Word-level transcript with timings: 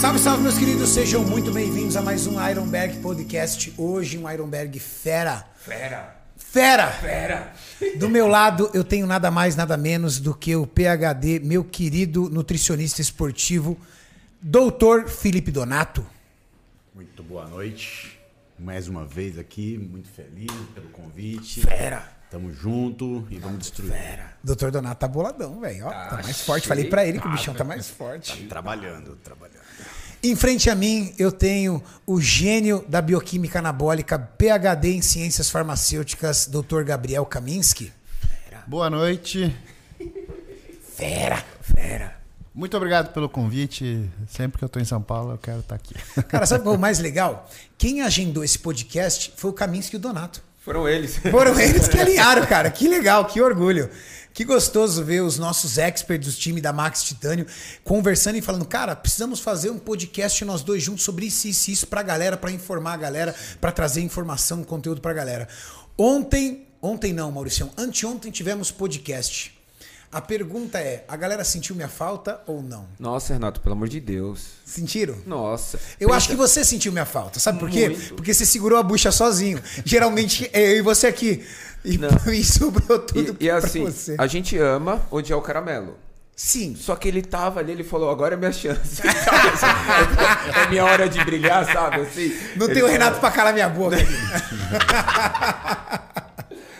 Salve, 0.00 0.18
salve, 0.18 0.42
meus 0.42 0.58
queridos, 0.58 0.90
sejam 0.90 1.24
muito 1.24 1.50
bem-vindos 1.50 1.96
a 1.96 2.02
mais 2.02 2.26
um 2.26 2.40
Ironberg 2.48 2.98
Podcast. 2.98 3.72
Hoje, 3.76 4.16
um 4.18 4.30
Ironberg 4.30 4.78
fera. 4.78 5.44
Fera. 5.56 6.16
Fera! 6.36 6.86
Fera. 6.92 7.52
Do 7.98 8.08
meu 8.08 8.28
lado, 8.28 8.70
eu 8.72 8.84
tenho 8.84 9.06
nada 9.06 9.30
mais, 9.30 9.56
nada 9.56 9.76
menos 9.76 10.20
do 10.20 10.34
que 10.34 10.54
o 10.54 10.66
PHD, 10.66 11.40
meu 11.40 11.64
querido 11.64 12.28
nutricionista 12.28 13.00
esportivo, 13.00 13.76
Doutor 14.40 15.08
Felipe 15.08 15.50
Donato. 15.50 16.06
Muito 16.94 17.22
boa 17.22 17.46
noite. 17.48 18.18
Mais 18.58 18.88
uma 18.88 19.04
vez 19.04 19.38
aqui, 19.38 19.76
muito 19.76 20.08
feliz 20.08 20.52
pelo 20.74 20.88
convite. 20.90 21.60
Fera! 21.62 22.15
Tamo 22.30 22.52
junto 22.52 23.26
e 23.30 23.38
vamos 23.38 23.58
destruir. 23.60 23.92
Doutor 24.42 24.70
Donato 24.70 25.00
tá 25.00 25.08
boladão, 25.08 25.60
velho. 25.60 25.84
Tá, 25.84 26.06
Tá 26.16 26.22
mais 26.22 26.40
forte. 26.40 26.66
Falei 26.66 26.86
pra 26.86 27.04
ele 27.06 27.20
que 27.20 27.26
o 27.26 27.30
bichão 27.30 27.54
tá 27.54 27.64
mais 27.64 27.88
forte. 27.88 28.44
Trabalhando, 28.46 29.16
trabalhando. 29.16 29.56
Em 30.22 30.34
frente 30.34 30.68
a 30.68 30.74
mim, 30.74 31.14
eu 31.18 31.30
tenho 31.30 31.80
o 32.04 32.20
gênio 32.20 32.84
da 32.88 33.00
bioquímica 33.00 33.60
anabólica, 33.60 34.18
PhD 34.18 34.94
em 34.94 35.02
ciências 35.02 35.48
farmacêuticas, 35.50 36.46
Dr. 36.48 36.82
Gabriel 36.84 37.24
Kaminski. 37.24 37.92
Boa 38.66 38.90
noite. 38.90 39.54
Fera! 40.96 41.44
Fera. 41.60 42.16
Muito 42.52 42.76
obrigado 42.76 43.12
pelo 43.12 43.28
convite. 43.28 44.10
Sempre 44.28 44.58
que 44.58 44.64
eu 44.64 44.68
tô 44.68 44.80
em 44.80 44.84
São 44.84 45.00
Paulo, 45.00 45.32
eu 45.32 45.38
quero 45.38 45.60
estar 45.60 45.74
aqui. 45.74 45.94
Cara, 46.24 46.46
sabe 46.46 46.66
o 46.68 46.76
mais 46.78 46.98
legal? 46.98 47.48
Quem 47.78 48.00
agendou 48.02 48.42
esse 48.42 48.58
podcast 48.58 49.32
foi 49.36 49.50
o 49.50 49.52
Kaminski 49.54 49.94
e 49.94 49.98
o 49.98 50.00
Donato. 50.00 50.42
Foram 50.66 50.88
eles. 50.88 51.16
Foram 51.18 51.60
eles 51.60 51.86
que 51.86 51.96
alinharam, 51.96 52.44
cara. 52.44 52.68
Que 52.72 52.88
legal, 52.88 53.24
que 53.24 53.40
orgulho. 53.40 53.88
Que 54.34 54.44
gostoso 54.44 55.04
ver 55.04 55.20
os 55.20 55.38
nossos 55.38 55.78
experts 55.78 56.34
do 56.34 56.36
time 56.36 56.60
da 56.60 56.72
Max 56.72 57.04
Titânio 57.04 57.46
conversando 57.84 58.36
e 58.36 58.42
falando, 58.42 58.64
cara, 58.64 58.96
precisamos 58.96 59.38
fazer 59.38 59.70
um 59.70 59.78
podcast 59.78 60.44
nós 60.44 60.64
dois 60.64 60.82
juntos 60.82 61.04
sobre 61.04 61.26
isso, 61.26 61.46
isso, 61.46 61.70
isso 61.70 61.86
pra 61.86 62.02
galera, 62.02 62.36
pra 62.36 62.50
informar 62.50 62.94
a 62.94 62.96
galera, 62.96 63.32
pra 63.60 63.70
trazer 63.70 64.00
informação, 64.00 64.64
conteúdo 64.64 65.00
pra 65.00 65.12
galera. 65.12 65.46
Ontem, 65.96 66.66
ontem 66.82 67.12
não, 67.12 67.30
Mauricião, 67.30 67.70
anteontem 67.78 68.32
tivemos 68.32 68.72
podcast. 68.72 69.55
A 70.16 70.20
pergunta 70.22 70.78
é, 70.78 71.04
a 71.06 71.14
galera 71.14 71.44
sentiu 71.44 71.76
minha 71.76 71.90
falta 71.90 72.40
ou 72.46 72.62
não? 72.62 72.86
Nossa, 72.98 73.34
Renato, 73.34 73.60
pelo 73.60 73.74
amor 73.74 73.86
de 73.86 74.00
Deus. 74.00 74.46
Sentiram? 74.64 75.14
Nossa. 75.26 75.78
Eu 76.00 76.10
acho 76.10 76.30
que 76.30 76.34
você 76.34 76.64
sentiu 76.64 76.90
minha 76.90 77.04
falta, 77.04 77.38
sabe 77.38 77.58
por 77.58 77.68
quê? 77.68 77.90
Muito. 77.90 78.14
Porque 78.14 78.32
você 78.32 78.46
segurou 78.46 78.78
a 78.78 78.82
bucha 78.82 79.12
sozinho. 79.12 79.60
Geralmente 79.84 80.48
é 80.54 80.72
eu 80.72 80.76
e 80.78 80.80
você 80.80 81.06
aqui. 81.06 81.46
E, 81.84 81.98
Não. 81.98 82.08
e 82.32 82.42
sobrou 82.42 82.98
tudo 82.98 83.36
E, 83.38 83.44
e 83.44 83.50
assim, 83.50 83.84
você. 83.84 84.14
a 84.16 84.26
gente 84.26 84.56
ama 84.56 85.06
odiar 85.10 85.38
o 85.38 85.42
caramelo. 85.42 85.98
Sim. 86.34 86.74
Só 86.76 86.96
que 86.96 87.08
ele 87.08 87.20
tava 87.20 87.60
ali, 87.60 87.72
ele 87.72 87.84
falou, 87.84 88.08
agora 88.10 88.32
é 88.32 88.38
minha 88.38 88.52
chance. 88.52 89.00
Assim, 89.06 90.60
é 90.64 90.68
minha 90.70 90.84
hora 90.86 91.10
de 91.10 91.22
brilhar, 91.26 91.70
sabe? 91.70 92.00
Assim, 92.00 92.34
Não 92.56 92.68
tem 92.68 92.76
o 92.76 92.80
falou- 92.80 92.90
Renato 92.90 93.20
pra 93.20 93.30
calar 93.30 93.52
minha 93.52 93.68
boca. 93.68 93.96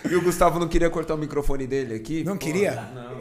E 0.09 0.15
o 0.15 0.21
Gustavo 0.21 0.59
não 0.59 0.67
queria 0.67 0.89
cortar 0.89 1.15
o 1.15 1.17
microfone 1.17 1.65
dele 1.67 1.95
aqui. 1.95 2.23
Não 2.23 2.37
Pô, 2.37 2.45
queria? 2.45 2.75
Não. 2.93 3.17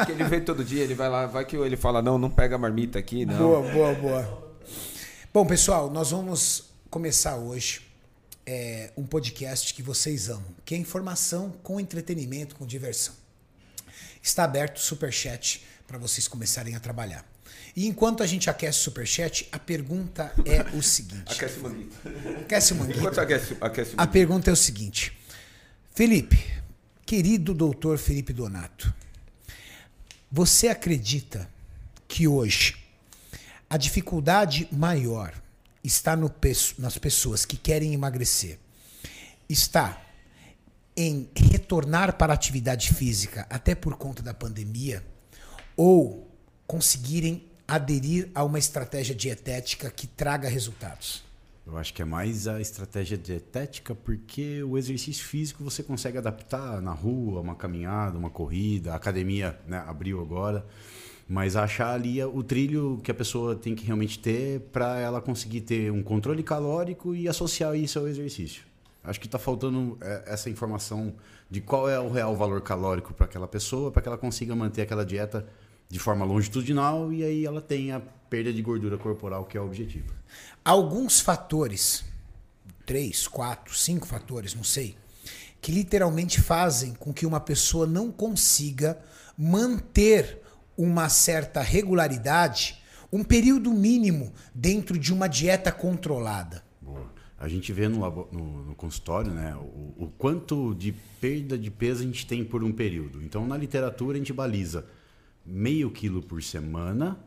É 0.00 0.04
que 0.04 0.12
ele 0.12 0.24
vem 0.24 0.40
todo 0.40 0.64
dia, 0.64 0.82
ele 0.82 0.94
vai 0.94 1.08
lá, 1.08 1.26
vai 1.26 1.44
que 1.44 1.56
ele 1.56 1.76
fala, 1.76 2.02
não, 2.02 2.18
não 2.18 2.30
pega 2.30 2.56
a 2.56 2.58
marmita 2.58 2.98
aqui, 2.98 3.24
não. 3.24 3.38
Boa, 3.38 3.72
boa, 3.72 3.94
boa. 3.94 4.52
Bom, 5.32 5.46
pessoal, 5.46 5.90
nós 5.90 6.10
vamos 6.10 6.70
começar 6.90 7.36
hoje 7.36 7.82
é, 8.44 8.90
um 8.96 9.04
podcast 9.06 9.72
que 9.72 9.82
vocês 9.82 10.28
amam, 10.28 10.44
que 10.64 10.74
é 10.74 10.78
informação 10.78 11.54
com 11.62 11.78
entretenimento, 11.78 12.56
com 12.56 12.66
diversão. 12.66 13.14
Está 14.22 14.44
aberto 14.44 14.76
o 14.76 14.80
Superchat 14.80 15.64
para 15.86 15.96
vocês 15.98 16.26
começarem 16.28 16.74
a 16.74 16.80
trabalhar. 16.80 17.24
E 17.76 17.86
enquanto 17.86 18.22
a 18.22 18.26
gente 18.26 18.50
aquece 18.50 18.80
o 18.80 18.82
Superchat, 18.82 19.48
a 19.52 19.58
pergunta 19.58 20.32
é 20.44 20.76
o 20.76 20.82
seguinte. 20.82 21.32
Aquece 21.32 21.58
o 21.58 21.62
manguito. 21.62 21.96
Aquece 22.42 22.72
o 22.72 22.76
manguito. 22.76 22.98
Enquanto 22.98 23.20
aquece, 23.20 23.56
aquece 23.60 23.90
o 23.90 23.94
A 23.94 23.96
manguito. 23.98 24.12
pergunta 24.12 24.50
é 24.50 24.52
o 24.52 24.56
seguinte: 24.56 25.16
Felipe, 26.00 26.42
querido 27.04 27.52
doutor 27.52 27.98
Felipe 27.98 28.32
Donato, 28.32 28.90
você 30.32 30.68
acredita 30.68 31.46
que 32.08 32.26
hoje 32.26 32.74
a 33.68 33.76
dificuldade 33.76 34.66
maior 34.72 35.34
está 35.84 36.16
no 36.16 36.34
nas 36.78 36.96
pessoas 36.96 37.44
que 37.44 37.54
querem 37.54 37.92
emagrecer? 37.92 38.58
Está 39.46 40.00
em 40.96 41.28
retornar 41.36 42.16
para 42.16 42.32
a 42.32 42.34
atividade 42.34 42.94
física, 42.94 43.46
até 43.50 43.74
por 43.74 43.94
conta 43.98 44.22
da 44.22 44.32
pandemia, 44.32 45.04
ou 45.76 46.34
conseguirem 46.66 47.46
aderir 47.68 48.30
a 48.34 48.42
uma 48.42 48.58
estratégia 48.58 49.14
dietética 49.14 49.90
que 49.90 50.06
traga 50.06 50.48
resultados? 50.48 51.29
Eu 51.66 51.76
acho 51.76 51.92
que 51.94 52.02
é 52.02 52.04
mais 52.04 52.48
a 52.48 52.60
estratégia 52.60 53.16
dietética, 53.16 53.94
porque 53.94 54.62
o 54.62 54.76
exercício 54.76 55.24
físico 55.24 55.62
você 55.62 55.82
consegue 55.82 56.18
adaptar 56.18 56.80
na 56.80 56.92
rua, 56.92 57.40
uma 57.40 57.54
caminhada, 57.54 58.18
uma 58.18 58.30
corrida, 58.30 58.92
a 58.92 58.96
academia 58.96 59.58
né, 59.66 59.82
abriu 59.86 60.20
agora. 60.20 60.66
Mas 61.28 61.54
achar 61.54 61.94
ali 61.94 62.22
o 62.24 62.42
trilho 62.42 63.00
que 63.04 63.10
a 63.10 63.14
pessoa 63.14 63.54
tem 63.54 63.74
que 63.74 63.84
realmente 63.84 64.18
ter 64.18 64.60
para 64.72 64.98
ela 64.98 65.20
conseguir 65.20 65.60
ter 65.60 65.92
um 65.92 66.02
controle 66.02 66.42
calórico 66.42 67.14
e 67.14 67.28
associar 67.28 67.76
isso 67.76 68.00
ao 68.00 68.08
exercício. 68.08 68.64
Acho 69.04 69.20
que 69.20 69.26
está 69.26 69.38
faltando 69.38 69.96
é, 70.00 70.24
essa 70.26 70.50
informação 70.50 71.14
de 71.48 71.60
qual 71.60 71.88
é 71.88 72.00
o 72.00 72.10
real 72.10 72.34
valor 72.36 72.60
calórico 72.62 73.14
para 73.14 73.26
aquela 73.26 73.46
pessoa, 73.46 73.92
para 73.92 74.02
que 74.02 74.08
ela 74.08 74.18
consiga 74.18 74.56
manter 74.56 74.82
aquela 74.82 75.04
dieta 75.04 75.46
de 75.88 75.98
forma 75.98 76.24
longitudinal 76.24 77.12
e 77.12 77.24
aí 77.24 77.44
ela 77.44 77.60
tenha 77.60 78.02
perda 78.30 78.52
de 78.52 78.62
gordura 78.62 78.96
corporal, 78.96 79.44
que 79.44 79.58
é 79.58 79.60
o 79.60 79.66
objetivo. 79.66 80.14
alguns 80.64 81.20
fatores, 81.20 82.04
três, 82.86 83.26
quatro, 83.26 83.74
cinco 83.76 84.06
fatores, 84.06 84.54
não 84.54 84.64
sei, 84.64 84.96
que 85.60 85.72
literalmente 85.72 86.40
fazem 86.40 86.94
com 86.94 87.12
que 87.12 87.26
uma 87.26 87.40
pessoa 87.40 87.86
não 87.86 88.10
consiga 88.10 88.98
manter 89.36 90.40
uma 90.76 91.08
certa 91.08 91.60
regularidade, 91.60 92.78
um 93.12 93.24
período 93.24 93.72
mínimo 93.72 94.32
dentro 94.54 94.96
de 94.98 95.12
uma 95.12 95.28
dieta 95.28 95.72
controlada. 95.72 96.62
Boa. 96.80 97.10
A 97.38 97.48
gente 97.48 97.72
vê 97.72 97.88
no, 97.88 97.98
no- 98.30 98.64
no 98.66 98.74
consultório 98.74 99.32
né, 99.32 99.54
o, 99.56 100.04
o 100.04 100.12
quanto 100.16 100.74
de 100.74 100.92
perda 101.20 101.58
de 101.58 101.70
peso 101.70 102.02
a 102.02 102.06
gente 102.06 102.26
tem 102.26 102.44
por 102.44 102.62
um 102.62 102.70
período. 102.72 103.22
Então, 103.22 103.46
na 103.46 103.56
literatura, 103.56 104.14
a 104.16 104.18
gente 104.18 104.32
baliza 104.32 104.86
meio 105.44 105.90
quilo 105.90 106.22
por 106.22 106.42
semana 106.42 107.18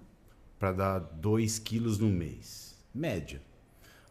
para 0.64 0.72
dar 0.72 1.00
2 1.00 1.60
quilos 1.60 2.00
no 2.00 2.08
mês. 2.08 2.74
Média. 2.96 3.42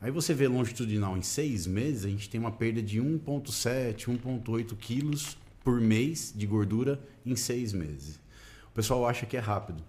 Aí 0.03 0.11
você 0.11 0.35
vê 0.35 0.47
longitudinal 0.47 1.17
em 1.17 1.23
seis 1.23 1.67
meses, 1.67 2.05
a 2.05 2.11
gente 2.11 2.29
tem 2.29 2.39
uma 2.39 2.53
perda 2.53 2.83
de 2.83 3.01
1,7, 3.01 4.09
1,8 4.21 4.77
quilos 4.77 5.39
por 5.65 5.81
mês 5.81 6.31
de 6.37 6.47
gordura 6.47 7.01
em 7.25 7.35
seis 7.37 7.73
meses. 7.73 8.21
O 8.67 8.75
pessoal 8.75 9.09
acha 9.09 9.25
que 9.25 9.35
é 9.35 9.41
rápido. 9.41 9.83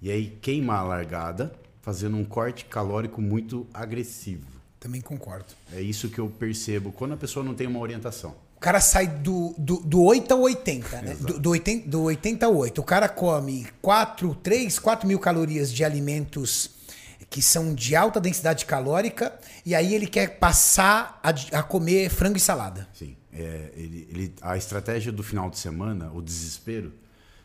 E 0.00 0.10
aí 0.10 0.30
queima 0.40 0.76
a 0.76 0.82
largada, 0.82 1.54
fazendo 1.82 2.16
um 2.16 2.24
corte 2.24 2.64
calórico 2.64 3.20
muito 3.20 3.66
agressivo. 3.74 4.46
Também 4.80 5.02
concordo. 5.02 5.52
É 5.74 5.82
isso 5.82 6.08
que 6.08 6.18
eu 6.18 6.30
percebo 6.30 6.90
quando 6.90 7.12
a 7.12 7.18
pessoa 7.18 7.44
não 7.44 7.54
tem 7.54 7.66
uma 7.66 7.80
orientação. 7.80 8.34
O 8.58 8.60
cara 8.60 8.80
sai 8.80 9.06
do, 9.06 9.54
do, 9.56 9.76
do 9.76 10.02
8 10.02 10.34
ao 10.34 10.40
80, 10.40 11.00
né? 11.02 11.14
Do, 11.20 11.38
do, 11.38 11.50
80, 11.50 11.88
do 11.88 12.02
80 12.02 12.44
ao 12.44 12.56
8. 12.56 12.80
O 12.80 12.82
cara 12.84 13.08
come 13.08 13.68
4, 13.80 14.34
3, 14.34 14.80
4 14.80 15.06
mil 15.06 15.20
calorias 15.20 15.72
de 15.72 15.84
alimentos 15.84 16.68
que 17.30 17.40
são 17.40 17.72
de 17.72 17.94
alta 17.94 18.20
densidade 18.20 18.66
calórica 18.66 19.38
e 19.64 19.76
aí 19.76 19.94
ele 19.94 20.08
quer 20.08 20.40
passar 20.40 21.20
a, 21.22 21.28
a 21.58 21.62
comer 21.62 22.10
frango 22.10 22.36
e 22.36 22.40
salada. 22.40 22.88
Sim. 22.92 23.16
É, 23.32 23.70
ele, 23.76 24.08
ele- 24.10 24.34
a 24.42 24.56
estratégia 24.56 25.12
do 25.12 25.22
final 25.22 25.48
de 25.48 25.56
semana, 25.56 26.10
o 26.12 26.20
desespero, 26.20 26.92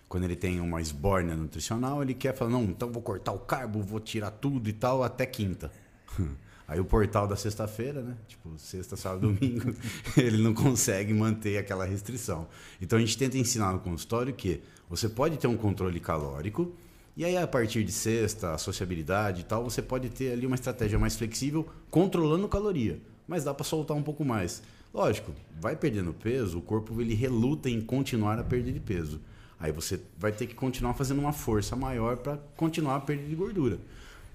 quando 0.10 0.24
ele 0.24 0.36
tem 0.36 0.60
uma 0.60 0.82
esbórnia 0.82 1.36
nutricional, 1.36 2.02
ele 2.02 2.16
quer 2.16 2.36
falar, 2.36 2.50
não, 2.50 2.64
então 2.64 2.92
vou 2.92 3.04
cortar 3.04 3.34
o 3.34 3.40
carbo, 3.40 3.84
vou 3.84 4.00
tirar 4.00 4.32
tudo 4.32 4.68
e 4.68 4.74
tal 4.74 5.04
até 5.04 5.28
quinta. 5.28 5.72
Aí 6.68 6.80
o 6.80 6.86
portal 6.86 7.28
da 7.28 7.36
sexta-feira, 7.36 8.02
né? 8.02 8.16
Tipo, 8.28 8.58
sexta, 8.58 8.96
sábado, 8.96 9.28
domingo, 9.34 9.76
ele 10.18 10.42
não 10.42 10.54
consegue 10.54 11.14
manter 11.14 11.58
aquela 11.58 11.86
restrição. 11.86 12.48
Então 12.82 12.98
a 12.98 13.02
gente 13.02 13.18
tenta 13.18 13.38
ensinar 13.38 13.74
no 13.74 13.80
consultório 13.80 14.34
que 14.34 14.62
você 14.90 15.10
pode 15.10 15.38
ter 15.38 15.48
um 15.48 15.58
controle 15.58 16.00
calórico, 16.00 16.74
e 17.16 17.24
aí 17.24 17.38
a 17.38 17.46
partir 17.46 17.84
de 17.84 17.92
sexta, 17.92 18.54
a 18.54 18.58
sociabilidade 18.58 19.42
e 19.42 19.44
tal, 19.44 19.64
você 19.64 19.82
pode 19.82 20.10
ter 20.10 20.32
ali 20.32 20.48
uma 20.48 20.56
estratégia 20.56 20.98
mais 20.98 21.16
flexível, 21.16 21.68
controlando 21.92 22.48
caloria. 22.48 23.00
Mas 23.28 23.44
dá 23.44 23.54
para 23.54 23.64
soltar 23.64 23.96
um 23.96 24.02
pouco 24.02 24.26
mais. 24.26 24.64
Lógico, 24.94 25.32
vai 25.60 25.76
perdendo 25.76 26.14
peso, 26.14 26.58
o 26.58 26.62
corpo 26.62 27.00
ele 27.02 27.14
reluta 27.14 27.70
em 27.70 27.82
continuar 27.82 28.40
a 28.40 28.44
perda 28.44 28.72
de 28.72 28.80
peso. 28.80 29.20
Aí 29.60 29.72
você 29.72 30.00
vai 30.18 30.32
ter 30.32 30.48
que 30.48 30.56
continuar 30.56 30.94
fazendo 30.94 31.20
uma 31.20 31.32
força 31.32 31.76
maior 31.76 32.18
para 32.18 32.38
continuar 32.58 32.96
a 32.96 33.00
perda 33.00 33.24
de 33.24 33.36
gordura. 33.36 33.80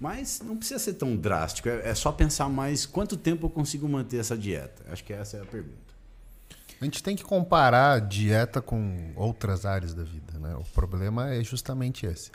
Mas 0.01 0.41
não 0.45 0.57
precisa 0.57 0.79
ser 0.79 0.95
tão 0.95 1.17
drástico, 1.17 1.69
é, 1.69 1.89
é 1.89 1.95
só 1.95 2.13
pensar 2.13 2.49
mais 2.49 2.87
quanto 2.87 3.17
tempo 3.17 3.47
eu 3.47 3.51
consigo 3.51 3.89
manter 3.89 4.19
essa 4.19 4.37
dieta. 4.37 4.85
Acho 4.93 5.03
que 5.03 5.13
essa 5.13 5.37
é 5.39 5.43
a 5.43 5.45
pergunta. 5.45 5.89
A 6.81 6.85
gente 6.85 7.03
tem 7.03 7.17
que 7.17 7.25
comparar 7.25 8.01
dieta 8.01 8.63
com 8.63 9.13
outras 9.17 9.67
áreas 9.67 9.95
da 9.95 10.05
vida, 10.05 10.39
né? 10.39 10.55
O 10.55 10.65
problema 10.73 11.35
é 11.35 11.43
justamente 11.43 12.07
esse. 12.07 12.31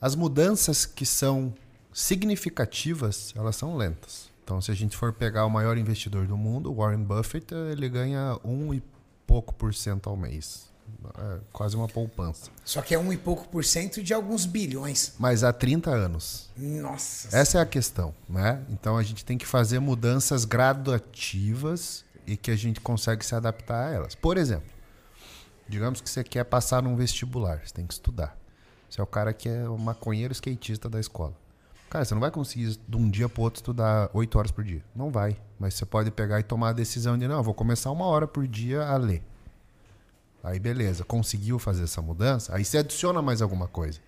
As 0.00 0.14
mudanças 0.14 0.86
que 0.86 1.04
são 1.04 1.52
significativas, 1.92 3.32
elas 3.36 3.56
são 3.56 3.76
lentas. 3.76 4.30
Então, 4.44 4.60
se 4.60 4.70
a 4.70 4.74
gente 4.74 4.96
for 4.96 5.12
pegar 5.12 5.46
o 5.46 5.50
maior 5.50 5.76
investidor 5.76 6.26
do 6.26 6.36
mundo, 6.36 6.72
Warren 6.72 7.02
Buffett, 7.02 7.52
ele 7.72 7.88
ganha 7.88 8.38
um 8.44 8.72
e 8.72 8.82
pouco 9.26 9.54
por 9.54 9.74
cento 9.74 10.08
ao 10.08 10.16
mês. 10.16 10.70
É 11.16 11.38
quase 11.52 11.76
uma 11.76 11.86
poupança. 11.86 12.50
Só 12.64 12.80
que 12.80 12.94
é 12.94 12.98
um 12.98 13.12
e 13.12 13.16
pouco 13.16 13.46
por 13.48 13.64
cento 13.64 14.02
de 14.02 14.14
alguns 14.14 14.46
bilhões. 14.46 15.12
Mas 15.18 15.44
há 15.44 15.52
30 15.52 15.90
anos. 15.90 16.50
Nossa. 16.56 17.36
Essa 17.36 17.58
é 17.58 17.60
a 17.60 17.66
questão, 17.66 18.14
né? 18.28 18.62
Então 18.70 18.96
a 18.96 19.02
gente 19.02 19.24
tem 19.24 19.36
que 19.36 19.46
fazer 19.46 19.78
mudanças 19.78 20.44
gradativas 20.44 22.04
e 22.26 22.36
que 22.36 22.50
a 22.50 22.56
gente 22.56 22.80
consegue 22.80 23.24
se 23.24 23.34
adaptar 23.34 23.88
a 23.88 23.90
elas. 23.92 24.14
Por 24.14 24.36
exemplo, 24.36 24.68
digamos 25.68 26.00
que 26.00 26.08
você 26.08 26.24
quer 26.24 26.44
passar 26.44 26.82
num 26.82 26.96
vestibular, 26.96 27.60
você 27.64 27.74
tem 27.74 27.86
que 27.86 27.94
estudar. 27.94 28.36
Você 28.88 29.00
é 29.00 29.04
o 29.04 29.06
cara 29.06 29.32
que 29.32 29.48
é 29.48 29.68
o 29.68 29.76
maconheiro 29.76 30.32
skatista 30.32 30.88
da 30.88 31.00
escola. 31.00 31.34
Cara, 31.90 32.04
você 32.04 32.14
não 32.14 32.20
vai 32.20 32.30
conseguir 32.30 32.76
de 32.88 32.96
um 32.96 33.08
dia 33.08 33.28
para 33.28 33.42
outro 33.42 33.58
estudar 33.58 34.10
8 34.12 34.38
horas 34.38 34.50
por 34.50 34.64
dia. 34.64 34.82
Não 34.94 35.10
vai. 35.10 35.36
Mas 35.58 35.74
você 35.74 35.86
pode 35.86 36.10
pegar 36.10 36.40
e 36.40 36.42
tomar 36.42 36.70
a 36.70 36.72
decisão 36.72 37.16
de, 37.16 37.28
não, 37.28 37.36
eu 37.36 37.42
vou 37.42 37.54
começar 37.54 37.90
uma 37.90 38.06
hora 38.06 38.26
por 38.26 38.48
dia 38.48 38.82
a 38.82 38.96
ler. 38.96 39.22
Aí 40.44 40.60
beleza, 40.60 41.02
conseguiu 41.04 41.58
fazer 41.58 41.84
essa 41.84 42.02
mudança, 42.02 42.54
aí 42.54 42.62
você 42.66 42.76
adiciona 42.76 43.22
mais 43.22 43.40
alguma 43.40 43.66
coisa. 43.66 43.98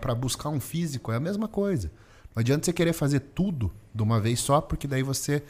Para 0.00 0.14
buscar 0.14 0.50
um 0.50 0.60
físico 0.60 1.10
é 1.10 1.16
a 1.16 1.20
mesma 1.20 1.48
coisa. 1.48 1.90
Não 2.34 2.40
adianta 2.42 2.66
você 2.66 2.74
querer 2.74 2.92
fazer 2.92 3.20
tudo 3.20 3.72
de 3.94 4.02
uma 4.02 4.20
vez 4.20 4.38
só, 4.38 4.60
porque 4.60 4.86
daí 4.86 5.02
você 5.02 5.42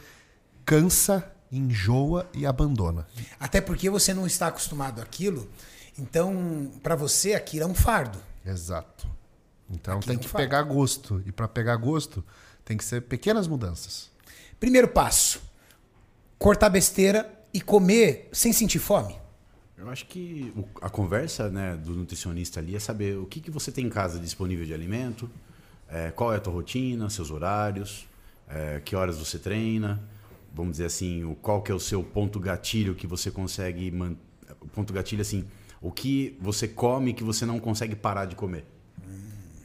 cansa, 0.65 1.29
enjoa 1.51 2.31
e 2.33 2.47
abandona. 2.47 3.05
Até 3.41 3.61
porque 3.61 3.91
você 3.91 4.15
não 4.15 4.27
está 4.27 4.47
acostumado 4.47 5.03
àquilo, 5.03 5.51
então 5.99 6.71
para 6.85 6.95
você 6.95 7.35
aquilo 7.35 7.65
é 7.65 7.67
um 7.67 7.75
fardo. 7.75 8.21
Exato. 8.45 9.09
Então 9.69 9.99
Aqui 9.99 10.07
tem 10.07 10.19
que 10.19 10.29
fala. 10.29 10.45
pegar 10.45 10.63
gosto. 10.63 11.21
E 11.27 11.33
para 11.33 11.49
pegar 11.49 11.75
gosto, 11.75 12.25
tem 12.65 12.77
que 12.77 12.85
ser 12.85 13.03
pequenas 13.03 13.49
mudanças. 13.49 14.09
Primeiro 14.61 14.87
passo: 14.87 15.41
cortar 16.39 16.69
besteira 16.71 17.29
e 17.53 17.61
comer 17.61 18.29
sem 18.33 18.53
sentir 18.53 18.79
fome. 18.79 19.19
Eu 19.79 19.91
acho 19.91 20.07
que 20.07 20.53
a 20.81 20.89
conversa 20.89 21.51
né, 21.51 21.77
do 21.77 21.95
nutricionista 21.95 22.61
ali 22.61 22.75
é 22.75 22.79
saber 22.79 23.19
o 23.19 23.27
que, 23.27 23.41
que 23.41 23.51
você 23.51 23.71
tem 23.71 23.85
em 23.85 23.91
casa 23.91 24.19
disponível 24.19 24.65
de 24.65 24.73
alimento, 24.73 25.31
é, 25.87 26.11
qual 26.11 26.33
é 26.33 26.37
a 26.37 26.41
tua 26.41 26.53
rotina, 26.55 27.11
seus 27.11 27.31
horários, 27.31 28.07
é, 28.49 28.81
que 28.83 28.97
horas 28.97 29.19
você 29.19 29.39
treina, 29.39 30.03
vamos 30.55 30.73
dizer 30.73 30.87
assim, 30.87 31.25
o, 31.25 31.35
qual 31.35 31.61
que 31.61 31.71
é 31.71 31.75
o 31.75 31.81
seu 31.81 32.03
ponto 32.03 32.41
gatilho 32.41 32.95
que 32.95 33.07
você 33.07 33.31
consegue 33.31 33.91
man- 33.91 34.17
o 34.63 34.67
ponto 34.67 34.95
gatilho 34.95 35.21
assim, 35.21 35.45
o 35.83 35.93
que 35.93 36.39
você 36.41 36.67
come 36.67 37.13
que 37.13 37.23
você 37.23 37.45
não 37.45 37.61
consegue 37.61 37.95
parar 37.95 38.25
de 38.25 38.35
comer. 38.35 38.65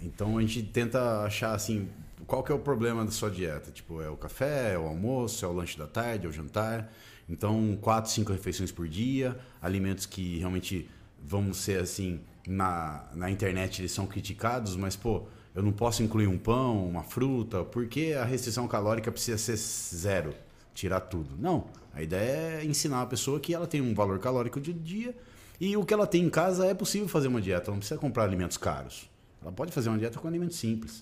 Então 0.02 0.38
a 0.38 0.42
gente 0.42 0.62
tenta 0.64 1.24
achar 1.24 1.54
assim, 1.54 1.88
qual 2.28 2.44
que 2.44 2.52
é 2.52 2.56
o 2.56 2.60
problema 2.60 3.06
da 3.06 3.12
sua 3.12 3.30
dieta? 3.32 3.72
Tipo, 3.72 4.02
é 4.02 4.10
o 4.10 4.18
café, 4.18 4.74
é 4.74 4.78
o 4.78 4.88
almoço, 4.88 5.46
é 5.46 5.48
o 5.48 5.54
lanche 5.54 5.78
da 5.78 5.88
tarde, 5.88 6.26
é 6.26 6.30
o 6.30 6.34
jantar. 6.34 6.92
Então, 7.32 7.78
quatro, 7.82 8.12
cinco 8.12 8.34
refeições 8.34 8.74
por 8.74 8.90
dia, 8.90 9.40
alimentos 9.62 10.06
que 10.06 10.38
realmente 10.38 10.90
vamos 11.24 11.58
ser 11.58 11.80
assim, 11.80 12.20
na, 12.46 13.06
na 13.14 13.32
internet 13.32 13.82
eles 13.82 13.94
são 13.94 14.06
criticados, 14.06 14.76
mas 14.76 14.98
pô, 14.98 15.24
eu 15.56 15.64
não 15.64 15.72
posso 15.72 16.04
incluir 16.04 16.28
um 16.28 16.38
pão, 16.38 16.86
uma 16.86 17.04
fruta, 17.04 17.64
porque 17.64 18.14
a 18.20 18.26
restrição 18.26 18.68
calórica 18.68 19.10
precisa 19.12 19.38
ser 19.38 19.56
zero, 19.56 20.36
tirar 20.74 21.00
tudo. 21.00 21.38
Não, 21.38 21.70
a 21.94 22.04
ideia 22.04 22.62
é 22.62 22.66
ensinar 22.66 23.02
a 23.02 23.06
pessoa 23.06 23.40
que 23.40 23.54
ela 23.54 23.66
tem 23.66 23.80
um 23.80 23.94
valor 23.94 24.20
calórico 24.20 24.60
de 24.60 24.74
dia 24.74 25.16
e 25.58 25.78
o 25.78 25.86
que 25.86 25.94
ela 25.94 26.06
tem 26.06 26.24
em 26.24 26.30
casa 26.30 26.66
é 26.66 26.74
possível 26.74 27.08
fazer 27.08 27.30
uma 27.30 27.40
dieta, 27.42 27.68
ela 27.68 27.74
não 27.74 27.80
precisa 27.80 28.00
comprar 28.00 28.24
alimentos 28.26 28.58
caros. 28.58 29.10
Ela 29.42 29.54
pode 29.54 29.72
fazer 29.72 29.88
uma 29.88 29.98
dieta 29.98 30.20
com 30.20 30.28
alimentos 30.28 30.58
simples. 30.58 31.02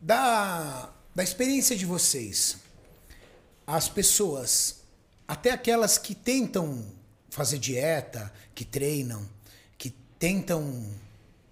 Da, 0.00 0.90
da 1.14 1.22
experiência 1.22 1.74
de 1.74 1.86
vocês, 1.86 2.58
as 3.66 3.88
pessoas, 3.88 4.79
até 5.30 5.52
aquelas 5.52 5.96
que 5.96 6.12
tentam 6.12 6.84
fazer 7.28 7.60
dieta, 7.60 8.32
que 8.52 8.64
treinam, 8.64 9.24
que 9.78 9.94
tentam 10.18 10.90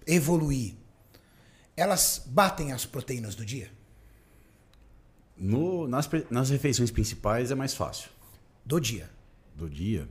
evoluir, 0.05 0.73
elas 1.77 2.21
batem 2.25 2.73
as 2.73 2.85
proteínas 2.85 3.35
do 3.35 3.45
dia? 3.45 3.71
No, 5.37 5.87
nas, 5.87 6.09
nas 6.29 6.49
refeições 6.49 6.91
principais 6.91 7.51
é 7.51 7.55
mais 7.55 7.73
fácil. 7.73 8.09
Do 8.65 8.81
dia. 8.81 9.09
Do 9.55 9.69
dia. 9.69 10.09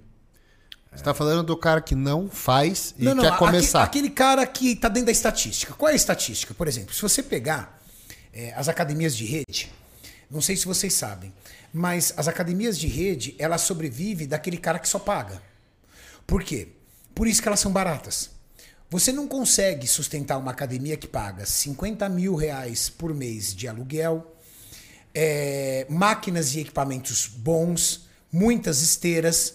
Você 0.91 1.03
está 1.03 1.13
falando 1.13 1.43
do 1.43 1.55
cara 1.55 1.83
que 1.83 1.95
não 1.95 2.31
faz 2.31 2.95
e 2.97 3.05
não, 3.05 3.17
não, 3.17 3.23
quer 3.23 3.37
começar. 3.37 3.83
Aquele 3.83 4.09
cara 4.09 4.47
que 4.47 4.73
está 4.73 4.89
dentro 4.89 5.07
da 5.07 5.13
estatística. 5.13 5.75
Qual 5.75 5.91
é 5.91 5.93
a 5.93 5.97
estatística? 5.97 6.55
Por 6.55 6.67
exemplo, 6.67 6.95
se 6.95 7.03
você 7.03 7.23
pegar 7.23 7.79
é, 8.33 8.51
as 8.55 8.67
academias 8.67 9.15
de 9.15 9.27
rede, 9.27 9.71
não 10.31 10.41
sei 10.41 10.57
se 10.57 10.65
vocês 10.65 10.95
sabem, 10.95 11.35
mas 11.79 12.13
as 12.17 12.27
academias 12.27 12.77
de 12.77 12.89
rede, 12.89 13.37
elas 13.39 13.61
sobrevivem 13.61 14.27
daquele 14.27 14.59
cara 14.59 14.81
que 14.81 14.89
só 14.89 14.99
paga. 14.99 15.41
Por 16.27 16.43
quê? 16.43 16.71
Por 17.15 17.29
isso 17.29 17.41
que 17.41 17.47
elas 17.47 17.61
são 17.61 17.71
baratas. 17.71 18.31
Você 18.91 19.13
não 19.13 19.29
consegue 19.29 19.87
sustentar 19.87 20.39
uma 20.39 20.51
academia 20.51 20.97
que 20.97 21.07
paga 21.07 21.47
50 21.47 22.09
mil 22.09 22.35
reais 22.35 22.89
por 22.89 23.15
mês 23.15 23.55
de 23.55 23.69
aluguel, 23.69 24.37
é, 25.15 25.87
máquinas 25.89 26.53
e 26.57 26.61
equipamentos 26.61 27.29
bons, 27.29 28.09
muitas 28.33 28.83
esteiras, 28.83 29.55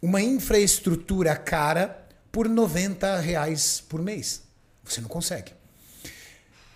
uma 0.00 0.20
infraestrutura 0.20 1.36
cara 1.36 2.08
por 2.32 2.48
90 2.48 3.20
reais 3.20 3.80
por 3.88 4.02
mês. 4.02 4.42
Você 4.82 5.00
não 5.00 5.08
consegue. 5.08 5.52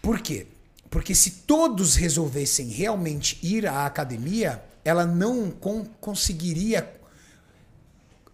Por 0.00 0.20
quê? 0.20 0.46
Porque 0.88 1.12
se 1.12 1.42
todos 1.44 1.96
resolvessem 1.96 2.68
realmente 2.68 3.36
ir 3.42 3.66
à 3.66 3.84
academia, 3.84 4.62
ela 4.86 5.04
não 5.04 5.50
con- 5.50 5.84
conseguiria 6.00 6.88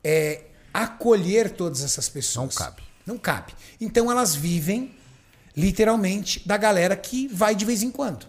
é, 0.04 0.44
acolher 0.72 1.50
todas 1.50 1.82
essas 1.82 2.08
pessoas. 2.08 2.44
Não 2.46 2.54
cabe. 2.54 2.82
Não 3.06 3.18
cabe. 3.18 3.54
Então 3.80 4.10
elas 4.10 4.34
vivem 4.34 4.94
literalmente 5.56 6.46
da 6.46 6.56
galera 6.56 6.94
que 6.96 7.26
vai 7.28 7.54
de 7.54 7.64
vez 7.64 7.82
em 7.82 7.90
quando. 7.90 8.26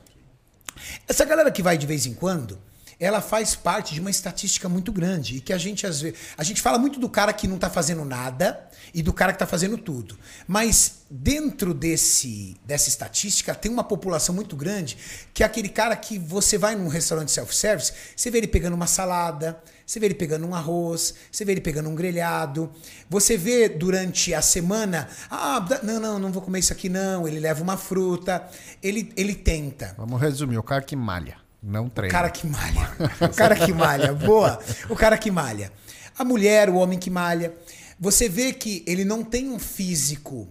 Essa 1.08 1.26
galera 1.26 1.52
que 1.52 1.62
vai 1.62 1.78
de 1.78 1.86
vez 1.86 2.06
em 2.06 2.14
quando, 2.14 2.58
ela 3.04 3.22
faz 3.22 3.56
parte 3.56 3.94
de 3.94 4.00
uma 4.00 4.10
estatística 4.10 4.70
muito 4.70 4.92
grande 4.92 5.38
e 5.38 5.42
que 5.42 5.52
a 5.52 5.58
gente 5.58 5.86
às 5.86 6.02
vezes, 6.02 6.18
a 6.38 6.44
gente 6.44 6.62
fala 6.62 6.78
muito 6.78 7.00
do 7.00 7.10
cara 7.10 7.34
que 7.34 7.48
não 7.48 7.58
tá 7.58 7.70
fazendo 7.70 8.06
nada 8.06 8.68
e 8.94 9.02
do 9.02 9.12
cara 9.12 9.34
que 9.34 9.40
tá 9.40 9.48
fazendo 9.48 9.78
tudo. 9.78 10.18
Mas 10.48 11.04
dentro 11.10 11.74
desse 11.74 12.56
dessa 12.66 12.90
estatística 12.90 13.54
tem 13.54 13.72
uma 13.72 13.84
população 13.84 14.34
muito 14.34 14.56
grande 14.56 14.98
que 15.34 15.44
é 15.44 15.46
aquele 15.46 15.70
cara 15.70 15.96
que 15.96 16.18
você 16.18 16.58
vai 16.58 16.76
num 16.76 16.88
restaurante 16.88 17.32
self-service, 17.32 17.94
você 18.16 18.32
vê 18.32 18.40
ele 18.40 18.48
pegando 18.48 18.74
uma 18.74 18.88
salada, 18.88 19.62
você 19.86 20.00
vê 20.00 20.08
ele 20.08 20.16
pegando 20.16 20.48
um 20.48 20.56
arroz, 20.56 21.14
você 21.32 21.44
vê 21.44 21.52
ele 21.52 21.62
pegando 21.62 21.90
um 21.90 21.96
grelhado, 21.96 22.72
você 23.10 23.38
vê 23.38 23.68
durante 23.68 24.34
a 24.34 24.42
semana, 24.42 25.10
ah, 25.30 25.66
não, 25.84 26.00
não, 26.00 26.20
não 26.20 26.32
vou 26.32 26.42
comer 26.42 26.60
isso 26.60 26.74
aqui 26.74 26.90
não, 26.90 27.28
ele 27.28 27.40
leva 27.40 27.62
uma 27.62 27.78
fruta, 27.78 28.48
ele 28.82 29.12
ele 29.16 29.36
tenta. 29.36 29.94
Vamos 29.98 30.22
resumir, 30.22 30.58
o 30.58 30.64
cara 30.64 30.82
que 30.82 30.96
malha, 30.96 31.38
não 31.64 31.86
O 31.86 31.90
treina. 31.90 32.12
cara 32.12 32.30
que 32.30 32.46
malha. 32.46 32.92
O 33.22 33.30
cara 33.34 33.56
que 33.56 33.72
malha. 33.74 34.14
Boa. 34.14 34.60
O 34.90 34.96
cara 34.96 35.18
que 35.18 35.32
malha. 35.32 35.72
A 36.18 36.24
mulher, 36.26 36.70
o 36.70 36.76
homem 36.76 37.00
que 37.00 37.10
malha. 37.10 37.54
Você 38.00 38.28
vê 38.28 38.52
que 38.52 38.84
ele 38.86 39.06
não 39.06 39.24
tem 39.24 39.50
um 39.50 39.58
físico 39.58 40.48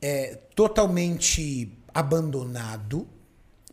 é, 0.00 0.38
totalmente 0.54 1.70
abandonado. 1.92 3.06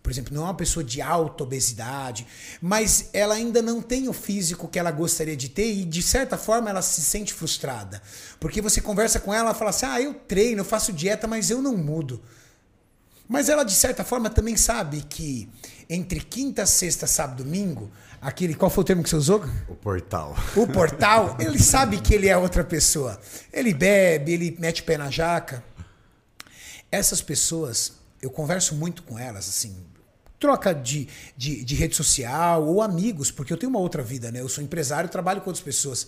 Por 0.03 0.11
exemplo, 0.11 0.33
não 0.33 0.41
é 0.41 0.45
uma 0.45 0.55
pessoa 0.55 0.83
de 0.83 0.99
alta 0.99 1.43
obesidade, 1.43 2.25
mas 2.59 3.09
ela 3.13 3.35
ainda 3.35 3.61
não 3.61 3.81
tem 3.83 4.09
o 4.09 4.13
físico 4.13 4.67
que 4.67 4.79
ela 4.79 4.89
gostaria 4.89 5.37
de 5.37 5.47
ter 5.47 5.71
e, 5.71 5.85
de 5.85 6.01
certa 6.01 6.37
forma, 6.37 6.69
ela 6.71 6.81
se 6.81 7.01
sente 7.01 7.31
frustrada. 7.33 8.01
Porque 8.39 8.61
você 8.61 8.81
conversa 8.81 9.19
com 9.19 9.31
ela, 9.31 9.49
ela 9.49 9.53
fala 9.53 9.69
assim: 9.69 9.85
ah, 9.85 10.01
eu 10.01 10.13
treino, 10.15 10.61
eu 10.61 10.65
faço 10.65 10.91
dieta, 10.91 11.27
mas 11.27 11.51
eu 11.51 11.61
não 11.61 11.77
mudo. 11.77 12.21
Mas 13.29 13.47
ela, 13.47 13.63
de 13.63 13.73
certa 13.73 14.03
forma, 14.03 14.29
também 14.29 14.57
sabe 14.57 15.03
que 15.07 15.47
entre 15.93 16.21
quinta, 16.21 16.65
sexta, 16.65 17.05
sábado, 17.05 17.43
domingo, 17.43 17.91
aquele. 18.21 18.55
Qual 18.55 18.71
foi 18.71 18.81
o 18.81 18.85
termo 18.85 19.03
que 19.03 19.09
você 19.09 19.17
usou? 19.17 19.43
O 19.67 19.75
portal. 19.75 20.33
O 20.55 20.65
portal, 20.65 21.35
ele 21.37 21.59
sabe 21.59 21.99
que 21.99 22.13
ele 22.13 22.29
é 22.29 22.37
outra 22.37 22.63
pessoa. 22.63 23.19
Ele 23.51 23.73
bebe, 23.73 24.31
ele 24.31 24.55
mete 24.57 24.81
o 24.81 24.85
pé 24.85 24.97
na 24.97 25.11
jaca. 25.11 25.61
Essas 26.89 27.21
pessoas, 27.21 27.93
eu 28.21 28.29
converso 28.29 28.73
muito 28.73 29.03
com 29.03 29.19
elas, 29.19 29.49
assim, 29.49 29.75
troca 30.39 30.73
de, 30.73 31.09
de, 31.35 31.61
de 31.61 31.75
rede 31.75 31.95
social 31.95 32.65
ou 32.65 32.81
amigos, 32.81 33.29
porque 33.29 33.51
eu 33.51 33.57
tenho 33.57 33.69
uma 33.69 33.79
outra 33.79 34.01
vida, 34.01 34.31
né? 34.31 34.39
Eu 34.39 34.47
sou 34.47 34.63
empresário, 34.63 35.09
trabalho 35.09 35.41
com 35.41 35.49
outras 35.49 35.63
pessoas. 35.63 36.07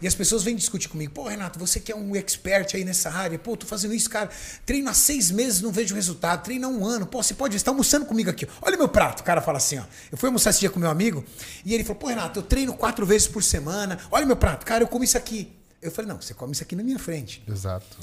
E 0.00 0.06
as 0.06 0.14
pessoas 0.14 0.42
vêm 0.42 0.56
discutir 0.56 0.88
comigo, 0.88 1.12
pô, 1.12 1.28
Renato, 1.28 1.58
você 1.58 1.78
que 1.78 1.92
é 1.92 1.96
um 1.96 2.16
expert 2.16 2.74
aí 2.74 2.84
nessa 2.84 3.10
área, 3.10 3.38
pô, 3.38 3.56
tô 3.56 3.66
fazendo 3.66 3.92
isso, 3.92 4.08
cara, 4.08 4.30
treino 4.64 4.88
há 4.88 4.94
seis 4.94 5.30
meses, 5.30 5.60
não 5.60 5.70
vejo 5.70 5.94
resultado, 5.94 6.42
treino 6.42 6.66
há 6.66 6.70
um 6.70 6.86
ano, 6.86 7.06
pô, 7.06 7.22
você 7.22 7.34
pode 7.34 7.56
estar 7.56 7.70
almoçando 7.70 8.06
comigo 8.06 8.30
aqui, 8.30 8.48
olha 8.62 8.76
meu 8.76 8.88
prato. 8.88 9.20
O 9.20 9.24
cara 9.24 9.42
fala 9.42 9.58
assim, 9.58 9.78
ó, 9.78 9.84
eu 10.10 10.16
fui 10.16 10.28
almoçar 10.28 10.50
esse 10.50 10.60
dia 10.60 10.70
com 10.70 10.80
meu 10.80 10.90
amigo, 10.90 11.24
e 11.64 11.74
ele 11.74 11.84
falou, 11.84 12.00
pô, 12.00 12.06
Renato, 12.08 12.38
eu 12.38 12.42
treino 12.42 12.72
quatro 12.74 13.04
vezes 13.04 13.28
por 13.28 13.42
semana, 13.42 13.98
olha 14.10 14.24
meu 14.24 14.36
prato, 14.36 14.64
cara, 14.64 14.84
eu 14.84 14.88
como 14.88 15.04
isso 15.04 15.18
aqui. 15.18 15.52
Eu 15.82 15.90
falei, 15.90 16.10
não, 16.10 16.20
você 16.20 16.34
come 16.34 16.52
isso 16.52 16.62
aqui 16.62 16.76
na 16.76 16.82
minha 16.82 16.98
frente. 16.98 17.42
Exato. 17.48 17.96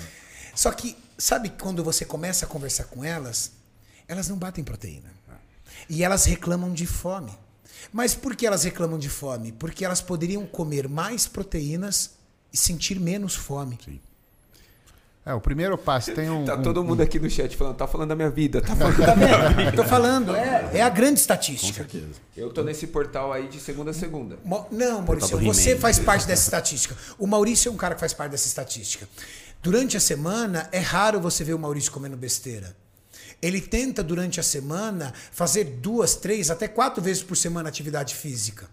Só 0.56 0.72
que, 0.72 0.98
sabe 1.18 1.50
quando 1.50 1.84
você 1.84 2.04
começa 2.06 2.46
a 2.46 2.48
conversar 2.48 2.86
com 2.86 3.04
elas, 3.04 3.52
elas 4.08 4.28
não 4.28 4.38
batem 4.38 4.64
proteína. 4.64 5.16
E 5.90 6.04
elas 6.04 6.26
reclamam 6.26 6.74
de 6.74 6.86
fome. 6.86 7.32
Mas 7.92 8.14
por 8.16 8.36
que 8.36 8.46
elas 8.46 8.64
reclamam 8.64 8.98
de 9.00 9.10
fome? 9.10 9.52
Porque 9.52 9.84
elas 9.86 10.02
poderiam 10.02 10.46
comer 10.46 10.88
mais 10.88 11.28
proteínas 11.28 12.12
e 12.54 12.58
sentir 12.58 13.00
menos 13.00 13.36
fome. 13.36 13.78
Sim. 13.84 14.00
É, 15.26 15.34
o 15.34 15.42
primeiro 15.42 15.78
passo 15.78 16.14
tem 16.14 16.30
um. 16.30 16.46
Tá 16.46 16.56
um- 16.56 16.62
todo 16.64 16.82
mundo 16.86 17.02
aqui 17.02 17.20
no 17.20 17.30
chat 17.30 17.58
falando, 17.58 17.76
tá 17.76 17.86
falando 17.86 18.08
da 18.10 18.16
minha 18.16 18.30
vida, 18.30 18.62
tá 18.62 18.74
falando 18.74 18.96
Tá 19.06 19.14
vendo? 19.14 19.76
Tô 19.76 19.84
falando, 19.84 20.34
é, 20.34 20.70
é 20.76 20.82
a 20.82 20.88
grande 20.88 21.16
Com 21.16 21.20
estatística. 21.22 21.80
certeza. 21.84 22.14
Eu 22.36 22.50
tô 22.50 22.64
nesse 22.64 22.88
portal 22.88 23.34
aí 23.34 23.50
de 23.50 23.60
segunda 23.60 23.92
a 23.92 23.94
segunda. 23.94 24.40
Mo- 24.46 24.66
Não, 24.72 25.02
Maurício, 25.02 25.38
você 25.42 25.76
faz 25.76 26.00
parte 26.00 26.26
dessa 26.26 26.44
estatística. 26.44 26.96
O 27.20 27.28
Maurício 27.28 27.68
é 27.68 27.72
um 27.74 27.76
cara 27.76 27.94
que 27.94 28.00
faz 28.00 28.14
parte 28.14 28.32
dessa 28.32 28.48
estatística. 28.48 29.06
Durante 29.62 29.98
a 29.98 30.00
semana, 30.00 30.70
é 30.72 30.80
raro 30.80 31.20
você 31.20 31.44
ver 31.44 31.54
o 31.56 31.60
Maurício 31.60 31.92
comendo 31.92 32.16
besteira. 32.16 32.74
Ele 33.42 33.62
tenta, 33.62 34.04
durante 34.04 34.40
a 34.40 34.44
semana, 34.44 35.14
fazer 35.32 35.64
duas, 35.64 36.16
três, 36.16 36.50
até 36.50 36.68
quatro 36.68 37.02
vezes 37.02 37.22
por 37.22 37.36
semana 37.38 37.70
atividade 37.70 38.16
física. 38.16 38.68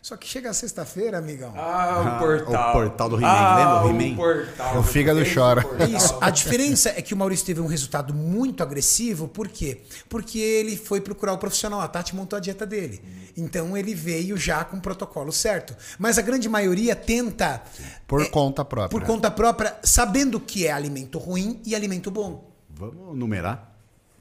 Só 0.00 0.16
que 0.16 0.26
chega 0.26 0.50
a 0.50 0.52
sexta-feira, 0.52 1.18
amigão. 1.18 1.52
Ah, 1.56 1.94
Ah, 1.94 2.16
o 2.16 2.18
portal. 2.18 2.70
o 2.70 2.72
portal 2.72 3.08
do 3.10 3.16
He-Man, 3.18 3.28
ah, 3.28 3.56
lembra 3.56 3.84
o 3.84 3.86
o 3.86 3.90
He-Man? 4.02 4.16
portal. 4.16 4.78
O 4.78 4.82
fígado 4.82 5.20
chora. 5.32 5.64
Isso. 5.88 6.18
A 6.20 6.28
diferença 6.28 6.88
é 6.88 7.00
que 7.00 7.14
o 7.14 7.16
Maurício 7.16 7.46
teve 7.46 7.60
um 7.60 7.68
resultado 7.68 8.12
muito 8.12 8.64
agressivo. 8.64 9.28
Por 9.28 9.46
quê? 9.46 9.82
Porque 10.08 10.40
ele 10.40 10.76
foi 10.76 11.00
procurar 11.00 11.34
o 11.34 11.38
profissional. 11.38 11.80
A 11.80 11.86
Tati 11.86 12.16
montou 12.16 12.36
a 12.36 12.40
dieta 12.40 12.66
dele. 12.66 13.00
Então 13.36 13.76
ele 13.76 13.94
veio 13.94 14.36
já 14.36 14.64
com 14.64 14.76
o 14.78 14.80
protocolo 14.80 15.30
certo. 15.30 15.76
Mas 16.00 16.18
a 16.18 16.22
grande 16.22 16.48
maioria 16.48 16.96
tenta. 16.96 17.62
Por 18.08 18.22
é, 18.22 18.24
conta 18.24 18.64
própria. 18.64 18.98
Por 18.98 19.06
conta 19.06 19.30
própria, 19.30 19.76
sabendo 19.84 20.40
que 20.40 20.66
é 20.66 20.72
alimento 20.72 21.16
ruim 21.16 21.60
e 21.64 21.76
alimento 21.76 22.10
bom. 22.10 22.50
Vamos 22.68 23.16
numerar? 23.16 23.71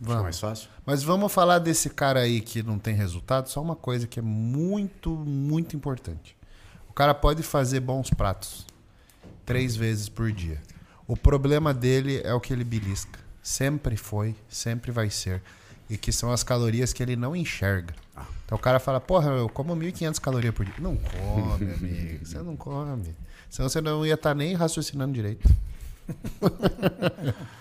Fica 0.02 0.14
Vamos. 0.14 0.24
mais 0.24 0.40
fácil. 0.40 0.68
Mas 0.84 1.04
vamos 1.04 1.32
falar 1.32 1.60
desse 1.60 1.88
cara 1.88 2.22
aí 2.22 2.42
que 2.42 2.64
não 2.64 2.80
tem 2.80 2.96
resultado. 2.96 3.48
Só 3.50 3.62
uma 3.62 3.76
coisa 3.76 4.08
que 4.08 4.18
é 4.18 4.24
muito, 4.24 5.12
muito 5.12 5.76
importante. 5.76 6.36
O 6.90 6.94
cara 6.94 7.14
pode 7.14 7.44
fazer 7.44 7.80
bons 7.82 8.10
pratos 8.10 8.66
três 9.46 9.76
vezes 9.76 10.10
por 10.10 10.32
dia. 10.32 10.60
O 11.08 11.16
problema 11.16 11.72
dele 11.72 12.20
é 12.24 12.34
o 12.34 12.40
que 12.40 12.52
ele 12.52 12.64
belisca. 12.64 13.20
Sempre 13.44 13.96
foi, 13.96 14.36
sempre 14.50 14.92
vai 14.92 15.10
ser. 15.12 15.42
E 15.88 15.98
que 15.98 16.12
são 16.12 16.32
as 16.32 16.42
calorias 16.42 16.92
que 16.94 17.04
ele 17.04 17.16
não 17.16 17.36
enxerga. 17.36 17.94
Então 18.46 18.58
o 18.58 18.62
cara 18.62 18.80
fala, 18.80 19.00
porra, 19.00 19.30
eu 19.32 19.48
como 19.50 19.76
1.500 19.76 20.20
calorias 20.20 20.54
por 20.54 20.66
dia. 20.66 20.74
Não 20.80 20.98
come, 20.98 21.74
amigo. 21.74 22.26
Você 22.26 22.40
não 22.40 22.56
come. 22.56 23.16
Senão 23.52 23.70
você 23.70 23.82
não 23.82 24.04
ia 24.04 24.16
estar 24.16 24.34
nem 24.34 24.56
raciocinando 24.56 25.14
direito. 25.14 25.48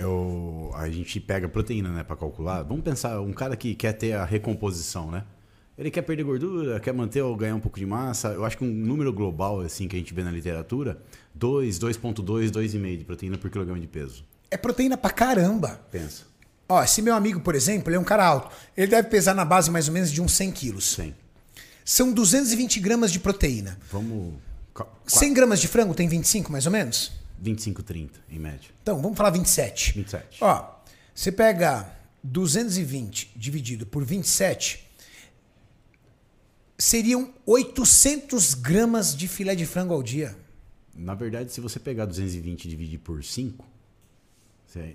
Eu, 0.00 0.70
a 0.74 0.88
gente 0.88 1.20
pega 1.20 1.48
proteína, 1.48 1.88
né, 1.90 2.02
para 2.02 2.16
calcular. 2.16 2.62
Vamos 2.62 2.82
pensar, 2.82 3.20
um 3.20 3.32
cara 3.32 3.56
que 3.56 3.74
quer 3.74 3.92
ter 3.92 4.12
a 4.14 4.24
recomposição, 4.24 5.10
né? 5.10 5.24
Ele 5.78 5.90
quer 5.90 6.02
perder 6.02 6.24
gordura, 6.24 6.78
quer 6.78 6.92
manter 6.92 7.22
ou 7.22 7.34
ganhar 7.34 7.54
um 7.54 7.60
pouco 7.60 7.78
de 7.78 7.86
massa. 7.86 8.28
Eu 8.28 8.44
acho 8.44 8.58
que 8.58 8.64
um 8.64 8.68
número 8.68 9.12
global, 9.12 9.60
assim, 9.60 9.88
que 9.88 9.96
a 9.96 9.98
gente 9.98 10.12
vê 10.12 10.22
na 10.22 10.30
literatura, 10.30 11.00
2, 11.34 11.78
2.2, 11.78 12.50
2,5 12.50 12.98
de 12.98 13.04
proteína 13.04 13.38
por 13.38 13.48
quilograma 13.50 13.80
de 13.80 13.86
peso. 13.86 14.24
É 14.50 14.56
proteína 14.58 14.96
pra 14.98 15.10
caramba. 15.10 15.80
Pensa. 15.90 16.24
Ó, 16.68 16.82
esse 16.84 17.00
meu 17.00 17.14
amigo, 17.14 17.40
por 17.40 17.54
exemplo, 17.54 17.88
ele 17.88 17.96
é 17.96 18.00
um 18.00 18.04
cara 18.04 18.26
alto. 18.26 18.54
Ele 18.76 18.88
deve 18.88 19.08
pesar 19.08 19.34
na 19.34 19.44
base 19.44 19.70
mais 19.70 19.88
ou 19.88 19.94
menos 19.94 20.10
de 20.12 20.20
uns 20.20 20.32
100 20.32 20.50
quilos. 20.52 20.84
100. 20.92 21.14
São 21.84 22.12
220 22.12 22.78
gramas 22.78 23.10
de 23.10 23.18
proteína. 23.18 23.78
Vamos... 23.90 24.34
qua- 24.74 24.84
qua- 24.84 24.94
100 25.06 25.32
gramas 25.32 25.60
de 25.60 25.66
frango 25.66 25.94
tem 25.94 26.08
25, 26.08 26.52
mais 26.52 26.66
ou 26.66 26.72
menos? 26.72 27.10
25, 27.40 27.82
30, 27.82 28.20
em 28.30 28.38
média. 28.38 28.70
Então, 28.82 29.00
vamos 29.00 29.16
falar 29.16 29.30
27. 29.30 29.94
27. 29.94 30.38
Ó, 30.40 30.80
você 31.14 31.32
pega 31.32 31.90
220 32.22 33.32
dividido 33.34 33.86
por 33.86 34.04
27, 34.04 34.86
seriam 36.78 37.32
800 37.46 38.54
gramas 38.54 39.16
de 39.16 39.26
filé 39.28 39.54
de 39.54 39.66
frango 39.66 39.94
ao 39.94 40.02
dia. 40.02 40.36
Na 40.94 41.14
verdade, 41.14 41.52
se 41.52 41.60
você 41.60 41.78
pegar 41.80 42.04
220 42.04 42.64
e 42.64 42.68
dividir 42.68 42.98
por 42.98 43.24
5, 43.24 43.64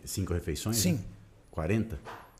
5 0.03 0.33
refeições, 0.33 0.77
Sim. 0.77 0.93
né? 0.93 0.99
40, 1.51 1.99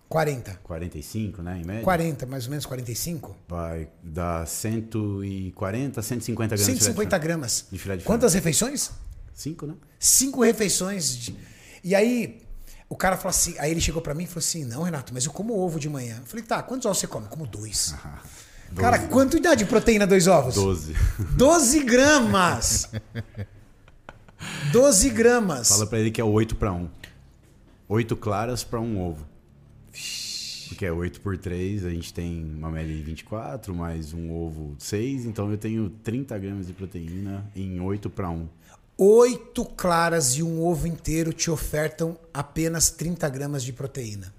40. 0.10 0.60
45, 0.64 1.42
né, 1.42 1.62
em 1.62 1.66
média, 1.66 1.84
40, 1.84 2.26
mais 2.26 2.46
ou 2.46 2.52
menos 2.52 2.66
45. 2.66 3.36
vai 3.48 3.88
dar 4.04 4.46
140, 4.46 6.02
150 6.02 6.56
gramas 6.56 6.66
150 6.66 7.18
gramas. 7.18 7.66
de 7.72 7.80
filé 7.80 7.98
de 7.98 8.04
Quantas 8.04 8.34
refeições? 8.34 8.92
5, 9.36 9.68
né? 9.68 9.76
Cinco 10.00 10.44
refeições. 10.44 11.16
de- 11.18 11.36
E 11.84 11.94
aí, 11.94 12.42
o 12.90 12.96
cara 12.96 13.16
falou 13.18 13.30
assim, 13.30 13.54
aí 13.60 13.70
ele 13.70 13.82
chegou 13.82 14.02
pra 14.02 14.16
mim 14.16 14.24
e 14.24 14.28
falou 14.28 14.40
assim, 14.40 14.66
não, 14.66 14.82
Renato, 14.82 15.14
mas 15.14 15.26
eu 15.26 15.32
como 15.32 15.54
ovo 15.60 15.80
de 15.80 15.88
manhã. 15.90 16.18
Eu 16.22 16.26
falei, 16.26 16.44
tá, 16.44 16.64
quantos 16.64 16.86
ovos 16.88 16.98
você 16.98 17.06
come? 17.06 17.26
Eu 17.26 17.30
como 17.30 17.46
dois. 17.46 17.94
Cara, 18.76 18.98
quanto 19.08 19.40
dá 19.40 19.54
de 19.54 19.66
proteína 19.66 20.08
dois 20.08 20.26
ovos? 20.28 20.56
12. 20.56 20.96
12 21.38 21.84
gramas! 21.86 22.90
12 24.72 25.10
gramas. 25.10 25.70
Fala 25.70 25.88
pra 25.88 26.00
ele 26.00 26.12
que 26.12 26.20
é 26.20 26.24
8 26.24 26.56
para 26.56 26.72
1. 26.74 26.90
8 27.88 28.16
claras 28.16 28.64
para 28.64 28.80
um 28.80 29.00
ovo. 29.00 29.26
Porque 30.68 30.86
é 30.86 30.92
8 30.92 31.22
por 31.22 31.38
3, 31.38 31.86
a 31.86 31.90
gente 31.92 32.12
tem 32.14 32.44
uma 32.58 32.72
média 32.72 32.94
de 32.94 33.02
24, 33.04 33.74
mais 33.74 34.14
um 34.14 34.32
ovo 34.34 34.76
6, 34.80 35.26
então 35.26 35.50
eu 35.52 35.58
tenho 35.58 35.90
30 36.04 36.38
gramas 36.40 36.66
de 36.68 36.74
proteína 36.74 37.46
em 37.56 37.80
8 37.80 38.10
para 38.10 38.30
1. 38.30 38.48
Oito 38.98 39.66
claras 39.66 40.36
e 40.38 40.44
um 40.44 40.64
ovo 40.66 40.88
inteiro 40.88 41.34
te 41.34 41.52
ofertam 41.52 42.18
apenas 42.34 42.90
30 42.90 43.28
gramas 43.30 43.64
de 43.64 43.74
proteína. 43.74 44.34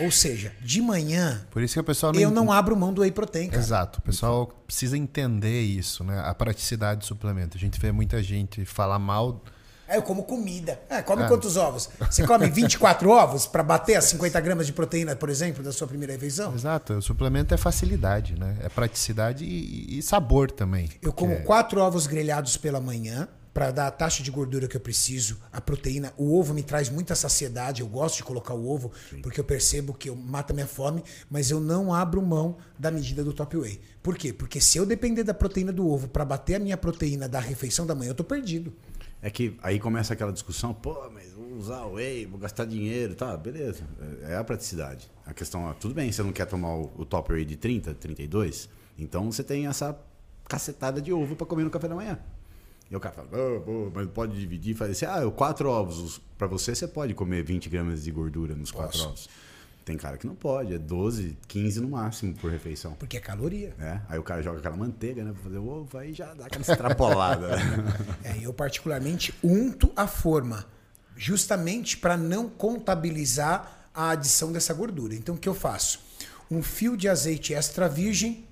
Ou 0.00 0.10
seja, 0.10 0.52
de 0.60 0.82
manhã, 0.82 1.46
Por 1.52 1.62
isso 1.62 1.74
que 1.74 1.80
o 1.80 1.84
pessoal 1.84 2.12
não 2.12 2.20
eu 2.20 2.28
ent- 2.28 2.34
não 2.34 2.50
abro 2.52 2.76
mão 2.76 2.92
do 2.92 3.00
whey 3.02 3.12
protein, 3.12 3.48
cara. 3.48 3.62
Exato. 3.62 4.00
O 4.00 4.02
pessoal 4.02 4.48
precisa 4.66 4.98
entender 4.98 5.62
isso, 5.62 6.02
né? 6.02 6.20
A 6.26 6.34
praticidade 6.34 7.00
do 7.00 7.06
suplemento. 7.06 7.56
A 7.56 7.60
gente 7.60 7.80
vê 7.80 7.92
muita 7.92 8.20
gente 8.22 8.64
falar 8.64 8.98
mal. 8.98 9.40
É, 9.86 9.96
eu 9.96 10.02
como 10.02 10.24
comida. 10.24 10.80
É, 10.90 11.00
come 11.00 11.26
quantos 11.28 11.56
ovos? 11.56 11.88
Você 12.10 12.26
come 12.26 12.48
24 12.50 13.08
ovos 13.08 13.46
para 13.46 13.62
bater 13.62 13.94
as 13.94 14.04
50 14.06 14.40
gramas 14.40 14.66
de 14.66 14.72
proteína, 14.72 15.14
por 15.14 15.30
exemplo, 15.30 15.62
da 15.62 15.70
sua 15.72 15.86
primeira 15.86 16.12
refeição? 16.12 16.52
Exato. 16.54 16.94
O 16.94 17.02
suplemento 17.02 17.54
é 17.54 17.56
facilidade, 17.56 18.34
né? 18.38 18.56
É 18.62 18.68
praticidade 18.68 19.44
e, 19.44 19.98
e 19.98 20.02
sabor 20.02 20.50
também. 20.50 20.90
Eu 21.00 21.12
como 21.12 21.32
Porque- 21.32 21.46
quatro 21.46 21.80
ovos 21.80 22.06
grelhados 22.08 22.56
pela 22.56 22.80
manhã 22.80 23.28
para 23.54 23.70
dar 23.70 23.86
a 23.86 23.90
taxa 23.90 24.22
de 24.22 24.30
gordura 24.32 24.66
que 24.66 24.76
eu 24.76 24.80
preciso, 24.80 25.40
a 25.52 25.60
proteína. 25.60 26.12
O 26.16 26.36
ovo 26.36 26.52
me 26.52 26.62
traz 26.62 26.90
muita 26.90 27.14
saciedade. 27.14 27.80
Eu 27.80 27.86
gosto 27.86 28.16
de 28.16 28.24
colocar 28.24 28.52
o 28.52 28.68
ovo 28.68 28.90
porque 29.22 29.38
eu 29.38 29.44
percebo 29.44 29.94
que 29.94 30.10
eu 30.10 30.16
mata 30.16 30.52
minha 30.52 30.66
fome, 30.66 31.04
mas 31.30 31.50
eu 31.52 31.60
não 31.60 31.94
abro 31.94 32.20
mão 32.20 32.56
da 32.76 32.90
medida 32.90 33.22
do 33.22 33.32
top 33.32 33.56
whey. 33.56 33.80
Por 34.02 34.18
quê? 34.18 34.32
Porque 34.32 34.60
se 34.60 34.76
eu 34.76 34.84
depender 34.84 35.22
da 35.22 35.32
proteína 35.32 35.72
do 35.72 35.88
ovo 35.88 36.08
para 36.08 36.24
bater 36.24 36.56
a 36.56 36.58
minha 36.58 36.76
proteína 36.76 37.28
da 37.28 37.38
refeição 37.38 37.86
da 37.86 37.94
manhã, 37.94 38.10
eu 38.10 38.14
tô 38.14 38.24
perdido. 38.24 38.74
É 39.22 39.30
que 39.30 39.56
aí 39.62 39.80
começa 39.80 40.12
aquela 40.12 40.32
discussão, 40.32 40.74
pô, 40.74 41.08
mas 41.10 41.32
vou 41.32 41.54
usar 41.54 41.86
o 41.86 41.94
whey, 41.94 42.26
vou 42.26 42.38
gastar 42.38 42.66
dinheiro, 42.66 43.14
tá, 43.14 43.34
beleza. 43.36 43.82
É 44.24 44.34
é 44.34 44.36
a 44.36 44.44
praticidade. 44.44 45.10
A 45.24 45.32
questão 45.32 45.70
é, 45.70 45.74
tudo 45.74 45.94
bem, 45.94 46.10
você 46.12 46.22
não 46.22 46.32
quer 46.32 46.44
tomar 46.44 46.74
o, 46.74 46.92
o 46.96 47.04
top 47.06 47.32
whey 47.32 47.44
de 47.44 47.56
30, 47.56 47.94
32, 47.94 48.68
então 48.98 49.30
você 49.30 49.42
tem 49.42 49.66
essa 49.66 49.98
cacetada 50.46 51.00
de 51.00 51.12
ovo 51.12 51.36
para 51.36 51.46
comer 51.46 51.64
no 51.64 51.70
café 51.70 51.88
da 51.88 51.94
manhã. 51.94 52.18
E 52.90 52.96
o 52.96 53.00
cara 53.00 53.14
fala, 53.14 53.28
"Ah, 53.32 53.60
pô, 53.60 53.90
mas 53.94 54.06
pode 54.08 54.38
dividir, 54.38 54.74
faz 54.76 54.90
assim, 54.92 55.06
ah, 55.06 55.20
eu 55.22 55.32
quatro 55.32 55.68
ovos, 55.68 56.20
para 56.38 56.46
você 56.46 56.74
você 56.74 56.86
pode 56.86 57.14
comer 57.14 57.42
20 57.42 57.68
gramas 57.68 58.04
de 58.04 58.10
gordura 58.10 58.54
nos 58.54 58.70
quatro 58.70 58.98
Posso. 58.98 59.08
ovos. 59.08 59.28
Tem 59.84 59.98
cara 59.98 60.16
que 60.16 60.26
não 60.26 60.34
pode, 60.34 60.72
é 60.72 60.78
12, 60.78 61.36
15 61.46 61.80
no 61.80 61.88
máximo 61.90 62.34
por 62.34 62.50
refeição. 62.50 62.92
Porque 62.94 63.18
é 63.18 63.20
caloria. 63.20 63.74
É, 63.78 64.00
aí 64.08 64.18
o 64.18 64.22
cara 64.22 64.42
joga 64.42 64.58
aquela 64.58 64.76
manteiga, 64.76 65.22
né, 65.22 65.32
pra 65.32 65.42
fazer 65.42 65.58
o 65.58 65.68
ovo, 65.68 65.98
aí 65.98 66.14
já 66.14 66.32
dá 66.32 66.46
aquela 66.46 66.62
extrapolada. 66.62 67.48
É, 68.24 68.38
eu 68.40 68.52
particularmente 68.52 69.34
unto 69.44 69.90
a 69.94 70.06
forma, 70.06 70.64
justamente 71.16 71.96
para 71.98 72.16
não 72.16 72.48
contabilizar 72.48 73.88
a 73.94 74.10
adição 74.10 74.52
dessa 74.52 74.72
gordura. 74.72 75.14
Então 75.14 75.34
o 75.34 75.38
que 75.38 75.48
eu 75.48 75.54
faço? 75.54 76.00
Um 76.50 76.62
fio 76.62 76.96
de 76.96 77.08
azeite 77.08 77.52
extra 77.54 77.88
virgem, 77.88 78.44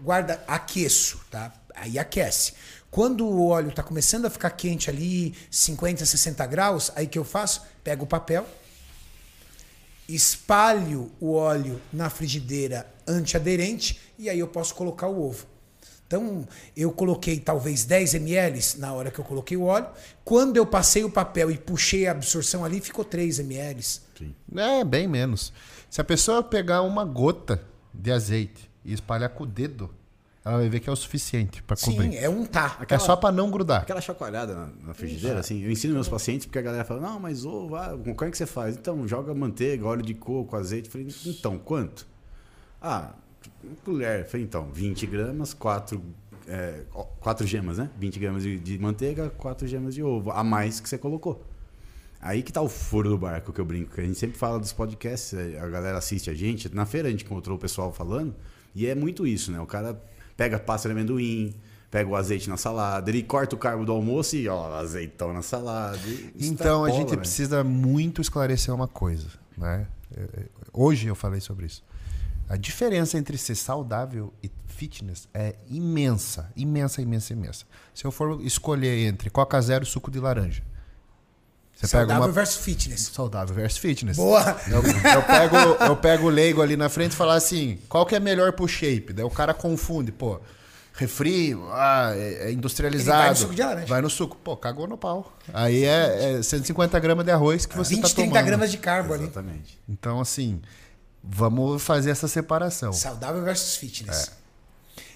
guarda, 0.00 0.42
aqueço, 0.46 1.20
tá? 1.30 1.52
Aí 1.74 1.98
aquece. 1.98 2.54
Quando 2.90 3.26
o 3.26 3.46
óleo 3.46 3.68
está 3.68 3.82
começando 3.82 4.26
a 4.26 4.30
ficar 4.30 4.50
quente 4.50 4.90
ali, 4.90 5.34
50, 5.50 6.04
60 6.04 6.46
graus, 6.46 6.90
aí 6.96 7.06
que 7.06 7.18
eu 7.18 7.24
faço? 7.24 7.62
Pego 7.84 8.04
o 8.04 8.06
papel, 8.06 8.46
espalho 10.08 11.10
o 11.20 11.32
óleo 11.32 11.80
na 11.92 12.10
frigideira 12.10 12.86
antiaderente 13.06 14.00
e 14.18 14.28
aí 14.28 14.38
eu 14.38 14.48
posso 14.48 14.74
colocar 14.74 15.06
o 15.06 15.22
ovo. 15.22 15.46
Então, 16.06 16.44
eu 16.76 16.90
coloquei 16.90 17.38
talvez 17.38 17.84
10 17.84 18.14
ml 18.14 18.60
na 18.78 18.92
hora 18.92 19.12
que 19.12 19.20
eu 19.20 19.24
coloquei 19.24 19.56
o 19.56 19.62
óleo. 19.62 19.86
Quando 20.24 20.56
eu 20.56 20.66
passei 20.66 21.04
o 21.04 21.10
papel 21.10 21.52
e 21.52 21.56
puxei 21.56 22.08
a 22.08 22.10
absorção 22.10 22.64
ali, 22.64 22.80
ficou 22.80 23.04
3 23.04 23.38
ml. 23.38 23.80
Sim. 23.80 24.34
É, 24.56 24.82
bem 24.82 25.06
menos. 25.06 25.52
Se 25.88 26.00
a 26.00 26.04
pessoa 26.04 26.42
pegar 26.42 26.82
uma 26.82 27.04
gota 27.04 27.62
de 27.94 28.10
azeite 28.10 28.68
e 28.84 28.92
espalhar 28.92 29.28
com 29.28 29.44
o 29.44 29.46
dedo, 29.46 29.94
ela 30.44 30.56
vai 30.56 30.68
ver 30.70 30.80
que 30.80 30.88
é 30.88 30.92
o 30.92 30.96
suficiente 30.96 31.62
para 31.62 31.76
Sim, 31.76 31.92
cobrir. 31.92 32.16
é 32.16 32.28
um 32.28 32.46
tá. 32.46 32.78
É 32.88 32.98
só 32.98 33.14
para 33.14 33.30
não 33.30 33.50
grudar. 33.50 33.82
Aquela 33.82 34.00
chacoalhada 34.00 34.54
na, 34.54 34.70
na 34.86 34.94
frigideira, 34.94 35.40
assim. 35.40 35.62
Eu 35.62 35.70
ensino 35.70 35.92
meus 35.92 36.08
pacientes 36.08 36.46
porque 36.46 36.58
a 36.58 36.62
galera 36.62 36.84
fala, 36.84 37.00
não, 37.00 37.20
mas 37.20 37.44
ovo, 37.44 37.76
ah, 37.76 37.98
como 37.98 38.24
é 38.24 38.30
que 38.30 38.38
você 38.38 38.46
faz? 38.46 38.74
Então, 38.74 39.06
joga 39.06 39.34
manteiga, 39.34 39.86
óleo 39.86 40.02
de 40.02 40.14
coco, 40.14 40.56
azeite. 40.56 40.86
Eu 40.86 40.92
falei, 40.92 41.08
então, 41.26 41.58
quanto? 41.58 42.06
Ah, 42.80 43.12
uma 43.62 43.76
colher. 43.84 44.20
Eu 44.20 44.24
falei, 44.26 44.46
então, 44.46 44.70
20 44.72 45.06
gramas, 45.06 45.52
4, 45.52 46.02
é, 46.48 46.84
ó, 46.94 47.04
quatro 47.04 47.46
gemas, 47.46 47.76
né? 47.76 47.90
20 47.98 48.18
gramas 48.18 48.42
de, 48.42 48.58
de 48.58 48.78
manteiga, 48.78 49.28
4 49.28 49.68
gemas 49.68 49.94
de 49.94 50.02
ovo, 50.02 50.30
a 50.30 50.42
mais 50.42 50.80
que 50.80 50.88
você 50.88 50.96
colocou. 50.96 51.44
Aí 52.18 52.42
que 52.42 52.52
tá 52.52 52.62
o 52.62 52.68
furo 52.68 53.10
do 53.10 53.18
barco 53.18 53.52
que 53.52 53.60
eu 53.60 53.64
brinco, 53.64 53.94
que 53.94 54.00
a 54.00 54.04
gente 54.04 54.18
sempre 54.18 54.38
fala 54.38 54.58
dos 54.58 54.72
podcasts, 54.72 55.34
a 55.34 55.68
galera 55.68 55.98
assiste 55.98 56.28
a 56.30 56.34
gente. 56.34 56.74
Na 56.74 56.84
feira 56.86 57.08
a 57.08 57.10
gente 57.10 57.24
encontrou 57.24 57.56
o 57.56 57.60
pessoal 57.60 57.92
falando, 57.92 58.34
e 58.74 58.86
é 58.86 58.94
muito 58.94 59.26
isso, 59.26 59.50
né? 59.50 59.60
O 59.60 59.66
cara 59.66 60.00
pega 60.40 60.58
pasta 60.58 60.88
de 60.88 60.94
amendoim, 60.94 61.54
pega 61.90 62.08
o 62.08 62.16
azeite 62.16 62.48
na 62.48 62.56
salada, 62.56 63.10
ele 63.10 63.22
corta 63.22 63.54
o 63.54 63.58
carbo 63.58 63.84
do 63.84 63.92
almoço 63.92 64.36
e 64.36 64.48
ó, 64.48 64.74
azeitão 64.74 65.34
na 65.34 65.42
salada. 65.42 65.98
Então 66.34 66.82
a 66.82 66.90
gente 66.90 67.08
velho. 67.08 67.18
precisa 67.18 67.62
muito 67.62 68.22
esclarecer 68.22 68.74
uma 68.74 68.88
coisa, 68.88 69.28
né? 69.54 69.86
Hoje 70.72 71.08
eu 71.08 71.14
falei 71.14 71.42
sobre 71.42 71.66
isso. 71.66 71.84
A 72.48 72.56
diferença 72.56 73.18
entre 73.18 73.36
ser 73.36 73.54
saudável 73.54 74.32
e 74.42 74.50
fitness 74.66 75.28
é 75.34 75.56
imensa, 75.68 76.50
imensa, 76.56 77.02
imensa, 77.02 77.34
imensa. 77.34 77.66
Se 77.92 78.06
eu 78.06 78.10
for 78.10 78.40
escolher 78.40 79.06
entre 79.06 79.28
Coca 79.28 79.60
Zero 79.60 79.84
e 79.84 79.86
suco 79.86 80.10
de 80.10 80.18
laranja, 80.18 80.62
você 81.80 81.86
Saudável 81.86 82.14
pega 82.16 82.26
uma 82.26 82.32
versus 82.32 82.62
fitness. 82.62 83.10
saudável 83.12 83.54
versus 83.54 83.78
fitness. 83.78 84.16
Boa! 84.16 84.56
Eu, 84.68 84.82
eu 84.82 85.22
pego, 85.24 85.56
eu 85.84 85.96
pego 85.96 86.26
o 86.26 86.30
leigo 86.30 86.60
ali 86.60 86.76
na 86.76 86.88
frente 86.90 87.12
e 87.12 87.16
falar 87.16 87.34
assim, 87.36 87.78
qual 87.88 88.04
que 88.04 88.14
é 88.14 88.20
melhor 88.20 88.52
pro 88.52 88.68
shape? 88.68 89.14
Daí 89.14 89.24
o 89.24 89.30
cara 89.30 89.54
confunde, 89.54 90.12
pô, 90.12 90.38
refri, 90.92 91.56
ah, 91.72 92.12
é, 92.14 92.48
é 92.48 92.52
industrializado. 92.52 93.16
Ele 93.18 93.22
vai 93.22 93.30
no 93.30 93.36
suco 93.36 93.54
de 93.54 93.62
laranja. 93.62 93.86
Vai 93.86 94.02
no 94.02 94.10
suco. 94.10 94.36
Pô, 94.36 94.56
cagou 94.56 94.86
no 94.86 94.98
pau. 94.98 95.32
Aí 95.54 95.84
é, 95.84 96.34
é 96.38 96.42
150 96.42 96.98
gramas 96.98 97.24
de 97.24 97.30
arroz 97.30 97.64
que 97.64 97.74
você 97.74 97.94
20, 97.94 98.02
tá 98.02 98.08
30 98.10 98.30
tomando. 98.30 98.46
gramas 98.46 98.70
de 98.70 98.76
carbo 98.76 99.14
ali. 99.14 99.24
Exatamente. 99.24 99.78
Então, 99.88 100.20
assim, 100.20 100.60
vamos 101.24 101.82
fazer 101.82 102.10
essa 102.10 102.28
separação. 102.28 102.92
Saudável 102.92 103.42
versus 103.42 103.76
fitness. 103.76 104.28
É. 104.36 104.39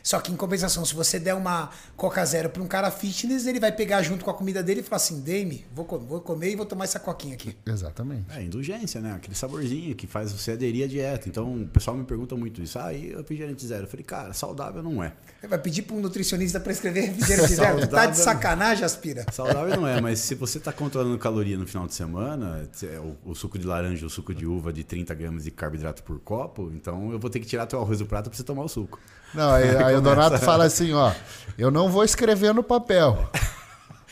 Só 0.04 0.20
que 0.20 0.30
em 0.30 0.36
compensação, 0.36 0.84
se 0.84 0.94
você 0.94 1.18
der 1.18 1.32
uma 1.32 1.70
Coca 1.96 2.22
Zero 2.26 2.50
para 2.50 2.62
um 2.62 2.66
cara 2.66 2.90
fitness, 2.90 3.46
ele 3.46 3.58
vai 3.58 3.72
pegar 3.72 4.02
junto 4.02 4.22
com 4.22 4.30
a 4.30 4.34
comida 4.34 4.62
dele 4.62 4.80
e 4.80 4.82
falar 4.82 4.98
assim: 4.98 5.22
Dame, 5.22 5.64
vou, 5.74 5.86
vou 5.98 6.20
comer 6.20 6.52
e 6.52 6.56
vou 6.56 6.66
tomar 6.66 6.84
essa 6.84 7.00
coquinha 7.00 7.32
aqui. 7.32 7.56
Exatamente. 7.64 8.26
É, 8.36 8.42
indulgência, 8.42 9.00
né? 9.00 9.14
Aquele 9.14 9.34
saborzinho 9.34 9.94
que 9.94 10.06
faz 10.06 10.30
você 10.30 10.52
aderir 10.52 10.84
à 10.84 10.86
dieta. 10.86 11.26
Então, 11.26 11.62
o 11.62 11.66
pessoal 11.68 11.96
me 11.96 12.04
pergunta 12.04 12.36
muito 12.36 12.60
isso. 12.60 12.78
Ah, 12.78 12.92
e 12.92 13.14
refrigerante 13.16 13.66
zero? 13.66 13.84
Eu 13.84 13.88
falei, 13.88 14.04
cara, 14.04 14.34
saudável 14.34 14.82
não 14.82 15.02
é. 15.02 15.14
Você 15.40 15.48
vai 15.48 15.58
pedir 15.58 15.80
para 15.82 15.96
um 15.96 16.00
nutricionista 16.00 16.60
para 16.60 16.72
escrever 16.72 17.06
refrigerante 17.06 17.54
zero? 17.56 17.88
Tá 17.88 18.04
de 18.04 18.18
sacanagem, 18.18 18.84
aspira. 18.84 19.24
Saudável 19.32 19.74
não 19.74 19.88
é, 19.88 20.02
mas 20.02 20.18
se 20.18 20.34
você 20.34 20.58
está 20.58 20.70
controlando 20.70 21.16
caloria 21.18 21.56
no 21.56 21.66
final 21.66 21.86
de 21.86 21.94
semana, 21.94 22.68
é 22.82 22.98
o, 22.98 23.30
o 23.30 23.34
suco 23.34 23.58
de 23.58 23.66
laranja, 23.66 24.04
o 24.04 24.10
suco 24.10 24.34
de 24.34 24.44
uva 24.44 24.70
de 24.70 24.84
30 24.84 25.14
gramas 25.14 25.44
de 25.44 25.50
carboidrato 25.50 26.02
por 26.02 26.20
copo, 26.20 26.70
então 26.74 27.10
eu 27.10 27.18
vou 27.18 27.30
ter 27.30 27.40
que 27.40 27.46
tirar 27.46 27.64
teu 27.64 27.80
arroz 27.80 28.00
do 28.00 28.06
prato 28.06 28.28
para 28.28 28.36
você 28.36 28.44
tomar 28.44 28.64
o 28.64 28.68
suco. 28.68 29.00
Não, 29.34 29.50
aí, 29.52 29.76
aí 29.76 29.96
o 29.96 30.00
Donato 30.00 30.38
fala 30.38 30.64
assim, 30.64 30.92
ó, 30.92 31.12
eu 31.58 31.70
não 31.70 31.88
vou 31.90 32.04
escrever 32.04 32.54
no 32.54 32.62
papel, 32.62 33.30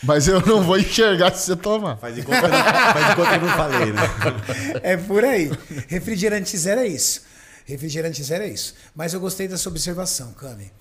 mas 0.02 0.26
eu 0.29 0.41
não 0.45 0.62
vou 0.62 0.79
enxergar 0.79 1.33
se 1.35 1.47
você 1.47 1.57
tomar. 1.57 1.97
Faz 1.97 2.14
de 2.14 2.23
conta, 2.23 2.41
que 2.41 2.47
eu 2.47 2.50
não- 2.50 2.64
faz 2.64 3.14
que 3.14 3.21
eu 3.37 3.41
não 3.41 3.49
falei, 3.57 3.93
né? 3.93 4.02
É 4.83 4.97
por 4.97 5.25
aí. 5.25 5.50
Refrigerante 5.88 6.57
zero 6.57 6.81
é 6.81 6.87
isso. 6.88 7.23
Refrigerante 7.64 8.23
zero 8.23 8.43
é 8.45 8.49
isso. 8.49 8.75
Mas 8.95 9.14
eu 9.14 9.21
gostei 9.21 9.47
dessa 9.47 9.69
observação, 9.69 10.33
Cami. 10.33 10.73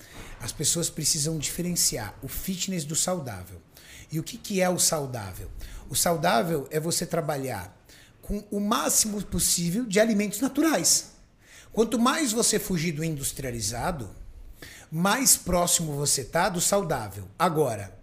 As 0.41 0.51
pessoas 0.51 0.89
precisam 0.89 1.37
diferenciar 1.37 2.15
o 2.23 2.27
fitness 2.27 2.83
do 2.83 2.95
saudável. 2.95 3.61
E 4.11 4.19
o 4.19 4.23
que, 4.23 4.37
que 4.37 4.59
é 4.59 4.67
o 4.69 4.79
saudável? 4.79 5.47
O 5.87 5.95
saudável 5.95 6.67
é 6.71 6.79
você 6.79 7.05
trabalhar 7.05 7.71
com 8.21 8.43
o 8.49 8.59
máximo 8.59 9.21
possível 9.23 9.85
de 9.85 9.99
alimentos 9.99 10.41
naturais. 10.41 11.11
Quanto 11.71 11.99
mais 11.99 12.31
você 12.31 12.57
fugir 12.59 12.91
do 12.91 13.03
industrializado, 13.03 14.09
mais 14.91 15.37
próximo 15.37 15.95
você 15.95 16.21
está 16.21 16.49
do 16.49 16.59
saudável. 16.59 17.27
Agora, 17.39 17.97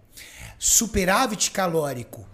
superávit 0.58 1.50
calórico 1.50 2.26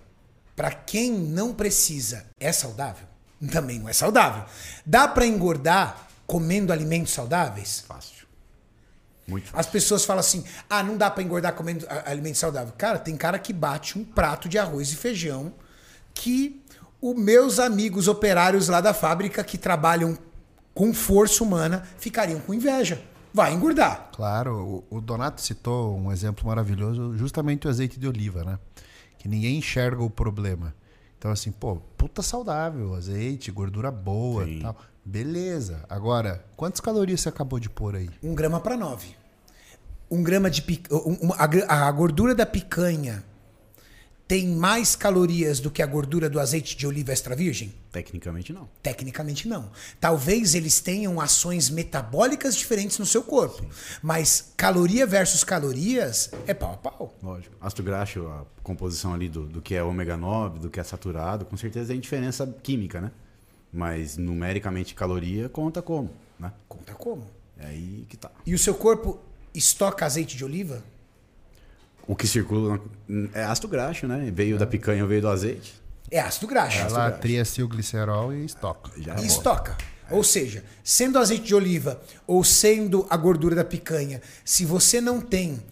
para 0.55 0.71
quem 0.71 1.11
não 1.11 1.53
precisa 1.53 2.27
é 2.39 2.53
saudável? 2.53 3.09
Também 3.51 3.81
não 3.81 3.89
é 3.89 3.93
saudável. 3.93 4.45
Dá 4.87 5.09
para 5.09 5.27
engordar 5.27 6.09
comendo 6.27 6.73
alimentos 6.73 7.13
saudáveis? 7.13 7.85
Fácil. 7.87 8.27
Muito 9.27 9.47
fácil. 9.47 9.61
As 9.61 9.67
pessoas 9.67 10.05
falam 10.05 10.21
assim: 10.21 10.45
ah, 10.71 10.83
não 10.83 10.97
dá 10.97 11.11
para 11.11 11.23
engordar 11.23 11.55
comendo 11.55 11.87
alimento 12.07 12.39
saudável. 12.39 12.73
Cara, 12.79 12.99
tem 12.99 13.17
cara 13.17 13.39
que 13.39 13.53
bate 13.53 13.99
um 13.99 14.05
prato 14.05 14.49
de 14.49 14.59
arroz 14.59 14.93
e 14.93 14.97
feijão 14.97 15.53
que 16.15 16.63
os 17.01 17.17
meus 17.17 17.59
amigos 17.59 18.07
operários 18.07 18.69
lá 18.69 18.81
da 18.81 18.95
fábrica 18.95 19.43
que 19.43 19.59
trabalham 19.59 20.17
com 20.73 20.95
força 20.95 21.43
humana 21.43 21.87
ficariam 21.99 22.41
com 22.41 22.55
inveja. 22.55 23.03
Vai 23.35 23.53
engordar. 23.53 24.11
Claro, 24.15 24.85
o, 24.91 24.97
o 24.99 25.01
Donato 25.01 25.41
citou 25.41 25.99
um 25.99 26.13
exemplo 26.13 26.47
maravilhoso, 26.47 27.19
justamente 27.19 27.67
o 27.67 27.71
azeite 27.71 27.99
de 27.99 28.07
oliva, 28.07 28.45
né? 28.45 28.59
Que 29.19 29.27
ninguém 29.27 29.59
enxerga 29.59 30.01
o 30.05 30.09
problema. 30.09 30.73
Então, 31.19 31.33
assim, 31.33 31.51
pô, 31.51 31.77
puta 31.99 32.23
saudável, 32.23 32.95
azeite, 32.95 33.51
gordura 33.51 33.91
boa 33.91 34.45
e 34.49 34.55
Sim. 34.59 34.61
tal. 34.63 34.77
Beleza. 35.05 35.85
Agora, 35.91 36.45
quantas 36.57 36.81
calorias 36.81 37.23
você 37.23 37.29
acabou 37.29 37.59
de 37.59 37.69
pôr 37.69 37.97
aí? 37.97 38.09
Um 38.23 38.35
grama 38.37 38.61
para 38.61 38.77
nove. 38.77 39.17
Um 40.11 40.23
grama 40.23 40.49
de 40.49 40.63
pic... 40.63 40.87
um- 40.93 41.15
uma- 41.23 41.37
a, 41.37 41.47
gra- 41.47 41.67
a 41.69 41.91
gordura 41.91 42.35
da 42.37 42.47
picanha 42.47 43.25
tem 44.27 44.49
mais 44.49 44.97
calorias 44.97 45.61
do 45.61 45.71
que 45.71 45.83
a 45.83 45.87
gordura 45.87 46.31
do 46.31 46.41
azeite 46.41 46.77
de 46.77 46.87
oliva 46.87 47.13
extra 47.13 47.37
virgem? 47.37 47.75
Tecnicamente 47.93 48.53
não. 48.53 48.69
Tecnicamente 48.83 49.47
não. 49.47 49.71
Talvez 50.01 50.55
eles 50.55 50.81
tenham 50.81 51.21
ações 51.21 51.69
metabólicas 51.69 52.57
diferentes 52.57 52.99
no 52.99 53.05
seu 53.05 53.23
corpo, 53.23 53.65
mas 54.03 54.53
caloria 54.57 55.07
versus 55.07 55.45
calorias 55.45 56.31
é 56.47 56.55
pau 56.55 56.73
a 56.73 56.77
pau. 56.77 57.15
Lógico. 57.23 57.55
Ácido 57.61 57.83
graxo, 57.83 58.27
a 58.27 58.45
composição 58.63 59.13
ali 59.13 59.29
do, 59.29 59.47
do 59.47 59.61
que 59.61 59.75
é 59.75 59.83
ômega 59.83 60.17
9, 60.17 60.59
do 60.59 60.71
que 60.71 60.81
é 60.81 60.85
saturado, 60.85 61.45
com 61.45 61.57
certeza 61.57 61.93
tem 61.93 62.01
diferença 62.01 62.47
química, 62.63 63.01
né? 63.01 63.13
Mas 63.73 64.17
numericamente 64.17 64.95
caloria 64.95 65.49
conta 65.49 65.83
como, 65.83 66.11
né? 66.39 66.53
Conta 66.69 66.95
como? 66.95 67.27
É 67.59 67.67
aí 67.67 68.07
que 68.09 68.17
tá. 68.17 68.31
E 68.47 68.55
o 68.55 68.59
seu 68.59 68.75
corpo 68.75 69.21
estoca 69.55 70.07
azeite 70.07 70.37
de 70.37 70.45
oliva? 70.45 70.83
O 72.07 72.15
que 72.15 72.27
circula 72.27 72.81
na- 73.09 73.29
é 73.35 73.45
ácido 73.45 73.69
graxo, 73.69 74.07
né? 74.07 74.31
Veio 74.35 74.59
da 74.59 74.67
picanha, 74.67 75.07
veio 75.07 75.23
do 75.23 75.29
azeite. 75.29 75.75
É 76.11 76.21
ácido 76.21 76.47
graxo. 76.47 76.79
Ela 76.79 77.11
triacilglicerol 77.11 78.33
e 78.35 78.45
estoca. 78.45 78.91
Já 79.01 79.17
E 79.17 79.27
estoca. 79.27 79.77
Ou 80.11 80.23
seja, 80.23 80.63
sendo 80.83 81.19
azeite 81.19 81.45
de 81.45 81.55
oliva 81.55 81.99
ou 82.27 82.45
sendo 82.45 83.07
a 83.09 83.17
gordura 83.17 83.55
da 83.57 83.65
picanha, 83.65 84.21
se 84.45 84.65
você 84.67 85.01
não 85.01 85.19
tem 85.21 85.63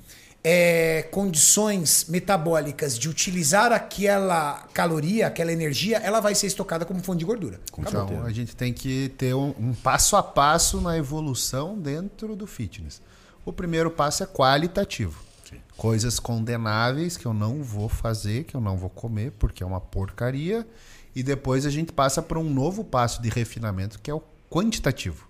é, 0.44 1.02
condições 1.12 2.06
metabólicas 2.08 2.98
de 2.98 3.08
utilizar 3.08 3.70
aquela 3.70 4.66
caloria, 4.72 5.26
aquela 5.28 5.52
energia, 5.52 5.98
ela 5.98 6.18
vai 6.18 6.34
ser 6.34 6.46
estocada 6.48 6.84
como 6.84 7.00
fonte 7.02 7.20
de 7.20 7.24
gordura. 7.24 7.60
Então, 7.78 8.24
a 8.24 8.32
gente 8.32 8.56
tem 8.56 8.72
que 8.72 9.10
ter 9.16 9.34
um, 9.34 9.54
um 9.58 9.72
passo 9.74 10.16
a 10.16 10.22
passo 10.22 10.80
na 10.80 10.96
evolução 10.96 11.78
dentro 11.78 12.34
do 12.34 12.46
fitness. 12.46 13.00
O 13.44 13.52
primeiro 13.52 13.90
passo 13.90 14.22
é 14.22 14.26
qualitativo. 14.26 15.22
Coisas 15.82 16.20
condenáveis 16.20 17.16
que 17.16 17.26
eu 17.26 17.34
não 17.34 17.60
vou 17.60 17.88
fazer, 17.88 18.44
que 18.44 18.54
eu 18.54 18.60
não 18.60 18.76
vou 18.76 18.88
comer, 18.88 19.32
porque 19.32 19.64
é 19.64 19.66
uma 19.66 19.80
porcaria. 19.80 20.64
E 21.12 21.24
depois 21.24 21.66
a 21.66 21.70
gente 21.70 21.92
passa 21.92 22.22
para 22.22 22.38
um 22.38 22.48
novo 22.48 22.84
passo 22.84 23.20
de 23.20 23.28
refinamento, 23.28 23.98
que 23.98 24.08
é 24.08 24.14
o 24.14 24.22
quantitativo. 24.48 25.26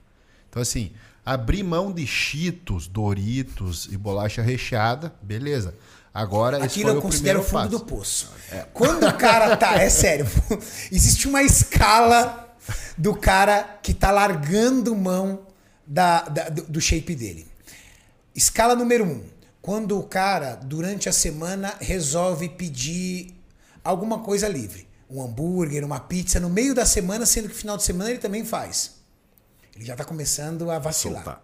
Então, 0.51 0.61
assim, 0.61 0.93
abrir 1.25 1.62
mão 1.62 1.91
de 1.91 2.07
Cheetos, 2.07 2.87
Doritos 2.87 3.87
e 3.91 3.97
bolacha 3.97 4.43
recheada, 4.43 5.11
beleza. 5.23 5.75
Agora, 6.12 6.59
esse 6.59 6.67
Aquilo 6.67 6.88
foi 6.88 6.97
eu 6.97 6.99
o 6.99 7.03
considero 7.03 7.41
o 7.41 7.43
fundo 7.43 7.53
passo. 7.55 7.69
do 7.71 7.81
poço. 7.81 8.31
Quando 8.75 9.07
o 9.07 9.15
cara 9.15 9.57
tá. 9.57 9.77
É 9.81 9.88
sério. 9.88 10.27
Existe 10.93 11.29
uma 11.29 11.43
escala 11.43 12.55
do 12.99 13.15
cara 13.17 13.81
que 13.83 13.95
tá 13.95 14.11
largando 14.11 14.95
mão 14.95 15.47
da, 15.87 16.21
da- 16.29 16.49
do, 16.51 16.62
do 16.65 16.81
shape 16.83 17.15
dele. 17.15 17.47
Escala 18.35 18.77
número 18.77 19.07
um. 19.07 19.32
Quando 19.62 19.96
o 19.98 20.03
cara, 20.03 20.57
durante 20.57 21.09
a 21.09 21.12
semana, 21.12 21.75
resolve 21.81 22.48
pedir 22.48 23.33
alguma 23.85 24.18
coisa 24.18 24.48
livre. 24.48 24.88
Um 25.09 25.22
hambúrguer, 25.22 25.85
uma 25.85 26.01
pizza, 26.01 26.40
no 26.40 26.51
meio 26.51 26.75
da 26.75 26.85
semana, 26.85 27.25
sendo 27.25 27.48
que 27.48 27.55
final 27.55 27.77
de 27.77 27.85
semana 27.85 28.11
ele 28.11 28.18
também 28.18 28.44
faz. 28.44 28.96
Ele 29.77 29.85
já 29.85 29.94
tá 29.94 30.05
começando 30.05 30.70
a 30.70 30.79
vacilar. 30.79 31.22
Soltar. 31.22 31.42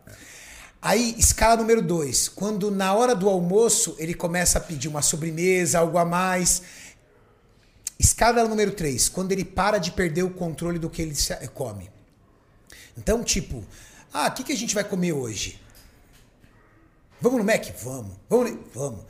Aí, 0.83 1.15
escala 1.19 1.57
número 1.57 1.81
dois, 1.83 2.29
quando 2.29 2.71
na 2.71 2.93
hora 2.95 3.15
do 3.15 3.29
almoço 3.29 3.95
ele 3.99 4.15
começa 4.15 4.59
a 4.59 4.61
pedir 4.61 4.89
uma 4.89 5.03
sobremesa, 5.03 5.79
algo 5.79 5.97
a 5.99 6.05
mais. 6.05 6.63
Escala 7.99 8.45
número 8.47 8.73
três, 8.73 9.09
quando 9.09 9.33
ele 9.33 9.45
para 9.45 9.79
de 9.79 9.91
perder 9.93 10.23
o 10.23 10.31
controle 10.31 10.79
do 10.79 10.89
que 10.89 11.03
ele 11.03 11.15
se- 11.15 11.35
come. 11.49 11.91
Então, 12.97 13.23
tipo, 13.25 13.65
ah, 14.13 14.29
o 14.29 14.33
que, 14.33 14.45
que 14.45 14.53
a 14.53 14.57
gente 14.57 14.75
vai 14.75 14.85
comer 14.85 15.13
hoje? 15.13 15.61
Vamos 17.21 17.39
no 17.39 17.45
Mac? 17.45 17.75
Vamos. 17.85 18.17
Vamos. 18.29 18.53
Vamos. 18.75 19.01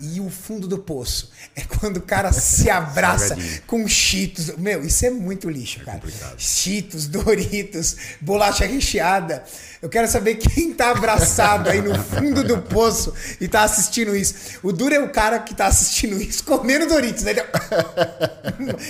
E 0.00 0.18
o 0.20 0.30
fundo 0.30 0.66
do 0.66 0.78
poço 0.78 1.30
é 1.54 1.60
quando 1.62 1.98
o 1.98 2.00
cara 2.02 2.32
se 2.32 2.68
abraça 2.70 3.36
com 3.66 3.86
cheetos. 3.86 4.56
Meu, 4.56 4.82
isso 4.84 5.04
é 5.04 5.10
muito 5.10 5.48
lixo, 5.50 5.80
cara. 5.80 6.00
Cheetos, 6.38 7.06
Doritos, 7.08 7.96
bolacha 8.20 8.64
recheada. 8.64 9.44
Eu 9.82 9.88
quero 9.88 10.06
saber 10.08 10.36
quem 10.36 10.72
tá 10.74 10.90
abraçado 10.90 11.68
aí 11.70 11.80
no 11.80 11.94
fundo 12.02 12.42
do 12.44 12.58
poço 12.62 13.12
e 13.40 13.48
tá 13.48 13.62
assistindo 13.62 14.14
isso. 14.16 14.58
O 14.62 14.72
duro 14.72 14.94
é 14.94 15.00
o 15.00 15.10
cara 15.10 15.38
que 15.38 15.54
tá 15.54 15.66
assistindo 15.66 16.20
isso 16.20 16.44
comendo 16.44 16.86
Doritos. 16.86 17.22
Né? 17.24 17.32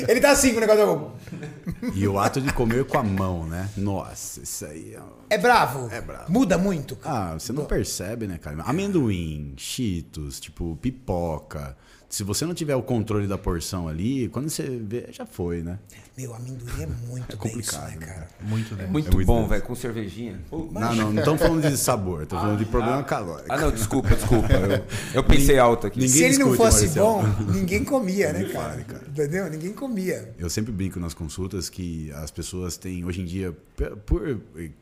Ele- 0.08 0.20
tá 0.20 0.30
assim 0.32 0.50
com 0.50 0.58
o 0.58 0.60
negócio. 0.60 1.12
E 1.94 2.06
o 2.06 2.18
ato 2.18 2.40
de 2.40 2.52
comer 2.52 2.84
com 2.84 2.98
a 2.98 3.02
mão, 3.02 3.46
né? 3.46 3.68
Nossa, 3.76 4.40
isso 4.42 4.66
aí 4.66 4.94
é. 4.94 5.00
É 5.34 5.38
bravo? 5.38 5.88
É 5.92 6.00
bravo. 6.00 6.30
Muda 6.30 6.58
muito? 6.58 6.96
cara? 6.96 7.34
Ah, 7.34 7.38
você 7.38 7.52
não 7.52 7.64
percebe, 7.64 8.26
né, 8.26 8.36
cara? 8.38 8.62
Amendoim, 8.64 9.54
cheetos, 9.56 10.40
tipo, 10.40 10.76
pipoca. 11.00 11.76
Se 12.08 12.24
você 12.24 12.44
não 12.44 12.54
tiver 12.54 12.74
o 12.74 12.82
controle 12.82 13.28
da 13.28 13.38
porção 13.38 13.86
ali, 13.86 14.28
quando 14.30 14.50
você 14.50 14.64
vê, 14.64 15.06
já 15.12 15.24
foi, 15.24 15.62
né? 15.62 15.78
Meu, 16.18 16.34
amendoim 16.34 16.82
é 16.82 16.86
muito 17.08 17.36
complicado, 17.36 17.86
denso, 17.86 18.00
né, 18.00 18.04
né, 18.04 18.12
cara? 18.14 18.28
Muito 18.42 18.74
bem. 18.74 18.86
Muito, 18.88 19.08
É 19.10 19.12
muito 19.12 19.26
bom, 19.28 19.36
denso. 19.36 19.48
velho, 19.50 19.62
com 19.62 19.74
cervejinha. 19.76 20.40
Não, 20.50 20.68
não, 20.72 21.12
não 21.12 21.18
estamos 21.20 21.40
falando 21.40 21.62
de 21.70 21.76
sabor, 21.76 22.24
estamos 22.24 22.42
falando 22.42 22.58
de 22.58 22.64
problema 22.64 23.04
calórico. 23.04 23.46
Ah, 23.48 23.56
não, 23.58 23.70
desculpa, 23.70 24.08
desculpa. 24.16 24.52
Eu, 24.52 24.84
eu 25.14 25.24
pensei 25.24 25.56
alto 25.56 25.86
aqui. 25.86 26.00
Ninguém 26.00 26.16
Se 26.16 26.24
ele 26.24 26.38
não 26.38 26.52
fosse 26.54 26.86
Marcelo. 26.86 27.06
bom, 27.06 27.52
ninguém 27.52 27.84
comia, 27.84 28.32
né, 28.32 28.42
cara? 28.46 28.70
fale, 28.70 28.84
cara. 28.84 29.04
Entendeu? 29.08 29.48
Ninguém 29.48 29.72
comia. 29.72 30.34
Eu 30.36 30.50
sempre 30.50 30.72
brinco 30.72 30.98
nas 30.98 31.14
consultas 31.14 31.68
que 31.70 32.10
as 32.16 32.32
pessoas 32.32 32.76
têm, 32.76 33.04
hoje 33.04 33.20
em 33.20 33.24
dia, 33.24 33.56
por 34.04 34.40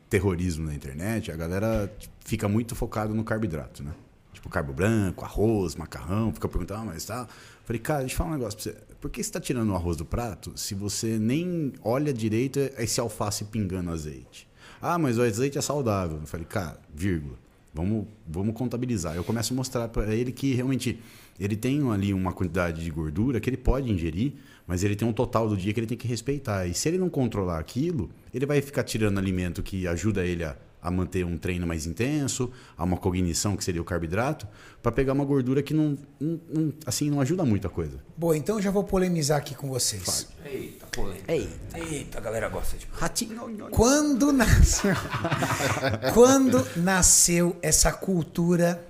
terrorismo 0.09 0.65
na 0.65 0.73
internet, 0.73 1.31
a 1.31 1.35
galera 1.35 1.93
tipo, 1.99 2.11
fica 2.25 2.47
muito 2.49 2.75
focado 2.75 3.13
no 3.13 3.23
carboidrato, 3.23 3.83
né? 3.83 3.91
Tipo, 4.33 4.49
carbo 4.49 4.73
branco, 4.73 5.25
arroz, 5.25 5.75
macarrão, 5.75 6.33
fica 6.33 6.47
perguntando, 6.47 6.81
ah, 6.81 6.85
mas 6.85 7.05
tá. 7.05 7.27
Falei, 7.65 7.79
cara, 7.79 7.99
deixa 8.01 8.13
eu 8.13 8.17
falar 8.17 8.31
um 8.31 8.33
negócio 8.33 8.59
pra 8.59 8.71
você. 8.71 8.77
Por 8.99 9.09
que 9.09 9.23
você 9.23 9.31
tá 9.31 9.39
tirando 9.39 9.69
o 9.69 9.75
arroz 9.75 9.95
do 9.95 10.05
prato 10.05 10.51
se 10.55 10.75
você 10.75 11.17
nem 11.17 11.73
olha 11.83 12.13
direito 12.13 12.59
esse 12.77 12.99
alface 12.99 13.45
pingando 13.45 13.91
azeite? 13.91 14.47
Ah, 14.81 14.97
mas 14.97 15.17
o 15.17 15.21
azeite 15.21 15.57
é 15.57 15.61
saudável. 15.61 16.19
Falei, 16.25 16.45
cara, 16.45 16.79
vírgula. 16.93 17.37
Vamos, 17.73 18.07
vamos 18.27 18.55
contabilizar. 18.55 19.15
Eu 19.15 19.23
começo 19.23 19.53
a 19.53 19.55
mostrar 19.55 19.87
para 19.87 20.13
ele 20.13 20.31
que 20.31 20.53
realmente 20.53 20.99
ele 21.39 21.55
tem 21.55 21.89
ali 21.91 22.13
uma 22.13 22.33
quantidade 22.33 22.83
de 22.83 22.91
gordura 22.91 23.39
que 23.39 23.49
ele 23.49 23.57
pode 23.57 23.91
ingerir, 23.91 24.33
mas 24.67 24.83
ele 24.83 24.95
tem 24.95 25.07
um 25.07 25.13
total 25.13 25.47
do 25.47 25.55
dia 25.55 25.73
que 25.73 25.79
ele 25.79 25.87
tem 25.87 25.97
que 25.97 26.07
respeitar. 26.07 26.67
E 26.67 26.73
se 26.73 26.89
ele 26.89 26.97
não 26.97 27.09
controlar 27.09 27.59
aquilo, 27.59 28.09
ele 28.33 28.45
vai 28.45 28.61
ficar 28.61 28.83
tirando 28.83 29.17
alimento 29.17 29.63
que 29.63 29.87
ajuda 29.87 30.25
ele 30.25 30.43
a, 30.43 30.55
a 30.81 30.89
manter 30.89 31.25
um 31.25 31.37
treino 31.37 31.67
mais 31.67 31.85
intenso, 31.85 32.51
a 32.77 32.83
uma 32.83 32.95
cognição 32.97 33.57
que 33.57 33.63
seria 33.63 33.81
o 33.81 33.85
carboidrato, 33.85 34.47
para 34.81 34.91
pegar 34.93 35.11
uma 35.13 35.25
gordura 35.25 35.61
que 35.61 35.73
não, 35.73 35.97
não- 36.19 36.39
não- 36.53 36.73
assim 36.85 37.09
não 37.09 37.19
ajuda 37.19 37.43
muito 37.43 37.67
a 37.67 37.69
coisa. 37.69 37.99
Bom, 38.15 38.33
então 38.33 38.55
eu 38.57 38.61
já 38.61 38.71
vou 38.71 38.83
polemizar 38.83 39.37
aqui 39.37 39.53
com 39.53 39.67
vocês. 39.67 40.27
Eita, 40.45 40.85
polêmica. 40.87 41.31
Eita. 41.33 41.79
Eita, 41.79 42.17
a 42.17 42.21
galera 42.21 42.47
gosta 42.47 42.77
de. 42.77 42.87
Ratinho. 42.93 43.37
Quando 43.71 44.31
nasceu, 44.31 44.93
quando 46.13 46.65
nasceu 46.77 47.55
essa 47.61 47.91
cultura 47.91 48.85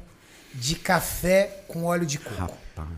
de 0.53 0.75
café 0.75 1.63
com 1.67 1.83
óleo 1.85 2.05
de 2.05 2.17
coco? 2.19 2.35
Rapaz. 2.35 2.89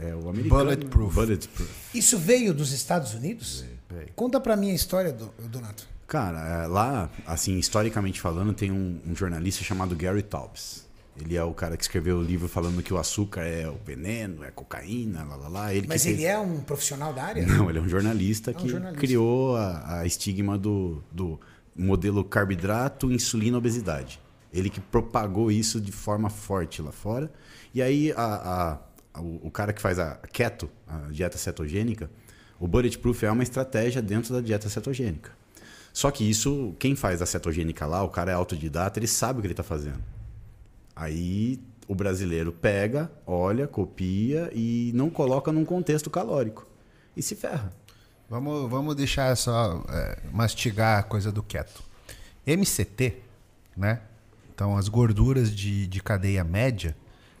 É 0.00 0.14
o 0.14 0.28
americano. 0.28 0.64
Bulletproof. 0.64 1.14
Bulletproof. 1.14 1.70
Isso 1.94 2.18
veio 2.18 2.52
dos 2.52 2.72
Estados 2.72 3.14
Unidos? 3.14 3.64
Veio. 3.88 4.08
Conta 4.16 4.40
pra 4.40 4.56
mim 4.56 4.70
a 4.70 4.74
história, 4.74 5.12
do, 5.12 5.32
Donato. 5.48 5.86
Cara, 6.06 6.64
é, 6.64 6.66
lá, 6.66 7.10
assim, 7.26 7.56
historicamente 7.58 8.20
falando, 8.20 8.52
tem 8.52 8.70
um, 8.70 9.00
um 9.06 9.16
jornalista 9.16 9.64
chamado 9.64 9.94
Gary 9.96 10.22
Taubes. 10.22 10.84
Ele 11.18 11.36
é 11.36 11.42
o 11.44 11.54
cara 11.54 11.76
que 11.76 11.82
escreveu 11.82 12.18
o 12.18 12.22
livro 12.22 12.48
falando 12.48 12.82
que 12.82 12.92
o 12.92 12.98
açúcar 12.98 13.42
é 13.42 13.68
o 13.68 13.78
veneno, 13.86 14.42
é 14.44 14.50
cocaína, 14.50 15.22
lá, 15.24 15.36
lá, 15.36 15.48
lá. 15.48 15.74
Ele 15.74 15.86
Mas 15.86 16.04
ele 16.04 16.16
fez- 16.16 16.28
é 16.28 16.38
um 16.38 16.60
profissional 16.60 17.12
da 17.12 17.22
área? 17.22 17.46
Não, 17.46 17.70
ele 17.70 17.78
é 17.78 17.82
um 17.82 17.88
jornalista 17.88 18.50
um 18.50 18.54
que 18.54 18.68
jornalista. 18.68 19.00
criou 19.00 19.56
a, 19.56 20.00
a 20.00 20.06
estigma 20.06 20.58
do, 20.58 21.02
do 21.12 21.40
modelo 21.74 22.24
carboidrato, 22.24 23.12
insulina, 23.12 23.56
obesidade. 23.58 24.20
Ele 24.52 24.68
que 24.68 24.80
propagou 24.80 25.50
isso 25.52 25.80
de 25.80 25.92
forma 25.92 26.28
forte 26.28 26.82
lá 26.82 26.90
fora. 26.92 27.32
E 27.72 27.80
aí 27.80 28.12
a- 28.16 28.78
a- 29.14 29.20
o, 29.20 29.46
o 29.46 29.50
cara 29.52 29.72
que 29.72 29.80
faz 29.80 29.98
a 30.00 30.16
keto, 30.32 30.68
a 30.86 31.08
dieta 31.12 31.38
cetogênica, 31.38 32.10
o 32.58 32.66
bulletproof 32.66 33.22
é 33.24 33.30
uma 33.30 33.42
estratégia 33.44 34.02
dentro 34.02 34.34
da 34.34 34.40
dieta 34.40 34.68
cetogênica. 34.68 35.30
Só 35.94 36.10
que 36.10 36.28
isso, 36.28 36.74
quem 36.80 36.96
faz 36.96 37.22
a 37.22 37.26
cetogênica 37.26 37.86
lá, 37.86 38.02
o 38.02 38.08
cara 38.08 38.32
é 38.32 38.34
autodidata, 38.34 38.98
ele 38.98 39.06
sabe 39.06 39.38
o 39.38 39.40
que 39.40 39.46
ele 39.46 39.52
está 39.52 39.62
fazendo. 39.62 40.02
Aí 40.94 41.60
o 41.86 41.94
brasileiro 41.94 42.52
pega, 42.52 43.08
olha, 43.24 43.68
copia 43.68 44.50
e 44.52 44.90
não 44.92 45.08
coloca 45.08 45.52
num 45.52 45.64
contexto 45.64 46.10
calórico. 46.10 46.66
E 47.16 47.22
se 47.22 47.36
ferra. 47.36 47.72
Vamos, 48.28 48.68
vamos 48.68 48.96
deixar 48.96 49.36
só 49.36 49.84
é, 49.88 50.18
mastigar 50.32 50.98
a 50.98 51.02
coisa 51.04 51.30
do 51.30 51.44
keto. 51.44 51.80
MCT, 52.44 53.22
né? 53.76 54.00
Então, 54.52 54.76
as 54.76 54.88
gorduras 54.88 55.54
de, 55.54 55.86
de 55.86 56.02
cadeia 56.02 56.42
média, 56.42 56.96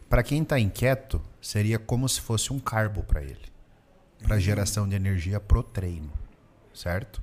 para 0.08 0.22
quem 0.22 0.42
está 0.42 0.60
inquieto, 0.60 1.20
seria 1.42 1.78
como 1.78 2.08
se 2.08 2.20
fosse 2.20 2.52
um 2.52 2.60
carbo 2.60 3.02
para 3.02 3.20
ele. 3.20 3.52
Para 4.22 4.38
geração 4.38 4.88
de 4.88 4.94
energia 4.94 5.40
pro 5.40 5.60
treino, 5.60 6.12
certo? 6.72 7.20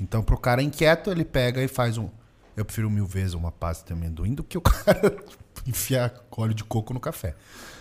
Então, 0.00 0.22
pro 0.22 0.38
cara 0.38 0.62
inquieto, 0.62 1.10
ele 1.10 1.24
pega 1.24 1.62
e 1.62 1.68
faz 1.68 1.98
um. 1.98 2.08
Eu 2.56 2.64
prefiro 2.64 2.90
mil 2.90 3.06
vezes 3.06 3.34
uma 3.34 3.52
pasta 3.52 3.86
de 3.86 3.92
amendoim 3.92 4.34
do 4.34 4.42
que 4.42 4.56
o 4.56 4.60
cara 4.62 5.16
enfiar 5.66 6.12
óleo 6.30 6.54
de 6.54 6.64
coco 6.64 6.94
no 6.94 7.00
café. 7.00 7.34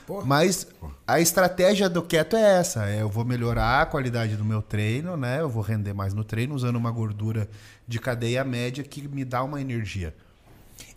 Porra. 0.05 0.25
Mas 0.25 0.67
a 1.07 1.19
estratégia 1.19 1.87
do 1.87 2.01
keto 2.01 2.35
é 2.35 2.59
essa: 2.59 2.89
é 2.89 3.01
eu 3.01 3.09
vou 3.09 3.23
melhorar 3.23 3.81
a 3.81 3.85
qualidade 3.85 4.35
do 4.35 4.43
meu 4.43 4.61
treino, 4.61 5.15
né? 5.15 5.39
Eu 5.39 5.49
vou 5.49 5.61
render 5.61 5.93
mais 5.93 6.13
no 6.13 6.23
treino 6.23 6.53
usando 6.53 6.75
uma 6.75 6.91
gordura 6.91 7.47
de 7.87 7.99
cadeia 7.99 8.43
média 8.43 8.83
que 8.83 9.07
me 9.07 9.23
dá 9.23 9.43
uma 9.43 9.61
energia. 9.61 10.13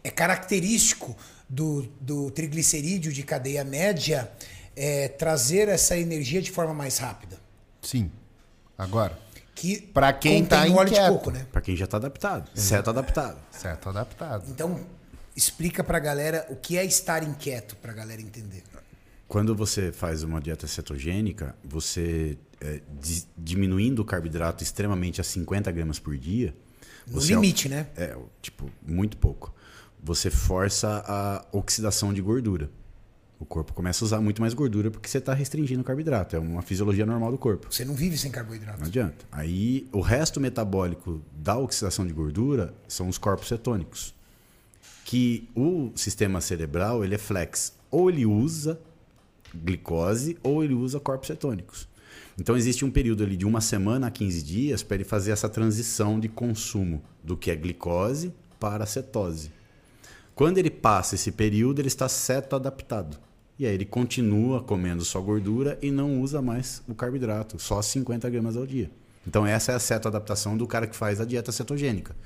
É 0.02 0.10
característico 0.10 1.16
do, 1.48 1.86
do 2.00 2.30
triglicerídeo 2.30 3.12
de 3.12 3.22
cadeia 3.22 3.62
média 3.62 4.30
é, 4.74 5.08
trazer 5.08 5.68
essa 5.68 5.96
energia 5.96 6.40
de 6.40 6.50
forma 6.50 6.74
mais 6.74 6.98
rápida. 6.98 7.38
Sim. 7.82 8.10
Agora, 8.76 9.18
Que 9.54 9.80
Pra 9.82 10.12
quem 10.12 10.42
contém 10.42 10.58
tá 10.70 10.74
o 10.74 10.76
óleo 10.76 10.88
de 10.90 10.94
inquieto. 10.94 11.12
coco, 11.12 11.30
né? 11.30 11.46
Pra 11.52 11.60
quem 11.60 11.76
já 11.76 11.86
tá 11.86 11.96
adaptado. 11.98 12.50
Certo 12.54 12.90
adaptado. 12.90 13.38
certo 13.50 13.88
adaptado. 13.90 14.44
Então, 14.50 14.80
explica 15.36 15.84
pra 15.84 15.98
galera 15.98 16.46
o 16.50 16.56
que 16.56 16.76
é 16.78 16.84
estar 16.84 17.22
inquieto, 17.22 17.76
pra 17.76 17.92
galera 17.92 18.20
entender. 18.20 18.62
Quando 19.28 19.54
você 19.54 19.90
faz 19.92 20.22
uma 20.22 20.40
dieta 20.40 20.66
cetogênica, 20.66 21.54
você 21.64 22.36
é, 22.60 22.80
di- 23.00 23.24
diminuindo 23.36 24.00
o 24.02 24.04
carboidrato 24.04 24.62
extremamente 24.62 25.20
a 25.20 25.24
50 25.24 25.70
gramas 25.72 25.98
por 25.98 26.16
dia. 26.18 26.54
No 27.06 27.20
você 27.20 27.34
limite, 27.34 27.68
né? 27.68 27.86
É, 27.96 28.16
tipo, 28.42 28.70
muito 28.86 29.16
pouco. 29.16 29.54
Você 30.02 30.30
força 30.30 31.02
a 31.06 31.44
oxidação 31.52 32.12
de 32.12 32.20
gordura. 32.20 32.70
O 33.42 33.44
corpo 33.44 33.72
começa 33.72 34.04
a 34.04 34.06
usar 34.06 34.20
muito 34.20 34.40
mais 34.40 34.54
gordura 34.54 34.88
porque 34.88 35.08
você 35.08 35.18
está 35.18 35.34
restringindo 35.34 35.80
o 35.80 35.84
carboidrato. 35.84 36.36
É 36.36 36.38
uma 36.38 36.62
fisiologia 36.62 37.04
normal 37.04 37.32
do 37.32 37.36
corpo. 37.36 37.66
Você 37.68 37.84
não 37.84 37.92
vive 37.92 38.16
sem 38.16 38.30
carboidrato. 38.30 38.78
Não 38.78 38.86
adianta. 38.86 39.24
Aí, 39.32 39.88
o 39.90 40.00
resto 40.00 40.40
metabólico 40.40 41.20
da 41.36 41.58
oxidação 41.58 42.06
de 42.06 42.12
gordura 42.12 42.72
são 42.86 43.08
os 43.08 43.18
corpos 43.18 43.48
cetônicos. 43.48 44.14
Que 45.04 45.48
o 45.56 45.90
sistema 45.96 46.40
cerebral, 46.40 47.04
ele 47.04 47.16
é 47.16 47.18
flex. 47.18 47.72
Ou 47.90 48.08
ele 48.08 48.24
usa 48.24 48.80
glicose, 49.52 50.38
ou 50.40 50.62
ele 50.62 50.74
usa 50.74 51.00
corpos 51.00 51.26
cetônicos. 51.26 51.88
Então, 52.38 52.56
existe 52.56 52.84
um 52.84 52.92
período 52.92 53.24
ali 53.24 53.36
de 53.36 53.44
uma 53.44 53.60
semana 53.60 54.06
a 54.06 54.10
15 54.12 54.40
dias 54.40 54.84
para 54.84 54.94
ele 54.94 55.04
fazer 55.04 55.32
essa 55.32 55.48
transição 55.48 56.20
de 56.20 56.28
consumo 56.28 57.02
do 57.24 57.36
que 57.36 57.50
é 57.50 57.56
glicose 57.56 58.32
para 58.60 58.86
cetose. 58.86 59.50
Quando 60.32 60.58
ele 60.58 60.70
passa 60.70 61.16
esse 61.16 61.32
período, 61.32 61.80
ele 61.80 61.88
está 61.88 62.08
ceto-adaptado. 62.08 63.31
E 63.58 63.66
aí 63.66 63.74
ele 63.74 63.84
continua 63.84 64.62
comendo 64.62 65.04
só 65.04 65.20
gordura 65.20 65.78
e 65.82 65.90
não 65.90 66.20
usa 66.20 66.40
mais 66.42 66.82
o 66.88 66.94
carboidrato, 66.94 67.58
só 67.60 67.80
50 67.80 68.28
gramas 68.30 68.56
ao 68.56 68.66
dia. 68.66 68.90
Então 69.26 69.46
essa 69.46 69.72
é 69.72 69.74
a 69.74 69.78
ceto-adaptação 69.78 70.56
do 70.56 70.66
cara 70.66 70.86
que 70.86 70.96
faz 70.96 71.20
a 71.20 71.24
dieta 71.24 71.52
cetogênica. 71.52 72.16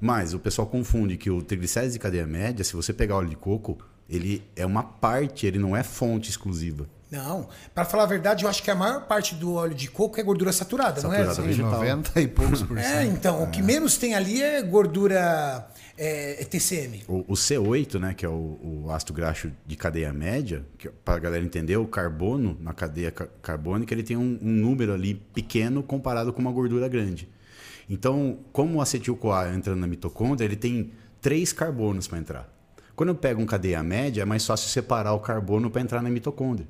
Mas 0.00 0.34
o 0.34 0.38
pessoal 0.38 0.66
confunde 0.66 1.16
que 1.16 1.30
o 1.30 1.42
triglicérides 1.42 1.92
de 1.94 1.98
cadeia 1.98 2.26
média, 2.26 2.64
se 2.64 2.74
você 2.74 2.92
pegar 2.92 3.16
óleo 3.16 3.28
de 3.28 3.36
coco, 3.36 3.78
ele 4.08 4.42
é 4.56 4.64
uma 4.66 4.82
parte, 4.82 5.46
ele 5.46 5.58
não 5.58 5.76
é 5.76 5.82
fonte 5.82 6.30
exclusiva. 6.30 6.86
Não. 7.10 7.46
Pra 7.74 7.84
falar 7.84 8.04
a 8.04 8.06
verdade, 8.06 8.42
eu 8.44 8.48
acho 8.50 8.62
que 8.62 8.70
a 8.70 8.74
maior 8.74 9.02
parte 9.06 9.34
do 9.34 9.52
óleo 9.54 9.74
de 9.74 9.88
coco 9.88 10.18
é 10.18 10.22
gordura 10.22 10.50
saturada, 10.50 11.02
não 11.02 11.12
é? 11.12 11.18
Saturada 11.26 11.42
vegetal. 11.42 11.70
90 11.72 12.20
e 12.20 12.26
poucos 12.28 12.62
por 12.62 12.78
É, 12.78 12.82
cento. 12.82 13.12
então, 13.12 13.42
o 13.42 13.50
que 13.50 13.60
menos 13.62 13.98
tem 13.98 14.14
ali 14.14 14.42
é 14.42 14.62
gordura 14.62 15.68
é, 16.04 16.42
é 16.42 16.44
TCM. 16.44 17.02
O, 17.08 17.18
o 17.28 17.34
C8, 17.34 17.98
né, 18.00 18.14
que 18.14 18.24
é 18.24 18.28
o, 18.28 18.58
o 18.84 18.90
ácido 18.90 19.12
graxo 19.12 19.50
de 19.66 19.76
cadeia 19.76 20.12
média, 20.12 20.64
para 21.04 21.14
a 21.16 21.18
galera 21.18 21.44
entender, 21.44 21.76
o 21.76 21.86
carbono 21.86 22.56
na 22.60 22.72
cadeia 22.72 23.10
ca- 23.10 23.28
carbônica 23.40 23.92
ele 23.94 24.02
tem 24.02 24.16
um, 24.16 24.38
um 24.42 24.50
número 24.50 24.92
ali 24.92 25.14
pequeno 25.14 25.82
comparado 25.82 26.32
com 26.32 26.40
uma 26.40 26.52
gordura 26.52 26.88
grande. 26.88 27.28
Então, 27.88 28.38
como 28.52 28.78
o 28.78 28.80
acetil-CoA 28.80 29.54
entra 29.54 29.74
na 29.76 29.86
mitocôndria, 29.86 30.44
ele 30.46 30.56
tem 30.56 30.92
três 31.20 31.52
carbonos 31.52 32.06
para 32.08 32.18
entrar. 32.18 32.52
Quando 32.96 33.08
eu 33.10 33.14
pego 33.14 33.40
um 33.40 33.46
cadeia 33.46 33.82
média, 33.82 34.22
é 34.22 34.24
mais 34.24 34.46
fácil 34.46 34.68
separar 34.68 35.12
o 35.14 35.20
carbono 35.20 35.70
para 35.70 35.80
entrar 35.82 36.02
na 36.02 36.10
mitocôndria. 36.10 36.66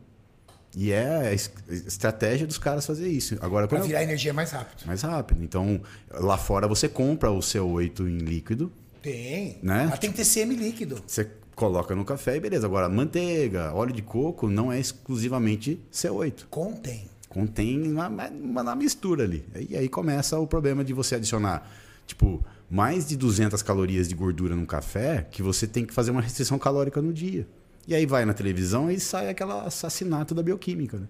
E 0.75 0.91
é 0.91 1.07
a 1.29 1.33
es- 1.35 1.53
estratégia 1.69 2.47
dos 2.47 2.57
caras 2.59 2.87
fazer 2.87 3.09
isso. 3.09 3.37
Agora, 3.43 3.69
Pra 3.69 3.77
quando 3.79 3.83
eu- 3.85 3.89
virar 3.89 4.03
energia 4.03 4.33
mais 4.33 4.53
rápido. 4.53 4.87
mais 4.87 5.03
rápido. 5.03 5.43
Então, 5.45 5.81
lá 6.11 6.39
fora 6.39 6.67
você 6.67 6.89
compra 6.89 7.31
o 7.31 7.41
CO8 7.41 8.01
em 8.09 8.19
líquido, 8.19 8.73
Tem. 9.03 9.59
Né? 9.63 9.85
Ela 9.85 9.97
tem 9.97 10.13
que 10.13 10.17
ter 10.17 10.25
CM 10.25 10.55
líquido. 10.55 11.03
você 11.05 11.29
coloca 11.55 11.95
no 11.95 12.05
café 12.05 12.37
e 12.37 12.41
beleza. 12.41 12.67
Agora, 12.67 12.89
manteiga, 12.89 13.75
óleo 13.75 13.93
de 13.93 14.03
coco 14.03 14.49
não 14.49 14.73
é 14.73 14.79
exclusivamente 14.79 15.81
CO8. 15.93 16.45
Contém. 16.49 17.11
Contém 17.29 17.91
uma, 17.91 18.09
uma, 18.09 18.29
uma 18.29 18.75
mistura 18.77 19.25
ali. 19.25 19.45
E 19.69 19.77
aí 19.77 19.89
começa 19.89 20.39
o 20.39 20.47
problema 20.47 20.85
de 20.85 20.93
você 20.93 21.17
adicionar, 21.17 21.69
tipo, 22.07 22.45
mais 22.71 23.07
de 23.07 23.17
200 23.17 23.63
calorias 23.63 24.09
de 24.09 24.15
gordura 24.15 24.55
num 24.55 24.67
café 24.67 25.27
que 25.31 25.43
você 25.43 25.67
tem 25.67 25.85
que 25.85 25.93
fazer 25.93 26.11
uma 26.11 26.21
restrição 26.21 26.59
calórica 26.59 27.03
no 27.03 27.13
dia. 27.13 27.47
E 27.87 27.95
aí 27.95 28.07
vai 28.07 28.25
na 28.25 28.33
televisão 28.33 28.91
e 28.91 29.01
sai 29.01 29.29
aquele 29.29 29.53
assassinato 29.53 30.35
da 30.35 30.43
bioquímica, 30.43 30.99
né? 30.99 31.09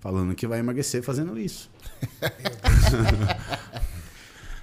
Falando 0.00 0.34
que 0.34 0.46
vai 0.46 0.58
emagrecer 0.58 1.02
fazendo 1.02 1.38
isso. 1.38 1.70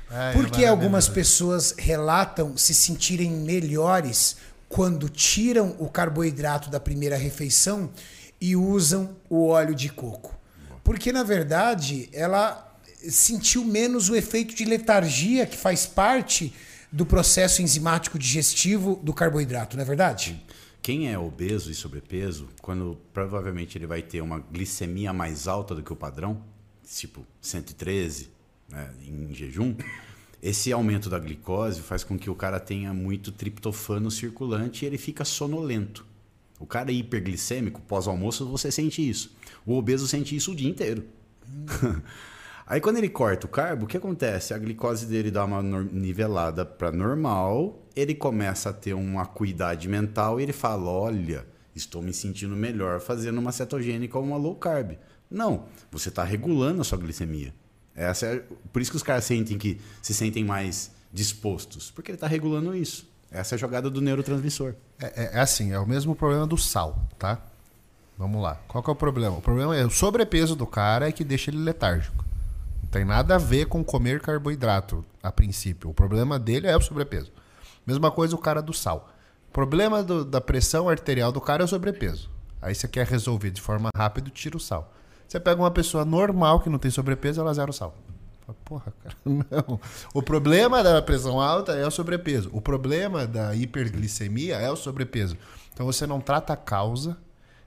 Ai, 0.10 0.34
Por 0.34 0.50
que 0.50 0.64
é 0.64 0.68
algumas 0.68 1.08
pessoas 1.10 1.74
relatam 1.78 2.56
se 2.56 2.74
sentirem 2.74 3.30
melhores 3.32 4.38
quando 4.70 5.10
tiram 5.10 5.76
o 5.80 5.90
carboidrato 5.90 6.70
da 6.70 6.80
primeira 6.80 7.18
refeição 7.18 7.90
e 8.40 8.56
usam 8.56 9.16
o 9.30 9.48
óleo 9.48 9.76
de 9.76 9.90
coco? 9.90 10.38
Porque, 10.84 11.12
na 11.12 11.24
verdade, 11.24 12.10
ela 12.14 12.64
sentiu 13.10 13.66
menos 13.66 14.10
o 14.10 14.16
efeito 14.16 14.56
de 14.56 14.64
letargia 14.64 15.46
que 15.46 15.58
faz 15.58 15.86
parte 15.86 16.54
do 16.90 17.06
processo 17.06 17.62
enzimático 17.62 18.18
digestivo 18.18 18.98
do 19.04 19.14
carboidrato, 19.14 19.76
não 19.76 19.84
é 19.84 19.86
verdade? 19.86 20.42
Quem 20.82 21.12
é 21.12 21.20
obeso 21.20 21.70
e 21.70 21.76
sobrepeso, 21.76 22.48
quando 22.62 22.98
provavelmente 23.12 23.78
ele 23.78 23.86
vai 23.86 24.02
ter 24.02 24.22
uma 24.22 24.40
glicemia 24.40 25.12
mais 25.12 25.50
alta 25.50 25.76
do 25.76 25.84
que 25.84 25.92
o 25.92 25.98
padrão, 25.98 26.42
tipo 26.90 27.26
113 27.42 28.37
né, 28.70 28.92
em 29.06 29.34
jejum, 29.34 29.76
esse 30.42 30.72
aumento 30.72 31.10
da 31.10 31.18
glicose 31.18 31.82
faz 31.82 32.04
com 32.04 32.18
que 32.18 32.30
o 32.30 32.36
cara 32.36 32.60
tenha 32.60 32.94
muito 32.94 33.32
triptofano 33.32 34.12
circulante 34.12 34.84
e 34.84 34.88
ele 34.88 34.98
fica 34.98 35.26
sonolento. 35.26 36.06
O 36.60 36.66
cara 36.66 36.92
hiperglicêmico, 36.92 37.82
pós-almoço, 37.82 38.48
você 38.48 38.72
sente 38.72 39.08
isso. 39.08 39.36
O 39.66 39.76
obeso 39.76 40.08
sente 40.08 40.36
isso 40.36 40.52
o 40.52 40.56
dia 40.56 40.70
inteiro. 40.70 41.04
Aí 42.66 42.82
quando 42.82 42.98
ele 42.98 43.08
corta 43.08 43.46
o 43.46 43.50
carbo, 43.50 43.86
o 43.86 43.88
que 43.88 43.96
acontece? 43.96 44.54
A 44.54 44.58
glicose 44.58 45.06
dele 45.06 45.32
dá 45.32 45.46
uma 45.46 45.62
nivelada 45.62 46.66
para 46.66 46.92
normal, 46.92 47.82
ele 47.96 48.14
começa 48.14 48.70
a 48.70 48.74
ter 48.74 48.94
uma 48.94 49.22
acuidade 49.22 49.88
mental 49.88 50.40
e 50.40 50.44
ele 50.44 50.52
fala: 50.52 50.90
Olha, 50.90 51.48
estou 51.74 52.02
me 52.02 52.14
sentindo 52.14 52.56
melhor 52.56 53.00
fazendo 53.00 53.40
uma 53.40 53.54
cetogênica 53.54 54.18
ou 54.18 54.24
uma 54.24 54.36
low 54.36 54.56
carb. 54.56 54.98
Não, 55.32 55.66
você 55.90 56.10
está 56.10 56.24
regulando 56.24 56.82
a 56.82 56.84
sua 56.84 56.98
glicemia. 56.98 57.54
Essa 57.98 58.28
é, 58.28 58.44
por 58.72 58.82
isso 58.82 58.92
que 58.92 58.98
os 58.98 59.04
caras 59.04 59.26
sentem 59.26 59.58
que 59.58 59.82
se 60.02 60.14
sentem 60.14 60.46
mais 60.46 60.92
dispostos, 61.12 61.90
porque 61.92 62.12
ele 62.12 62.16
está 62.16 62.28
regulando 62.28 62.76
isso. 62.76 63.10
Essa 63.32 63.56
é 63.56 63.58
a 63.58 63.60
jogada 63.60 63.90
do 63.90 64.00
neurotransmissor. 64.00 64.76
É, 65.00 65.06
é- 65.24 65.30
é 65.34 65.40
assim, 65.40 65.72
é 65.74 65.80
o 65.80 65.86
mesmo 65.86 66.16
problema 66.16 66.46
do 66.48 66.58
sal, 66.58 67.06
tá? 67.18 67.42
Vamos 68.18 68.42
lá. 68.42 68.56
Qual 68.68 68.84
que 68.84 68.90
é 68.90 68.94
o 68.94 68.96
problema? 68.96 69.38
O 69.38 69.42
problema 69.42 69.76
é 69.76 69.84
o 69.86 69.90
sobrepeso 69.90 70.56
do 70.56 70.66
cara 70.66 71.10
é 71.10 71.12
que 71.12 71.24
deixa 71.24 71.50
ele 71.52 71.58
letárgico. 71.58 72.24
Não 72.84 72.90
tem 72.90 73.04
nada 73.04 73.36
a 73.36 73.38
ver 73.38 73.66
com 73.66 73.84
comer 73.84 74.22
carboidrato, 74.22 75.04
a 75.22 75.32
princípio. 75.32 75.90
O 75.90 75.94
problema 75.94 76.40
dele 76.40 76.68
é 76.68 76.78
o 76.78 76.82
sobrepeso. 76.82 77.32
Mesma 77.86 78.10
coisa 78.12 78.36
o 78.36 78.40
cara 78.40 78.62
do 78.62 78.74
sal. 78.74 79.10
O 79.50 79.52
problema 79.52 80.04
do- 80.04 80.24
da 80.24 80.40
pressão 80.40 80.88
arterial 80.88 81.32
do 81.32 81.42
cara 81.42 81.64
é 81.64 81.66
o 81.66 81.68
sobrepeso. 81.68 82.30
Aí 82.62 82.74
você 82.74 82.88
quer 82.88 83.06
resolver 83.08 83.52
de 83.52 83.62
forma 83.62 83.90
rápida, 83.96 84.30
tira 84.30 84.56
o 84.56 84.60
sal. 84.60 84.94
Você 85.28 85.40
pega 85.40 85.62
uma 85.62 85.72
pessoa 85.72 86.06
normal 86.06 86.62
que 86.62 86.70
não 86.70 86.80
tem 86.80 86.90
sobrepeso, 86.90 87.42
ela 87.42 87.54
zera 87.54 87.70
o 87.70 87.74
sal. 87.74 87.96
Porra, 88.64 88.94
cara, 89.04 89.16
não. 89.26 89.80
O 90.14 90.22
problema 90.22 90.82
da 90.82 91.02
pressão 91.02 91.42
alta 91.42 91.74
é 91.74 91.86
o 91.86 91.92
sobrepeso. 91.92 92.50
O 92.54 92.62
problema 92.62 93.28
da 93.28 93.54
hiperglicemia 93.54 94.56
é 94.56 94.72
o 94.72 94.76
sobrepeso. 94.76 95.38
Então 95.74 95.86
você 95.86 96.08
não 96.08 96.22
trata 96.22 96.54
a 96.54 96.58
causa, 96.58 97.18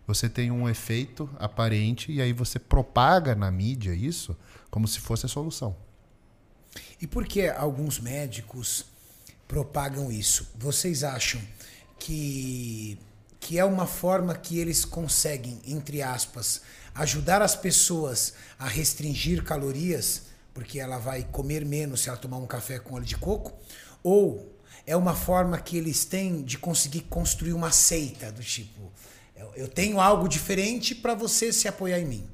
você 0.07 0.29
tem 0.29 0.51
um 0.51 0.69
efeito 0.69 1.29
aparente 1.39 2.11
e 2.11 2.21
aí 2.21 2.33
você 2.33 2.59
propaga 2.59 3.35
na 3.35 3.51
mídia 3.51 3.95
isso 3.95 4.37
como 4.71 4.89
se 4.89 5.01
fosse 5.01 5.27
a 5.27 5.29
solução. 5.29 5.77
E 7.01 7.07
por 7.07 7.27
que 7.27 7.49
alguns 7.49 8.01
médicos 8.01 8.87
propagam 9.47 10.11
isso? 10.11 10.51
Vocês 10.57 11.05
acham 11.05 11.41
que, 11.99 12.99
que 13.39 13.59
é 13.59 13.65
uma 13.65 13.87
forma 13.87 14.35
que 14.35 14.59
eles 14.59 14.85
conseguem, 14.85 15.61
entre 15.67 16.03
aspas, 16.03 16.63
ajudar 16.95 17.43
as 17.43 17.55
pessoas 17.57 18.35
a 18.59 18.67
restringir 18.67 19.43
calorias, 19.45 20.23
porque 20.53 20.79
ela 20.81 20.99
vai 20.99 21.23
comer 21.31 21.65
menos 21.65 22.01
se 22.03 22.09
ela 22.09 22.19
tomar 22.19 22.39
um 22.39 22.47
café 22.47 22.79
com 22.79 22.95
óleo 22.95 23.05
de 23.05 23.17
coco? 23.17 23.53
Ou 24.03 24.59
é 24.87 24.97
uma 24.97 25.15
forma 25.15 25.59
que 25.59 25.77
eles 25.77 26.05
têm 26.05 26.43
de 26.43 26.59
conseguir 26.59 27.03
construir 27.03 27.53
uma 27.53 27.71
seita 27.71 28.33
do 28.33 28.43
tipo, 28.43 28.91
eu, 29.55 29.69
tenho 29.69 30.01
algo 30.01 30.29
diferente 30.29 30.95
para 30.95 31.15
você 31.15 31.53
se 31.53 31.67
apoiar 31.69 31.99
em 32.01 32.07
mim? 32.07 32.29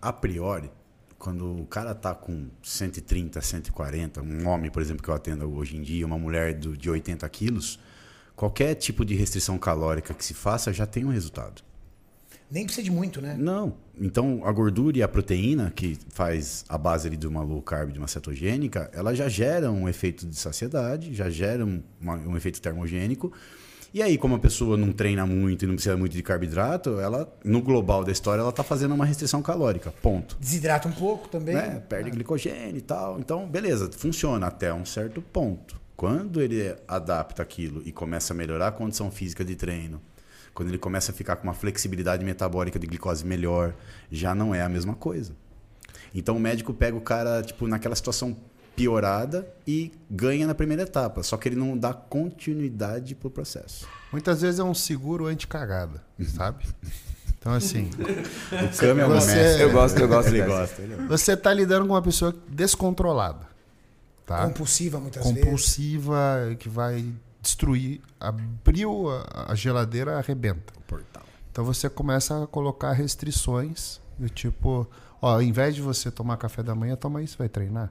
A 0.00 0.12
priori, 0.12 0.70
quando 1.18 1.60
o 1.60 1.66
cara 1.66 1.94
tá 1.94 2.14
com 2.14 2.48
130, 2.62 3.40
140, 3.40 4.22
um 4.22 4.48
homem, 4.48 4.70
por 4.70 4.80
exemplo, 4.80 5.02
que 5.02 5.08
eu 5.08 5.14
atendo 5.14 5.52
hoje 5.54 5.76
em 5.76 5.82
dia, 5.82 6.06
uma 6.06 6.18
mulher 6.18 6.54
do- 6.54 6.76
de 6.76 6.88
80 6.88 7.28
quilos, 7.28 7.78
qualquer 8.34 8.74
tipo 8.76 9.04
de 9.04 9.14
restrição 9.14 9.58
calórica 9.58 10.14
que 10.14 10.24
se 10.24 10.32
faça 10.32 10.72
já 10.72 10.86
tem 10.86 11.04
um 11.04 11.10
resultado. 11.10 11.62
Nem 12.50 12.64
precisa 12.64 12.84
de 12.84 12.90
muito, 12.90 13.20
né? 13.22 13.36
Não. 13.38 13.74
Então, 14.00 14.42
a 14.44 14.50
gordura 14.52 14.98
e 14.98 15.02
a 15.02 15.08
proteína, 15.08 15.70
que 15.70 15.96
faz 16.08 16.64
a 16.68 16.76
base 16.76 17.06
ali 17.06 17.16
de 17.16 17.26
uma 17.26 17.42
low 17.42 17.62
carb, 17.62 17.92
de 17.92 17.98
uma 17.98 18.08
cetogênica, 18.08 18.90
ela 18.92 19.14
já 19.14 19.28
gera 19.28 19.70
um 19.70 19.88
efeito 19.88 20.26
de 20.26 20.34
saciedade, 20.36 21.14
já 21.14 21.30
gera 21.30 21.64
um, 21.64 21.82
uma- 22.00 22.16
um 22.16 22.36
efeito 22.36 22.60
termogênico. 22.60 23.32
E 23.92 24.02
aí, 24.02 24.16
como 24.16 24.36
a 24.36 24.38
pessoa 24.38 24.76
não 24.76 24.92
treina 24.92 25.26
muito 25.26 25.64
e 25.64 25.66
não 25.68 25.74
precisa 25.74 25.96
muito 25.96 26.12
de 26.12 26.22
carboidrato, 26.22 27.00
ela, 27.00 27.32
no 27.44 27.60
global 27.60 28.04
da 28.04 28.12
história, 28.12 28.40
ela 28.40 28.50
está 28.50 28.62
fazendo 28.62 28.94
uma 28.94 29.04
restrição 29.04 29.42
calórica. 29.42 29.92
Ponto. 30.00 30.36
Desidrata 30.40 30.86
um 30.88 30.92
pouco 30.92 31.28
também. 31.28 31.54
Né? 31.56 31.82
Perde 31.88 32.10
glicogênio 32.10 32.76
e 32.76 32.80
tal. 32.80 33.18
Então, 33.18 33.46
beleza, 33.48 33.90
funciona 33.92 34.46
até 34.46 34.72
um 34.72 34.84
certo 34.84 35.20
ponto. 35.20 35.78
Quando 35.96 36.40
ele 36.40 36.74
adapta 36.88 37.42
aquilo 37.42 37.82
e 37.84 37.92
começa 37.92 38.32
a 38.32 38.36
melhorar 38.36 38.68
a 38.68 38.72
condição 38.72 39.10
física 39.10 39.44
de 39.44 39.54
treino, 39.56 40.00
quando 40.60 40.68
ele 40.68 40.76
começa 40.78 41.10
a 41.10 41.14
ficar 41.14 41.36
com 41.36 41.44
uma 41.44 41.54
flexibilidade 41.54 42.22
metabólica 42.22 42.78
de 42.78 42.86
glicose 42.86 43.24
melhor, 43.24 43.72
já 44.12 44.34
não 44.34 44.54
é 44.54 44.60
a 44.60 44.68
mesma 44.68 44.94
coisa. 44.94 45.32
Então 46.14 46.36
o 46.36 46.40
médico 46.40 46.74
pega 46.74 46.94
o 46.94 47.00
cara 47.00 47.40
tipo 47.42 47.66
naquela 47.66 47.96
situação 47.96 48.36
piorada 48.76 49.48
e 49.66 49.90
ganha 50.10 50.46
na 50.46 50.54
primeira 50.54 50.82
etapa, 50.82 51.22
só 51.22 51.38
que 51.38 51.48
ele 51.48 51.56
não 51.56 51.78
dá 51.78 51.94
continuidade 51.94 53.14
pro 53.14 53.30
processo. 53.30 53.88
Muitas 54.12 54.42
vezes 54.42 54.60
é 54.60 54.62
um 54.62 54.74
seguro 54.74 55.24
anti-cagada, 55.28 56.02
sabe? 56.36 56.66
Então, 57.38 57.54
assim, 57.54 57.88
O 58.52 58.76
Cami 58.76 59.00
é 59.00 59.06
um 59.06 59.08
Você- 59.14 59.34
mestre. 59.34 59.62
Eu 59.62 59.72
gosto, 59.72 59.98
eu 59.98 60.08
gosto 60.08 60.28
Ele 60.28 60.42
gosta. 60.42 60.82
Ele 60.82 60.92
é- 60.92 60.96
você 61.06 61.34
tá 61.34 61.54
lidando 61.54 61.86
com 61.86 61.94
uma 61.94 62.02
pessoa 62.02 62.36
descontrolada, 62.50 63.46
tá? 64.26 64.44
Compulsiva 64.46 65.00
muitas 65.00 65.24
vezes. 65.24 65.40
compulsiva 65.42 66.54
que 66.58 66.68
vai 66.68 67.06
destruir. 67.40 68.00
Abriu 68.18 69.10
a, 69.10 69.52
a 69.52 69.54
geladeira, 69.54 70.18
arrebenta. 70.18 70.72
o 70.76 70.80
portal. 70.82 71.22
Então 71.50 71.64
você 71.64 71.88
começa 71.90 72.44
a 72.44 72.46
colocar 72.46 72.92
restrições 72.92 74.00
do 74.18 74.28
tipo, 74.28 74.88
ó, 75.20 75.34
ao 75.34 75.42
invés 75.42 75.74
de 75.74 75.82
você 75.82 76.10
tomar 76.10 76.36
café 76.36 76.62
da 76.62 76.74
manhã, 76.74 76.96
toma 76.96 77.22
isso, 77.22 77.36
vai 77.38 77.48
treinar. 77.48 77.90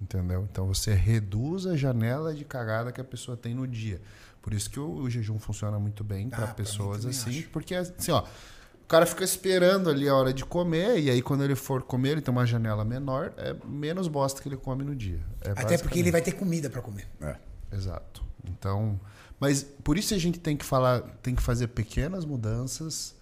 Entendeu? 0.00 0.46
Então 0.50 0.66
você 0.66 0.92
reduz 0.92 1.66
a 1.66 1.74
janela 1.76 2.34
de 2.34 2.44
cagada 2.44 2.92
que 2.92 3.00
a 3.00 3.04
pessoa 3.04 3.36
tem 3.36 3.54
no 3.54 3.66
dia. 3.66 4.00
Por 4.42 4.52
isso 4.52 4.68
que 4.70 4.78
o, 4.78 4.88
o 4.88 5.08
jejum 5.10 5.38
funciona 5.38 5.78
muito 5.78 6.04
bem 6.04 6.28
Ah, 6.32 6.36
para 6.36 6.46
pra 6.46 6.54
pessoas 6.54 6.98
também 6.98 7.16
assim, 7.18 7.38
acho. 7.40 7.48
porque 7.48 7.74
assim, 7.74 8.12
ó, 8.12 8.20
o 8.20 8.86
cara 8.86 9.06
fica 9.06 9.24
esperando 9.24 9.88
ali 9.88 10.06
a 10.08 10.14
hora 10.14 10.32
de 10.34 10.44
comer 10.44 11.00
e 11.00 11.10
aí 11.10 11.22
quando 11.22 11.42
ele 11.42 11.56
for 11.56 11.82
comer, 11.82 12.10
ele 12.10 12.20
tem 12.20 12.30
uma 12.30 12.44
janela 12.46 12.84
menor, 12.84 13.32
é 13.38 13.56
menos 13.66 14.06
bosta 14.06 14.40
que 14.42 14.48
ele 14.48 14.56
come 14.56 14.84
no 14.84 14.94
dia. 14.94 15.18
É 15.40 15.50
Até 15.52 15.78
porque 15.78 15.98
ele 15.98 16.12
vai 16.12 16.20
ter 16.20 16.32
comida 16.32 16.68
para 16.68 16.82
comer. 16.82 17.08
É. 17.22 17.36
Exato. 17.72 18.24
Então, 18.44 18.98
mas 19.38 19.62
por 19.62 19.98
isso 19.98 20.14
a 20.14 20.18
gente 20.18 20.38
tem 20.38 20.56
que 20.56 20.64
falar, 20.64 21.00
tem 21.22 21.34
que 21.34 21.42
fazer 21.42 21.68
pequenas 21.68 22.24
mudanças 22.24 23.14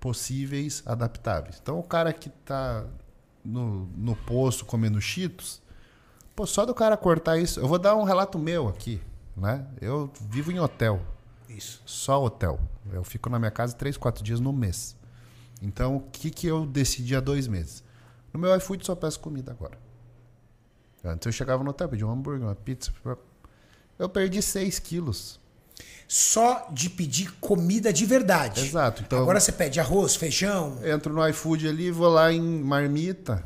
possíveis, 0.00 0.82
adaptáveis. 0.86 1.58
Então, 1.62 1.78
o 1.78 1.82
cara 1.82 2.12
que 2.12 2.28
tá 2.28 2.84
no, 3.44 3.86
no 3.96 4.16
poço 4.16 4.64
comendo 4.64 5.00
cheetos, 5.00 5.60
pô, 6.34 6.46
só 6.46 6.64
do 6.64 6.74
cara 6.74 6.96
cortar 6.96 7.38
isso, 7.38 7.60
eu 7.60 7.68
vou 7.68 7.78
dar 7.78 7.94
um 7.96 8.04
relato 8.04 8.38
meu 8.38 8.68
aqui, 8.68 9.00
né? 9.36 9.66
Eu 9.80 10.10
vivo 10.28 10.50
em 10.50 10.58
hotel, 10.58 11.00
Isso. 11.48 11.82
só 11.84 12.22
hotel. 12.24 12.58
Eu 12.92 13.04
fico 13.04 13.28
na 13.30 13.38
minha 13.38 13.50
casa 13.50 13.74
três, 13.74 13.96
quatro 13.96 14.24
dias 14.24 14.40
no 14.40 14.52
mês. 14.52 14.96
Então, 15.60 15.96
o 15.96 16.00
que 16.00 16.30
que 16.30 16.46
eu 16.46 16.66
decidi 16.66 17.14
há 17.14 17.20
dois 17.20 17.46
meses? 17.46 17.84
No 18.32 18.40
meu 18.40 18.56
iFood 18.56 18.84
só 18.84 18.96
peço 18.96 19.20
comida 19.20 19.52
agora. 19.52 19.78
Antes 21.04 21.26
eu 21.26 21.32
chegava 21.32 21.62
no 21.62 21.70
hotel, 21.70 21.88
pedia 21.88 22.06
um 22.06 22.10
hambúrguer, 22.10 22.46
uma 22.46 22.54
pizza. 22.54 22.92
Eu 23.98 24.08
perdi 24.08 24.40
6 24.42 24.78
quilos. 24.78 25.40
só 26.08 26.68
de 26.70 26.90
pedir 26.90 27.32
comida 27.40 27.90
de 27.90 28.04
verdade. 28.04 28.60
Exato, 28.60 29.02
então- 29.02 29.22
Agora 29.22 29.40
você 29.40 29.50
pede 29.50 29.80
arroz, 29.80 30.14
feijão. 30.14 30.78
Entro 30.84 31.14
no 31.14 31.26
iFood 31.28 31.66
ali, 31.66 31.90
vou 31.90 32.08
lá 32.10 32.30
em 32.30 32.62
marmita, 32.62 33.42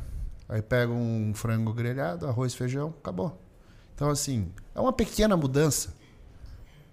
aí 0.49 0.61
pego 0.61 0.91
um 0.91 1.31
frango 1.33 1.71
grelhado, 1.71 2.27
arroz, 2.27 2.53
feijão, 2.53 2.93
acabou. 2.99 3.39
Então, 3.95 4.09
assim, 4.09 4.51
é 4.75 4.81
uma 4.81 4.91
pequena 4.91 5.37
mudança. 5.37 5.93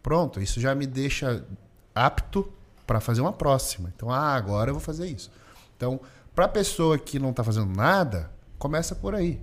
Pronto, 0.01 0.41
isso 0.41 0.61
já 0.61 0.77
me 0.77 0.87
deixa 0.87 1.45
apto 1.93 2.53
para 2.87 3.01
fazer 3.01 3.21
uma 3.21 3.33
próxima. 3.33 3.93
Então, 3.97 4.11
ah, 4.13 4.35
agora 4.35 4.71
eu 4.71 4.75
vou 4.75 4.81
fazer 4.81 5.09
isso. 5.09 5.29
Então, 5.77 5.99
para 6.37 6.47
pessoa 6.47 6.97
que 6.99 7.19
não 7.19 7.31
está 7.31 7.43
fazendo 7.43 7.75
nada, 7.75 8.31
começa 8.61 8.95
por 8.95 9.13
aí. 9.15 9.41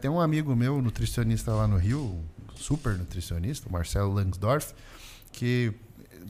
Tem 0.00 0.10
um 0.10 0.20
amigo 0.20 0.56
meu, 0.56 0.80
nutricionista 0.80 1.52
lá 1.52 1.66
no 1.66 1.76
Rio, 1.76 2.18
super 2.60 2.96
nutricionista, 2.96 3.68
o 3.68 3.72
Marcelo 3.72 4.12
Langsdorff, 4.12 4.74
que 5.32 5.72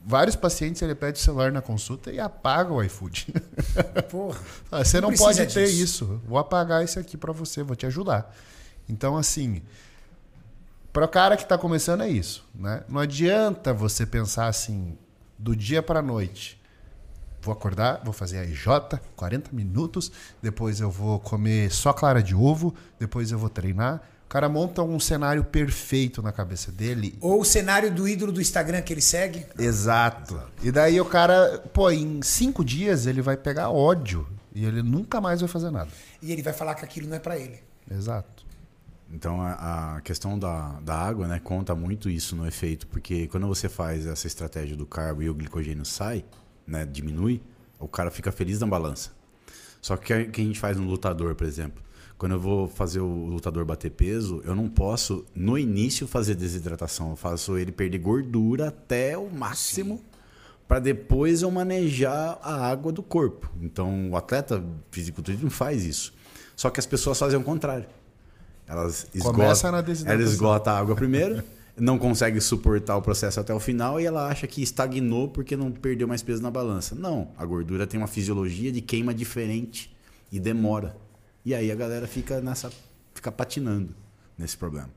vários 0.05 0.37
pacientes 0.37 0.81
ele 0.83 0.95
pede 0.95 1.19
o 1.19 1.23
celular 1.23 1.53
na 1.53 1.61
consulta 1.61 2.13
e 2.13 2.21
apaga 2.21 2.73
o 2.73 2.83
iFood. 2.83 3.27
Porra. 4.11 4.41
Você 4.71 5.01
não, 5.01 5.11
Não 5.11 5.17
pode 5.17 5.39
ter 5.47 5.67
disso. 5.67 5.83
isso. 5.83 6.21
Vou 6.27 6.39
apagar 6.39 6.83
esse 6.83 6.99
aqui 6.99 7.17
pra 7.17 7.33
você, 7.33 7.63
vou 7.63 7.77
te 7.77 7.87
ajudar. 7.87 8.35
Então, 8.89 9.17
assim, 9.17 9.63
para 10.93 11.05
o 11.05 11.09
cara 11.09 11.37
que 11.37 11.47
tá 11.47 11.57
começando 11.59 12.03
é 12.03 12.09
isso, 12.09 12.45
né? 12.55 12.83
Não 12.89 13.01
adianta 13.01 13.73
você 13.73 14.07
pensar 14.07 14.47
assim, 14.47 14.97
do 15.39 15.55
dia 15.55 15.83
pra 15.83 16.03
noite. 16.03 16.61
Vou 17.43 17.53
acordar, 17.53 18.03
vou 18.05 18.13
fazer 18.13 18.39
a 18.39 18.45
IJ, 18.45 18.67
40 19.17 19.51
minutos, 19.53 20.13
depois 20.43 20.79
eu 20.81 20.91
vou 20.91 21.19
comer 21.19 21.71
só 21.71 21.93
clara 21.93 22.23
de 22.23 22.35
ovo, 22.35 22.75
depois 22.99 23.33
eu 23.33 23.39
vou 23.39 23.49
treinar. 23.49 24.03
O 24.31 24.33
cara 24.33 24.49
monta 24.49 24.81
um 24.81 25.01
cenário 25.01 25.43
perfeito 25.43 26.23
na 26.23 26.31
cabeça 26.31 26.71
dele 26.71 27.19
Ou 27.21 27.41
o 27.41 27.45
cenário 27.45 27.93
do 27.93 28.07
ídolo 28.07 28.31
do 28.31 28.41
Instagram 28.41 28.81
que 28.81 28.93
ele 28.93 29.01
segue. 29.01 29.45
Exato. 29.59 30.41
E 30.63 30.71
daí 30.71 31.01
o 31.01 31.05
cara, 31.05 31.59
pô, 31.73 31.91
em 31.91 32.23
cinco 32.23 32.65
dias 32.65 33.07
ele 33.07 33.21
vai 33.23 33.37
pegar 33.37 33.71
ódio 33.71 34.25
e 34.55 34.65
ele 34.65 34.85
nunca 34.85 35.21
mais 35.21 35.41
vai 35.41 35.49
fazer 35.49 35.73
nada. 35.73 35.91
E 36.23 36.31
ele 36.31 36.43
vai 36.43 36.53
falar 36.53 36.77
que 36.77 36.85
aquilo 36.85 37.09
não 37.09 37.17
é 37.17 37.19
pra 37.19 37.37
ele. 37.37 37.59
Exato. 37.91 38.47
Então 39.13 39.43
a, 39.43 39.97
a 39.97 40.01
questão 40.01 40.39
da, 40.39 40.79
da 40.79 40.95
água, 40.95 41.27
né, 41.27 41.41
conta 41.43 41.75
muito 41.75 42.09
isso 42.09 42.37
no 42.37 42.47
efeito, 42.47 42.87
porque 42.87 43.27
quando 43.27 43.49
você 43.49 43.69
faz 43.69 44.07
essa 44.07 44.29
estratégia 44.29 44.77
do 44.77 44.87
carbo 44.87 45.25
e 45.25 45.29
o 45.29 45.35
glicogênio 45.35 45.85
sai, 45.85 46.25
né, 46.65 46.87
diminui, 46.87 47.43
o 47.81 47.89
cara 47.89 48.13
fica 48.13 48.31
feliz 48.31 48.61
na 48.61 48.69
balança. 48.69 49.11
Só 49.83 49.97
que 49.97 50.15
o 50.15 50.31
que 50.31 50.41
a 50.41 50.45
gente 50.45 50.61
faz 50.61 50.77
no 50.77 50.85
lutador, 50.85 51.35
por 51.35 51.49
exemplo, 51.49 51.83
quando 52.21 52.33
eu 52.33 52.39
vou 52.39 52.69
fazer 52.69 53.01
o 53.01 53.25
lutador 53.25 53.65
bater 53.65 53.91
peso, 53.91 54.43
eu 54.45 54.55
não 54.55 54.69
posso 54.69 55.25
no 55.35 55.57
início 55.57 56.07
fazer 56.07 56.35
desidratação, 56.35 57.09
eu 57.09 57.17
faço 57.17 57.57
ele 57.57 57.73
perder 57.73 57.97
gordura 57.97 58.69
até 58.69 59.17
o 59.17 59.31
máximo 59.31 59.99
para 60.69 60.81
depois 60.81 61.41
eu 61.41 61.51
manejar 61.51 62.39
a 62.43 62.69
água 62.69 62.93
do 62.93 63.03
corpo. 63.03 63.51
Então 63.63 64.11
o 64.11 64.19
atleta 64.19 64.63
fisiculturista 64.91 65.43
não 65.43 65.51
faz 65.51 65.83
isso. 65.83 66.13
Só 66.55 66.69
que 66.69 66.79
as 66.79 66.85
pessoas 66.85 67.19
fazem 67.19 67.41
o 67.41 67.43
contrário. 67.43 67.87
Elas 68.69 69.07
esgotam, 69.15 69.41
ela 70.05 70.23
esgota 70.23 70.73
a 70.73 70.79
água 70.79 70.95
primeiro, 70.95 71.43
não 71.75 71.99
consegue 71.99 72.39
suportar 72.39 72.99
o 72.99 73.03
processo 73.03 73.41
até 73.41 73.55
o 73.55 73.59
final 73.59 73.99
e 73.99 74.05
ela 74.05 74.29
acha 74.29 74.47
que 74.47 74.63
estagnou 74.63 75.29
porque 75.29 75.57
não 75.57 75.73
perdeu 75.73 76.07
mais 76.07 76.23
peso 76.23 76.43
na 76.43 76.51
balança. 76.51 76.95
Não, 76.95 77.29
a 77.39 77.47
gordura 77.47 77.87
tem 77.87 77.99
uma 77.99 78.07
fisiologia 78.07 78.71
de 78.71 78.83
queima 78.83 79.15
diferente 79.15 79.91
e 80.31 80.39
demora. 80.39 80.95
E 81.45 81.55
aí 81.55 81.71
a 81.71 81.75
galera 81.75 82.07
fica 82.07 82.41
nessa 82.41 82.71
fica 83.15 83.31
patinando 83.31 83.95
nesse 84.37 84.57
problema. 84.57 84.91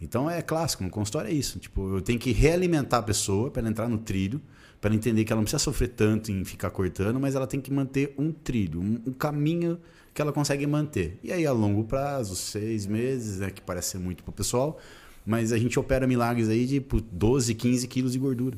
Então 0.00 0.30
é 0.30 0.40
clássico, 0.40 0.84
no 0.84 0.90
consultório 0.90 1.30
é 1.30 1.32
isso, 1.32 1.58
tipo, 1.58 1.96
eu 1.96 2.00
tenho 2.00 2.18
que 2.18 2.30
realimentar 2.30 3.00
a 3.00 3.02
pessoa 3.02 3.50
para 3.50 3.60
ela 3.60 3.70
entrar 3.70 3.88
no 3.88 3.98
trilho, 3.98 4.40
para 4.80 4.88
ela 4.88 4.96
entender 4.96 5.24
que 5.24 5.32
ela 5.32 5.40
não 5.40 5.44
precisa 5.44 5.62
sofrer 5.62 5.88
tanto 5.88 6.30
em 6.30 6.44
ficar 6.44 6.70
cortando, 6.70 7.18
mas 7.18 7.34
ela 7.34 7.46
tem 7.46 7.60
que 7.60 7.72
manter 7.72 8.14
um 8.16 8.30
trilho, 8.30 8.80
um, 8.80 9.02
um 9.06 9.12
caminho 9.12 9.80
que 10.14 10.22
ela 10.22 10.32
consegue 10.32 10.66
manter. 10.66 11.18
E 11.22 11.32
aí 11.32 11.46
a 11.46 11.52
longo 11.52 11.84
prazo, 11.84 12.36
seis 12.36 12.86
meses, 12.86 13.38
né, 13.38 13.50
que 13.50 13.60
parece 13.60 13.90
ser 13.90 13.98
muito 13.98 14.22
pro 14.22 14.32
pessoal, 14.32 14.78
mas 15.26 15.52
a 15.52 15.58
gente 15.58 15.78
opera 15.78 16.06
milagres 16.06 16.48
aí 16.48 16.64
de 16.64 16.80
pô, 16.80 17.00
12, 17.00 17.54
15 17.54 17.88
quilos 17.88 18.12
de 18.12 18.18
gordura. 18.18 18.56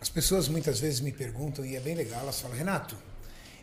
As 0.00 0.08
pessoas 0.08 0.48
muitas 0.48 0.78
vezes 0.78 1.00
me 1.00 1.10
perguntam, 1.10 1.64
e 1.64 1.74
é 1.74 1.80
bem 1.80 1.96
legal, 1.96 2.20
elas 2.20 2.40
falam, 2.40 2.56
Renato, 2.56 2.96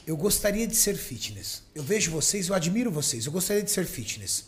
eu 0.05 0.15
gostaria 0.15 0.67
de 0.67 0.75
ser 0.75 0.95
fitness. 0.95 1.63
Eu 1.73 1.83
vejo 1.83 2.11
vocês, 2.11 2.47
eu 2.47 2.55
admiro 2.55 2.91
vocês, 2.91 3.25
eu 3.25 3.31
gostaria 3.31 3.63
de 3.63 3.71
ser 3.71 3.85
fitness. 3.85 4.45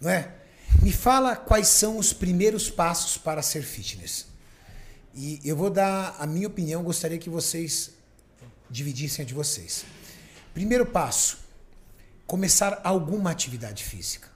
Não 0.00 0.10
é? 0.10 0.32
Me 0.80 0.92
fala 0.92 1.34
quais 1.36 1.68
são 1.68 1.98
os 1.98 2.12
primeiros 2.12 2.70
passos 2.70 3.18
para 3.18 3.42
ser 3.42 3.62
fitness. 3.62 4.26
E 5.14 5.40
eu 5.44 5.56
vou 5.56 5.70
dar 5.70 6.16
a 6.18 6.26
minha 6.26 6.46
opinião, 6.46 6.82
gostaria 6.82 7.18
que 7.18 7.28
vocês 7.28 7.90
dividissem 8.70 9.24
a 9.24 9.26
de 9.26 9.34
vocês. 9.34 9.84
Primeiro 10.54 10.86
passo, 10.86 11.38
começar 12.26 12.80
alguma 12.84 13.30
atividade 13.30 13.84
física. 13.84 14.30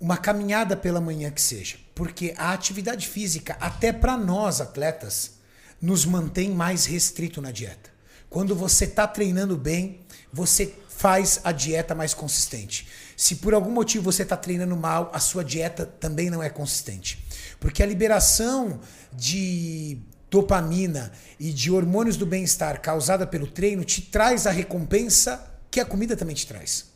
Uma 0.00 0.16
caminhada 0.16 0.76
pela 0.76 1.00
manhã 1.00 1.30
que 1.30 1.40
seja. 1.40 1.76
Porque 1.94 2.34
a 2.36 2.52
atividade 2.52 3.06
física, 3.06 3.56
até 3.60 3.92
para 3.92 4.16
nós 4.16 4.60
atletas, 4.60 5.32
nos 5.80 6.04
mantém 6.04 6.50
mais 6.50 6.86
restrito 6.86 7.40
na 7.40 7.50
dieta. 7.50 7.97
Quando 8.30 8.54
você 8.54 8.84
está 8.84 9.06
treinando 9.06 9.56
bem, 9.56 10.00
você 10.32 10.74
faz 10.88 11.40
a 11.44 11.52
dieta 11.52 11.94
mais 11.94 12.12
consistente. 12.12 12.88
Se 13.16 13.36
por 13.36 13.54
algum 13.54 13.70
motivo 13.70 14.04
você 14.04 14.22
está 14.22 14.36
treinando 14.36 14.76
mal, 14.76 15.10
a 15.14 15.20
sua 15.20 15.44
dieta 15.44 15.86
também 15.86 16.28
não 16.28 16.42
é 16.42 16.50
consistente. 16.50 17.24
Porque 17.60 17.82
a 17.82 17.86
liberação 17.86 18.80
de 19.12 19.98
dopamina 20.30 21.12
e 21.38 21.52
de 21.52 21.70
hormônios 21.70 22.16
do 22.16 22.26
bem-estar 22.26 22.80
causada 22.80 23.26
pelo 23.26 23.46
treino 23.46 23.84
te 23.84 24.02
traz 24.02 24.46
a 24.46 24.50
recompensa 24.50 25.48
que 25.70 25.80
a 25.80 25.84
comida 25.84 26.16
também 26.16 26.34
te 26.34 26.46
traz. 26.46 26.86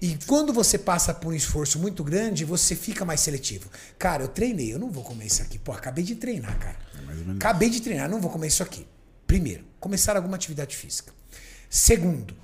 E 0.00 0.18
quando 0.26 0.52
você 0.52 0.76
passa 0.78 1.14
por 1.14 1.32
um 1.32 1.36
esforço 1.36 1.78
muito 1.78 2.02
grande, 2.02 2.44
você 2.44 2.74
fica 2.74 3.04
mais 3.04 3.20
seletivo. 3.20 3.70
Cara, 3.98 4.24
eu 4.24 4.28
treinei, 4.28 4.74
eu 4.74 4.78
não 4.78 4.90
vou 4.90 5.04
comer 5.04 5.26
isso 5.26 5.42
aqui. 5.42 5.58
Pô, 5.58 5.72
acabei 5.72 6.02
de 6.04 6.16
treinar, 6.16 6.58
cara. 6.58 6.76
Acabei 7.36 7.70
de 7.70 7.80
treinar, 7.80 8.10
não 8.10 8.20
vou 8.20 8.30
comer 8.30 8.48
isso 8.48 8.62
aqui. 8.62 8.86
Primeiro, 9.32 9.64
começar 9.80 10.14
alguma 10.14 10.36
atividade 10.36 10.76
física. 10.76 11.10
Segundo, 11.70 12.34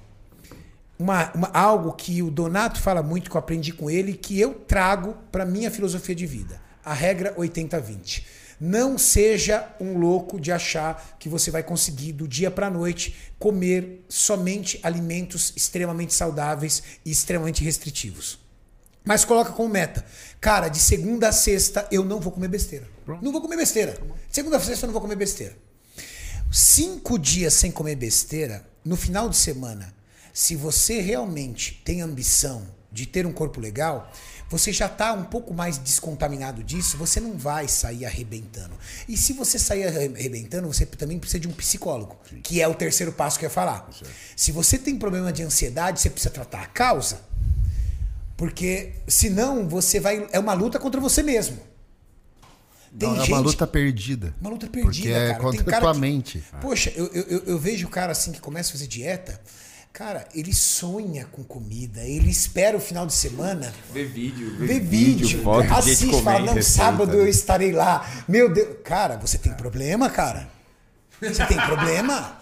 uma, 0.99 1.31
uma- 1.35 1.51
algo 1.53 1.93
que 1.93 2.23
o 2.23 2.31
Donato 2.31 2.81
fala 2.81 3.03
muito, 3.03 3.29
que 3.29 3.37
eu 3.37 3.39
aprendi 3.39 3.75
com 3.75 3.91
ele, 3.91 4.15
que 4.15 4.41
eu 4.41 4.55
trago 4.55 5.15
para 5.31 5.45
minha 5.45 5.71
filosofia 5.71 6.15
de 6.15 6.25
vida. 6.25 6.59
A 6.83 6.95
regra 6.95 7.35
80-20. 7.37 8.25
Não 8.59 8.97
seja 8.97 9.69
um 9.79 9.99
louco 9.99 10.41
de 10.41 10.51
achar 10.51 11.15
que 11.19 11.29
você 11.29 11.51
vai 11.51 11.63
conseguir 11.63 12.13
do 12.15 12.27
dia 12.27 12.51
para 12.51 12.71
noite 12.71 13.15
comer 13.39 14.03
somente 14.09 14.81
alimentos 14.83 15.53
extremamente 15.55 16.15
saudáveis 16.15 16.83
e 17.05 17.11
extremamente 17.11 17.63
restritivos. 17.63 18.39
Mas 19.05 19.27
coloca 19.27 19.53
como 19.53 19.69
meta. 19.69 20.03
Cara, 20.41 20.69
de 20.71 20.79
segunda 20.79 21.29
a 21.29 21.33
sexta 21.33 21.87
eu 21.93 22.03
não 22.03 22.19
vou 22.19 22.33
comer 22.33 22.49
besteira. 22.49 22.89
Não 23.23 23.31
vou 23.31 23.43
comer 23.43 23.59
besteira. 23.59 23.93
De 23.93 24.35
segunda 24.35 24.57
a 24.57 24.61
sexta 24.61 24.87
eu 24.87 24.89
não 24.89 24.95
vou 24.95 25.03
comer 25.03 25.17
besteira. 25.17 25.68
Cinco 26.51 27.19
dias 27.19 27.53
sem 27.53 27.71
comer 27.71 27.97
besteira, 27.97 28.67
no 28.83 28.97
final 28.97 29.29
de 29.29 29.37
semana, 29.37 29.95
se 30.33 30.57
você 30.57 31.01
realmente 31.01 31.83
tem 31.85 32.01
ambição 32.01 32.67
de 32.91 33.05
ter 33.05 33.27
um 33.27 33.33
corpo 33.33 33.61
legal, 33.61 34.11
você 34.49 34.73
já 34.73 34.87
está 34.87 35.13
um 35.13 35.25
pouco 35.25 35.53
mais 35.53 35.77
descontaminado 35.77 36.65
disso, 36.65 36.97
você 36.97 37.21
não 37.21 37.37
vai 37.37 37.69
sair 37.69 38.07
arrebentando. 38.07 38.75
E 39.07 39.15
se 39.15 39.35
você 39.35 39.59
sair 39.59 39.85
arrebentando, 39.85 40.67
você 40.67 40.87
também 40.87 41.19
precisa 41.19 41.41
de 41.41 41.49
um 41.49 41.53
psicólogo, 41.53 42.17
que 42.43 42.63
é 42.63 42.67
o 42.67 42.75
terceiro 42.75 43.13
passo 43.13 43.39
que 43.39 43.45
eu 43.45 43.49
ia 43.49 43.55
falar. 43.55 43.91
Se 44.35 44.51
você 44.51 44.79
tem 44.79 44.97
problema 44.97 45.31
de 45.31 45.43
ansiedade, 45.43 46.01
você 46.01 46.09
precisa 46.09 46.31
tratar 46.31 46.63
a 46.63 46.67
causa. 46.67 47.21
Porque 48.39 48.95
senão 49.07 49.69
você 49.69 50.01
vai. 50.01 50.27
É 50.33 50.39
uma 50.39 50.55
luta 50.55 50.79
contra 50.79 51.01
você 51.01 51.23
mesmo. 51.23 51.59
Tem 52.99 53.09
Não, 53.09 53.17
é 53.17 53.21
gente- 53.21 53.33
uma 53.33 53.39
luta 53.41 53.67
perdida. 53.67 54.35
uma 54.41 54.51
luta 54.51 54.67
perdida, 54.67 54.91
Porque 54.91 55.09
é 55.09 55.29
cara. 55.29 55.39
contra 55.41 55.63
Tem 55.63 55.71
cara 55.71 55.83
tua 55.85 55.95
que- 55.95 56.01
mente. 56.01 56.43
Poxa, 56.61 56.93
eu, 56.97 57.07
eu, 57.15 57.43
eu- 57.47 57.59
vejo 57.59 57.87
o 57.87 57.91
cara 57.91 58.11
assim 58.13 58.33
que 58.33 58.41
começa 58.41 58.71
a 58.71 58.73
fazer 58.73 58.87
dieta. 58.89 59.41
Cara, 59.93 60.27
ele 60.35 60.53
sonha 60.55 61.25
com 61.33 61.43
comida, 61.43 62.03
ele 62.03 62.31
espera 62.31 62.77
o 62.77 62.81
final 62.81 63.05
de 63.07 63.13
semana 63.13 63.73
Ver 63.93 64.07
vídeo, 64.07 64.57
ver 64.59 64.81
vídeo, 64.81 65.43
foto, 65.43 65.63
gente 65.63 65.73
assiste, 65.73 66.23
fala, 66.23 66.41
não, 66.41 66.55
receita, 66.55 66.63
sábado 66.63 67.13
né? 67.17 67.23
eu 67.23 67.27
estarei 67.29 67.73
lá. 67.73 68.07
Meu 68.29 68.53
Deus, 68.53 68.77
cara, 68.85 69.17
você 69.17 69.39
tem 69.39 69.53
problema, 69.55 70.09
cara? 70.11 70.49
Você 71.21 71.45
tem 71.47 71.57
problema? 71.57 72.41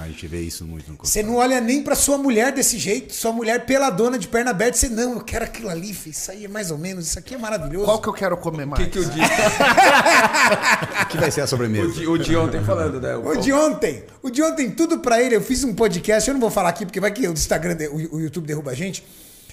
A 0.00 0.08
gente 0.08 0.26
vê 0.26 0.40
isso 0.40 0.64
muito 0.64 0.90
no 0.90 0.96
Você 1.02 1.22
não 1.22 1.36
olha 1.36 1.60
nem 1.60 1.82
pra 1.82 1.94
sua 1.94 2.16
mulher 2.18 2.52
desse 2.52 2.78
jeito, 2.78 3.12
sua 3.14 3.32
mulher 3.32 3.64
peladona 3.66 4.18
de 4.18 4.26
perna 4.28 4.50
aberta, 4.50 4.76
você 4.76 4.88
não, 4.88 5.14
eu 5.14 5.20
quero 5.20 5.44
aquilo 5.44 5.68
ali, 5.68 5.92
filho, 5.94 6.12
isso 6.12 6.30
aí 6.30 6.44
é 6.44 6.48
mais 6.48 6.70
ou 6.70 6.78
menos, 6.78 7.06
isso 7.06 7.18
aqui 7.18 7.34
é 7.34 7.38
maravilhoso. 7.38 7.84
Qual 7.84 8.00
que 8.00 8.08
eu 8.08 8.12
quero 8.12 8.36
comer 8.36 8.64
O 8.64 8.68
mais? 8.68 8.84
que, 8.84 8.90
que 8.90 8.98
eu 8.98 9.04
disse? 9.04 9.20
O 11.02 11.06
que 11.06 11.18
vai 11.18 11.30
ser 11.30 11.40
a 11.40 11.44
O 11.44 11.48
sobremesa? 11.48 11.92
de, 11.92 12.06
o 12.06 12.16
de 12.18 12.36
ontem 12.36 12.62
falando, 12.64 13.00
né? 13.00 13.16
O 13.16 13.36
de 13.36 13.52
ontem, 13.52 14.04
o 14.22 14.30
de 14.30 14.42
ontem, 14.42 14.70
tudo 14.70 14.98
pra 15.00 15.20
ele. 15.22 15.36
Eu 15.36 15.40
fiz 15.42 15.64
um 15.64 15.74
podcast, 15.74 16.28
eu 16.28 16.34
não 16.34 16.40
vou 16.40 16.50
falar 16.50 16.68
aqui 16.70 16.84
porque 16.86 17.00
vai 17.00 17.10
que 17.10 17.26
o 17.28 17.32
Instagram, 17.32 17.76
o, 17.90 18.16
o 18.16 18.20
YouTube 18.20 18.46
derruba 18.46 18.70
a 18.70 18.74
gente. 18.74 19.04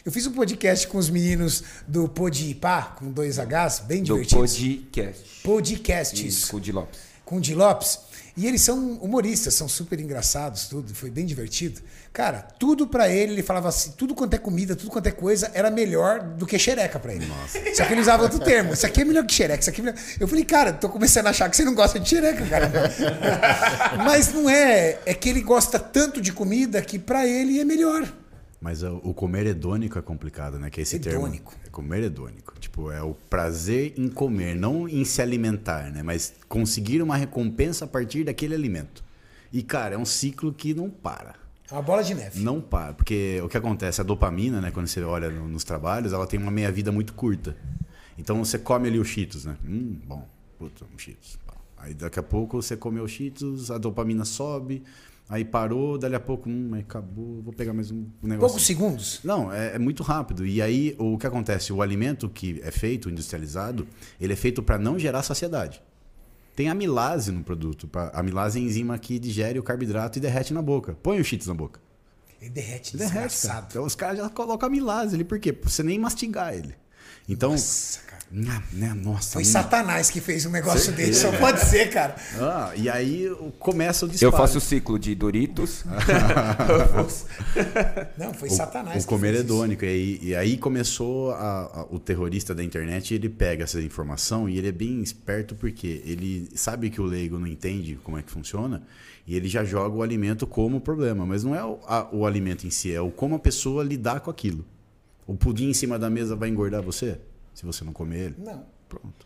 Eu 0.05 0.11
fiz 0.11 0.25
um 0.25 0.31
podcast 0.31 0.87
com 0.87 0.97
os 0.97 1.09
meninos 1.09 1.63
do 1.87 2.07
Podipá, 2.07 2.95
com 2.97 3.11
dois 3.11 3.37
Hs, 3.37 3.79
bem 3.85 3.99
Do 4.03 4.13
divertidos. 4.13 4.53
podcast. 4.53 5.41
Podcasts. 5.43 6.19
Isso, 6.37 6.51
com 6.51 6.57
o 6.57 6.61
de 6.61 6.71
Lopes. 6.71 6.99
com 7.25 7.37
o 7.37 7.41
Di 7.41 7.53
Lopes. 7.53 7.99
E 8.38 8.45
eles 8.45 8.61
são 8.61 8.93
humoristas, 9.01 9.55
são 9.55 9.67
super 9.67 9.99
engraçados, 9.99 10.67
tudo, 10.67 10.93
foi 10.93 11.09
bem 11.09 11.25
divertido. 11.25 11.81
Cara, 12.13 12.38
tudo 12.59 12.85
pra 12.85 13.09
ele, 13.09 13.33
ele 13.33 13.41
falava 13.41 13.67
assim, 13.67 13.93
tudo 13.97 14.13
quanto 14.13 14.35
é 14.35 14.38
comida, 14.38 14.75
tudo 14.75 14.91
quanto 14.91 15.07
é 15.07 15.11
coisa, 15.11 15.49
era 15.55 15.71
melhor 15.71 16.21
do 16.21 16.45
que 16.45 16.59
xereca 16.59 16.99
pra 16.99 17.15
ele. 17.15 17.25
Nossa. 17.25 17.59
Só 17.73 17.83
que 17.83 17.93
ele 17.93 18.01
usava 18.01 18.21
outro 18.21 18.38
termo. 18.39 18.73
Isso 18.73 18.85
aqui 18.85 19.01
é 19.01 19.05
melhor 19.05 19.25
que 19.25 19.33
xereca, 19.33 19.59
isso 19.59 19.71
aqui 19.71 19.81
é 19.81 19.85
melhor. 19.85 19.99
Eu 20.19 20.27
falei, 20.27 20.45
cara, 20.45 20.71
tô 20.71 20.88
começando 20.88 21.25
a 21.25 21.31
achar 21.31 21.49
que 21.49 21.57
você 21.57 21.65
não 21.65 21.73
gosta 21.73 21.99
de 21.99 22.07
xereca, 22.07 22.45
cara. 22.45 22.71
Mas 24.05 24.31
não 24.31 24.47
é, 24.47 24.99
é 25.03 25.15
que 25.15 25.29
ele 25.29 25.41
gosta 25.41 25.79
tanto 25.79 26.21
de 26.21 26.31
comida 26.31 26.79
que 26.83 26.99
pra 26.99 27.25
ele 27.25 27.59
é 27.59 27.65
melhor. 27.65 28.07
Mas 28.60 28.82
o 28.84 28.97
o 29.03 29.14
comer 29.14 29.45
hedônico 29.45 29.99
é 29.99 30.01
complicado, 30.01 30.58
né? 30.58 30.70
Que 30.70 30.80
é 30.80 30.84
esse 30.84 30.95
Hedônico. 30.95 31.51
termo. 31.51 31.66
É 31.66 31.70
comer 31.70 32.03
hedônico. 32.03 32.53
Tipo, 32.60 32.89
é 32.91 33.01
o 33.03 33.14
prazer 33.14 33.93
em 33.97 34.08
comer, 34.10 34.55
não 34.55 34.88
em 34.89 35.05
se 35.05 35.22
alimentar, 35.22 35.91
né? 35.91 36.01
Mas 36.01 36.34
conseguir 36.49 37.01
uma 37.01 37.16
recompensa 37.16 37.86
a 37.86 37.88
partir 37.88 38.24
daquele 38.24 38.55
alimento. 38.55 39.03
E, 39.53 39.62
cara, 39.62 39.95
é 39.95 39.97
um 39.97 40.05
ciclo 40.05 40.51
que 40.51 40.74
não 40.74 40.89
para. 40.89 41.36
É 41.70 41.74
uma 41.74 41.82
bola 41.82 42.03
de 42.03 42.14
neve. 42.16 42.39
Não 42.41 42.60
para. 42.60 42.93
Porque 42.93 43.39
o 43.43 43.47
que 43.49 43.58
acontece? 43.58 44.01
A 44.01 44.03
dopamina, 44.03 44.60
né? 44.60 44.72
Quando 44.72 44.88
você 44.88 45.01
olha 45.03 45.30
no- 45.30 45.47
nos 45.47 45.64
trabalhos, 45.64 46.12
ela 46.14 46.26
tem 46.26 46.39
uma 46.39 46.51
meia-vida 46.51 46.91
muito 46.91 47.14
curta. 47.14 47.55
Então 48.18 48.43
você 48.43 48.58
come 48.58 48.88
ali 48.88 48.97
os 48.99 49.08
cheetos, 49.08 49.45
né? 49.45 49.55
Hum, 49.64 49.97
bom. 50.05 50.28
Puta, 50.58 50.84
um 50.93 50.97
cheetos. 50.97 51.38
Aí 51.78 51.93
daqui 51.93 52.20
a 52.20 52.24
pouco 52.24 52.60
você 52.62 52.76
comeu 52.76 53.03
os 53.03 53.12
cheetos, 53.12 53.70
a 53.70 53.78
dopamina 53.78 54.26
sobe. 54.26 54.82
Aí 55.30 55.43
parou, 55.43 55.97
dali 55.97 56.15
a 56.15 56.19
pouco, 56.21 56.49
hum, 56.49 56.69
aí 56.73 56.80
acabou, 56.82 57.41
vou 57.41 57.51
pegar 57.51 57.73
mais 57.73 57.91
um 57.91 58.05
negócio. 58.23 58.39
Poucos 58.47 58.65
segundos. 58.65 59.19
Não, 59.25 59.51
é, 59.51 59.75
é 59.75 59.80
muito 59.80 60.01
rápido. 60.01 60.45
E 60.45 60.61
aí, 60.61 60.95
o 60.97 61.17
que 61.17 61.28
acontece? 61.28 61.73
O 61.73 61.82
alimento 61.82 62.30
que 62.30 62.61
é 62.63 62.71
feito, 62.71 63.09
industrializado, 63.09 63.86
ele 64.21 64.32
é 64.32 64.36
feito 64.38 64.63
para 64.63 64.78
não 64.78 64.97
gerar 64.97 65.23
saciedade. 65.23 65.84
Tem 66.55 66.69
amilase 66.69 67.32
no 67.32 67.43
produto. 67.43 67.88
pra- 67.89 68.09
amilase 68.13 68.57
é 68.57 68.61
a 68.61 68.65
enzima 68.65 68.97
que 68.97 69.19
digere 69.19 69.59
o 69.59 69.63
carboidrato 69.63 70.17
e 70.17 70.21
derrete 70.21 70.53
na 70.53 70.61
boca. 70.61 70.97
Põe 71.03 71.19
o 71.19 71.23
cheetos 71.25 71.47
na 71.47 71.53
boca. 71.53 71.80
Ele 72.41 72.49
derrete, 72.51 72.95
Derrete, 72.95 73.13
cara. 73.13 73.28
desgraçado. 73.28 73.67
Então 73.71 73.84
os 73.86 73.95
caras 73.95 74.17
já 74.19 74.30
colocam 74.30 74.67
amilase 74.67 75.13
ali. 75.15 75.23
Por 75.25 75.39
quê? 75.39 75.51
Pra 75.51 75.69
você 75.69 75.84
nem 75.84 75.99
mastigar 75.99 76.53
ele. 76.53 76.73
Então, 77.28 77.51
Nossa, 77.51 77.99
cara. 78.32 78.63
né, 78.73 78.93
nossa. 78.93 79.34
Foi 79.34 79.41
hum. 79.41 79.45
Satanás 79.45 80.09
que 80.09 80.19
fez 80.21 80.45
um 80.45 80.49
negócio 80.51 80.91
desse. 80.91 81.21
Só 81.21 81.32
pode 81.38 81.59
ser, 81.61 81.89
cara. 81.89 82.15
Ah, 82.39 82.71
e 82.75 82.89
aí 82.89 83.30
começa 83.59 84.05
o 84.05 84.09
disparo. 84.09 84.34
Eu 84.34 84.38
faço 84.38 84.57
o 84.57 84.61
ciclo 84.61 84.97
de 84.99 85.13
Doritos. 85.15 85.84
Não, 88.17 88.34
foi 88.34 88.49
o, 88.49 88.51
Satanás. 88.51 88.97
o 88.97 88.99
que 88.99 89.05
comer 89.07 89.34
fez 89.34 89.45
isso. 89.45 89.53
hedônico. 89.53 89.86
E 89.86 89.88
aí, 89.88 90.19
e 90.21 90.36
aí 90.36 90.57
começou 90.57 91.32
a- 91.32 91.63
a- 91.82 91.88
o 91.89 91.99
terrorista 91.99 92.53
da 92.53 92.63
internet, 92.63 93.13
ele 93.13 93.30
pega 93.30 93.63
essa 93.63 93.82
informação 93.82 94.49
e 94.49 94.57
ele 94.57 94.67
é 94.67 94.71
bem 94.71 95.01
esperto 95.01 95.55
porque 95.55 96.01
ele 96.05 96.49
sabe 96.55 96.89
que 96.89 96.99
o 97.01 97.05
leigo 97.05 97.39
não 97.39 97.47
entende 97.47 97.97
como 98.03 98.17
é 98.17 98.21
que 98.21 98.32
funciona 98.32 98.84
e 99.25 99.36
ele 99.36 99.47
já 99.47 99.63
joga 99.63 99.95
o 99.95 100.01
alimento 100.03 100.45
como 100.47 100.80
problema. 100.82 101.25
Mas 101.25 101.43
não 101.43 101.55
é 101.55 101.63
o, 101.63 101.80
a- 101.88 102.07
o 102.11 102.25
alimento 102.25 102.65
em 102.65 102.69
si, 102.69 102.93
é 102.93 103.01
o 103.01 103.09
como 103.11 103.36
a 103.36 103.39
pessoa 103.39 103.84
lidar 103.84 104.19
com 104.21 104.30
aquilo. 104.32 104.65
O 105.25 105.36
pudim 105.36 105.69
em 105.69 105.73
cima 105.73 105.99
da 105.99 106.09
mesa 106.09 106.36
vai 106.36 106.49
engordar 106.49 106.82
você? 106.82 107.17
Se 107.58 107.66
você 107.66 107.84
não 107.84 107.91
comer 107.91 108.20
ele? 108.28 108.36
Não. 108.38 108.64
Pronto. 108.88 109.26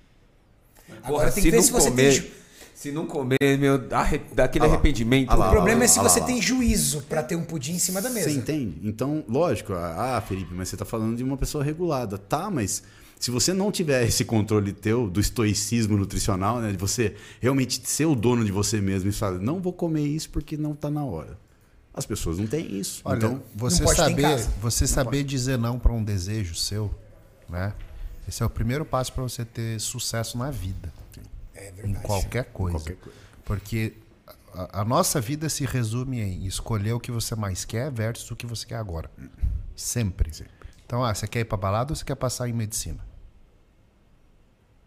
Agora 1.03 1.29
tem 1.29 1.43
que 1.43 1.51
ver 1.51 1.61
se 1.61 1.69
você 1.71 1.91
tem 1.91 2.11
ju- 2.11 2.27
Se 2.73 2.89
não 2.93 3.05
comer, 3.05 3.37
meu, 3.59 3.77
dá, 3.77 3.99
arre- 3.99 4.21
dá 4.33 4.45
aquele 4.45 4.63
Ah 4.65 4.69
arrependimento. 4.69 5.29
Ah 5.29 5.35
lá, 5.35 5.45
O 5.47 5.49
ah 5.49 5.51
problema 5.51 5.79
lá, 5.79 5.83
é 5.83 5.87
se 5.89 5.99
ah 5.99 6.01
lá, 6.03 6.07
você 6.09 6.19
ah 6.19 6.21
lá. 6.21 6.27
tem 6.27 6.41
juízo 6.41 7.01
pra 7.03 7.21
ter 7.21 7.35
um 7.35 7.43
pudim 7.43 7.73
em 7.73 7.79
cima 7.79 8.01
da 8.01 8.09
mesa. 8.09 8.29
Você 8.29 8.37
entende? 8.37 8.79
Então, 8.87 9.21
lógico, 9.27 9.73
ah, 9.73 10.23
Felipe, 10.25 10.53
mas 10.53 10.69
você 10.69 10.75
está 10.75 10.85
falando 10.85 11.17
de 11.17 11.23
uma 11.25 11.35
pessoa 11.35 11.61
regulada. 11.61 12.17
Tá, 12.17 12.49
mas 12.49 12.81
se 13.19 13.29
você 13.31 13.53
não 13.53 13.69
tiver 13.69 14.07
esse 14.07 14.23
controle 14.23 14.71
teu 14.71 15.09
do 15.09 15.19
estoicismo 15.19 15.97
nutricional, 15.97 16.59
né, 16.61 16.71
de 16.71 16.77
você 16.77 17.15
realmente 17.41 17.81
ser 17.83 18.05
o 18.05 18.15
dono 18.15 18.45
de 18.45 18.51
você 18.53 18.79
mesmo 18.79 19.09
e 19.09 19.13
falar, 19.13 19.37
não 19.39 19.59
vou 19.61 19.73
comer 19.73 20.07
isso 20.07 20.29
porque 20.29 20.55
não 20.55 20.71
está 20.71 20.89
na 20.89 21.03
hora. 21.03 21.37
As 21.93 22.05
pessoas 22.05 22.37
não 22.39 22.47
têm 22.47 22.79
isso. 22.79 23.01
Olha, 23.03 23.17
então, 23.17 23.43
você 23.53 23.85
saber, 23.85 24.39
você 24.61 24.87
saber 24.87 25.23
dizer 25.25 25.57
não 25.57 25.77
para 25.77 25.91
um 25.91 26.01
desejo 26.03 26.55
seu, 26.55 26.89
né? 27.49 27.73
Esse 28.27 28.43
é 28.43 28.45
o 28.45 28.49
primeiro 28.49 28.85
passo 28.85 29.11
para 29.13 29.23
você 29.23 29.43
ter 29.43 29.79
sucesso 29.79 30.37
na 30.37 30.49
vida, 30.51 30.93
É 31.53 31.69
em 31.69 31.73
verdade. 31.73 32.05
qualquer 32.05 32.45
coisa. 32.45 32.77
qualquer 32.77 32.95
coisa. 32.97 33.17
Porque 33.43 33.93
a, 34.53 34.81
a 34.81 34.85
nossa 34.85 35.19
vida 35.19 35.49
se 35.49 35.65
resume 35.65 36.21
em 36.21 36.45
escolher 36.45 36.93
o 36.93 36.99
que 36.99 37.11
você 37.11 37.35
mais 37.35 37.65
quer 37.65 37.91
versus 37.91 38.29
o 38.31 38.35
que 38.35 38.45
você 38.45 38.65
quer 38.65 38.75
agora. 38.77 39.09
Sempre. 39.75 40.31
Então, 40.85 41.03
ah, 41.03 41.13
você 41.13 41.27
quer 41.27 41.39
ir 41.41 41.45
para 41.45 41.57
balada 41.57 41.91
ou 41.91 41.95
você 41.95 42.05
quer 42.05 42.15
passar 42.15 42.47
em 42.47 42.53
medicina? 42.53 42.99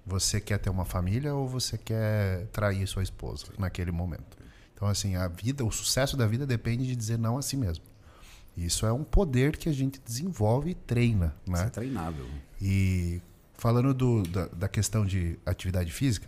Você 0.07 0.41
quer 0.41 0.59
ter 0.59 0.69
uma 0.71 0.85
família 0.85 1.35
ou 1.35 1.49
você 1.49 1.79
quer 1.79 2.47
trair 2.53 2.87
sua 2.87 3.03
esposa 3.03 3.47
naquele 3.59 3.91
momento? 3.91 4.37
Então, 4.75 4.87
assim, 4.87 5.17
a 5.17 5.27
vida, 5.29 5.65
o 5.65 5.71
sucesso 5.71 6.17
da 6.17 6.27
vida 6.27 6.47
depende 6.47 6.87
de 6.87 6.95
dizer 6.95 7.19
não 7.19 7.39
a 7.39 7.43
si 7.43 7.57
mesmo. 7.57 7.85
Isso 8.57 8.85
é 8.87 8.93
um 8.93 9.03
poder 9.03 9.57
que 9.57 9.69
a 9.69 9.73
gente 9.73 9.99
desenvolve 10.05 10.71
e 10.71 10.75
treina, 10.75 11.35
Isso 11.47 11.57
é 11.57 11.65
né? 11.65 11.71
treinável. 11.71 12.27
E 12.67 13.21
falando 13.59 13.93
do- 13.93 14.23
da, 14.23 14.47
da 14.47 14.69
questão 14.69 15.05
de 15.05 15.39
atividade 15.45 15.93
física, 15.93 16.27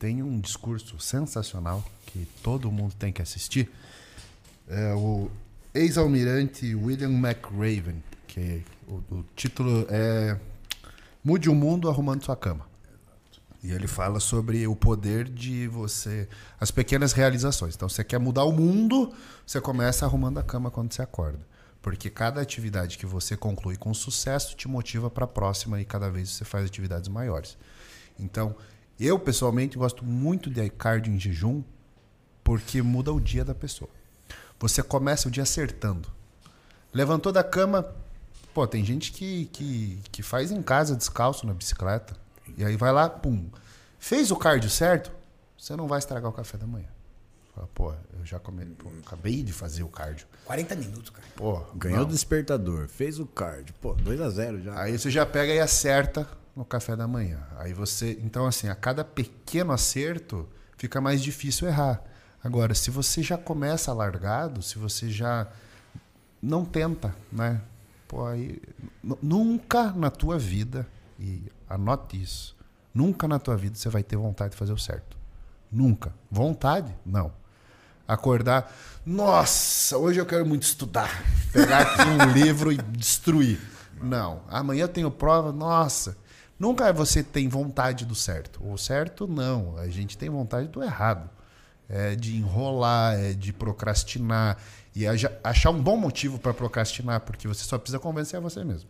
tem 0.00 0.20
um 0.20 0.40
discurso 0.40 0.98
sensacional 0.98 1.84
que 2.06 2.26
todo 2.42 2.72
mundo 2.72 2.92
tem 2.98 3.12
que 3.12 3.22
assistir. 3.22 3.70
É 4.68 4.92
o 4.94 5.30
ex-almirante 5.72 6.74
William 6.74 7.10
McRaven, 7.12 8.02
que 8.26 8.62
o, 8.88 8.94
o 9.14 9.24
título 9.36 9.86
é 9.88 10.36
Mude 11.22 11.48
o 11.48 11.54
Mundo 11.54 11.88
Arrumando 11.88 12.24
Sua 12.24 12.36
Cama. 12.36 12.66
E 13.62 13.70
ele 13.70 13.86
fala 13.86 14.18
sobre 14.18 14.66
o 14.66 14.74
poder 14.74 15.28
de 15.28 15.68
você. 15.68 16.28
as 16.60 16.72
pequenas 16.72 17.12
realizações. 17.12 17.74
Então, 17.76 17.88
você 17.88 18.02
quer 18.02 18.18
mudar 18.18 18.44
o 18.44 18.52
mundo, 18.52 19.12
você 19.46 19.60
começa 19.60 20.04
arrumando 20.04 20.38
a 20.38 20.42
cama 20.42 20.68
quando 20.70 20.92
você 20.92 21.00
acorda. 21.02 21.38
Porque 21.86 22.10
cada 22.10 22.40
atividade 22.40 22.98
que 22.98 23.06
você 23.06 23.36
conclui 23.36 23.76
com 23.76 23.94
sucesso 23.94 24.56
te 24.56 24.66
motiva 24.66 25.08
para 25.08 25.24
a 25.24 25.28
próxima 25.28 25.80
e 25.80 25.84
cada 25.84 26.10
vez 26.10 26.30
você 26.30 26.44
faz 26.44 26.64
atividades 26.64 27.08
maiores. 27.08 27.56
Então, 28.18 28.56
eu 28.98 29.16
pessoalmente 29.20 29.78
gosto 29.78 30.04
muito 30.04 30.50
de 30.50 30.68
cardio 30.68 31.14
em 31.14 31.20
jejum 31.20 31.62
porque 32.42 32.82
muda 32.82 33.12
o 33.12 33.20
dia 33.20 33.44
da 33.44 33.54
pessoa. 33.54 33.88
Você 34.58 34.82
começa 34.82 35.28
o 35.28 35.30
dia 35.30 35.44
acertando. 35.44 36.10
Levantou 36.92 37.30
da 37.30 37.44
cama, 37.44 37.94
pô, 38.52 38.66
tem 38.66 38.84
gente 38.84 39.12
que, 39.12 39.46
que, 39.52 40.00
que 40.10 40.24
faz 40.24 40.50
em 40.50 40.62
casa 40.64 40.96
descalço 40.96 41.46
na 41.46 41.54
bicicleta. 41.54 42.16
E 42.58 42.64
aí 42.64 42.76
vai 42.76 42.90
lá, 42.90 43.08
pum. 43.08 43.48
Fez 44.00 44.32
o 44.32 44.36
cardio 44.36 44.70
certo, 44.70 45.12
você 45.56 45.76
não 45.76 45.86
vai 45.86 46.00
estragar 46.00 46.28
o 46.28 46.34
café 46.34 46.58
da 46.58 46.66
manhã. 46.66 46.95
Fala, 47.56 47.68
pô, 47.74 47.90
eu 48.18 48.24
já 48.26 48.38
come... 48.38 48.66
pô, 48.66 48.90
acabei 49.06 49.42
de 49.42 49.50
fazer 49.50 49.82
o 49.82 49.88
cardio. 49.88 50.26
40 50.44 50.76
minutos, 50.76 51.08
cara. 51.08 51.26
Pô, 51.34 51.58
Ganhou 51.74 52.00
não. 52.00 52.04
o 52.04 52.08
despertador, 52.08 52.86
fez 52.86 53.18
o 53.18 53.24
card. 53.26 53.72
Pô, 53.80 53.94
2 53.94 54.20
a 54.20 54.28
0 54.28 54.62
já. 54.62 54.78
Aí 54.78 54.98
você 54.98 55.10
já 55.10 55.24
pega 55.24 55.54
e 55.54 55.58
acerta 55.58 56.28
no 56.54 56.66
café 56.66 56.94
da 56.94 57.08
manhã. 57.08 57.40
Aí 57.56 57.72
você, 57.72 58.18
então 58.22 58.46
assim, 58.46 58.68
a 58.68 58.74
cada 58.74 59.02
pequeno 59.02 59.72
acerto 59.72 60.46
fica 60.76 61.00
mais 61.00 61.22
difícil 61.22 61.66
errar. 61.66 62.02
Agora, 62.44 62.74
se 62.74 62.90
você 62.90 63.22
já 63.22 63.38
começa 63.38 63.90
largado, 63.92 64.60
se 64.62 64.78
você 64.78 65.08
já 65.10 65.48
não 66.42 66.62
tenta, 66.62 67.14
né? 67.32 67.62
Pô, 68.06 68.26
aí 68.26 68.60
nu- 69.02 69.18
nunca 69.22 69.90
na 69.92 70.10
tua 70.10 70.38
vida 70.38 70.86
e 71.18 71.42
anote 71.68 72.20
isso. 72.22 72.54
Nunca 72.94 73.26
na 73.26 73.38
tua 73.38 73.56
vida 73.56 73.74
você 73.76 73.88
vai 73.88 74.02
ter 74.02 74.16
vontade 74.16 74.50
de 74.52 74.56
fazer 74.58 74.72
o 74.74 74.78
certo. 74.78 75.16
Nunca. 75.72 76.12
Vontade? 76.30 76.94
Não. 77.04 77.32
Acordar, 78.06 78.72
nossa, 79.04 79.98
hoje 79.98 80.20
eu 80.20 80.26
quero 80.26 80.46
muito 80.46 80.62
estudar. 80.62 81.22
Pegar 81.52 81.80
aqui 81.80 82.02
um 82.08 82.30
livro 82.34 82.72
e 82.72 82.76
destruir. 82.76 83.60
Não. 84.00 84.42
Amanhã 84.48 84.82
eu 84.82 84.88
tenho 84.88 85.10
prova, 85.10 85.52
nossa. 85.52 86.16
Nunca 86.58 86.92
você 86.92 87.22
tem 87.22 87.48
vontade 87.48 88.04
do 88.04 88.14
certo. 88.14 88.60
O 88.64 88.76
certo, 88.78 89.26
não. 89.26 89.76
A 89.78 89.88
gente 89.88 90.16
tem 90.16 90.30
vontade 90.30 90.68
do 90.68 90.82
errado. 90.82 91.28
É 91.88 92.16
de 92.16 92.36
enrolar, 92.36 93.14
é 93.14 93.32
de 93.32 93.52
procrastinar. 93.52 94.56
E 94.94 95.04
achar 95.44 95.70
um 95.70 95.82
bom 95.82 95.96
motivo 95.96 96.38
para 96.38 96.54
procrastinar, 96.54 97.20
porque 97.20 97.46
você 97.46 97.64
só 97.64 97.78
precisa 97.78 97.98
convencer 97.98 98.38
a 98.38 98.40
você 98.40 98.64
mesmo. 98.64 98.88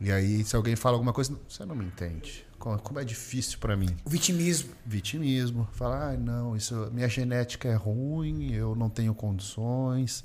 E 0.00 0.10
aí, 0.10 0.44
se 0.44 0.56
alguém 0.56 0.74
fala 0.76 0.96
alguma 0.96 1.12
coisa, 1.12 1.36
você 1.48 1.64
não 1.64 1.74
me 1.74 1.84
entende. 1.84 2.46
Como 2.58 2.98
é 3.00 3.04
difícil 3.04 3.58
para 3.58 3.74
mim 3.74 3.88
O 4.04 4.10
vitimismo. 4.10 4.70
vitimismo, 4.84 5.66
falar, 5.72 6.10
ah, 6.12 6.16
não, 6.16 6.54
isso, 6.54 6.74
minha 6.92 7.08
genética 7.08 7.68
é 7.68 7.74
ruim, 7.74 8.52
eu 8.52 8.74
não 8.74 8.90
tenho 8.90 9.14
condições. 9.14 10.22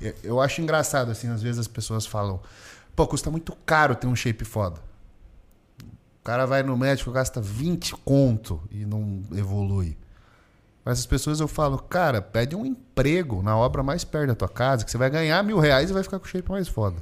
Eu- 0.00 0.14
Eu 0.24 0.40
acho 0.40 0.60
engraçado, 0.60 1.10
assim, 1.10 1.28
às 1.28 1.40
vezes 1.42 1.58
as 1.60 1.68
pessoas 1.68 2.04
falam, 2.06 2.40
pô, 2.96 3.06
custa 3.06 3.30
muito 3.30 3.54
caro 3.64 3.94
ter 3.94 4.06
um 4.08 4.14
shape 4.16 4.44
foda. 4.44 4.80
O 6.20 6.24
cara 6.24 6.46
vai 6.46 6.62
no 6.62 6.76
médico, 6.76 7.10
gasta 7.12 7.40
20 7.40 7.94
conto 7.96 8.60
e 8.70 8.84
não 8.84 9.22
evolui. 9.32 9.96
Mas 10.84 10.98
as 10.98 11.06
pessoas 11.06 11.38
eu 11.40 11.46
falo, 11.48 11.78
cara, 11.78 12.20
pede 12.20 12.56
um 12.56 12.64
emprego 12.66 13.42
na 13.42 13.56
obra 13.56 13.82
mais 13.82 14.04
perto 14.04 14.28
da 14.28 14.34
tua 14.34 14.48
casa, 14.48 14.84
que 14.84 14.90
você 14.90 14.98
vai 14.98 15.10
ganhar 15.10 15.42
mil 15.44 15.58
reais 15.58 15.90
e 15.90 15.92
vai 15.92 16.02
ficar 16.02 16.18
com 16.18 16.24
o 16.24 16.28
shape 16.28 16.50
mais 16.50 16.66
foda. 16.68 16.96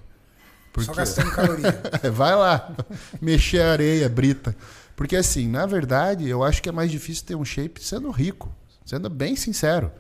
Só 0.85 0.93
gastando 0.95 1.31
caloria. 1.31 1.81
Vai 2.13 2.35
lá, 2.35 2.75
mexer 3.21 3.61
a 3.63 3.73
areia, 3.73 4.09
brita. 4.09 4.55
Porque 4.95 5.17
assim, 5.17 5.49
na 5.49 5.67
verdade, 5.67 6.29
eu 6.29 6.43
acho 6.43 6.63
que 6.63 6.69
é 6.69 6.73
mais 6.73 6.91
difícil 6.91 7.25
ter 7.27 7.35
um 7.35 7.45
shape 7.45 7.83
sendo 7.85 8.11
rico, 8.11 8.53
sendo 8.85 9.09
bem 9.11 9.37
sincero. 9.37 9.91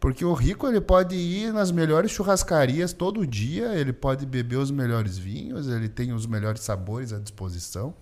Porque 0.00 0.24
o 0.24 0.34
rico 0.34 0.66
ele 0.66 0.80
pode 0.80 1.14
ir 1.14 1.52
nas 1.52 1.70
melhores 1.70 2.10
churrascarias 2.10 2.92
todo 2.92 3.26
dia, 3.26 3.74
ele 3.74 3.92
pode 3.92 4.26
beber 4.26 4.56
os 4.56 4.70
melhores 4.70 5.16
vinhos, 5.16 5.66
ele 5.68 5.88
tem 5.88 6.12
os 6.12 6.26
melhores 6.26 6.60
sabores 6.62 7.12
à 7.12 7.18
disposição. 7.18 7.94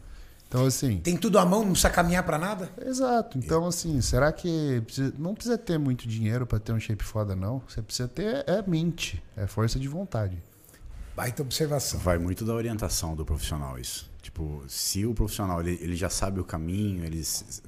Então 0.48 0.66
assim, 0.66 0.98
Tem 0.98 1.16
tudo 1.16 1.38
à 1.38 1.46
mão, 1.46 1.60
não 1.60 1.70
precisa 1.72 1.88
caminhar 1.90 2.24
pra 2.24 2.38
nada? 2.38 2.68
exato. 2.84 3.38
Então 3.38 3.66
assim, 3.66 4.00
será 4.00 4.30
que 4.32 4.82
precisa- 4.84 5.14
não 5.18 5.32
precisa 5.34 5.56
ter 5.56 5.78
muito 5.78 6.06
dinheiro 6.06 6.44
para 6.46 6.58
ter 6.58 6.72
um 6.72 6.78
shape 6.80 7.02
foda 7.04 7.34
não? 7.34 7.62
Você 7.66 7.80
precisa 7.80 8.06
ter 8.08 8.44
é 8.46 8.62
mente, 8.66 9.22
é 9.36 9.46
força 9.46 9.78
de 9.78 9.88
vontade. 9.88 10.36
Baita 11.14 11.42
observação. 11.42 12.00
Vai 12.00 12.18
muito 12.18 12.44
da 12.44 12.54
orientação 12.54 13.14
do 13.14 13.24
profissional 13.24 13.78
isso. 13.78 14.10
Tipo, 14.22 14.62
se 14.68 15.04
o 15.04 15.12
profissional 15.12 15.60
ele, 15.60 15.78
ele 15.82 15.96
já 15.96 16.08
sabe 16.08 16.40
o 16.40 16.44
caminho, 16.44 17.04
ele 17.04 17.22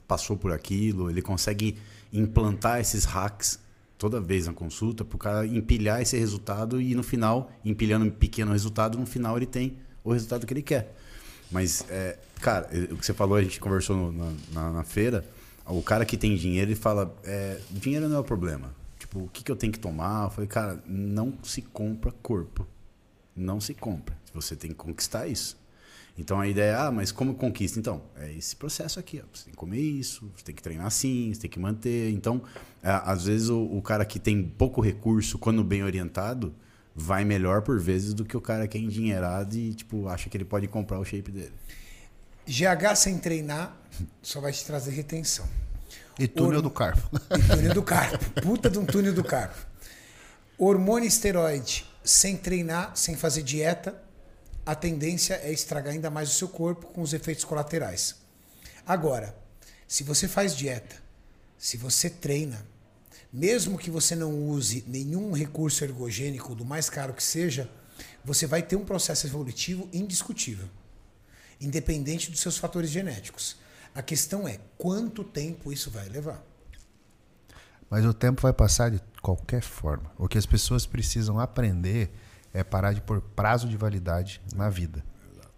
passou 0.07 0.36
por 0.36 0.53
aquilo, 0.53 1.11
ele 1.11 1.20
consegue 1.20 1.76
implantar 2.12 2.80
esses 2.80 3.05
hacks 3.05 3.59
toda 3.99 4.20
vez 4.20 4.47
na 4.47 4.53
consulta 4.53 5.05
para 5.05 5.16
o 5.16 5.18
cara 5.18 5.47
empilhar 5.47 6.01
esse 6.01 6.16
resultado 6.16 6.80
e 6.80 6.95
no 6.95 7.03
final, 7.03 7.51
empilhando 7.64 8.07
um 8.07 8.11
pequeno 8.11 8.53
resultado, 8.53 8.99
no 8.99 9.07
final 9.07 9.36
ele 9.36 9.47
tem 9.47 9.78
o 10.03 10.12
resultado 10.12 10.47
que 10.47 10.53
ele 10.55 10.62
quer. 10.62 10.95
Mas, 11.51 11.84
é, 11.90 12.18
cara, 12.40 12.68
o 12.90 12.97
que 12.97 13.05
você 13.05 13.12
falou, 13.12 13.36
a 13.36 13.42
gente 13.42 13.61
conversou 13.61 13.97
no- 13.97 14.12
na, 14.12 14.32
na- 14.53 14.72
na 14.72 14.84
feira, 14.84 15.24
o 15.66 15.82
cara 15.82 16.05
que 16.05 16.16
tem 16.16 16.34
dinheiro, 16.36 16.70
ele 16.70 16.76
fala, 16.76 17.14
é, 17.24 17.61
dinheiro 17.70 18.09
não 18.09 18.16
é 18.16 18.20
o 18.20 18.24
problema. 18.24 18.74
Tipo, 18.99 19.20
o 19.20 19.28
que, 19.28 19.42
que 19.45 19.51
eu 19.53 19.57
tenho 19.57 19.72
que 19.72 19.78
tomar? 19.78 20.24
Eu 20.24 20.30
falei, 20.30 20.49
cara, 20.49 20.82
não 20.86 21.32
se 21.42 21.62
compra 21.62 22.12
corpo 22.22 22.66
não 23.37 23.61
se 23.61 23.74
compra. 23.74 24.16
Você 24.32 24.57
tem 24.57 24.70
que 24.70 24.76
conquistar 24.76 25.26
isso. 25.26 25.57
Então 26.16 26.39
a 26.41 26.47
ideia 26.47 26.72
é, 26.72 26.74
ah, 26.76 26.91
mas 26.93 27.11
como 27.11 27.35
conquista? 27.35 27.78
Então, 27.78 28.03
é 28.16 28.32
esse 28.32 28.55
processo 28.55 29.01
aqui. 29.01 29.20
Ó. 29.20 29.26
Você 29.37 29.45
tem 29.45 29.53
que 29.53 29.57
comer 29.57 29.80
isso, 29.80 30.30
você 30.37 30.45
tem 30.45 30.55
que 30.55 30.62
treinar 30.62 30.87
assim, 30.87 31.32
você 31.35 31.41
tem 31.41 31.51
que 31.51 31.59
manter. 31.59 32.12
Então, 32.12 32.43
é, 32.82 32.91
às 33.05 33.24
vezes 33.24 33.49
o, 33.49 33.61
o 33.62 33.82
cara 33.82 34.05
que 34.05 34.18
tem 34.20 34.43
pouco 34.45 34.80
recurso, 34.80 35.39
quando 35.39 35.64
bem 35.64 35.82
orientado, 35.82 36.55
vai 36.95 37.24
melhor 37.24 37.62
por 37.62 37.80
vezes 37.80 38.14
do 38.14 38.24
que 38.24 38.37
o 38.37 38.41
cara 38.41 38.68
que 38.68 38.78
é 38.78 38.80
endinheirado 38.80 39.57
e 39.57 39.74
tipo, 39.74 40.07
acha 40.07 40.30
que 40.30 40.37
ele 40.37 40.45
pode 40.45 40.68
comprar 40.68 41.01
o 41.01 41.05
shape 41.05 41.32
dele. 41.32 41.53
GH 42.47 42.95
sem 42.97 43.18
treinar 43.18 43.76
só 44.22 44.41
vai 44.41 44.53
te 44.53 44.64
trazer 44.64 44.93
retenção. 44.93 45.49
E 46.16 46.28
túnel 46.28 46.59
Or- 46.59 46.62
do 46.62 46.70
carpo. 46.70 47.11
E 47.37 47.57
túnel 47.57 47.74
do 47.74 47.82
carpo. 47.82 48.41
Puta 48.41 48.70
de 48.70 48.78
um 48.78 48.85
túnel 48.85 49.12
do 49.12 49.24
carpo. 49.24 49.66
Hormônio 50.57 51.09
esteroide 51.09 51.85
sem 52.05 52.37
treinar, 52.37 52.95
sem 52.95 53.17
fazer 53.17 53.43
dieta, 53.43 54.01
a 54.67 54.75
tendência 54.75 55.35
é 55.43 55.51
estragar 55.51 55.95
ainda 55.95 56.11
mais 56.11 56.31
o 56.31 56.35
seu 56.35 56.49
corpo 56.49 56.87
com 56.89 57.01
os 57.01 57.13
efeitos 57.13 57.45
colaterais. 57.45 58.17
Agora, 58.87 59.35
se 59.89 60.05
você 60.05 60.29
faz 60.29 60.55
dieta, 60.55 60.97
se 61.59 61.77
você 61.77 62.11
treina, 62.11 62.67
mesmo 63.33 63.79
que 63.79 63.91
você 63.91 64.15
não 64.15 64.49
use 64.49 64.85
nenhum 64.87 65.33
recurso 65.33 65.83
ergogênico, 65.83 66.55
do 66.55 66.65
mais 66.65 66.89
caro 66.91 67.15
que 67.15 67.23
seja, 67.23 67.71
você 68.25 68.47
vai 68.47 68.63
ter 68.63 68.77
um 68.77 68.85
processo 68.85 69.27
evolutivo 69.27 69.89
indiscutível, 69.93 70.69
independente 71.61 72.31
dos 72.31 72.41
seus 72.41 72.59
fatores 72.59 72.91
genéticos. 72.91 73.57
A 73.95 74.03
questão 74.03 74.47
é 74.47 74.61
quanto 74.77 75.25
tempo 75.25 75.73
isso 75.73 75.91
vai 75.91 76.09
levar. 76.09 76.45
Mas 77.95 78.05
o 78.05 78.12
tempo 78.12 78.42
vai 78.42 78.53
passar 78.53 78.90
de 78.90 79.01
qualquer 79.22 79.62
forma. 79.62 80.11
O 80.18 80.26
que 80.26 80.36
as 80.36 80.45
pessoas 80.45 80.84
precisam 80.84 81.38
aprender 81.38 82.12
é 82.53 82.64
parar 82.64 82.92
de 82.92 83.01
pôr 83.01 83.20
prazo 83.20 83.68
de 83.68 83.76
validade 83.76 84.40
na 84.53 84.68
vida. 84.68 85.05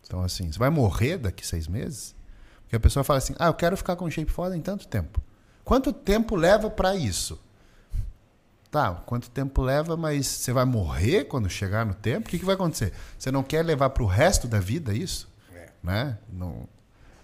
Então, 0.05 0.23
assim, 0.23 0.53
você 0.53 0.59
vai 0.59 0.69
morrer 0.69 1.17
daqui 1.17 1.47
seis 1.47 1.67
meses? 1.67 2.15
Porque 2.61 2.77
a 2.77 2.81
pessoa 2.81 3.03
fala 3.03 3.17
assim: 3.17 3.35
ah, 3.39 3.47
eu 3.47 3.55
quero 3.55 3.75
ficar 3.75 3.97
com 3.97 4.11
shape 4.11 4.31
foda 4.31 4.55
em 4.55 4.61
tanto 4.61 4.87
tempo. 4.87 5.23
Quanto 5.65 5.95
tempo 5.95 6.37
leva 6.37 6.69
para 6.69 6.95
isso? 6.95 7.41
Tá, 8.71 8.93
quanto 8.93 9.31
tempo 9.31 9.63
leva, 9.63 9.97
mas 9.97 10.27
você 10.27 10.53
vai 10.53 10.67
morrer 10.67 11.25
quando 11.25 11.49
chegar 11.49 11.87
no 11.87 11.95
tempo? 11.95 12.29
O 12.29 12.31
que, 12.31 12.39
que 12.39 12.45
vai 12.45 12.55
acontecer? 12.55 12.93
Você 13.19 13.31
não 13.31 13.43
quer 13.43 13.65
levar 13.65 13.89
para 13.89 14.03
o 14.03 14.07
resto 14.07 14.47
da 14.47 14.61
vida 14.61 14.93
isso? 14.93 15.27
Né? 15.83 16.19
Não, 16.31 16.69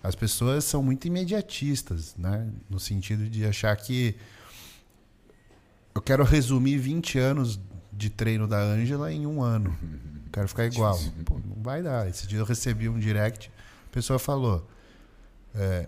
as 0.03 0.15
pessoas 0.15 0.65
são 0.65 0.83
muito 0.83 1.07
imediatistas, 1.07 2.15
né? 2.17 2.49
No 2.71 2.81
sentido 2.81 3.29
de 3.29 3.45
achar 3.45 3.77
que 3.77 4.17
eu 5.95 6.01
quero 6.01 6.25
resumir 6.25 6.79
20 6.79 7.19
anos 7.19 7.61
de 7.93 8.11
treino 8.11 8.47
da 8.49 8.59
Ângela 8.59 9.13
em 9.13 9.27
um 9.27 9.43
ano. 9.43 9.77
Quero 10.33 10.49
ficar 10.49 10.65
igual. 10.65 10.99
Pô, 11.25 11.35
não 11.35 11.63
vai 11.63 11.83
dar. 11.83 12.09
Esse 12.09 12.27
dia 12.27 12.39
eu 12.39 12.45
recebi 12.45 12.89
um 12.89 12.99
direct, 12.99 13.51
a 13.91 13.93
pessoa 13.93 14.19
falou: 14.19 14.67
é, 15.55 15.87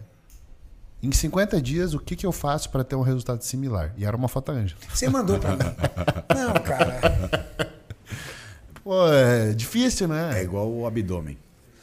em 1.02 1.10
50 1.10 1.60
dias, 1.60 1.94
o 1.94 1.98
que, 1.98 2.14
que 2.14 2.26
eu 2.26 2.32
faço 2.32 2.70
para 2.70 2.84
ter 2.84 2.94
um 2.94 3.02
resultado 3.02 3.42
similar? 3.42 3.92
E 3.96 4.04
era 4.04 4.16
uma 4.16 4.28
foto 4.28 4.52
da 4.52 4.58
Ângela. 4.58 4.80
Você 4.92 5.08
mandou 5.08 5.38
pra 5.38 5.52
mim. 5.52 5.58
Não, 6.34 6.54
cara. 6.62 7.00
Pô, 8.82 9.08
é 9.08 9.52
difícil, 9.54 10.08
né? 10.08 10.40
É 10.40 10.42
igual 10.42 10.70
o 10.70 10.86
abdômen. 10.86 11.38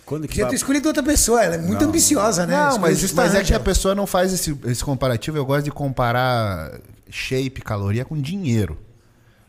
Quando 0.06 0.28
que 0.28 0.36
Podia 0.36 0.48
ter 0.48 0.56
escolhido 0.56 0.88
outra 0.88 1.02
pessoa. 1.02 1.44
Ela 1.44 1.56
é 1.56 1.58
muito 1.58 1.82
Não, 1.82 1.90
ambiciosa, 1.90 2.46
né? 2.46 2.56
Não, 2.56 2.78
mas, 2.78 3.12
mas 3.14 3.34
é 3.34 3.44
que 3.44 3.54
a 3.54 3.60
pessoa 3.60 3.96
não 3.96 4.06
faz 4.06 4.34
esse, 4.34 4.58
esse 4.66 4.84
comparativo. 4.84 5.38
Eu 5.38 5.46
gosto 5.46 5.66
de 5.66 5.72
comparar 5.72 6.80
shape, 7.12 7.62
caloria 7.62 8.06
com 8.06 8.20
dinheiro. 8.20 8.80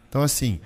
Então, 0.09 0.23
assim, 0.23 0.61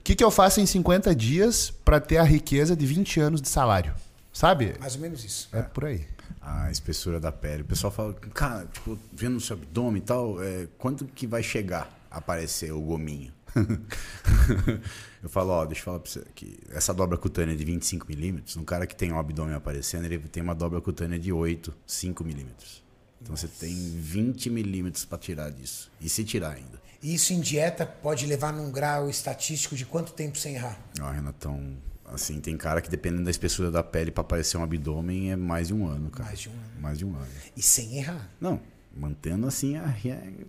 o 0.00 0.02
que, 0.02 0.14
que 0.14 0.24
eu 0.24 0.30
faço 0.30 0.60
em 0.60 0.66
50 0.66 1.14
dias 1.14 1.70
para 1.70 2.00
ter 2.00 2.16
a 2.16 2.24
riqueza 2.24 2.74
de 2.74 2.86
20 2.86 3.20
anos 3.20 3.42
de 3.42 3.48
salário? 3.48 3.94
Sabe? 4.32 4.74
Mais 4.80 4.94
ou 4.94 5.00
menos 5.00 5.24
isso. 5.24 5.48
É 5.52 5.62
por 5.62 5.84
aí. 5.84 6.06
a 6.40 6.70
espessura 6.70 7.20
da 7.20 7.30
pele. 7.30 7.62
O 7.62 7.66
pessoal 7.66 7.92
fala, 7.92 8.14
cara, 8.14 8.66
tipo, 8.66 8.98
vendo 9.12 9.36
o 9.36 9.40
seu 9.40 9.56
abdômen 9.56 10.00
e 10.00 10.04
tal, 10.04 10.42
é, 10.42 10.66
quando 10.78 11.04
que 11.04 11.26
vai 11.26 11.42
chegar 11.42 11.88
a 12.10 12.18
aparecer 12.18 12.72
o 12.72 12.80
gominho? 12.80 13.32
eu 15.22 15.28
falo, 15.28 15.50
ó, 15.50 15.64
deixa 15.64 15.80
eu 15.80 15.84
falar 15.84 15.98
pra 15.98 16.10
você 16.10 16.24
que 16.34 16.58
essa 16.70 16.94
dobra 16.94 17.18
cutânea 17.18 17.54
de 17.56 17.64
25 17.64 18.06
milímetros, 18.08 18.56
um 18.56 18.64
cara 18.64 18.86
que 18.86 18.94
tem 18.94 19.12
o 19.12 19.18
abdômen 19.18 19.54
aparecendo, 19.54 20.04
ele 20.04 20.18
tem 20.18 20.42
uma 20.42 20.54
dobra 20.54 20.80
cutânea 20.80 21.18
de 21.18 21.32
8, 21.32 21.74
5 21.86 22.24
milímetros. 22.24 22.82
Então 23.20 23.36
você 23.36 23.46
tem 23.46 23.74
20 23.74 24.50
milímetros 24.50 25.04
para 25.04 25.18
tirar 25.18 25.50
disso. 25.50 25.90
E 26.00 26.08
se 26.08 26.24
tirar 26.24 26.52
ainda. 26.52 26.80
E 27.02 27.14
isso 27.14 27.32
em 27.32 27.40
dieta 27.40 27.86
pode 27.86 28.26
levar 28.26 28.52
num 28.52 28.70
grau 28.70 29.08
estatístico 29.08 29.74
de 29.74 29.86
quanto 29.86 30.12
tempo 30.12 30.36
sem 30.36 30.54
errar? 30.54 30.78
Ó, 31.00 31.10
Renatão, 31.10 31.76
assim, 32.06 32.40
tem 32.40 32.56
cara 32.56 32.80
que 32.80 32.90
dependendo 32.90 33.24
da 33.24 33.30
espessura 33.30 33.70
da 33.70 33.82
pele 33.82 34.10
para 34.10 34.20
aparecer 34.22 34.56
um 34.58 34.62
abdômen 34.62 35.30
é 35.30 35.36
mais 35.36 35.68
de 35.68 35.74
um 35.74 35.86
ano, 35.86 36.10
cara. 36.10 36.28
Mais 36.28 36.40
de 36.40 36.48
um 36.48 36.52
ano. 36.52 36.80
Mais 36.80 36.98
de 36.98 37.04
um 37.04 37.14
ano. 37.14 37.26
E 37.56 37.62
sem 37.62 37.96
errar. 37.96 38.28
Não, 38.40 38.60
mantendo 38.94 39.46
assim, 39.46 39.78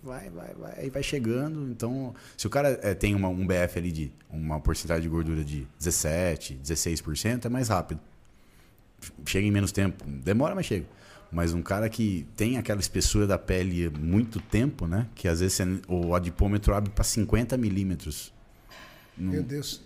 vai, 0.03 0.29
vai, 0.29 0.53
vai, 0.53 0.73
aí 0.79 0.89
vai 0.89 1.03
chegando. 1.03 1.69
Então, 1.69 2.13
se 2.35 2.47
o 2.47 2.49
cara 2.49 2.79
eh, 2.81 2.93
tem 2.93 3.15
uma, 3.15 3.29
um 3.29 3.45
BF 3.45 3.77
ali 3.77 3.91
de 3.91 4.11
uma 4.29 4.59
porcentagem 4.59 5.03
de 5.03 5.09
gordura 5.09 5.43
de 5.43 5.67
17, 5.79 6.59
16%, 6.63 7.45
é 7.45 7.49
mais 7.49 7.69
rápido. 7.69 7.99
Chega 9.25 9.47
em 9.47 9.51
menos 9.51 9.71
tempo. 9.71 10.03
Demora, 10.05 10.53
mas 10.53 10.65
chega. 10.65 10.85
Mas 11.31 11.53
um 11.53 11.61
cara 11.61 11.87
que 11.89 12.27
tem 12.35 12.57
aquela 12.57 12.79
espessura 12.81 13.25
da 13.25 13.37
pele 13.37 13.89
muito 13.89 14.39
tempo, 14.39 14.85
né? 14.85 15.07
Que 15.15 15.27
às 15.27 15.39
vezes 15.39 15.53
você- 15.55 15.81
o 15.87 16.13
adipômetro 16.13 16.73
abre 16.75 16.89
para 16.91 17.03
50 17.05 17.55
milímetros. 17.57 18.33
Meu 19.17 19.43
Deus. 19.43 19.81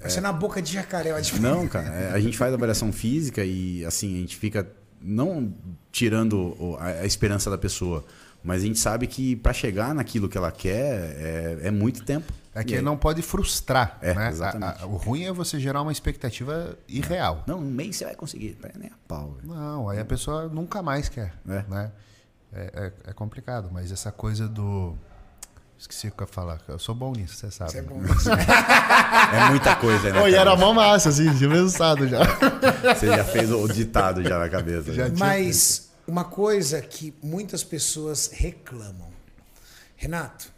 Vai 0.00 0.10
ser 0.10 0.20
na 0.20 0.32
boca 0.32 0.60
de 0.60 0.72
jacaré. 0.72 1.12
ó, 1.12 1.20
tipo- 1.20 1.40
Não, 1.40 1.66
cara, 1.68 1.88
é, 1.88 2.10
a 2.12 2.20
gente 2.20 2.36
faz 2.36 2.52
avaliação 2.52 2.92
física 2.92 3.44
e 3.44 3.84
assim, 3.84 4.16
a 4.16 4.20
gente 4.20 4.36
fica 4.36 4.66
não 5.00 5.52
tirando 5.90 6.56
o- 6.62 6.76
a, 6.78 6.86
a 6.86 7.06
esperança 7.06 7.48
da 7.50 7.56
pessoa, 7.58 8.04
mas 8.44 8.62
a 8.62 8.66
gente 8.66 8.78
sabe 8.78 9.06
que 9.06 9.36
para 9.36 9.52
chegar 9.52 9.94
naquilo 9.94 10.28
que 10.28 10.36
ela 10.38 10.50
quer 10.52 11.16
é, 11.18 11.58
é 11.64 11.70
muito 11.70 12.04
tempo. 12.04 12.32
É 12.54 12.62
que 12.62 12.82
não 12.82 12.98
pode 12.98 13.22
frustrar. 13.22 13.96
É, 14.02 14.12
né? 14.14 14.28
exatamente. 14.28 14.82
A- 14.82 14.84
a- 14.84 14.86
o 14.86 14.96
ruim 14.96 15.24
é 15.24 15.32
você 15.32 15.58
gerar 15.58 15.80
uma 15.80 15.90
expectativa 15.92 16.76
irreal. 16.86 17.42
Não, 17.46 17.58
um 17.60 17.70
mês 17.70 17.96
você 17.96 18.04
vai 18.04 18.14
conseguir. 18.14 18.58
Nem 18.78 18.90
a 18.90 18.94
pau. 19.08 19.36
velho. 19.40 19.54
Não, 19.54 19.88
aí 19.88 19.98
a 19.98 20.04
pessoa 20.04 20.48
nunca 20.48 20.82
mais 20.82 21.08
quer. 21.08 21.32
É. 21.48 21.64
Né? 21.66 21.90
É, 22.52 22.70
é- 23.06 23.10
é 23.10 23.12
complicado, 23.14 23.70
mas 23.72 23.90
essa 23.90 24.12
coisa 24.12 24.46
do. 24.48 24.94
Esqueci 25.78 26.08
o 26.08 26.12
que 26.12 26.22
eu 26.22 26.26
ia 26.26 26.32
falar. 26.32 26.60
Eu 26.68 26.78
sou 26.78 26.94
bom 26.94 27.12
nisso, 27.12 27.34
você 27.36 27.50
sabe. 27.50 27.70
Isso 27.70 27.78
é 27.78 27.82
né? 27.82 27.88
bom. 27.88 28.00
É 29.34 29.48
muita 29.50 29.74
coisa, 29.76 30.10
né? 30.12 30.30
E 30.30 30.34
era 30.34 30.54
mó 30.54 30.72
massa, 30.72 31.08
assim, 31.08 31.34
tinha 31.36 31.48
pensado 31.50 32.06
já. 32.06 32.20
Você 32.94 33.06
já 33.06 33.24
fez 33.24 33.50
o 33.50 33.66
ditado 33.66 34.22
já 34.22 34.38
na 34.38 34.48
cabeça. 34.48 34.92
Já 34.92 35.08
né? 35.08 35.14
Mas 35.18 35.90
uma 36.12 36.24
coisa 36.24 36.82
que 36.82 37.14
muitas 37.22 37.64
pessoas 37.64 38.30
reclamam. 38.34 39.08
Renato, 39.96 40.52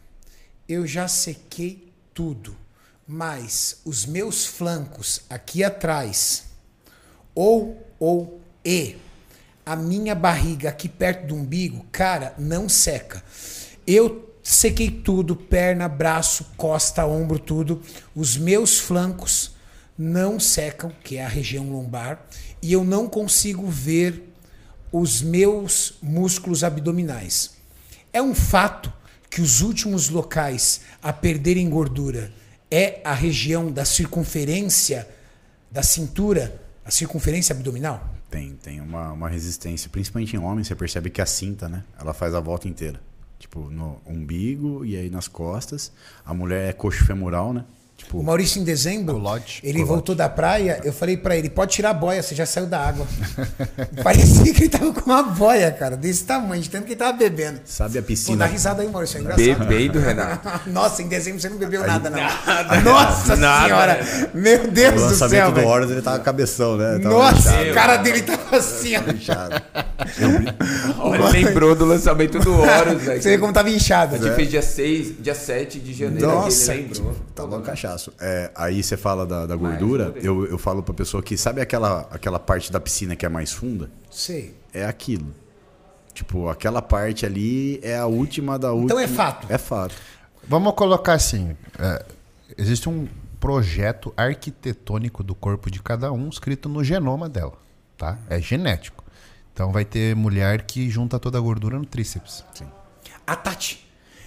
eu 0.69 0.85
já 0.85 1.07
sequei 1.07 1.93
tudo, 2.13 2.57
mas 3.07 3.81
os 3.85 4.05
meus 4.05 4.45
flancos 4.45 5.21
aqui 5.31 5.63
atrás, 5.63 6.47
ou, 7.33 7.87
ou, 8.01 8.41
e, 8.65 8.97
a 9.65 9.77
minha 9.77 10.13
barriga 10.13 10.71
aqui 10.71 10.89
perto 10.89 11.29
do 11.29 11.37
umbigo, 11.37 11.87
cara, 11.93 12.35
não 12.37 12.69
seca. 12.69 13.23
Eu 13.87 14.35
sequei 14.43 14.91
tudo, 14.91 15.37
perna, 15.37 15.87
braço, 15.87 16.47
costa, 16.57 17.07
ombro, 17.07 17.39
tudo. 17.39 17.81
Os 18.13 18.37
meus 18.37 18.81
flancos 18.81 19.55
não 19.97 20.41
secam, 20.41 20.91
que 21.05 21.17
é 21.17 21.25
a 21.25 21.29
região 21.29 21.71
lombar, 21.71 22.27
e 22.61 22.73
eu 22.73 22.83
não 22.83 23.09
consigo 23.09 23.69
ver 23.69 24.34
os 24.97 25.21
meus 25.21 25.95
músculos 26.01 26.63
abdominais. 26.63 27.57
É 28.13 28.23
um 28.23 28.33
fato 28.33 28.93
que 29.29 29.41
os 29.41 29.61
últimos 29.61 30.09
locais 30.09 30.83
a 31.03 31.13
perderem 31.13 31.69
gordura 31.69 32.33
é 32.71 33.01
a 33.03 33.13
região 33.13 33.73
da 33.73 33.85
circunferência 33.85 35.09
da 35.69 35.83
cintura, 35.83 36.63
a 36.85 36.93
circunferência 36.93 37.53
abdominal? 37.53 38.09
Tem, 38.31 38.55
tem 38.55 38.81
uma, 38.81 39.11
uma 39.11 39.29
resistência. 39.29 39.91
Principalmente 39.91 40.37
em 40.37 40.39
homens, 40.39 40.69
você 40.69 40.77
percebe 40.77 41.11
que 41.11 41.21
a 41.21 41.27
cinta, 41.27 41.69
né? 41.69 41.83
Ela 41.99 42.15
faz 42.15 42.33
a 42.33 42.39
volta 42.39 42.69
inteira. 42.69 43.01
Tipo, 43.37 43.69
no 43.69 44.01
umbigo 44.07 44.85
e 44.85 44.97
aí 44.97 45.11
nas 45.11 45.27
costas. 45.27 45.91
A 46.25 46.33
mulher 46.33 46.69
é 46.69 46.73
coxo 46.73 47.05
femoral, 47.05 47.53
né? 47.53 47.65
Tipo, 47.97 48.19
O 48.19 48.25
Maurício, 48.25 48.61
em 48.61 48.65
dezembro, 48.65 49.15
Culote. 49.15 49.61
ele 49.63 49.85
voltou 49.85 50.17
da 50.17 50.29
praia. 50.29 50.81
Eu 50.83 50.93
falei 50.93 51.17
pra 51.17 51.37
ele: 51.37 51.49
pode 51.49 51.71
tirar 51.73 51.91
a 51.91 51.95
boia, 51.95 52.21
você 52.23 52.35
já 52.35 52.45
saiu 52.45 52.67
da 52.67 52.81
água. 52.81 53.07
Parecia 54.03 54.53
que 54.53 54.65
ele 54.65 54.69
tava 54.69 54.93
com 54.93 55.01
uma 55.09 55.23
boia, 55.23 55.71
cara, 55.71 55.97
desse 55.97 56.25
tamanho, 56.25 56.61
de 56.61 56.69
tanto 56.71 56.85
que 56.87 56.93
ele 56.93 56.99
tava 56.99 57.13
bebendo. 57.17 57.61
sabe 57.65 57.99
a 57.99 58.03
Pô, 58.03 58.09
piscina? 58.09 58.39
dá 58.39 58.47
risada 58.47 58.83
aí, 58.83 58.89
Maurício, 58.89 59.19
é 59.19 59.21
engraçado. 59.21 59.47
Bebendo, 59.69 60.01
Renato. 60.01 60.49
Nossa, 60.71 61.03
em 61.03 61.09
dezembro 61.09 61.41
você 61.41 61.49
não 61.49 61.57
bebeu 61.57 61.87
nada, 61.87 62.11
não. 62.11 62.19
Nossa 62.83 63.37
nada. 63.37 63.65
senhora! 63.67 64.31
Meu 64.35 64.69
Deus 64.73 64.95
O 64.95 64.97
do 64.97 65.03
lançamento 65.03 65.31
céu, 65.31 65.53
do. 65.53 65.61
Horus, 65.65 65.91
ele 65.93 66.03
tava 66.03 66.19
cabeção, 66.19 66.77
né? 66.77 66.99
Tava 67.01 67.15
Nossa, 67.15 67.63
o 67.63 67.75
cara 67.75 67.97
dele 67.99 68.23
tava 68.23 68.57
assim, 68.57 68.97
ó. 68.97 69.11
Inchado. 69.13 69.63
Olha, 70.99 71.29
lembrou 71.29 71.75
do 71.75 71.85
lançamento 71.85 72.39
do 72.41 72.53
Horus, 72.61 73.03
velho. 73.03 73.23
Você 73.23 73.31
vê 73.31 73.39
como 73.39 73.53
tava 73.53 73.71
inchado. 73.71 74.17
A 74.17 74.19
gente 74.19 74.35
fez 74.35 74.51
dia 74.51 74.63
6, 74.63 75.23
dia 75.23 75.35
7 75.35 75.79
de 75.79 75.93
janeiro. 75.95 76.27
Nossa. 76.27 76.75
Ele 76.75 76.83
lembrou. 76.93 77.15
Tava 77.35 77.57
um 77.57 77.63
cachaço. 77.85 78.13
É, 78.19 78.51
aí 78.55 78.83
você 78.83 78.97
fala 78.97 79.27
da, 79.27 79.47
da 79.47 79.57
gordura, 79.57 80.15
eu, 80.17 80.47
eu 80.47 80.59
falo 80.59 80.83
pra 80.83 80.95
pessoa 80.95 81.23
que 81.23 81.37
sabe 81.37 81.61
aquela, 81.61 82.09
aquela 82.11 82.39
parte 82.39 82.73
da 82.73 82.81
piscina 82.81 83.15
que 83.15 83.27
é 83.27 83.29
mais 83.29 83.53
funda? 83.53 83.91
Sei. 84.11 84.57
É 84.73 84.85
aquilo. 84.87 85.35
Tipo, 86.13 86.49
aquela 86.49 86.81
parte 86.81 87.27
ali 87.27 87.81
é 87.83 87.97
a 87.97 88.07
última 88.07 88.59
da 88.59 88.73
última. 88.73 88.85
Então 88.87 89.01
é 89.01 89.09
fato. 89.09 89.47
É 89.53 89.59
fato. 89.59 89.95
Vamos 90.47 90.75
colocar 90.75 91.15
assim: 91.15 91.57
é, 91.79 92.05
existe 92.57 92.89
um 92.89 93.09
projeto 93.39 94.13
arquitetônico 94.17 95.23
do 95.23 95.35
corpo 95.35 95.71
de 95.71 95.83
cada 95.83 96.11
um 96.13 96.29
escrito 96.29 96.69
no 96.69 96.83
genoma 96.83 97.29
dela, 97.29 97.59
tá? 97.99 98.19
É 98.29 98.41
genético. 98.41 99.05
Então 99.53 99.71
vai 99.71 99.85
ter 99.85 100.17
mulher 100.17 100.63
que 100.63 100.89
junta 100.89 101.19
toda 101.19 101.39
a 101.39 101.41
gordura 101.41 101.79
no 101.79 101.85
tríceps. 101.85 102.45
A 103.27 103.37
Tati. 103.37 103.84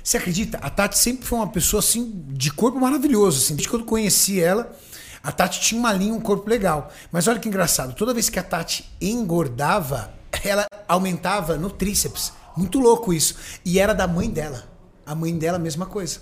Você 0.08 0.16
acredita? 0.16 0.58
A 0.62 0.70
Tati 0.70 0.98
sempre 0.98 1.26
foi 1.28 1.38
uma 1.38 1.50
pessoa 1.50 1.82
assim 1.82 2.24
de 2.30 2.50
corpo 2.50 2.80
maravilhoso. 2.80 3.40
Assim. 3.44 3.56
Desde 3.56 3.68
que 3.68 3.76
eu 3.76 3.84
conheci 3.84 4.40
ela, 4.42 4.72
a 5.22 5.34
Tati 5.34 5.60
tinha 5.60 5.78
uma 5.78 5.92
linha, 5.92 6.14
um 6.14 6.22
corpo 6.22 6.50
legal. 6.50 6.90
Mas 7.12 7.28
olha 7.28 7.38
que 7.40 7.50
engraçado. 7.50 7.94
Toda 7.94 8.14
vez 8.14 8.30
que 8.30 8.40
a 8.40 8.44
Tati 8.44 8.90
engordava, 9.02 10.14
ela 10.46 10.66
aumentava 10.88 11.58
no 11.58 11.70
tríceps. 11.70 12.32
Muito 12.56 12.80
louco 12.80 13.12
isso. 13.12 13.36
E 13.66 13.80
era 13.80 13.94
da 13.94 14.08
mãe 14.08 14.30
dela. 14.30 14.64
A 15.06 15.14
mãe 15.14 15.38
dela, 15.38 15.58
a 15.58 15.60
mesma 15.60 15.86
coisa. 15.86 16.22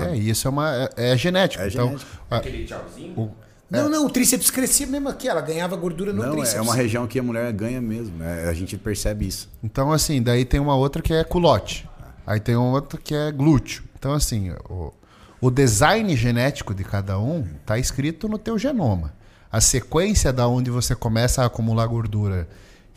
É, 0.00 0.14
e 0.14 0.28
isso 0.28 0.46
é 0.46 0.50
uma 0.50 0.70
é, 0.98 1.12
é 1.12 1.16
genético. 1.16 1.64
É 1.64 1.68
então, 1.68 1.86
genético. 1.86 2.10
a- 2.30 2.36
Aquele 2.36 2.66
tchauzinho. 2.66 3.18
o- 3.18 3.30
Não, 3.70 3.88
não, 3.88 4.04
o 4.04 4.10
tríceps 4.10 4.50
crescia 4.50 4.86
mesmo 4.86 5.08
aqui. 5.08 5.26
Ela 5.26 5.40
ganhava 5.40 5.74
gordura 5.76 6.12
no 6.12 6.22
Não, 6.22 6.32
tríceps. 6.32 6.56
é 6.56 6.60
uma 6.60 6.74
região 6.74 7.06
que 7.06 7.18
a 7.18 7.22
mulher 7.22 7.50
ganha 7.54 7.80
mesmo. 7.80 8.18
né? 8.18 8.46
A 8.50 8.52
gente 8.52 8.76
percebe 8.76 9.26
isso. 9.26 9.48
então 9.64 9.90
assim, 9.92 10.20
daí 10.22 10.44
tem 10.44 10.60
uma 10.60 10.76
outra 10.76 11.00
que 11.00 11.14
é 11.14 11.24
culote. 11.24 11.88
Aí 12.28 12.38
tem 12.38 12.54
uma 12.54 12.72
outra 12.72 13.00
que 13.00 13.14
é 13.14 13.32
glúteo. 13.32 13.82
Então 13.98 14.12
assim, 14.12 14.50
o, 14.68 14.92
o 15.40 15.50
design 15.50 16.14
genético 16.14 16.74
de 16.74 16.84
cada 16.84 17.18
um 17.18 17.42
tá 17.64 17.78
escrito 17.78 18.28
no 18.28 18.36
teu 18.36 18.58
genoma. 18.58 19.14
A 19.50 19.62
sequência 19.62 20.30
da 20.30 20.46
onde 20.46 20.70
você 20.70 20.94
começa 20.94 21.42
a 21.42 21.46
acumular 21.46 21.86
gordura 21.86 22.46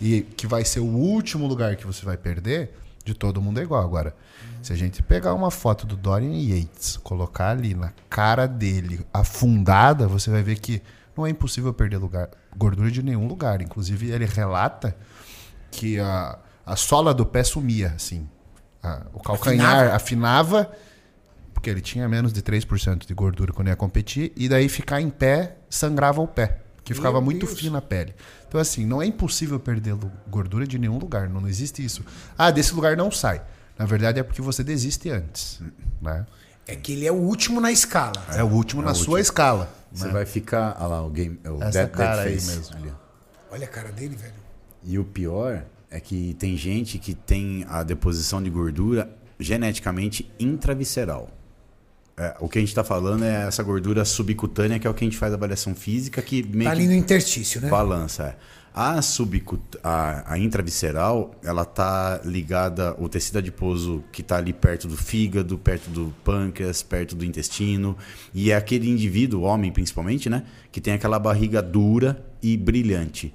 e 0.02 0.24
que 0.36 0.46
vai 0.46 0.66
ser 0.66 0.82
o 0.82 0.86
último 0.86 1.48
lugar 1.48 1.78
que 1.78 1.88
você 1.88 2.04
vai 2.04 2.18
perder, 2.18 2.74
de 3.06 3.14
todo 3.14 3.42
mundo 3.42 3.62
é 3.62 3.64
igual. 3.64 3.82
Agora, 3.82 4.14
se 4.62 4.74
a 4.74 4.76
gente 4.76 5.02
pegar 5.02 5.34
uma 5.34 5.50
foto 5.50 5.88
do 5.88 5.96
Dorian 5.96 6.38
Yates, 6.38 6.98
colocar 6.98 7.52
ali 7.52 7.74
na 7.74 7.94
cara 8.10 8.46
dele 8.46 9.00
afundada, 9.14 10.10
você 10.10 10.30
vai 10.30 10.44
ver 10.44 10.60
que 10.60 10.82
não 11.16 11.26
é 11.26 11.30
impossível 11.30 11.74
perder 11.74 12.00
lugar, 12.00 12.30
gordura 12.58 12.92
de 12.92 13.02
nenhum 13.02 13.28
lugar. 13.28 13.62
Inclusive, 13.62 14.12
ele 14.12 14.26
relata 14.26 14.94
que 15.72 15.98
a, 16.00 16.38
a 16.66 16.76
sola 16.76 17.14
do 17.14 17.26
pé 17.26 17.46
sumia, 17.46 17.94
assim. 17.96 18.28
A- 18.84 19.04
o 19.14 19.20
calcanhar 19.20 19.94
afinava. 19.94 20.72
porque 21.54 21.70
ele 21.70 21.82
tinha 21.82 22.10
menos 22.10 22.34
de 22.34 22.42
3% 22.42 23.06
de 23.06 23.14
gordura 23.14 23.54
quando 23.54 23.68
ia 23.68 23.76
competir, 23.76 24.32
e 24.36 24.50
daí 24.50 24.68
ficar 24.68 25.00
em 25.00 25.12
pé 25.12 25.58
sangrava 25.70 26.20
o 26.20 26.28
pé, 26.28 26.58
que 26.84 26.92
ficava 26.94 27.20
Meu 27.20 27.26
muito 27.26 27.46
Deus. 27.46 27.60
fina 27.60 27.78
a 27.78 27.82
pele. 27.82 28.16
Então, 28.48 28.60
assim, 28.60 28.84
não 28.84 29.00
é 29.00 29.06
impossível 29.06 29.60
perder 29.60 29.96
gordura 30.28 30.66
de 30.66 30.80
nenhum 30.80 30.98
lugar, 30.98 31.30
não, 31.30 31.40
não 31.42 31.48
existe 31.48 31.86
isso. 31.86 32.04
Ah, 32.36 32.50
desse 32.50 32.74
lugar 32.74 32.98
não 32.98 33.12
sai. 33.12 33.44
Na 33.78 33.86
verdade, 33.86 34.20
é 34.20 34.24
porque 34.24 34.42
você 34.42 34.64
desiste 34.64 35.12
antes. 35.12 35.62
Né? 36.02 36.26
É 36.66 36.76
que 36.76 36.94
ele 36.94 37.06
é 37.06 37.12
o 37.12 37.16
último 37.16 37.62
na 37.62 37.72
escala. 37.72 38.14
É 38.36 38.44
o 38.44 38.48
último 38.48 38.82
na 38.82 38.96
sua 38.96 39.22
escala. 39.22 39.72
Você 39.92 40.06
né? 40.08 40.14
vai 40.14 40.26
ficar. 40.26 40.76
Olha 40.80 40.88
lá, 40.88 41.06
o 41.06 41.10
game. 41.12 41.40
O 41.46 41.62
Essa 41.62 41.86
dead, 41.86 41.92
cara 41.92 42.22
aí 42.24 42.40
face 42.40 42.58
mesmo. 42.58 42.76
ali. 42.78 42.94
Olha 43.52 43.66
a 43.66 43.70
cara 43.70 43.92
dele, 43.92 44.16
velho. 44.16 44.34
E 44.84 44.98
o 44.98 45.04
pior 45.04 45.64
é 45.92 46.00
que 46.00 46.34
tem 46.40 46.56
gente 46.56 46.98
que 46.98 47.14
tem 47.14 47.66
a 47.68 47.84
deposição 47.84 48.42
de 48.42 48.50
gordura 48.50 49.14
geneticamente 49.38 50.32
intravisceral. 50.40 51.30
É, 52.18 52.36
o 52.40 52.48
que 52.48 52.58
a 52.58 52.62
gente 52.62 52.70
está 52.70 52.84
falando 52.84 53.26
é 53.26 53.48
essa 53.48 53.62
gordura 53.62 54.06
subcutânea, 54.06 54.80
que 54.80 54.88
é 54.88 54.90
o 54.90 54.94
que 54.94 55.04
a 55.04 55.08
gente 55.08 55.18
faz 55.18 55.34
a 55.34 55.36
avaliação 55.36 55.76
física, 55.76 56.22
que 56.22 56.44
meio 56.44 56.70
Tá 56.70 56.76
que 56.76 56.82
ali 56.82 56.88
no 56.88 56.94
interstício, 56.94 57.60
né? 57.60 57.70
balança. 57.70 58.24
é. 58.24 58.36
A, 58.74 59.02
subcut... 59.02 59.62
a, 59.84 60.34
a 60.34 60.40
intravisceral, 60.40 61.36
ela 61.44 61.66
tá 61.66 62.22
ligada 62.24 62.96
ao 62.98 63.10
tecido 63.10 63.40
adiposo 63.40 64.02
que 64.14 64.24
tá 64.24 64.38
ali 64.38 64.54
perto 64.54 64.88
do 64.88 64.96
fígado, 64.96 65.58
perto 65.58 65.90
do 65.90 66.14
pâncreas, 66.24 66.82
perto 66.82 67.14
do 67.14 67.26
intestino. 67.26 67.98
E 68.34 68.50
é 68.50 68.56
aquele 68.56 68.90
indivíduo, 68.90 69.42
homem 69.42 69.74
principalmente, 69.74 70.30
né? 70.30 70.46
Que 70.72 70.80
tem 70.80 70.94
aquela 70.94 71.20
barriga 71.20 71.62
dura 71.62 72.24
e 72.42 72.56
brilhante. 72.56 73.34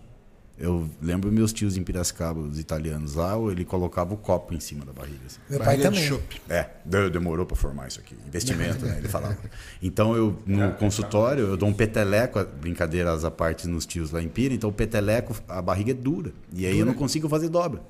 Eu 0.59 0.89
lembro 1.03 1.31
meus 1.31 1.53
tios 1.53 1.77
em 1.77 1.83
Piracicaba, 1.83 2.41
os 2.41 2.59
italianos 2.59 3.15
lá, 3.15 3.37
ele 3.51 3.63
colocava 3.65 4.15
o 4.15 4.17
copo 4.17 4.55
em 4.55 4.61
cima 4.61 4.85
da 4.87 4.93
barriga. 4.93 5.19
assim. 5.27 5.39
Meu 5.51 5.59
pai 5.59 5.67
Barriga 5.77 5.91
de 5.91 5.95
também. 5.97 6.09
chope. 6.09 6.41
É, 6.49 6.67
de- 6.85 7.11
demorou 7.11 7.45
para 7.45 7.57
formar 7.57 7.89
isso 7.89 8.01
aqui. 8.01 8.17
Investimento, 8.27 8.87
né? 8.87 8.97
Ele 8.99 9.09
falava. 9.09 9.37
Então 9.83 10.17
eu 10.17 10.35
no 10.47 10.73
consultório 10.73 11.45
eu 11.49 11.57
dou 11.59 11.69
um 11.69 11.75
peteleco, 11.75 12.43
brincadeiras 12.61 13.23
à 13.25 13.31
parte 13.31 13.69
nos 13.69 13.85
tios 13.85 14.11
lá 14.13 14.23
em 14.23 14.29
Pira, 14.29 14.55
então 14.55 14.71
o 14.71 14.73
peteleco, 14.73 15.37
a 15.47 15.61
barriga 15.61 15.91
é 15.91 15.95
dura. 15.95 16.33
E 16.55 16.65
aí 16.67 16.79
eu 16.79 16.87
não 16.87 16.95
consigo 16.95 17.29
fazer 17.29 17.51
dobra. 17.51 17.83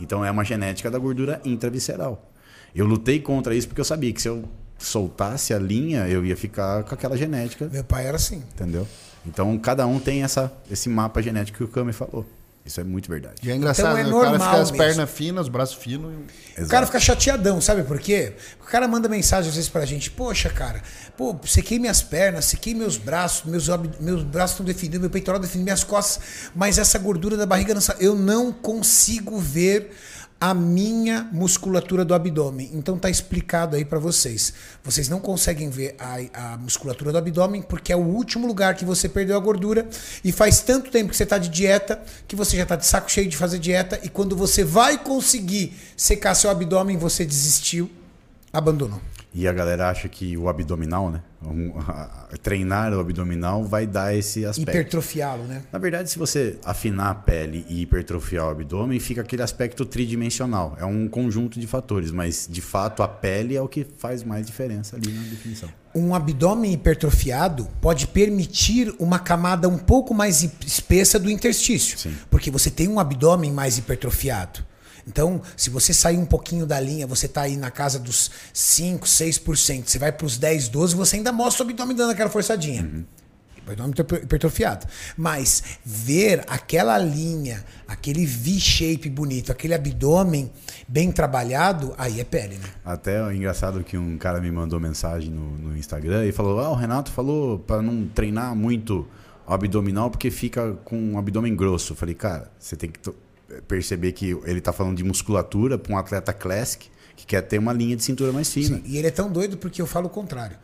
Então 0.00 0.24
é 0.24 0.30
uma 0.30 0.44
genética 0.44 0.90
da 0.90 0.98
gordura 0.98 1.40
intravisceral. 1.44 2.32
Eu 2.74 2.84
lutei 2.84 3.20
contra 3.20 3.54
isso 3.54 3.68
porque 3.68 3.80
eu 3.80 3.84
sabia 3.84 4.12
que 4.12 4.20
se 4.20 4.28
eu 4.28 4.44
soltasse 4.76 5.54
a 5.54 5.58
linha, 5.58 6.08
eu 6.08 6.24
ia 6.24 6.36
ficar 6.36 6.82
com 6.84 6.94
aquela 6.94 7.16
genética, 7.16 7.68
Meu 7.72 7.84
pai 7.84 8.06
era 8.06 8.16
assim. 8.16 8.42
entendeu? 8.54 8.86
Então 9.28 9.56
cada 9.58 9.86
um 9.86 9.98
tem 10.00 10.22
essa, 10.22 10.52
esse 10.70 10.88
mapa 10.88 11.20
genético 11.22 11.58
que 11.58 11.64
o 11.64 11.68
Kami 11.68 11.92
falou. 11.92 12.24
Isso 12.66 12.78
é 12.80 12.84
muito 12.84 13.08
verdade. 13.10 13.36
E 13.42 13.50
é 13.50 13.56
engraçado, 13.56 13.96
Então 13.96 13.98
é 13.98 14.02
né? 14.02 14.08
o 14.10 14.12
cara 14.20 14.30
normal 14.30 14.48
fica 14.50 14.60
as 14.62 14.70
mesmo. 14.70 14.84
pernas 14.84 15.10
finas, 15.10 15.42
os 15.44 15.48
braços 15.48 15.76
finos. 15.76 16.12
e- 16.58 16.62
O 16.64 16.68
cara 16.68 16.84
fica 16.84 17.00
chateadão, 17.00 17.62
sabe 17.62 17.82
por 17.82 17.98
quê? 17.98 18.34
O 18.60 18.66
cara 18.66 18.86
manda 18.86 19.08
mensagem 19.08 19.48
às 19.48 19.54
vezes 19.54 19.70
pra 19.70 19.86
gente, 19.86 20.10
poxa, 20.10 20.50
cara, 20.50 20.82
pô, 21.16 21.34
sequei 21.46 21.78
minhas 21.78 22.02
pernas, 22.02 22.44
sequei 22.44 22.74
meus 22.74 22.98
braços, 22.98 23.50
meus, 23.50 23.66
meus 24.00 24.22
braços 24.22 24.52
estão 24.54 24.66
definidos, 24.66 25.00
meu 25.00 25.08
peitoral 25.08 25.40
definido, 25.40 25.64
minhas 25.64 25.82
costas, 25.82 26.20
mas 26.54 26.76
essa 26.76 26.98
gordura 26.98 27.38
da 27.38 27.46
barriga 27.46 27.72
não. 27.72 27.80
Eu 27.98 28.14
não 28.14 28.52
consigo 28.52 29.38
ver 29.38 29.90
a 30.40 30.54
minha 30.54 31.28
musculatura 31.32 32.04
do 32.04 32.14
abdômen. 32.14 32.70
Então 32.72 32.98
tá 32.98 33.10
explicado 33.10 33.74
aí 33.74 33.84
pra 33.84 33.98
vocês. 33.98 34.52
Vocês 34.84 35.08
não 35.08 35.18
conseguem 35.18 35.68
ver 35.68 35.96
a, 35.98 36.52
a 36.52 36.56
musculatura 36.56 37.10
do 37.10 37.18
abdômen 37.18 37.60
porque 37.62 37.92
é 37.92 37.96
o 37.96 38.04
último 38.04 38.46
lugar 38.46 38.74
que 38.76 38.84
você 38.84 39.08
perdeu 39.08 39.36
a 39.36 39.40
gordura 39.40 39.88
e 40.22 40.30
faz 40.30 40.60
tanto 40.60 40.90
tempo 40.90 41.10
que 41.10 41.16
você 41.16 41.26
tá 41.26 41.38
de 41.38 41.48
dieta 41.48 42.00
que 42.26 42.36
você 42.36 42.56
já 42.56 42.66
tá 42.66 42.76
de 42.76 42.86
saco 42.86 43.10
cheio 43.10 43.28
de 43.28 43.36
fazer 43.36 43.58
dieta 43.58 43.98
e 44.02 44.08
quando 44.08 44.36
você 44.36 44.62
vai 44.62 45.02
conseguir 45.02 45.76
secar 45.96 46.34
seu 46.34 46.50
abdômen, 46.50 46.96
você 46.96 47.24
desistiu, 47.24 47.90
abandonou. 48.52 49.00
E 49.34 49.46
a 49.46 49.52
galera 49.52 49.90
acha 49.90 50.08
que 50.08 50.36
o 50.36 50.48
abdominal, 50.48 51.10
né? 51.10 51.22
um- 51.42 51.72
treinar 52.42 52.92
o 52.92 52.98
abdominal 53.00 53.62
vai 53.64 53.86
dar 53.86 54.14
esse 54.14 54.44
aspecto. 54.44 54.70
Hipertrofiá-lo, 54.70 55.44
né? 55.44 55.62
Na 55.72 55.78
verdade, 55.78 56.10
se 56.10 56.18
você 56.18 56.58
afinar 56.64 57.10
a 57.10 57.14
pele 57.14 57.64
e 57.68 57.82
hipertrofiar 57.82 58.46
o 58.46 58.50
abdômen, 58.50 58.98
fica 58.98 59.20
aquele 59.20 59.42
aspecto 59.42 59.84
tridimensional. 59.84 60.76
É 60.80 60.84
um 60.84 61.06
conjunto 61.08 61.60
de 61.60 61.66
fatores, 61.66 62.10
mas 62.10 62.48
de 62.50 62.60
fato 62.60 63.02
a 63.02 63.08
pele 63.08 63.54
é 63.54 63.60
o 63.62 63.68
que 63.68 63.84
faz 63.98 64.24
mais 64.24 64.46
diferença 64.46 64.96
ali 64.96 65.12
na 65.12 65.22
definição. 65.22 65.68
Um 65.94 66.14
abdômen 66.14 66.72
hipertrofiado 66.72 67.68
pode 67.80 68.06
permitir 68.06 68.94
uma 68.98 69.18
camada 69.18 69.68
um 69.68 69.78
pouco 69.78 70.12
mais 70.14 70.42
espessa 70.66 71.18
do 71.18 71.30
interstício. 71.30 71.98
Sim. 71.98 72.14
Porque 72.30 72.50
você 72.50 72.70
tem 72.70 72.88
um 72.88 72.98
abdômen 72.98 73.52
mais 73.52 73.78
hipertrofiado. 73.78 74.60
Então, 75.08 75.40
se 75.56 75.70
você 75.70 75.94
sair 75.94 76.18
um 76.18 76.26
pouquinho 76.26 76.66
da 76.66 76.78
linha, 76.78 77.06
você 77.06 77.24
está 77.26 77.42
aí 77.42 77.56
na 77.56 77.70
casa 77.70 77.98
dos 77.98 78.30
5, 78.52 79.06
6%, 79.06 79.84
você 79.86 79.98
vai 79.98 80.12
para 80.12 80.26
os 80.26 80.36
10, 80.36 80.68
12, 80.68 80.94
você 80.94 81.16
ainda 81.16 81.32
mostra 81.32 81.64
o 81.64 81.68
abdômen 81.68 81.96
dando 81.96 82.10
aquela 82.10 82.28
forçadinha. 82.28 83.06
abdômen 83.66 83.94
hipertrofiado. 84.22 84.86
Mas 85.16 85.62
ver 85.82 86.44
aquela 86.46 86.98
linha, 86.98 87.64
aquele 87.86 88.26
V-shape 88.26 89.08
bonito, 89.08 89.50
aquele 89.50 89.72
abdômen 89.72 90.52
bem 90.86 91.10
trabalhado, 91.10 91.94
aí 91.96 92.20
é 92.20 92.24
pele, 92.24 92.56
né? 92.56 92.68
Até 92.84 93.18
é 93.18 93.34
engraçado 93.34 93.82
que 93.82 93.96
um 93.96 94.18
cara 94.18 94.40
me 94.40 94.50
mandou 94.50 94.78
mensagem 94.78 95.30
no, 95.30 95.56
no 95.56 95.76
Instagram 95.76 96.26
e 96.26 96.32
falou: 96.32 96.60
Ah, 96.60 96.70
o 96.70 96.74
Renato 96.74 97.10
falou 97.10 97.58
para 97.58 97.80
não 97.80 98.06
treinar 98.06 98.54
muito 98.54 99.08
o 99.46 99.54
abdominal 99.54 100.10
porque 100.10 100.30
fica 100.30 100.74
com 100.84 100.98
um 100.98 101.18
abdômen 101.18 101.56
grosso. 101.56 101.92
Eu 101.92 101.96
falei, 101.96 102.14
cara, 102.14 102.50
você 102.58 102.76
tem 102.76 102.90
que 102.90 103.00
perceber 103.66 104.12
que 104.12 104.38
ele 104.44 104.60
tá 104.60 104.72
falando 104.72 104.96
de 104.96 105.04
musculatura 105.04 105.78
para 105.78 105.92
um 105.92 105.98
atleta 105.98 106.32
classic 106.32 106.88
que 107.16 107.26
quer 107.26 107.42
ter 107.42 107.58
uma 107.58 107.72
linha 107.72 107.96
de 107.96 108.04
cintura 108.04 108.32
mais 108.32 108.52
fina. 108.52 108.80
E 108.84 108.96
ele 108.96 109.08
é 109.08 109.10
tão 109.10 109.30
doido 109.30 109.56
porque 109.56 109.82
eu 109.82 109.86
falo 109.86 110.06
o 110.06 110.10
contrário. 110.10 110.56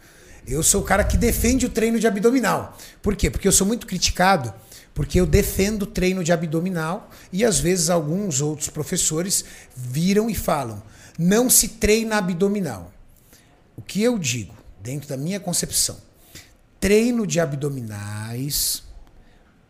Eu 0.46 0.62
sou 0.62 0.82
o 0.82 0.84
cara 0.84 1.02
que 1.02 1.16
defende 1.16 1.66
o 1.66 1.70
treino 1.70 1.98
de 1.98 2.06
abdominal. 2.06 2.76
Por 3.02 3.16
quê? 3.16 3.30
Porque 3.30 3.48
eu 3.48 3.52
sou 3.52 3.66
muito 3.66 3.86
criticado, 3.86 4.52
porque 4.94 5.18
eu 5.18 5.26
defendo 5.26 5.82
o 5.82 5.86
treino 5.86 6.22
de 6.22 6.32
abdominal 6.32 7.10
e 7.32 7.44
às 7.44 7.58
vezes 7.58 7.90
alguns 7.90 8.40
outros 8.40 8.68
professores 8.68 9.44
viram 9.74 10.30
e 10.30 10.34
falam: 10.34 10.82
não 11.18 11.50
se 11.50 11.68
treina 11.68 12.18
abdominal. 12.18 12.92
O 13.76 13.82
que 13.82 14.02
eu 14.02 14.18
digo, 14.18 14.54
dentro 14.80 15.08
da 15.08 15.16
minha 15.16 15.40
concepção, 15.40 15.96
treino 16.78 17.26
de 17.26 17.40
abdominais 17.40 18.83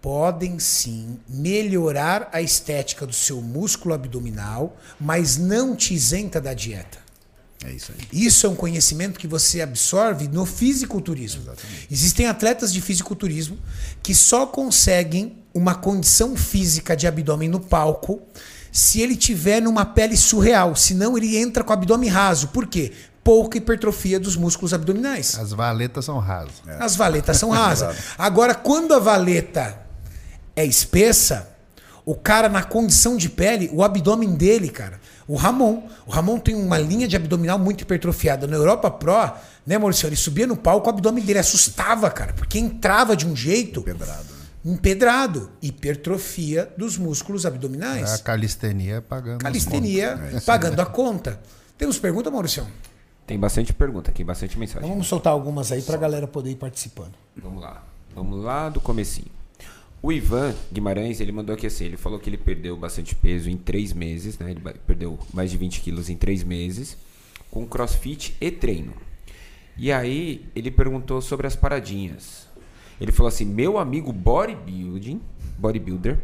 podem 0.04 0.58
sim 0.58 1.18
melhorar 1.26 2.28
a 2.30 2.42
estética 2.42 3.06
do 3.06 3.14
seu 3.14 3.40
músculo 3.40 3.94
abdominal, 3.94 4.76
mas 5.00 5.38
não 5.38 5.74
te 5.74 5.94
isenta 5.94 6.42
da 6.42 6.52
dieta. 6.52 6.98
É 7.64 7.72
isso 7.72 7.90
aí. 7.90 8.06
Isso 8.12 8.46
é 8.46 8.50
um 8.50 8.54
conhecimento 8.54 9.18
que 9.18 9.26
você 9.26 9.62
absorve 9.62 10.28
no 10.28 10.44
fisiculturismo. 10.44 11.44
Existem 11.90 12.26
atletas 12.26 12.70
de 12.70 12.82
fisiculturismo 12.82 13.56
que 14.02 14.14
só 14.14 14.44
conseguem 14.46 15.38
uma 15.54 15.74
condição 15.74 16.36
física 16.36 16.94
de 16.94 17.06
abdômen 17.06 17.48
no 17.48 17.58
palco 17.58 18.20
se 18.70 19.00
ele 19.00 19.16
tiver 19.16 19.62
numa 19.62 19.86
pele 19.86 20.18
surreal, 20.18 20.76
senão 20.76 21.16
ele 21.16 21.38
entra 21.38 21.64
com 21.64 21.70
o 21.70 21.72
abdômen 21.72 22.10
raso. 22.10 22.48
Por 22.48 22.66
quê? 22.66 22.92
Pouca 23.22 23.56
hipertrofia 23.56 24.20
dos 24.20 24.36
músculos 24.36 24.74
abdominais. 24.74 25.38
As 25.38 25.52
valetas 25.52 26.04
são 26.04 26.18
rasas. 26.18 26.62
As 26.78 26.94
valetas 26.94 27.38
são 27.38 27.48
rasas. 27.48 27.96
Agora, 28.18 28.54
quando 28.54 28.92
a 28.92 28.98
valeta 28.98 29.82
é 30.56 30.64
espessa, 30.64 31.50
o 32.04 32.14
cara 32.14 32.48
na 32.48 32.62
condição 32.62 33.16
de 33.16 33.28
pele, 33.28 33.70
o 33.72 33.82
abdômen 33.82 34.34
dele, 34.34 34.68
cara, 34.68 35.00
o 35.26 35.36
Ramon, 35.36 35.88
o 36.06 36.10
Ramon 36.10 36.38
tem 36.38 36.54
uma 36.54 36.78
linha 36.78 37.08
de 37.08 37.16
abdominal 37.16 37.58
muito 37.58 37.80
hipertrofiada. 37.80 38.46
Na 38.46 38.56
Europa 38.56 38.90
Pro, 38.90 39.32
né, 39.66 39.78
Maurício? 39.78 40.06
Ele 40.06 40.16
subia 40.16 40.46
no 40.46 40.56
palco, 40.56 40.86
o 40.86 40.90
abdômen 40.90 41.24
dele 41.24 41.38
assustava, 41.38 42.10
cara, 42.10 42.34
porque 42.34 42.58
entrava 42.58 43.16
de 43.16 43.26
um 43.26 43.34
jeito 43.34 43.82
Pedrado. 43.82 44.24
né? 44.24 44.44
empedrado. 44.64 45.50
Hipertrofia 45.62 46.70
dos 46.76 46.98
músculos 46.98 47.46
abdominais. 47.46 48.12
A 48.12 48.18
calistenia 48.18 49.00
pagando. 49.00 49.40
Calistenia 49.40 50.20
É 50.30 50.36
isso 50.36 50.46
pagando 50.46 50.80
a 50.80 50.86
conta. 50.86 51.40
Temos 51.78 51.98
pergunta, 51.98 52.30
Maurício? 52.30 52.66
Tem 53.26 53.38
bastante 53.38 53.72
pergunta 53.72 54.10
aqui, 54.10 54.22
bastante 54.22 54.58
mensagem. 54.58 54.80
Então 54.80 54.90
vamos 54.90 55.06
soltar 55.06 55.32
algumas 55.32 55.72
aí 55.72 55.80
pra 55.80 55.96
galera 55.96 56.26
poder 56.26 56.50
ir 56.50 56.56
participando. 56.56 57.14
Vamos 57.36 57.62
lá. 57.62 57.82
Vamos 58.14 58.44
lá 58.44 58.68
do 58.68 58.80
comecinho. 58.80 59.33
O 60.04 60.12
Ivan 60.12 60.54
Guimarães, 60.70 61.18
ele 61.18 61.32
mandou 61.32 61.54
aqui 61.54 61.66
assim, 61.66 61.86
ele 61.86 61.96
falou 61.96 62.18
que 62.18 62.28
ele 62.28 62.36
perdeu 62.36 62.76
bastante 62.76 63.14
peso 63.14 63.48
em 63.48 63.56
três 63.56 63.90
meses, 63.94 64.38
né? 64.38 64.50
Ele 64.50 64.60
perdeu 64.86 65.18
mais 65.32 65.50
de 65.50 65.56
20 65.56 65.80
quilos 65.80 66.10
em 66.10 66.14
três 66.14 66.44
meses, 66.44 66.98
com 67.50 67.66
crossfit 67.66 68.36
e 68.38 68.50
treino. 68.50 68.92
E 69.78 69.90
aí, 69.90 70.44
ele 70.54 70.70
perguntou 70.70 71.22
sobre 71.22 71.46
as 71.46 71.56
paradinhas. 71.56 72.46
Ele 73.00 73.12
falou 73.12 73.28
assim, 73.28 73.46
meu 73.46 73.78
amigo 73.78 74.12
bodybuilding, 74.12 75.22
bodybuilder, 75.56 76.18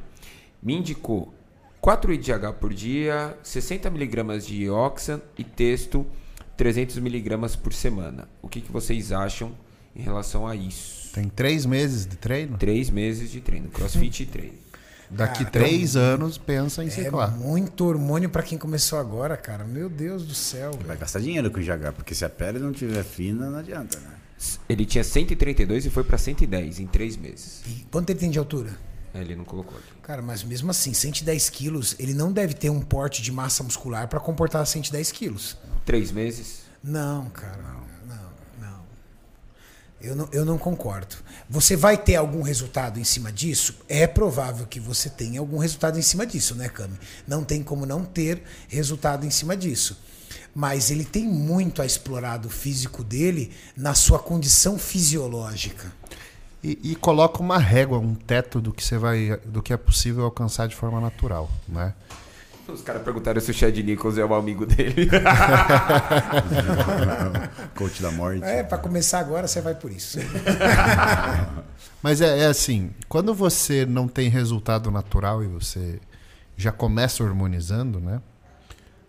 me 0.62 0.74
indicou 0.74 1.32
4 1.80 2.12
IDH 2.12 2.52
por 2.60 2.74
dia, 2.74 3.34
60 3.42 3.88
miligramas 3.88 4.46
de 4.46 4.68
Oxan 4.68 5.22
e 5.38 5.42
texto 5.42 6.04
300 6.54 6.98
miligramas 6.98 7.56
por 7.56 7.72
semana. 7.72 8.28
O 8.42 8.48
que, 8.50 8.60
que 8.60 8.70
vocês 8.70 9.10
acham 9.10 9.52
em 9.96 10.02
relação 10.02 10.46
a 10.46 10.54
isso? 10.54 10.99
Tem 11.12 11.28
três 11.28 11.66
meses 11.66 12.06
de 12.06 12.16
treino? 12.16 12.56
Três 12.58 12.88
meses 12.90 13.30
de 13.30 13.40
treino, 13.40 13.68
crossfit 13.68 14.22
e 14.22 14.26
treino. 14.26 14.54
Daqui 15.10 15.38
Cara, 15.44 15.50
três 15.50 15.96
anos 15.96 16.38
pensa 16.38 16.84
em 16.84 16.86
É 16.86 16.90
ciclar. 16.90 17.36
muito 17.36 17.84
hormônio 17.84 18.30
pra 18.30 18.44
quem 18.44 18.56
começou 18.56 18.96
agora, 18.98 19.36
cara. 19.36 19.64
Meu 19.64 19.88
Deus 19.88 20.24
do 20.24 20.34
céu. 20.34 20.70
Vai 20.86 20.96
gastar 20.96 21.18
dinheiro 21.18 21.50
com 21.50 21.58
o 21.58 21.60
IGH, 21.60 21.92
porque 21.96 22.14
se 22.14 22.24
a 22.24 22.30
pele 22.30 22.60
não 22.60 22.72
tiver 22.72 23.02
fina, 23.02 23.50
não 23.50 23.58
adianta, 23.58 23.98
né? 23.98 24.14
Ele 24.68 24.86
tinha 24.86 25.02
132 25.02 25.84
e 25.86 25.90
foi 25.90 26.04
pra 26.04 26.16
110 26.16 26.78
em 26.78 26.86
três 26.86 27.16
meses. 27.16 27.60
E 27.66 27.84
quanto 27.90 28.10
ele 28.10 28.20
tem 28.20 28.30
de 28.30 28.38
altura? 28.38 28.70
É, 29.12 29.20
Ele 29.20 29.34
não 29.34 29.44
colocou 29.44 29.76
aqui. 29.76 29.88
Cara, 30.02 30.22
mas 30.22 30.44
mesmo 30.44 30.70
assim, 30.70 30.94
110 30.94 31.50
quilos, 31.50 31.96
ele 31.98 32.14
não 32.14 32.30
deve 32.32 32.54
ter 32.54 32.70
um 32.70 32.80
porte 32.80 33.20
de 33.20 33.32
massa 33.32 33.64
muscular 33.64 34.06
pra 34.06 34.20
comportar 34.20 34.64
110 34.64 35.10
quilos. 35.10 35.56
Três 35.84 36.12
meses? 36.12 36.60
Não, 36.82 37.28
cara. 37.30 37.60
Não. 37.60 37.79
Eu 40.00 40.16
não, 40.16 40.28
eu 40.32 40.44
não 40.44 40.56
concordo. 40.56 41.16
Você 41.48 41.76
vai 41.76 41.98
ter 41.98 42.16
algum 42.16 42.40
resultado 42.40 42.98
em 42.98 43.04
cima 43.04 43.30
disso? 43.30 43.74
É 43.86 44.06
provável 44.06 44.66
que 44.66 44.80
você 44.80 45.10
tenha 45.10 45.40
algum 45.40 45.58
resultado 45.58 45.98
em 45.98 46.02
cima 46.02 46.26
disso, 46.26 46.54
né, 46.54 46.68
Cami? 46.68 46.98
Não 47.28 47.44
tem 47.44 47.62
como 47.62 47.84
não 47.84 48.04
ter 48.04 48.42
resultado 48.68 49.26
em 49.26 49.30
cima 49.30 49.54
disso. 49.54 49.98
Mas 50.54 50.90
ele 50.90 51.04
tem 51.04 51.24
muito 51.24 51.82
a 51.82 51.86
explorar 51.86 52.38
do 52.38 52.48
físico 52.48 53.04
dele 53.04 53.52
na 53.76 53.94
sua 53.94 54.18
condição 54.18 54.78
fisiológica. 54.78 55.92
E, 56.64 56.78
e 56.82 56.96
coloca 56.96 57.40
uma 57.40 57.58
régua, 57.58 57.98
um 57.98 58.14
teto 58.14 58.60
do 58.60 58.72
que 58.72 58.82
você 58.82 58.96
vai, 58.96 59.38
do 59.44 59.62
que 59.62 59.72
é 59.72 59.76
possível 59.76 60.24
alcançar 60.24 60.66
de 60.66 60.74
forma 60.74 61.00
natural, 61.00 61.50
né? 61.68 61.94
Os 62.72 62.82
caras 62.82 63.02
perguntaram 63.02 63.40
se 63.40 63.50
o 63.50 63.54
Chad 63.54 63.76
Nichols 63.78 64.18
é 64.18 64.24
o 64.24 64.34
amigo 64.34 64.66
dele. 64.66 65.08
Coach 67.74 68.02
da 68.02 68.10
morte. 68.10 68.44
É, 68.44 68.62
para 68.62 68.78
começar 68.78 69.20
agora, 69.20 69.46
você 69.46 69.60
vai 69.60 69.74
por 69.74 69.90
isso. 69.90 70.18
Mas 72.02 72.20
é, 72.20 72.40
é 72.40 72.46
assim, 72.46 72.90
quando 73.08 73.34
você 73.34 73.84
não 73.84 74.08
tem 74.08 74.28
resultado 74.28 74.90
natural 74.90 75.42
e 75.44 75.46
você 75.46 76.00
já 76.56 76.72
começa 76.72 77.22
hormonizando, 77.22 78.00
né? 78.00 78.20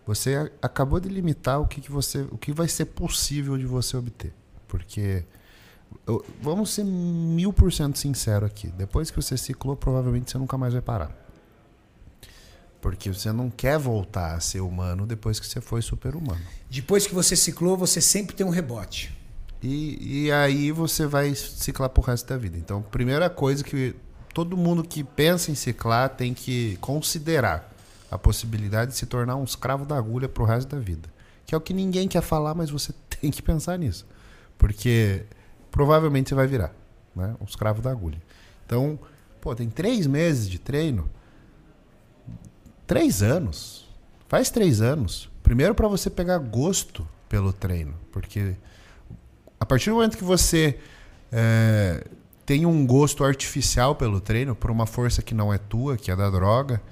Você 0.06 0.50
acabou 0.60 1.00
de 1.00 1.08
limitar 1.08 1.60
o 1.60 1.66
que, 1.66 1.80
que 1.80 1.90
você, 1.90 2.26
o 2.30 2.36
que 2.36 2.52
vai 2.52 2.68
ser 2.68 2.86
possível 2.86 3.56
de 3.56 3.64
você 3.64 3.96
obter, 3.96 4.32
porque 4.66 5.24
eu- 6.06 6.24
vamos 6.42 6.70
ser 6.70 6.84
mil 6.84 7.52
por 7.52 7.72
cento 7.72 7.98
sincero 7.98 8.44
aqui. 8.44 8.66
Depois 8.68 9.10
que 9.10 9.16
você 9.22 9.36
ciclou, 9.36 9.76
provavelmente 9.76 10.30
você 10.30 10.38
nunca 10.38 10.58
mais 10.58 10.72
vai 10.72 10.82
parar, 10.82 11.10
porque 12.82 13.14
você 13.14 13.30
não 13.30 13.48
quer 13.48 13.78
voltar 13.78 14.34
a 14.34 14.40
ser 14.40 14.60
humano 14.60 15.06
depois 15.06 15.38
que 15.38 15.46
você 15.46 15.60
foi 15.60 15.80
super 15.80 16.16
humano. 16.16 16.40
Depois 16.68 17.06
que 17.06 17.14
você 17.14 17.36
ciclou, 17.36 17.76
você 17.76 18.00
sempre 18.00 18.34
tem 18.34 18.44
um 18.44 18.50
rebote. 18.50 19.16
E, 19.62 20.24
e 20.24 20.32
aí 20.32 20.72
você 20.72 21.06
vai 21.06 21.32
ciclar 21.32 21.88
pro 21.88 22.02
resto 22.02 22.28
da 22.28 22.36
vida. 22.36 22.58
Então, 22.58 22.82
primeira 22.82 23.30
coisa 23.30 23.62
que 23.62 23.94
todo 24.34 24.56
mundo 24.56 24.82
que 24.82 25.04
pensa 25.04 25.52
em 25.52 25.54
ciclar 25.54 26.08
tem 26.08 26.34
que 26.34 26.76
considerar 26.80 27.72
a 28.10 28.18
possibilidade 28.18 28.90
de 28.90 28.96
se 28.96 29.06
tornar 29.06 29.36
um 29.36 29.44
escravo 29.44 29.86
da 29.86 29.96
agulha 29.96 30.28
pro 30.28 30.44
resto 30.44 30.74
da 30.74 30.82
vida. 30.82 31.08
Que 31.46 31.54
é 31.54 31.58
o 31.58 31.60
que 31.60 31.72
ninguém 31.72 32.08
quer 32.08 32.20
falar, 32.20 32.52
mas 32.52 32.68
você 32.68 32.92
tem 33.20 33.30
que 33.30 33.40
pensar 33.40 33.78
nisso. 33.78 34.04
Porque 34.58 35.22
provavelmente 35.70 36.30
você 36.30 36.34
vai 36.34 36.48
virar 36.48 36.74
né? 37.14 37.36
um 37.40 37.44
escravo 37.44 37.80
da 37.80 37.92
agulha. 37.92 38.20
Então, 38.66 38.98
pô, 39.40 39.54
tem 39.54 39.70
três 39.70 40.04
meses 40.08 40.50
de 40.50 40.58
treino. 40.58 41.08
Três 42.86 43.22
anos. 43.22 43.88
Faz 44.28 44.50
três 44.50 44.80
anos. 44.80 45.30
Primeiro 45.42 45.74
para 45.74 45.88
você 45.88 46.08
pegar 46.08 46.38
gosto 46.38 47.06
pelo 47.28 47.52
treino. 47.52 47.94
Porque 48.10 48.54
a 49.58 49.66
partir 49.66 49.90
do 49.90 49.96
momento 49.96 50.16
que 50.16 50.24
você 50.24 50.78
é, 51.30 52.04
tem 52.44 52.66
um 52.66 52.86
gosto 52.86 53.24
artificial 53.24 53.94
pelo 53.94 54.20
treino, 54.20 54.54
por 54.54 54.70
uma 54.70 54.86
força 54.86 55.22
que 55.22 55.34
não 55.34 55.52
é 55.52 55.58
tua, 55.58 55.96
que 55.96 56.10
é 56.10 56.16
da 56.16 56.28
droga, 56.28 56.82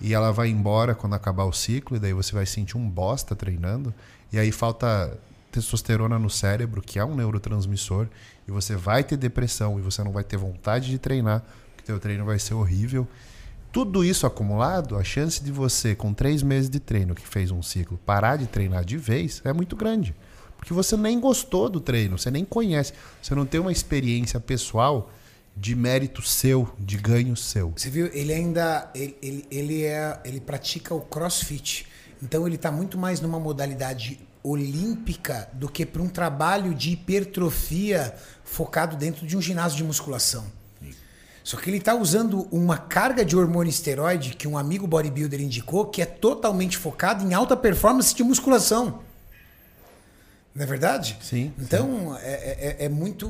e 0.00 0.14
ela 0.14 0.30
vai 0.30 0.48
embora 0.48 0.94
quando 0.94 1.14
acabar 1.14 1.44
o 1.44 1.52
ciclo, 1.52 1.96
e 1.96 2.00
daí 2.00 2.12
você 2.12 2.32
vai 2.34 2.46
sentir 2.46 2.76
um 2.76 2.88
bosta 2.88 3.34
treinando, 3.34 3.94
e 4.32 4.38
aí 4.38 4.52
falta 4.52 5.18
testosterona 5.50 6.18
no 6.18 6.30
cérebro, 6.30 6.82
que 6.82 6.98
é 6.98 7.04
um 7.04 7.14
neurotransmissor, 7.14 8.08
e 8.46 8.50
você 8.50 8.76
vai 8.76 9.04
ter 9.04 9.16
depressão, 9.16 9.78
e 9.78 9.82
você 9.82 10.02
não 10.02 10.12
vai 10.12 10.24
ter 10.24 10.36
vontade 10.36 10.90
de 10.90 10.98
treinar, 10.98 11.42
porque 11.70 11.84
teu 11.84 11.98
treino 11.98 12.24
vai 12.24 12.38
ser 12.38 12.54
horrível. 12.54 13.06
Tudo 13.72 14.04
isso 14.04 14.26
acumulado, 14.26 14.98
a 14.98 15.02
chance 15.02 15.42
de 15.42 15.50
você, 15.50 15.94
com 15.94 16.12
três 16.12 16.42
meses 16.42 16.68
de 16.68 16.78
treino, 16.78 17.14
que 17.14 17.26
fez 17.26 17.50
um 17.50 17.62
ciclo, 17.62 17.98
parar 18.04 18.36
de 18.36 18.46
treinar 18.46 18.84
de 18.84 18.98
vez 18.98 19.40
é 19.46 19.52
muito 19.52 19.74
grande. 19.74 20.14
Porque 20.58 20.74
você 20.74 20.94
nem 20.94 21.18
gostou 21.18 21.70
do 21.70 21.80
treino, 21.80 22.18
você 22.18 22.30
nem 22.30 22.44
conhece, 22.44 22.92
você 23.20 23.34
não 23.34 23.46
tem 23.46 23.58
uma 23.58 23.72
experiência 23.72 24.38
pessoal 24.38 25.10
de 25.56 25.74
mérito 25.74 26.20
seu, 26.20 26.70
de 26.78 26.98
ganho 26.98 27.34
seu. 27.34 27.72
Você 27.74 27.88
viu? 27.88 28.06
Ele 28.12 28.32
ainda 28.32 28.90
ele, 28.94 29.16
ele, 29.22 29.46
ele 29.50 29.84
é 29.84 30.20
ele 30.22 30.40
pratica 30.40 30.94
o 30.94 31.00
CrossFit. 31.00 31.86
Então 32.22 32.46
ele 32.46 32.56
está 32.56 32.70
muito 32.70 32.98
mais 32.98 33.22
numa 33.22 33.40
modalidade 33.40 34.20
olímpica 34.44 35.48
do 35.54 35.68
que 35.68 35.86
para 35.86 36.02
um 36.02 36.08
trabalho 36.08 36.74
de 36.74 36.90
hipertrofia 36.90 38.14
focado 38.44 38.96
dentro 38.96 39.26
de 39.26 39.36
um 39.36 39.40
ginásio 39.40 39.78
de 39.78 39.84
musculação. 39.84 40.44
Só 41.44 41.56
que 41.56 41.68
ele 41.68 41.78
está 41.78 41.94
usando 41.94 42.46
uma 42.52 42.78
carga 42.78 43.24
de 43.24 43.36
hormônio 43.36 43.68
esteroide 43.70 44.34
que 44.36 44.46
um 44.46 44.56
amigo 44.56 44.86
bodybuilder 44.86 45.40
indicou 45.40 45.86
que 45.86 46.00
é 46.00 46.06
totalmente 46.06 46.76
focado 46.78 47.24
em 47.24 47.34
alta 47.34 47.56
performance 47.56 48.14
de 48.14 48.22
musculação. 48.22 49.00
Não 50.54 50.62
é 50.62 50.66
verdade? 50.66 51.18
Sim, 51.20 51.52
Então 51.58 52.16
É, 52.20 52.76
é, 52.80 52.84
é 52.84 52.88
muito, 52.88 53.26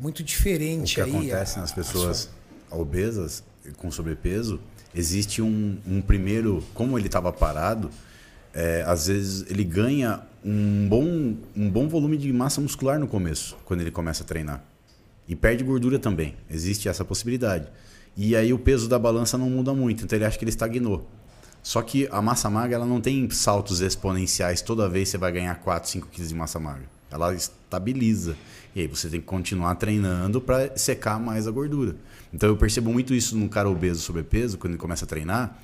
muito 0.00 0.20
O 0.20 0.22
diferente 0.24 0.94
que 0.96 1.00
aí. 1.00 1.10
acontece 1.10 1.58
a- 1.58 1.60
nas 1.62 1.72
a 1.72 1.74
pessoas 1.74 2.30
obesas 2.70 3.42
com 3.76 3.90
sobrepeso, 3.90 4.58
existe 4.94 5.40
um, 5.42 5.78
um 5.86 6.00
primeiro, 6.00 6.64
como 6.74 6.98
ele 6.98 7.06
estava 7.06 7.30
parado, 7.32 7.90
é, 8.54 8.82
às 8.86 9.06
vezes 9.06 9.44
ele 9.50 9.62
ganha 9.62 10.22
um 10.44 10.88
bom, 10.88 11.36
um 11.54 11.70
bom 11.70 11.86
volume 11.88 12.16
de 12.16 12.32
massa 12.32 12.60
muscular 12.60 12.98
no 12.98 13.06
começo, 13.06 13.56
quando 13.64 13.82
ele 13.82 13.90
começa 13.90 14.22
a 14.22 14.26
treinar. 14.26 14.64
E 15.28 15.36
perde 15.36 15.62
gordura 15.62 15.98
também. 15.98 16.34
Existe 16.50 16.88
essa 16.88 17.04
possibilidade. 17.04 17.68
E 18.16 18.34
aí 18.34 18.52
o 18.52 18.58
peso 18.58 18.88
da 18.88 18.98
balança 18.98 19.36
não 19.38 19.50
muda 19.50 19.72
muito, 19.74 20.04
então 20.04 20.16
ele 20.16 20.24
acha 20.24 20.38
que 20.38 20.44
ele 20.44 20.50
estagnou. 20.50 21.06
Só 21.62 21.82
que 21.82 22.08
a 22.10 22.22
massa 22.22 22.48
magra 22.48 22.76
ela 22.76 22.86
não 22.86 23.00
tem 23.00 23.28
saltos 23.30 23.80
exponenciais 23.80 24.62
toda 24.62 24.88
vez 24.88 25.08
você 25.08 25.18
vai 25.18 25.30
ganhar 25.30 25.54
4, 25.56 25.90
5 25.90 26.08
quilos 26.08 26.30
de 26.30 26.34
massa 26.34 26.58
magra. 26.58 26.88
Ela 27.10 27.34
estabiliza. 27.34 28.36
E 28.74 28.80
aí 28.80 28.86
você 28.86 29.08
tem 29.08 29.20
que 29.20 29.26
continuar 29.26 29.74
treinando 29.74 30.40
para 30.40 30.76
secar 30.76 31.20
mais 31.20 31.46
a 31.46 31.50
gordura. 31.50 31.94
Então 32.32 32.48
eu 32.48 32.56
percebo 32.56 32.90
muito 32.90 33.14
isso 33.14 33.36
num 33.36 33.48
cara 33.48 33.68
obeso 33.68 34.00
sobrepeso, 34.00 34.58
quando 34.58 34.72
ele 34.72 34.80
começa 34.80 35.04
a 35.04 35.08
treinar. 35.08 35.60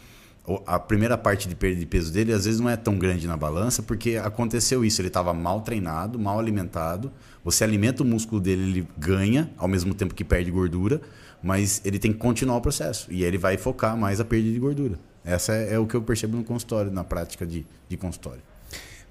A 0.66 0.78
primeira 0.78 1.16
parte 1.16 1.48
de 1.48 1.54
perda 1.54 1.80
de 1.80 1.86
peso 1.86 2.12
dele 2.12 2.32
às 2.32 2.44
vezes 2.44 2.60
não 2.60 2.68
é 2.68 2.76
tão 2.76 2.98
grande 2.98 3.26
na 3.26 3.36
balança, 3.36 3.82
porque 3.82 4.16
aconteceu 4.16 4.84
isso. 4.84 5.00
Ele 5.00 5.08
estava 5.08 5.32
mal 5.32 5.62
treinado, 5.62 6.18
mal 6.18 6.38
alimentado. 6.38 7.10
Você 7.44 7.62
alimenta 7.62 8.02
o 8.02 8.06
músculo 8.06 8.40
dele, 8.40 8.62
ele 8.62 8.88
ganha, 8.96 9.50
ao 9.58 9.68
mesmo 9.68 9.94
tempo 9.94 10.14
que 10.14 10.24
perde 10.24 10.50
gordura, 10.50 11.00
mas 11.42 11.82
ele 11.84 11.98
tem 11.98 12.12
que 12.12 12.18
continuar 12.18 12.56
o 12.56 12.60
processo. 12.60 13.12
E 13.12 13.16
aí 13.16 13.24
ele 13.24 13.36
vai 13.36 13.58
focar 13.58 13.96
mais 13.96 14.18
a 14.18 14.24
perda 14.24 14.50
de 14.50 14.58
gordura. 14.58 14.98
Essa 15.22 15.54
é, 15.54 15.74
é 15.74 15.78
o 15.78 15.86
que 15.86 15.94
eu 15.94 16.02
percebo 16.02 16.36
no 16.38 16.44
consultório, 16.44 16.90
na 16.90 17.04
prática 17.04 17.46
de, 17.46 17.66
de 17.88 17.96
consultório. 17.98 18.42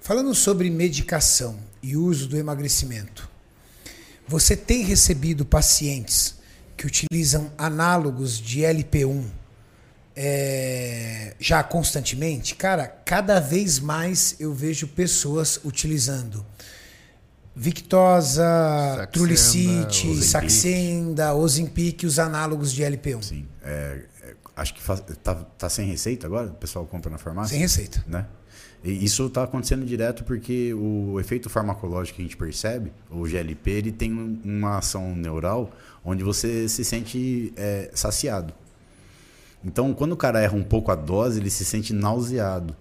Falando 0.00 0.34
sobre 0.34 0.68
medicação 0.68 1.56
e 1.82 1.96
uso 1.96 2.28
do 2.28 2.36
emagrecimento, 2.36 3.30
você 4.26 4.56
tem 4.56 4.82
recebido 4.82 5.44
pacientes 5.44 6.34
que 6.76 6.86
utilizam 6.86 7.52
análogos 7.56 8.38
de 8.38 8.60
LP1 8.60 9.24
é, 10.16 11.34
já 11.38 11.62
constantemente? 11.62 12.54
Cara, 12.54 12.86
cada 12.86 13.40
vez 13.40 13.78
mais 13.78 14.36
eu 14.38 14.52
vejo 14.52 14.88
pessoas 14.88 15.60
utilizando 15.64 16.44
Victosa, 17.56 19.08
Trulicite. 19.12 20.22
Saxenda, 20.22 21.34
Ozempic, 21.34 22.02
os 22.04 22.18
análogos 22.18 22.72
de 22.72 22.82
LP1. 22.82 23.22
Sim. 23.22 23.46
É, 23.62 24.02
é, 24.22 24.34
acho 24.56 24.74
que 24.74 24.82
faz, 24.82 25.00
tá, 25.22 25.34
tá 25.34 25.68
sem 25.68 25.86
receita 25.86 26.26
agora? 26.26 26.48
O 26.48 26.54
pessoal 26.54 26.84
compra 26.86 27.10
na 27.10 27.18
farmácia? 27.18 27.50
Sem 27.52 27.60
receita. 27.60 28.04
né? 28.06 28.26
E 28.82 29.04
isso 29.04 29.26
está 29.26 29.44
acontecendo 29.44 29.86
direto 29.86 30.24
porque 30.24 30.74
o 30.74 31.18
efeito 31.18 31.48
farmacológico 31.48 32.16
que 32.16 32.22
a 32.22 32.24
gente 32.24 32.36
percebe, 32.36 32.92
o 33.10 33.26
GLP, 33.26 33.70
ele 33.70 33.92
tem 33.92 34.12
um- 34.12 34.38
uma 34.44 34.76
ação 34.78 35.14
neural 35.16 35.70
onde 36.04 36.22
você 36.22 36.68
se 36.68 36.84
sente 36.84 37.52
é, 37.56 37.90
saciado. 37.94 38.52
Então, 39.64 39.94
quando 39.94 40.12
o 40.12 40.16
cara 40.16 40.38
erra 40.42 40.54
um 40.54 40.62
pouco 40.62 40.90
a 40.90 40.94
dose, 40.94 41.40
ele 41.40 41.48
se 41.48 41.64
sente 41.64 41.94
nauseado. 41.94 42.76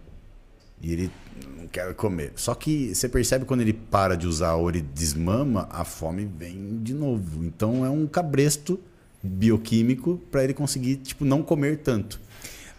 E 0.82 0.92
ele 0.92 1.12
não 1.58 1.68
quer 1.68 1.94
comer. 1.94 2.34
Só 2.36 2.54
que 2.56 2.94
você 2.94 3.08
percebe 3.10 3.46
quando 3.46 3.62
ele 3.62 3.74
para 3.74 4.16
de 4.16 4.28
usar 4.28 4.56
ou 4.56 4.70
ele 4.70 4.82
desmama, 4.82 5.68
a 5.72 5.84
fome 5.84 6.26
vem 6.26 6.80
de 6.82 6.94
novo. 6.94 7.44
Então, 7.44 7.86
é 7.86 7.90
um 7.90 8.08
cabresto 8.08 8.80
bioquímico 9.22 10.22
para 10.30 10.44
ele 10.44 10.54
conseguir 10.54 10.98
tipo 10.98 11.24
não 11.24 11.42
comer 11.42 11.78
tanto. 11.78 12.20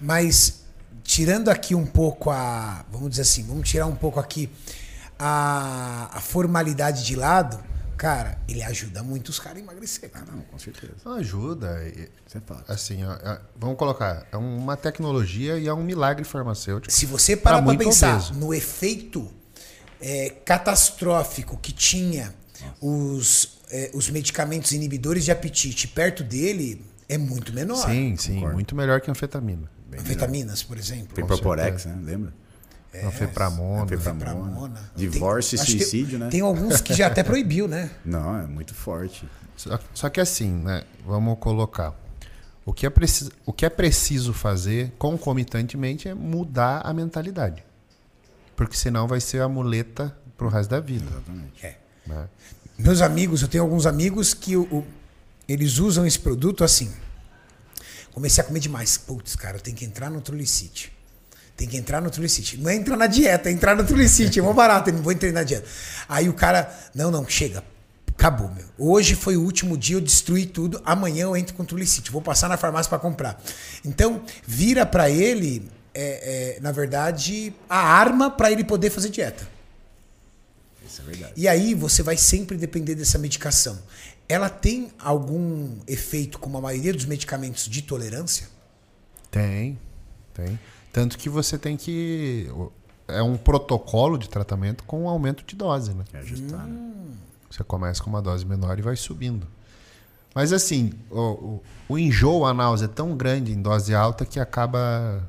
Mas 0.00 0.64
tirando 1.02 1.48
aqui 1.48 1.74
um 1.74 1.86
pouco 1.86 2.30
a. 2.30 2.84
Vamos 2.90 3.10
dizer 3.10 3.22
assim, 3.22 3.44
vamos 3.44 3.68
tirar 3.68 3.86
um 3.86 3.94
pouco 3.94 4.20
aqui 4.20 4.50
a, 5.18 6.10
a 6.12 6.20
formalidade 6.20 7.04
de 7.04 7.14
lado, 7.16 7.58
cara, 8.04 8.38
ele 8.46 8.62
ajuda 8.62 9.02
muito 9.02 9.30
os 9.30 9.38
caras 9.38 9.58
a 9.58 9.60
emagrecer. 9.62 10.10
Ah, 10.12 10.22
não, 10.30 10.42
com 10.42 10.58
certeza. 10.58 10.92
Ajuda. 11.16 11.82
Isso 11.88 12.36
é 12.36 12.40
fato. 12.40 12.70
Assim, 12.70 13.02
ó, 13.02 13.14
é- 13.14 13.40
vamos 13.56 13.78
colocar, 13.78 14.26
é 14.30 14.36
uma 14.36 14.76
tecnologia 14.76 15.56
e 15.56 15.66
é 15.66 15.72
um 15.72 15.82
milagre 15.82 16.22
farmacêutico. 16.22 16.92
Se 16.92 17.06
você 17.06 17.34
parar 17.34 17.62
Pra 17.62 17.74
para 17.74 17.78
pensar 17.84 18.14
obeso. 18.16 18.34
no 18.34 18.52
efeito 18.52 19.26
é, 20.02 20.28
catastrófico 20.44 21.56
que 21.56 21.72
tinha 21.72 22.34
os, 22.78 23.58
é, 23.70 23.90
os 23.94 24.10
medicamentos 24.10 24.72
inibidores 24.72 25.24
de 25.24 25.30
apetite 25.32 25.88
perto 25.88 26.22
dele, 26.22 26.84
é 27.08 27.16
muito 27.16 27.54
menor. 27.54 27.86
Sim, 27.88 28.16
sim, 28.16 28.34
concordo. 28.34 28.54
muito 28.54 28.76
melhor 28.76 29.00
que 29.00 29.10
anfetamina. 29.10 29.70
Bem 29.88 30.00
Anfetaminas, 30.00 30.62
por 30.62 30.76
exemplo. 30.76 31.14
Tem 31.14 31.24
Proporex, 31.26 31.86
né? 31.86 31.98
Lembra? 32.02 32.34
É, 32.94 33.04
Anfepramona. 33.06 33.82
Anfepramona. 33.82 34.24
Pramona. 34.50 34.90
Divórcio 34.94 35.58
Tem- 35.58 35.58
e 35.58 35.62
acho 35.68 35.72
que 35.76 35.84
suicídio, 35.84 36.18
né? 36.18 36.28
Tem 36.30 36.40
alguns 36.40 36.80
que 36.80 36.94
já 36.94 37.08
até 37.08 37.22
proibiu, 37.22 37.66
né? 37.66 37.90
Não, 38.04 38.38
é 38.38 38.46
muito 38.46 38.72
forte. 38.74 39.28
Só, 39.56 39.78
só 39.92 40.08
que 40.08 40.20
assim, 40.20 40.50
né? 40.50 40.84
Vamos 41.06 41.38
colocar. 41.38 41.94
O 42.64 42.72
que, 42.72 42.86
é 42.86 42.90
preciso, 42.90 43.30
o 43.44 43.52
que 43.52 43.66
é 43.66 43.68
preciso 43.68 44.32
fazer 44.32 44.92
concomitantemente 44.98 46.08
é 46.08 46.14
mudar 46.14 46.80
a 46.84 46.94
mentalidade. 46.94 47.62
Porque 48.56 48.76
senão 48.76 49.06
vai 49.06 49.20
ser 49.20 49.42
a 49.42 49.48
muleta 49.48 50.16
pro 50.36 50.48
resto 50.48 50.70
da 50.70 50.80
vida. 50.80 51.04
Exatamente. 51.10 51.66
É. 51.66 51.76
né? 52.06 52.28
Meus 52.78 53.00
amigos, 53.02 53.42
eu 53.42 53.48
tenho 53.48 53.62
alguns 53.64 53.84
amigos 53.86 54.32
que 54.32 54.56
o, 54.56 54.62
o- 54.72 54.86
eles 55.48 55.78
usam 55.78 56.06
esse 56.06 56.18
produto 56.18 56.64
assim. 56.64 56.90
Comecei 58.12 58.42
a 58.42 58.46
comer 58.46 58.60
demais. 58.60 58.96
Putz, 58.96 59.34
cara, 59.36 59.56
eu 59.56 59.60
tenho 59.60 59.76
que 59.76 59.84
entrar 59.84 60.08
no 60.08 60.20
Trulicite. 60.20 60.92
Tem 61.56 61.68
que 61.68 61.76
entrar 61.76 62.00
no 62.00 62.10
Trulicite. 62.10 62.56
Não 62.58 62.68
é 62.68 62.74
entrar 62.74 62.96
na 62.96 63.06
dieta, 63.06 63.48
é 63.48 63.52
entrar 63.52 63.76
no 63.76 63.84
Trulicite. 63.84 64.40
É 64.40 64.42
mó 64.42 64.52
barato, 64.52 64.90
eu 64.90 64.94
não 64.94 65.02
vou 65.02 65.12
entrar 65.12 65.30
na 65.32 65.44
dieta. 65.44 65.66
Aí 66.08 66.28
o 66.28 66.32
cara, 66.32 66.72
não, 66.94 67.10
não, 67.10 67.28
chega. 67.28 67.62
Acabou, 68.16 68.48
meu. 68.50 68.64
Hoje 68.78 69.14
foi 69.14 69.36
o 69.36 69.42
último 69.42 69.76
dia, 69.76 69.96
eu 69.96 70.00
destruí 70.00 70.46
tudo. 70.46 70.80
Amanhã 70.84 71.24
eu 71.24 71.36
entro 71.36 71.54
com 71.54 71.62
o 71.62 71.66
Trulicite. 71.66 72.10
Vou 72.10 72.22
passar 72.22 72.48
na 72.48 72.56
farmácia 72.56 72.88
para 72.88 72.98
comprar. 72.98 73.40
Então, 73.84 74.22
vira 74.46 74.86
para 74.86 75.10
ele, 75.10 75.68
é, 75.92 76.56
é, 76.56 76.60
na 76.60 76.72
verdade, 76.72 77.52
a 77.68 77.78
arma 77.78 78.30
para 78.30 78.50
ele 78.50 78.64
poder 78.64 78.90
fazer 78.90 79.10
dieta. 79.10 79.46
Isso 80.86 81.02
é 81.02 81.04
verdade. 81.04 81.32
E 81.36 81.48
aí 81.48 81.74
você 81.74 82.02
vai 82.02 82.16
sempre 82.16 82.56
depender 82.56 82.94
dessa 82.94 83.18
medicação. 83.18 83.78
Ela 84.28 84.48
tem 84.48 84.90
algum 84.98 85.76
efeito, 85.86 86.38
como 86.38 86.56
a 86.58 86.60
maioria 86.60 86.92
dos 86.92 87.04
medicamentos 87.04 87.68
de 87.68 87.82
tolerância? 87.82 88.48
Tem, 89.30 89.78
tem. 90.32 90.58
Tanto 90.94 91.18
que 91.18 91.28
você 91.28 91.58
tem 91.58 91.76
que. 91.76 92.48
É 93.08 93.20
um 93.20 93.36
protocolo 93.36 94.16
de 94.16 94.28
tratamento 94.28 94.84
com 94.84 95.02
um 95.02 95.08
aumento 95.08 95.44
de 95.44 95.56
dose, 95.56 95.92
né? 95.92 96.04
É 96.12 96.18
ajustar, 96.18 96.64
né? 96.68 96.92
Você 97.50 97.64
começa 97.64 98.00
com 98.00 98.08
uma 98.10 98.22
dose 98.22 98.46
menor 98.46 98.78
e 98.78 98.82
vai 98.82 98.94
subindo. 98.94 99.44
Mas 100.32 100.52
assim, 100.52 100.92
o, 101.10 101.20
o, 101.20 101.62
o 101.88 101.98
enjoo, 101.98 102.46
a 102.46 102.54
náusea 102.54 102.84
é 102.84 102.88
tão 102.88 103.16
grande 103.16 103.50
em 103.52 103.60
dose 103.60 103.92
alta 103.92 104.24
que 104.24 104.38
acaba 104.38 105.28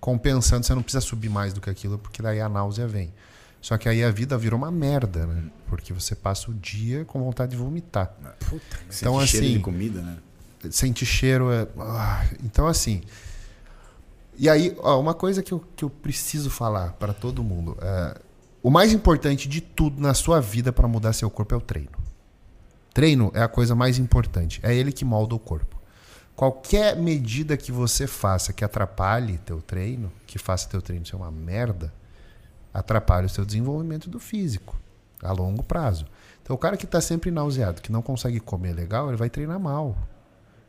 compensando. 0.00 0.64
Você 0.64 0.74
não 0.74 0.82
precisa 0.82 1.02
subir 1.02 1.28
mais 1.28 1.52
do 1.52 1.60
que 1.60 1.68
aquilo, 1.68 1.98
porque 1.98 2.22
daí 2.22 2.40
a 2.40 2.48
náusea 2.48 2.88
vem. 2.88 3.12
Só 3.60 3.76
que 3.76 3.90
aí 3.90 4.02
a 4.02 4.10
vida 4.10 4.38
virou 4.38 4.58
uma 4.58 4.70
merda, 4.70 5.26
né? 5.26 5.44
Porque 5.66 5.92
você 5.92 6.14
passa 6.14 6.50
o 6.50 6.54
dia 6.54 7.04
com 7.04 7.22
vontade 7.22 7.50
de 7.52 7.58
vomitar. 7.58 8.14
Puta, 8.48 8.64
Sente 8.88 9.02
Então, 9.02 9.26
cheiro 9.26 9.44
assim- 9.46 9.56
de 9.58 9.60
comida, 9.62 10.00
né? 10.00 10.16
Sente 10.70 11.04
cheiro. 11.04 11.52
É... 11.52 11.68
ah, 11.80 12.24
então, 12.42 12.66
assim. 12.66 13.02
E 14.38 14.48
aí, 14.48 14.76
ó, 14.80 15.00
uma 15.00 15.14
coisa 15.14 15.42
que 15.42 15.52
eu, 15.52 15.62
que 15.74 15.84
eu 15.84 15.90
preciso 15.90 16.50
falar 16.50 16.92
para 16.94 17.12
todo 17.12 17.42
mundo. 17.42 17.76
é, 17.80 18.20
o 18.62 18.70
mais 18.70 18.92
importante 18.92 19.48
de 19.48 19.60
tudo 19.60 20.00
na 20.00 20.12
sua 20.12 20.40
vida 20.40 20.72
para 20.72 20.88
mudar 20.88 21.12
seu 21.12 21.30
corpo 21.30 21.54
é 21.54 21.56
o 21.56 21.60
treino. 21.60 21.96
Treino 22.92 23.30
é 23.34 23.42
a 23.42 23.48
coisa 23.48 23.74
mais 23.74 23.98
importante. 23.98 24.58
É 24.62 24.74
ele 24.74 24.90
que 24.90 25.04
molda 25.04 25.34
o 25.34 25.38
corpo. 25.38 25.76
Qualquer 26.34 26.96
medida 26.96 27.56
que 27.56 27.70
você 27.70 28.06
faça 28.06 28.52
que 28.52 28.64
atrapalhe 28.64 29.38
teu 29.38 29.62
treino, 29.62 30.12
que 30.26 30.38
faça 30.38 30.68
teu 30.68 30.82
treino 30.82 31.06
ser 31.06 31.16
uma 31.16 31.30
merda, 31.30 31.94
atrapalha 32.74 33.26
o 33.26 33.30
seu 33.30 33.44
desenvolvimento 33.44 34.10
do 34.10 34.18
físico 34.18 34.76
a 35.22 35.32
longo 35.32 35.62
prazo. 35.62 36.04
Então, 36.42 36.54
o 36.54 36.58
cara 36.58 36.76
que 36.76 36.84
está 36.84 37.00
sempre 37.00 37.30
nauseado, 37.30 37.80
que 37.80 37.90
não 37.90 38.02
consegue 38.02 38.38
comer 38.38 38.72
legal, 38.72 39.08
ele 39.08 39.16
vai 39.16 39.30
treinar 39.30 39.58
mal. 39.58 39.96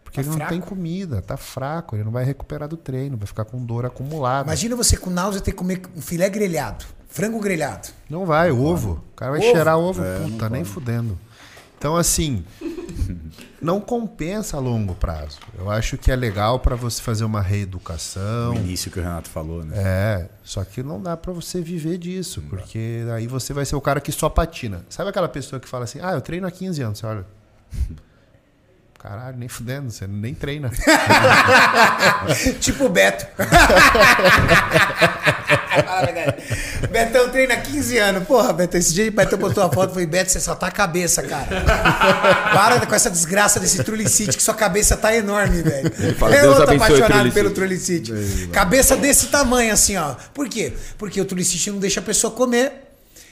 Porque 0.07 0.21
Tá 0.23 0.29
ele 0.29 0.39
não 0.39 0.47
tem 0.47 0.61
comida, 0.61 1.21
tá 1.21 1.35
fraco, 1.35 1.95
ele 1.97 2.05
não 2.05 2.11
vai 2.13 2.23
recuperar 2.23 2.69
do 2.69 2.77
treino, 2.77 3.17
vai 3.17 3.27
ficar 3.27 3.43
com 3.43 3.63
dor 3.63 3.85
acumulada. 3.85 4.47
Imagina 4.47 4.73
você 4.75 4.95
com 4.95 5.09
náusea 5.09 5.41
ter 5.41 5.51
que 5.51 5.57
comer 5.57 5.81
um 5.95 6.01
filé 6.01 6.29
grelhado, 6.29 6.85
frango 7.09 7.39
grelhado. 7.41 7.89
Não 8.09 8.25
vai, 8.25 8.49
ovo. 8.49 9.03
O 9.11 9.15
cara 9.17 9.31
vai 9.31 9.41
Ovo? 9.41 9.51
cheirar 9.51 9.77
ovo, 9.77 10.01
É, 10.01 10.19
puta, 10.19 10.45
não 10.45 10.55
nem 10.55 10.63
fudendo. 10.63 11.19
Então, 11.77 11.97
assim, 11.97 12.43
não 13.61 13.81
compensa 13.81 14.55
a 14.57 14.59
longo 14.61 14.95
prazo. 14.95 15.39
Eu 15.59 15.69
acho 15.69 15.97
que 15.97 16.09
é 16.09 16.15
legal 16.15 16.59
para 16.59 16.75
você 16.75 17.01
fazer 17.01 17.25
uma 17.25 17.41
reeducação. 17.41 18.53
O 18.53 18.55
início 18.55 18.89
que 18.89 18.97
o 18.99 19.03
Renato 19.03 19.29
falou, 19.29 19.63
né? 19.63 19.75
É, 19.77 20.29
só 20.41 20.63
que 20.63 20.81
não 20.81 21.01
dá 21.01 21.17
para 21.17 21.33
você 21.33 21.61
viver 21.61 21.97
disso, 21.97 22.41
porque 22.49 23.03
aí 23.13 23.27
você 23.27 23.53
vai 23.53 23.65
ser 23.65 23.75
o 23.75 23.81
cara 23.81 23.99
que 23.99 24.11
só 24.11 24.29
patina. 24.29 24.85
Sabe 24.89 25.09
aquela 25.09 25.27
pessoa 25.27 25.59
que 25.59 25.67
fala 25.67 25.83
assim: 25.83 25.99
"Ah, 26.01 26.13
eu 26.13 26.21
treino 26.21 26.47
há 26.47 26.51
15 26.51 26.81
anos", 26.81 26.97
você 26.99 27.05
olha. 27.05 27.25
Caralho, 28.99 29.37
nem 29.37 29.47
fudendo, 29.47 29.91
você 29.91 30.07
nem 30.07 30.33
treina. 30.33 30.71
tipo 32.59 32.85
o 32.85 32.89
Beto. 32.89 33.25
A. 35.77 36.87
Betão 36.87 37.29
treina 37.29 37.53
há 37.53 37.57
15 37.57 37.97
anos. 37.97 38.23
Porra, 38.27 38.51
Beto, 38.53 38.77
esse 38.77 38.93
dia 38.93 39.07
o 39.07 39.11
Betão 39.11 39.37
postou 39.37 39.63
uma 39.63 39.71
foto 39.71 39.91
e 39.91 39.93
falei, 39.93 40.07
Beto, 40.07 40.31
você 40.31 40.39
só 40.39 40.55
tá 40.55 40.67
a 40.67 40.71
cabeça, 40.71 41.21
cara. 41.23 41.61
Para 42.53 42.85
com 42.85 42.95
essa 42.95 43.09
desgraça 43.09 43.59
desse 43.59 43.83
Trulicite, 43.83 44.35
que 44.35 44.41
sua 44.43 44.55
cabeça 44.55 44.97
tá 44.97 45.15
enorme, 45.15 45.61
velho. 45.61 45.87
é 45.87 46.41
"Deus 46.41 46.57
outro 46.57 46.63
abençoe 46.63 47.01
o 47.01 47.05
apaixonado 47.05 47.07
Trulicite." 47.11 47.33
pelo 47.33 47.49
Trulicite. 47.51 48.47
Cabeça 48.51 48.95
desse 48.95 49.27
tamanho, 49.27 49.71
assim, 49.73 49.95
ó. 49.97 50.15
Por 50.33 50.49
quê? 50.49 50.73
Porque 50.97 51.21
o 51.21 51.25
Trulicite 51.25 51.69
não 51.71 51.79
deixa 51.79 51.99
a 51.99 52.03
pessoa 52.03 52.31
comer. 52.33 52.86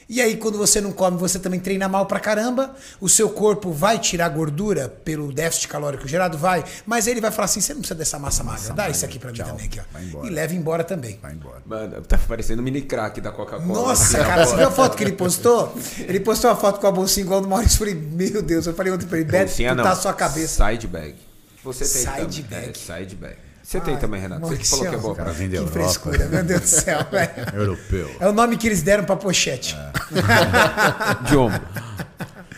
E 0.08 0.22
aí, 0.22 0.38
quando 0.38 0.58
você 0.58 0.80
não 0.80 0.91
come, 0.91 1.18
você 1.18 1.39
também 1.39 1.60
treina 1.60 1.88
mal 1.89 2.06
pra 2.06 2.20
caramba. 2.20 2.76
O 3.01 3.10
seu 3.10 3.28
corpo 3.30 3.72
vai 3.72 3.97
tirar 3.97 4.30
gordura 4.30 4.88
pelo 4.88 5.32
déficit 5.34 5.68
calórico 5.68 6.08
gerado? 6.08 6.38
Vai. 6.38 6.64
Mas 6.86 7.08
ele 7.08 7.20
vai 7.20 7.32
falar 7.32 7.45
assim: 7.45 7.60
você 7.60 7.74
não 7.74 7.82
precisa 7.82 7.97
dessa 7.97 8.20
massa 8.20 8.43
magra. 8.43 8.74
Dá 8.74 8.88
isso 8.89 9.03
aqui 9.03 9.18
pra 9.18 9.32
mim 9.32 9.38
Tchau. 9.38 9.47
também, 9.47 9.66
aqui, 9.66 9.82
ó. 10.14 10.26
E 10.26 10.30
leva 10.30 10.53
embora 10.53 10.84
também. 10.84 11.18
Vai 11.22 11.34
embora. 11.34 11.62
Mano, 11.66 12.01
tá 12.03 12.18
parecendo 12.18 12.62
um 12.62 12.66
mini 12.66 12.82
crack 12.84 13.20
da 13.20 13.32
Coca-Cola. 13.32 13.66
Nossa, 13.66 14.03
Assim, 14.20 14.28
cara, 14.28 14.45
você 14.45 14.56
viu 14.56 14.68
a 14.68 14.72
foto 14.72 14.95
que 14.95 15.03
ele 15.03 15.14
postou? 15.14 15.76
Ele 15.99 16.20
postou 16.20 16.51
uma 16.51 16.56
foto 16.58 16.80
com 16.80 16.86
a 16.88 16.91
bolsinha 16.91 17.24
igual 17.26 17.41
do 17.41 17.47
Maurício. 17.47 17.76
Eu 17.76 17.80
falei, 17.80 17.95
meu 17.95 18.41
Deus, 18.43 18.68
eu 18.68 18.74
falei 18.76 18.93
ontem 18.93 19.08
pra 19.08 19.18
ele, 19.18 19.26
Beto, 19.30 19.51
tu 19.56 19.76
tá 19.84 19.91
a 19.91 19.95
sua 19.95 20.14
cabeça. 20.14 20.70
Side 20.70 20.86
bag. 20.88 21.16
Você 21.64 21.80
tem 21.84 22.14
Side 22.28 22.43
também. 22.43 22.62
bag. 22.68 22.70
É, 22.70 22.99
side 22.99 23.16
bag. 23.16 23.36
Você 23.66 23.82
tem 23.82 23.97
também, 23.97 24.22
Renato. 24.22 24.45
Você 24.45 24.57
que 24.57 24.68
falou 24.68 24.86
que 24.89 24.93
é 24.95 24.97
O 24.99 25.01
cara 25.16 25.24
pra 25.24 25.34
vem 25.34 25.47
da 25.49 25.53
Que 25.53 25.57
Europa. 25.57 25.72
frescura, 25.74 26.28
meu 26.28 26.43
Deus 26.43 26.61
do 26.61 26.68
céu, 26.68 26.99
velho. 27.11 27.32
Europeu. 27.55 28.16
É 28.20 28.28
o 28.30 28.32
nome 28.32 28.57
que 28.57 28.68
eles 28.68 28.84
deram 28.84 29.03
pra 29.05 29.16
pochete. 29.16 29.76
De 31.28 31.36
ombro. 31.36 31.61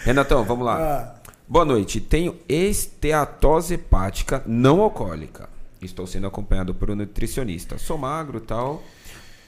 Renatão, 0.03 0.43
vamos 0.43 0.65
lá. 0.65 0.77
Ah. 0.77 1.29
Boa 1.47 1.63
noite. 1.63 2.01
Tenho 2.01 2.37
esteatose 2.49 3.75
hepática 3.75 4.43
não 4.45 4.81
alcoólica. 4.81 5.47
Estou 5.81 6.05
sendo 6.05 6.27
acompanhado 6.27 6.75
por 6.75 6.91
um 6.91 6.95
nutricionista. 6.95 7.77
Sou 7.77 7.97
magro 7.97 8.41
tal. 8.41 8.83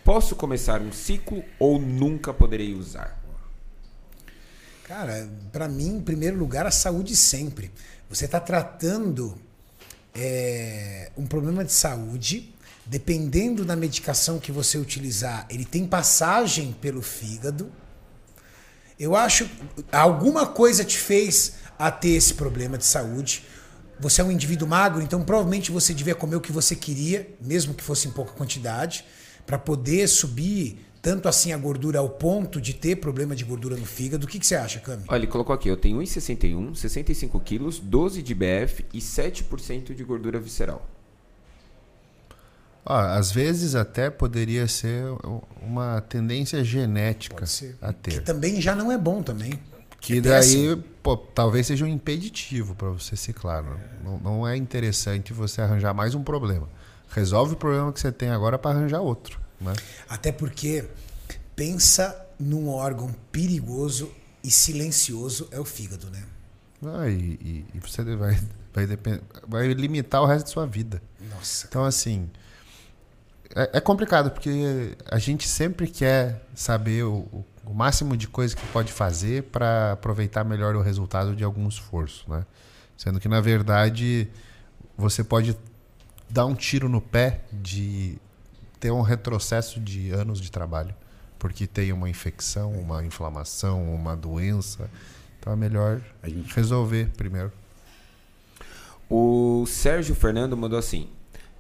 Posso 0.05 0.38
começar 0.38 0.80
um 0.80 0.93
ciclo 0.93 1.43
ou 1.60 1.78
nunca 1.78 2.34
poderei 2.34 2.74
usar? 2.74 3.20
Cara, 4.88 5.28
pra 5.51 5.68
mim, 5.68 5.97
em 5.97 6.01
primeiro 6.01 6.38
lugar, 6.38 6.66
a 6.66 6.72
saúde 6.72 7.18
sempre. 7.18 7.70
Você 8.10 8.30
tá 8.30 8.39
tratando 8.39 9.36
é, 10.14 11.12
um 11.18 11.26
problema 11.26 11.64
de 11.64 11.72
saúde, 11.72 12.53
dependendo 12.86 13.64
da 13.64 13.76
medicação 13.76 14.39
que 14.39 14.51
você 14.51 14.78
utilizar, 14.78 15.45
ele 15.49 15.66
tem 15.66 15.86
passagem 15.86 16.72
pelo 16.82 17.01
fígado. 17.01 17.72
Eu 18.99 19.16
acho 19.16 19.49
alguma 19.91 20.47
coisa 20.47 20.84
te 20.84 20.97
fez 20.97 21.53
a 21.78 21.89
ter 21.89 22.10
esse 22.10 22.34
problema 22.34 22.78
de 22.78 22.86
saúde. 22.86 23.45
Você 23.99 24.22
é 24.22 24.24
um 24.24 24.32
indivíduo 24.32 24.68
magro, 24.68 25.01
então 25.01 25.24
provavelmente 25.24 25.72
você 25.72 25.93
devia 25.93 26.16
comer 26.16 26.36
o 26.36 26.41
que 26.41 26.51
você 26.51 26.76
queria, 26.76 27.30
mesmo 27.39 27.74
que 27.74 27.84
fosse 27.84 28.07
em 28.07 28.12
pouca 28.12 28.34
quantidade, 28.34 29.05
para 29.45 29.57
poder 29.57 30.07
subir 30.07 30.86
tanto 31.02 31.28
assim 31.28 31.52
a 31.54 31.58
gordura 31.58 32.00
ao 32.00 32.10
ponto 32.10 32.60
de 32.60 32.74
ter 32.74 32.97
problema 32.97 33.36
de 33.36 33.43
gordura 33.45 33.76
no 33.78 33.86
fígado. 33.86 34.26
O 34.26 34.30
que, 34.30 34.39
que 34.39 34.45
você 34.45 34.56
acha, 34.56 34.80
Cami? 34.80 35.04
Olha, 35.08 35.20
ele 35.20 35.28
colocou 35.28 35.54
aqui, 35.56 35.70
eu 35.70 35.78
tenho 35.78 35.97
1,61, 36.00 36.76
65 36.76 37.39
quilos, 37.39 37.80
12 37.80 38.22
de 38.22 38.36
BF 38.36 38.86
e 38.93 39.00
7% 39.00 39.93
de 39.95 40.04
gordura 40.04 40.39
visceral. 40.39 40.86
Ó, 42.86 42.95
às 42.97 43.32
vezes 43.32 43.76
até 43.76 44.10
poderia 44.10 44.68
ser 44.68 45.04
uma 45.62 46.02
tendência 46.02 46.64
genética 46.64 47.36
Pode 47.38 47.50
ser. 47.50 47.78
a 47.82 47.93
Que 47.93 48.00
ter. 48.12 48.24
também 48.24 48.60
já 48.62 48.74
não 48.76 48.91
é 48.91 48.97
bom 48.97 49.22
também. 49.22 49.60
Que 50.02 50.18
É 50.18 50.22
daí, 50.22 50.76
pô, 51.04 51.18
talvez 51.18 51.68
seja 51.68 51.84
um 51.84 51.88
impeditivo 51.88 52.74
para 52.74 52.89
você 52.89 53.16
ciclar. 53.18 53.62
né? 53.64 53.78
Não, 54.04 54.18
não 54.20 54.47
é 54.47 54.56
interessante 54.56 55.34
você 55.34 55.62
arranjar 55.62 55.93
mais 55.93 56.16
um 56.16 56.24
problema. 56.24 56.68
Resolve 57.10 57.54
o 57.54 57.58
problema 57.58 57.91
que 57.91 58.00
você 58.00 58.12
tem 58.12 58.30
agora 58.30 58.58
para 58.58 58.78
arranjar 58.78 59.02
outro. 59.02 59.39
Né? 59.60 59.74
Até 60.07 60.32
porque 60.32 60.86
pensa 61.55 62.26
num 62.39 62.70
órgão 62.70 63.14
perigoso 63.32 64.12
e 64.43 64.49
silencioso 64.49 65.47
é 65.51 65.60
o 65.60 65.66
fígado, 65.66 66.10
né? 66.10 66.24
Ah, 66.86 67.10
e, 67.10 67.66
e- 67.74 67.80
você 67.82 68.03
vai, 68.16 68.39
vai, 68.74 68.88
vai 69.47 69.74
limitar 69.74 70.22
o 70.22 70.26
resto 70.26 70.45
da 70.45 70.51
sua 70.51 70.66
vida. 70.66 71.01
Nossa. 71.30 71.68
Então, 71.68 71.84
assim, 71.84 72.30
é, 73.53 73.78
é 73.78 73.82
complicado, 73.82 74.32
porque 74.32 74.95
a 75.12 75.20
gente 75.20 75.47
sempre 75.47 75.88
quer 75.88 76.45
saber 76.55 77.03
o, 77.03 77.18
o- 77.34 77.45
o 77.66 77.74
máximo 77.74 78.16
de 78.18 78.28
coisa 78.28 78.55
que 78.55 78.66
pode 78.68 78.91
fazer 78.93 79.43
para 79.43 79.91
aproveitar 79.91 80.43
melhor 80.43 80.76
o 80.76 80.82
resultado 80.82 81.36
de 81.36 81.43
algum 81.43 81.68
esforço, 81.68 82.24
né? 82.30 82.45
Sendo 82.97 83.20
que, 83.20 83.28
na 83.28 83.39
verdade, 83.41 84.28
você 84.97 85.24
pode 85.24 85.55
dar 86.30 86.45
um 86.45 86.55
tiro 86.55 86.89
no 86.89 86.99
pé 87.01 87.41
de 87.51 88.18
ter 88.80 88.92
um 88.92 89.02
retrocesso 89.02 89.80
de 89.80 90.12
anos 90.12 90.40
de 90.40 90.52
trabalho, 90.52 90.94
porque 91.38 91.68
tem 91.68 91.92
uma 91.92 92.10
infecção, 92.10 92.72
uma 92.74 93.04
inflamação, 93.04 93.94
uma 93.94 94.16
doença. 94.16 94.90
Então 95.40 95.54
é 95.54 95.56
melhor 95.56 96.02
A 96.24 96.30
gente- 96.30 96.54
resolver 96.54 97.10
primeiro. 97.18 97.52
O 99.10 99.66
Sérgio 99.68 100.14
Fernando 100.16 100.56
mandou 100.56 100.78
assim: 100.78 101.10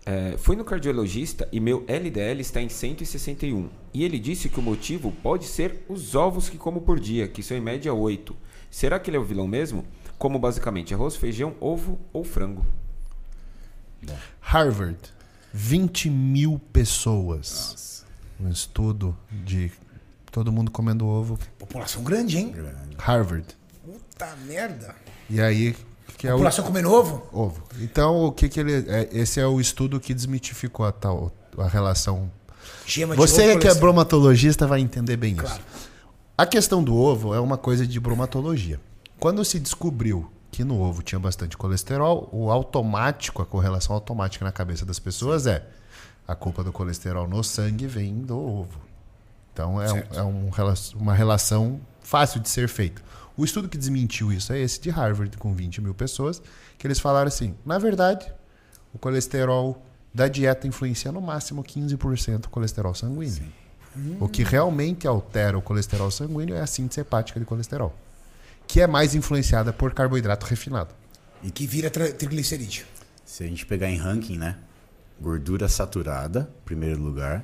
é, 0.05 0.35
Fui 0.37 0.55
no 0.55 0.63
cardiologista 0.63 1.47
e 1.51 1.59
meu 1.59 1.83
LDL 1.87 2.39
está 2.41 2.61
em 2.61 2.69
161. 2.69 3.69
E 3.93 4.03
ele 4.03 4.19
disse 4.19 4.49
que 4.49 4.59
o 4.59 4.63
motivo 4.63 5.11
pode 5.23 5.45
ser 5.45 5.83
os 5.89 6.13
ovos 6.15 6.47
que 6.49 6.57
como 6.57 6.81
por 6.81 6.99
dia, 6.99 7.27
que 7.27 7.41
são 7.41 7.57
em 7.57 7.61
média 7.61 7.93
8. 7.93 8.35
Será 8.69 8.99
que 8.99 9.09
ele 9.09 9.17
é 9.17 9.19
o 9.19 9.23
vilão 9.23 9.47
mesmo? 9.47 9.83
Como 10.17 10.37
basicamente 10.37 10.93
arroz, 10.93 11.15
feijão, 11.15 11.55
ovo 11.59 11.97
ou 12.13 12.23
frango. 12.23 12.65
Harvard, 14.41 14.97
20 15.53 16.09
mil 16.09 16.59
pessoas. 16.71 18.05
Um 18.39 18.49
estudo 18.49 19.15
de 19.31 19.71
todo 20.31 20.51
mundo 20.51 20.71
comendo 20.71 21.05
ovo. 21.07 21.37
População 21.57 22.03
grande, 22.03 22.37
hein? 22.37 22.55
Harvard. 22.97 23.45
Puta 23.83 24.35
merda. 24.47 24.95
E 25.29 25.41
aí, 25.41 25.75
que 26.17 26.27
é 26.27 26.31
o 26.31 26.33
População 26.35 26.65
comendo 26.65 26.91
ovo? 26.91 27.23
ovo. 27.31 27.63
Então, 27.81 28.25
o 28.25 28.31
que 28.31 28.47
que 28.47 28.59
ele 28.59 28.73
é, 28.87 29.09
esse 29.11 29.39
é 29.39 29.45
o 29.47 29.59
estudo 29.59 29.99
que 29.99 30.13
desmitificou 30.13 30.85
a 30.85 30.91
tal 30.91 31.31
a 31.57 31.67
relação. 31.67 32.31
Gema 32.85 33.15
de 33.15 33.21
Você 33.21 33.51
ovo, 33.51 33.59
que 33.59 33.67
é 33.67 33.73
bromatologista 33.73 34.65
vai 34.67 34.79
entender 34.79 35.17
bem 35.17 35.35
Claro. 35.35 35.55
isso. 35.55 35.89
A 36.37 36.45
questão 36.45 36.81
do 36.83 36.95
ovo 36.95 37.33
é 37.33 37.39
uma 37.39 37.57
coisa 37.57 37.85
de 37.85 37.99
bromatologia. 37.99 38.79
Quando 39.19 39.43
se 39.43 39.59
descobriu 39.59 40.31
que 40.51 40.63
no 40.63 40.79
ovo 40.81 41.01
tinha 41.03 41.19
bastante 41.19 41.55
colesterol, 41.57 42.27
o 42.31 42.49
automático, 42.51 43.41
a 43.41 43.45
correlação 43.45 43.93
automática 43.95 44.43
na 44.43 44.51
cabeça 44.51 44.85
das 44.85 44.99
pessoas 44.99 45.45
é 45.47 45.65
a 46.27 46.35
culpa 46.35 46.63
do 46.63 46.71
colesterol 46.71 47.27
no 47.27 47.43
sangue 47.43 47.87
vem 47.87 48.15
do 48.21 48.37
ovo. 48.37 48.79
Então 49.53 49.81
é, 49.81 49.91
um- 49.91 49.97
é 50.19 50.23
um 50.23 50.49
uma 50.95 51.13
relação 51.13 51.79
fácil 52.01 52.39
de 52.39 52.49
ser 52.49 52.67
feita. 52.67 53.01
O 53.37 53.45
estudo 53.45 53.69
que 53.69 53.77
desmentiu 53.77 54.31
isso 54.33 54.51
é 54.53 54.59
esse 54.59 54.79
de 54.81 54.89
Harvard, 54.89 55.37
com 55.37 55.53
20 55.53 55.81
mil 55.81 55.93
pessoas, 55.93 56.41
que 56.77 56.85
eles 56.85 56.99
falaram 56.99 57.27
assim: 57.27 57.55
na 57.65 57.77
verdade, 57.79 58.31
o 58.93 58.97
colesterol 58.97 59.81
da 60.13 60.27
dieta 60.27 60.67
influencia 60.67 61.11
no 61.11 61.21
máximo 61.21 61.63
15% 61.63 62.45
o 62.45 62.49
colesterol 62.49 62.93
sanguíneo. 62.95 63.43
O 64.19 64.27
que 64.27 64.43
realmente 64.43 65.07
altera 65.07 65.57
o 65.57 65.61
colesterol 65.61 66.09
sanguíneo 66.11 66.55
é 66.55 66.61
a 66.61 66.67
síntese 66.67 67.01
hepática 67.01 67.39
de 67.39 67.45
colesterol, 67.45 67.93
que 68.69 68.79
é 68.79 68.85
mais 68.85 69.15
influenciada 69.15 69.73
por 69.73 69.95
carboidrato 69.95 70.45
refinado. 70.45 70.93
E 71.41 71.49
que 71.49 71.65
vira 71.65 71.89
triglicerídeo. 71.89 72.85
Se 73.25 73.43
a 73.43 73.47
gente 73.47 73.65
pegar 73.65 73.89
em 73.89 73.97
ranking, 73.97 74.37
né? 74.37 74.57
Gordura 75.19 75.67
saturada, 75.67 76.47
primeiro 76.65 77.01
lugar. 77.01 77.43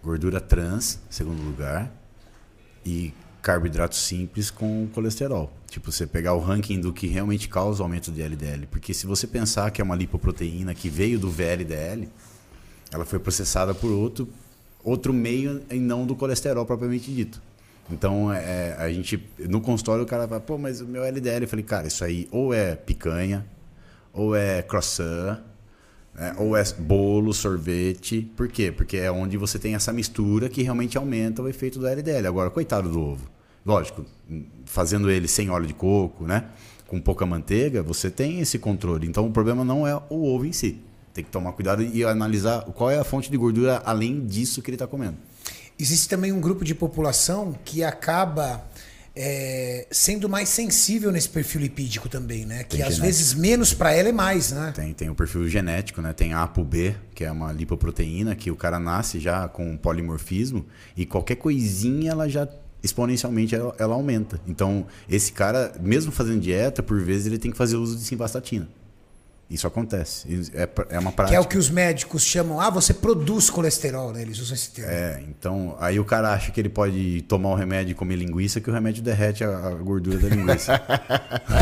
Gordura 0.00 0.40
trans, 0.40 1.00
segundo 1.10 1.42
lugar. 1.42 1.92
E 2.86 3.12
carboidrato 3.42 3.96
simples 3.96 4.48
com 4.48 4.88
colesterol. 4.94 5.52
Tipo, 5.66 5.90
você 5.90 6.06
pegar 6.06 6.34
o 6.34 6.40
ranking 6.40 6.80
do 6.80 6.92
que 6.92 7.08
realmente 7.08 7.48
causa 7.48 7.82
o 7.82 7.84
aumento 7.84 8.12
de 8.12 8.22
LDL. 8.22 8.68
Porque 8.68 8.94
se 8.94 9.08
você 9.08 9.26
pensar 9.26 9.72
que 9.72 9.80
é 9.80 9.84
uma 9.84 9.96
lipoproteína 9.96 10.72
que 10.72 10.88
veio 10.88 11.18
do 11.18 11.28
VLDL, 11.28 12.08
ela 12.92 13.04
foi 13.04 13.18
processada 13.18 13.74
por 13.74 13.90
outro, 13.90 14.28
outro 14.84 15.12
meio 15.12 15.64
e 15.68 15.80
não 15.80 16.06
do 16.06 16.14
colesterol 16.14 16.64
propriamente 16.64 17.12
dito. 17.12 17.42
Então, 17.92 18.32
é, 18.32 18.74
a 18.78 18.90
gente, 18.90 19.22
no 19.38 19.60
consultório, 19.60 20.04
o 20.04 20.06
cara 20.06 20.26
fala, 20.26 20.40
pô, 20.40 20.58
mas 20.58 20.80
o 20.80 20.86
meu 20.86 21.04
LDL, 21.04 21.44
eu 21.44 21.48
falei, 21.48 21.64
cara, 21.64 21.86
isso 21.86 22.04
aí 22.04 22.28
ou 22.30 22.52
é 22.52 22.74
picanha, 22.74 23.46
ou 24.12 24.34
é 24.34 24.62
croissant, 24.62 25.40
né, 26.14 26.34
ou 26.38 26.56
é 26.56 26.64
bolo, 26.78 27.32
sorvete. 27.32 28.22
Por 28.36 28.48
quê? 28.48 28.72
Porque 28.72 28.96
é 28.96 29.10
onde 29.10 29.36
você 29.36 29.58
tem 29.58 29.74
essa 29.74 29.92
mistura 29.92 30.48
que 30.48 30.62
realmente 30.62 30.96
aumenta 30.96 31.42
o 31.42 31.48
efeito 31.48 31.78
do 31.78 31.86
LDL. 31.86 32.26
Agora, 32.26 32.50
coitado 32.50 32.88
do 32.88 33.00
ovo. 33.00 33.30
Lógico, 33.64 34.04
fazendo 34.64 35.10
ele 35.10 35.28
sem 35.28 35.48
óleo 35.48 35.66
de 35.66 35.74
coco, 35.74 36.26
né? 36.26 36.48
com 36.92 37.00
pouca 37.00 37.24
manteiga, 37.24 37.82
você 37.82 38.10
tem 38.10 38.40
esse 38.40 38.58
controle. 38.58 39.08
Então 39.08 39.26
o 39.26 39.30
problema 39.30 39.64
não 39.64 39.86
é 39.86 39.96
o 40.10 40.26
ovo 40.26 40.44
em 40.44 40.52
si. 40.52 40.78
Tem 41.14 41.24
que 41.24 41.30
tomar 41.30 41.52
cuidado 41.52 41.82
e 41.82 42.04
analisar 42.04 42.64
qual 42.64 42.90
é 42.90 42.98
a 42.98 43.04
fonte 43.04 43.30
de 43.30 43.36
gordura 43.38 43.80
além 43.82 44.26
disso 44.26 44.60
que 44.60 44.68
ele 44.68 44.74
está 44.74 44.86
comendo. 44.86 45.16
Existe 45.82 46.08
também 46.08 46.30
um 46.30 46.40
grupo 46.40 46.64
de 46.64 46.76
população 46.76 47.58
que 47.64 47.82
acaba 47.82 48.64
é, 49.16 49.84
sendo 49.90 50.28
mais 50.28 50.48
sensível 50.48 51.10
nesse 51.10 51.28
perfil 51.28 51.60
lipídico 51.60 52.08
também, 52.08 52.46
né? 52.46 52.62
Que 52.62 52.76
Tem 52.76 52.86
às 52.86 52.98
vezes 52.98 53.34
menos 53.34 53.74
para 53.74 53.92
ela 53.92 54.08
é 54.08 54.12
mais, 54.12 54.52
né? 54.52 54.72
Tem, 54.72 54.94
tem 54.94 55.10
o 55.10 55.14
perfil 55.16 55.48
genético, 55.48 56.00
né? 56.00 56.12
Tem 56.12 56.34
a 56.34 56.44
ApoB, 56.44 56.94
que 57.12 57.24
é 57.24 57.32
uma 57.32 57.50
lipoproteína 57.50 58.36
que 58.36 58.48
o 58.48 58.54
cara 58.54 58.78
nasce 58.78 59.18
já 59.18 59.48
com 59.48 59.76
polimorfismo 59.76 60.64
e 60.96 61.04
qualquer 61.04 61.34
coisinha 61.34 62.12
ela 62.12 62.28
já 62.28 62.46
exponencialmente 62.80 63.52
ela, 63.52 63.74
ela 63.76 63.94
aumenta. 63.96 64.40
Então, 64.46 64.86
esse 65.08 65.32
cara, 65.32 65.72
mesmo 65.80 66.12
fazendo 66.12 66.40
dieta, 66.40 66.80
por 66.80 67.00
vezes 67.00 67.26
ele 67.26 67.38
tem 67.38 67.50
que 67.50 67.56
fazer 67.56 67.74
uso 67.74 67.96
de 67.96 68.04
simvastatina. 68.04 68.68
Isso 69.52 69.66
acontece. 69.66 70.48
É, 70.54 70.66
é 70.90 70.98
uma 70.98 71.12
prática. 71.12 71.28
Que 71.28 71.36
é 71.36 71.40
o 71.40 71.44
que 71.46 71.58
os 71.58 71.68
médicos 71.68 72.24
chamam, 72.24 72.58
ah, 72.58 72.70
você 72.70 72.94
produz 72.94 73.50
colesterol, 73.50 74.10
né? 74.12 74.22
Eles 74.22 74.38
usam 74.38 74.54
esse 74.54 74.70
termo. 74.70 74.90
É, 74.90 75.22
então, 75.28 75.76
aí 75.78 76.00
o 76.00 76.04
cara 76.06 76.32
acha 76.32 76.50
que 76.50 76.58
ele 76.58 76.70
pode 76.70 77.20
tomar 77.28 77.50
o 77.50 77.54
remédio 77.54 77.92
e 77.92 77.94
comer 77.94 78.16
linguiça, 78.16 78.62
que 78.62 78.70
o 78.70 78.72
remédio 78.72 79.02
derrete 79.02 79.44
a, 79.44 79.48
a 79.48 79.70
gordura 79.74 80.16
da 80.18 80.28
linguiça. 80.34 80.80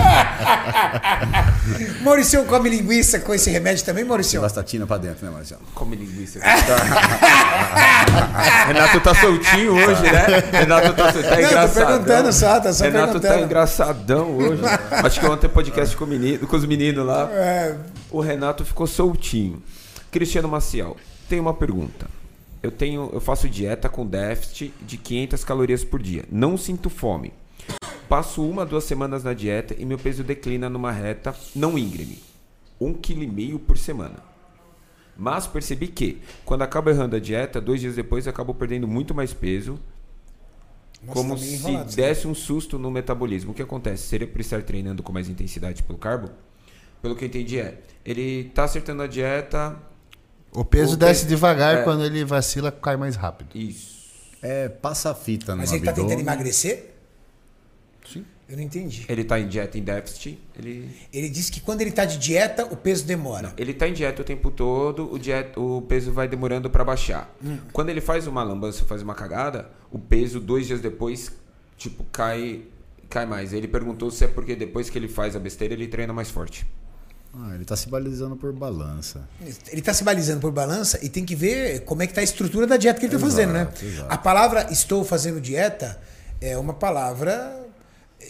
Maurício 2.03 2.45
come 2.45 2.71
linguiça 2.71 3.19
com 3.19 3.35
esse 3.35 3.51
remédio 3.51 3.85
também, 3.85 4.05
Maurício? 4.05 4.33
Simvastatina 4.33 4.87
pra 4.87 4.99
dentro, 4.99 5.27
né, 5.27 5.33
Marcelo? 5.33 5.63
Come 5.75 5.97
linguiça. 5.97 6.39
Renato 8.67 9.01
tá 9.01 9.15
soltinho 9.15 9.75
hoje, 9.75 10.03
né? 10.03 10.27
Renato 10.53 10.93
tá 10.95 11.13
soltinho. 11.13 11.31
Tá 11.31 11.37
Não, 11.41 11.43
tô 11.43 11.49
engraçadão. 11.49 11.87
perguntando 11.89 12.33
só, 12.33 12.61
tá 12.61 12.73
só 12.73 12.85
Renato 12.85 13.07
perguntando. 13.21 13.35
tá 13.35 13.41
engraçadão 13.41 14.37
hoje. 14.37 14.63
Acho 14.91 15.21
que 15.21 15.27
ontem 15.27 15.49
podcast 15.49 15.97
com, 15.97 16.07
menino, 16.07 16.47
com 16.47 16.57
os 16.57 16.65
meninos 16.65 17.05
lá. 17.05 17.29
É, 17.33 17.75
O 18.11 18.21
Renato 18.21 18.65
ficou 18.65 18.87
soltinho. 18.87 19.63
Cristiano 20.11 20.49
Maciel, 20.49 20.97
tem 21.29 21.39
uma 21.39 21.55
pergunta. 21.55 22.09
Eu 22.63 22.71
tenho, 22.71 23.09
eu 23.13 23.21
faço 23.21 23.49
dieta 23.49 23.89
com 23.89 24.05
déficit 24.07 24.75
de 24.83 24.99
500 24.99 25.45
calorias 25.45 25.85
por 25.85 26.03
dia. 26.03 26.25
Não 26.31 26.57
sinto 26.57 26.91
fome. 26.91 27.33
Passo 28.09 28.45
uma, 28.45 28.67
duas 28.67 28.85
semanas 28.85 29.23
na 29.23 29.33
dieta 29.33 29.75
e 29.79 29.85
meu 29.87 29.97
peso 29.97 30.25
declina 30.25 30.69
numa 30.69 30.91
reta 30.91 31.35
não 31.55 31.79
íngreme. 31.79 32.19
Um 32.81 32.93
quilo 32.93 33.23
e 33.23 33.27
meio 33.29 33.59
por 33.59 33.79
semana. 33.79 34.17
Mas 35.17 35.47
percebi 35.47 35.87
que, 35.87 36.21
quando 36.45 36.63
acabo 36.63 36.91
errando 36.91 37.15
a 37.15 37.21
dieta, 37.21 37.61
dois 37.61 37.81
dias 37.81 37.95
depois 37.95 38.27
eu 38.27 38.31
acabo 38.31 38.53
perdendo 38.55 38.89
muito 38.89 39.15
mais 39.15 39.33
peso, 39.33 39.79
Nossa, 41.03 41.13
como 41.13 41.37
tá 41.37 41.41
se 41.41 41.67
aí. 41.67 41.85
desse 41.95 42.27
um 42.27 42.35
susto 42.35 42.79
no 42.79 42.91
metabolismo. 42.91 43.53
O 43.53 43.55
que 43.55 43.63
acontece? 43.63 44.09
Seria 44.09 44.27
por 44.27 44.41
estar 44.41 44.63
treinando 44.63 45.03
com 45.03 45.13
mais 45.13 45.29
intensidade 45.29 45.83
pelo 45.83 45.99
carbo? 45.99 46.31
Pelo 47.03 47.17
que 47.17 47.25
eu 47.25 47.29
entendi 47.29 47.59
é, 47.59 47.79
ele 48.05 48.45
tá 48.55 48.65
acertando 48.65 49.03
a 49.03 49.07
dieta, 49.07 49.77
O 50.53 50.65
peso 50.65 50.95
O 50.95 50.97
desce 50.97 51.21
peso- 51.23 51.29
devagar, 51.29 51.77
é. 51.79 51.83
quando 51.83 52.05
ele 52.05 52.25
vacila, 52.25 52.71
cai 52.73 52.97
mais 52.97 53.17
rápido. 53.17 53.57
isso. 53.57 54.01
É, 54.43 54.69
passa 54.69 55.11
a 55.11 55.15
fita 55.15 55.53
no 55.53 55.59
Mas 55.59 55.71
ele 55.73 55.85
tá 55.85 55.91
abdômen. 55.91 56.11
tentando 56.17 56.27
emagrecer? 56.27 56.95
Sim. 58.11 58.25
Eu 58.49 58.57
não 58.57 58.65
entendi. 58.65 59.05
Ele 59.09 59.23
tá 59.23 59.39
em 59.39 59.47
dieta 59.47 59.79
em 59.79 59.83
déficit, 59.83 60.39
ele 60.59 60.91
Ele 61.13 61.29
disse 61.29 61.53
que 61.53 61.61
quando 61.61 61.83
ele 61.83 61.93
tá 61.93 62.05
de 62.05 62.19
dieta, 62.19 62.65
o 62.65 62.77
peso 62.77 63.05
demora. 63.05 63.53
ele 63.57 63.73
tá 63.73 63.87
em 63.87 63.93
dieta 63.93 64.23
o 64.23 64.25
tempo 64.25 64.51
todo, 64.51 65.13
o, 65.13 65.19
dieta, 65.19 65.61
o 65.61 65.83
peso 65.83 66.11
vai 66.13 66.27
demorando 66.27 66.69
para 66.69 66.83
baixar. 66.83 67.33
Hum. 67.45 67.59
Quando 67.73 67.91
ele 67.91 68.01
faz 68.01 68.27
uma 68.27 68.43
lambança, 68.43 68.85
faz 68.85 69.03
uma 69.03 69.15
cagada, 69.15 69.71
o 69.93 69.99
peso 69.99 70.41
dois 70.41 70.67
dias 70.67 70.81
depois, 70.81 71.31
tipo, 71.77 72.03
cai 72.11 72.63
cai 73.09 73.27
mais. 73.27 73.53
Ele 73.53 73.69
perguntou 73.69 74.11
se 74.11 74.25
é 74.25 74.29
porque 74.29 74.57
depois 74.57 74.89
que 74.91 74.97
ele 74.99 75.09
faz 75.09 75.37
a 75.37 75.39
besteira, 75.39 75.75
ele 75.75 75.87
treina 75.87 76.13
mais 76.13 76.31
forte. 76.31 76.65
Ah, 77.33 77.55
ele 77.55 77.65
tá 77.65 77.77
se 77.77 77.89
balizando 77.89 78.37
por 78.37 78.53
balança. 78.53 79.29
Ele 79.71 79.81
tá 79.81 79.95
se 79.95 80.03
balizando 80.03 80.41
por 80.41 80.51
balança 80.51 80.99
e 81.03 81.09
tem 81.09 81.25
que 81.25 81.37
ver 81.37 81.85
como 81.85 82.03
é 82.03 82.07
que 82.07 82.13
tá 82.13 82.21
a 82.21 82.25
estrutura 82.25 82.67
da 82.67 82.77
dieta 82.77 82.99
que 82.99 83.07
ele 83.07 83.13
tá 83.13 83.19
Exato, 83.19 83.31
fazendo, 83.31 83.53
né? 83.53 83.69
exato. 83.83 84.13
A 84.13 84.19
palavra 84.19 84.67
estou 84.73 85.05
fazendo 85.05 85.41
dieta 85.41 86.01
é 86.41 86.59
uma 86.59 86.75
palavra 86.75 87.57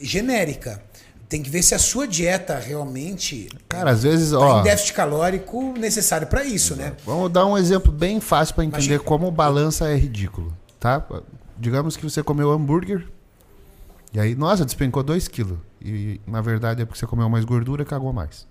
genérica. 0.03 0.82
Tem 1.28 1.42
que 1.42 1.48
ver 1.48 1.62
se 1.62 1.74
a 1.74 1.78
sua 1.78 2.09
dieta 2.09 2.59
realmente 2.59 3.48
Cara, 3.68 3.92
às 3.92 4.03
vezes, 4.03 4.32
tá 4.32 4.38
ó. 4.38 4.61
em 4.61 4.62
déficit 4.64 4.92
calórico 4.94 5.72
necessário 5.78 6.26
para 6.26 6.44
isso, 6.44 6.74
né? 6.74 6.92
Vamos 7.07 7.30
dar 7.30 7.46
um 7.46 7.57
exemplo 7.57 7.92
bem 7.92 8.20
fácil 8.20 8.55
para 8.55 8.64
entender 8.64 8.84
Imagina. 8.86 9.05
como 9.05 9.30
balança 9.30 9.88
é 9.88 9.96
ridículo, 9.96 10.53
tá? 10.80 11.07
Digamos 11.57 11.96
que 11.96 12.03
você 12.03 12.22
comeu 12.22 12.51
hambúrguer 12.51 13.07
e 14.12 14.18
aí, 14.18 14.34
nossa, 14.34 14.64
despencou 14.64 15.05
2 15.05 15.28
quilos. 15.28 15.57
E 15.80 16.20
na 16.26 16.40
verdade 16.40 16.82
é 16.82 16.84
porque 16.84 16.98
você 16.98 17.07
comeu 17.07 17.28
mais 17.28 17.44
gordura 17.44 17.82
e 17.82 17.86
cagou 17.86 18.12
mais. 18.12 18.44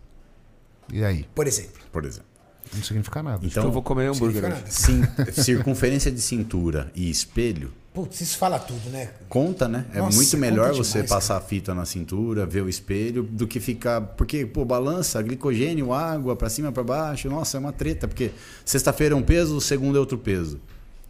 E 0.94 1.04
aí? 1.04 1.26
Por 1.36 1.48
exemplo. 1.48 1.82
Por 1.92 2.06
exemplo. 2.06 2.30
Não 2.74 2.84
significa 2.84 3.24
nada. 3.24 3.46
Então 3.46 3.64
eu 3.64 3.72
vou 3.72 3.82
comer 3.82 4.08
hambúrguer 4.08 4.44
significa 4.44 4.92
hoje. 4.92 4.94
nada. 4.94 5.32
sim, 5.32 5.42
circunferência 5.42 6.12
de 6.12 6.22
cintura 6.22 6.92
e 6.96 7.10
espelho 7.10 7.74
Putz, 7.94 8.22
isso 8.22 8.38
fala 8.38 8.60
tudo, 8.60 8.90
né? 8.92 9.10
conta, 9.28 9.68
né? 9.68 9.86
É 9.94 9.98
Nossa, 9.98 10.16
muito 10.16 10.38
melhor 10.38 10.70
conta 10.70 10.78
você 10.78 11.02
demais, 11.02 11.10
passar 11.10 11.38
a 11.38 11.42
fita 11.42 11.74
na 11.74 11.86
cintura, 11.86 12.46
ver 12.46 12.62
o 12.62 12.70
espelho, 12.70 13.24
do 13.24 13.48
que 13.48 13.60
ficar. 13.60 14.00
Porque, 14.00 14.46
pô, 14.46 14.64
balança, 14.64 15.20
glicogênio, 15.22 15.92
água, 15.92 16.36
pra 16.36 16.50
cima, 16.50 16.72
pra 16.72 16.84
baixo. 16.84 17.30
Nossa, 17.30 17.58
é 17.58 17.60
uma 17.60 17.74
treta, 17.74 18.08
porque 18.08 18.32
sexta-feira 18.64 19.16
é 19.16 19.18
um 19.18 19.24
peso, 19.24 19.60
segunda 19.60 19.98
é 19.98 20.00
outro 20.00 20.18
peso. 20.20 20.62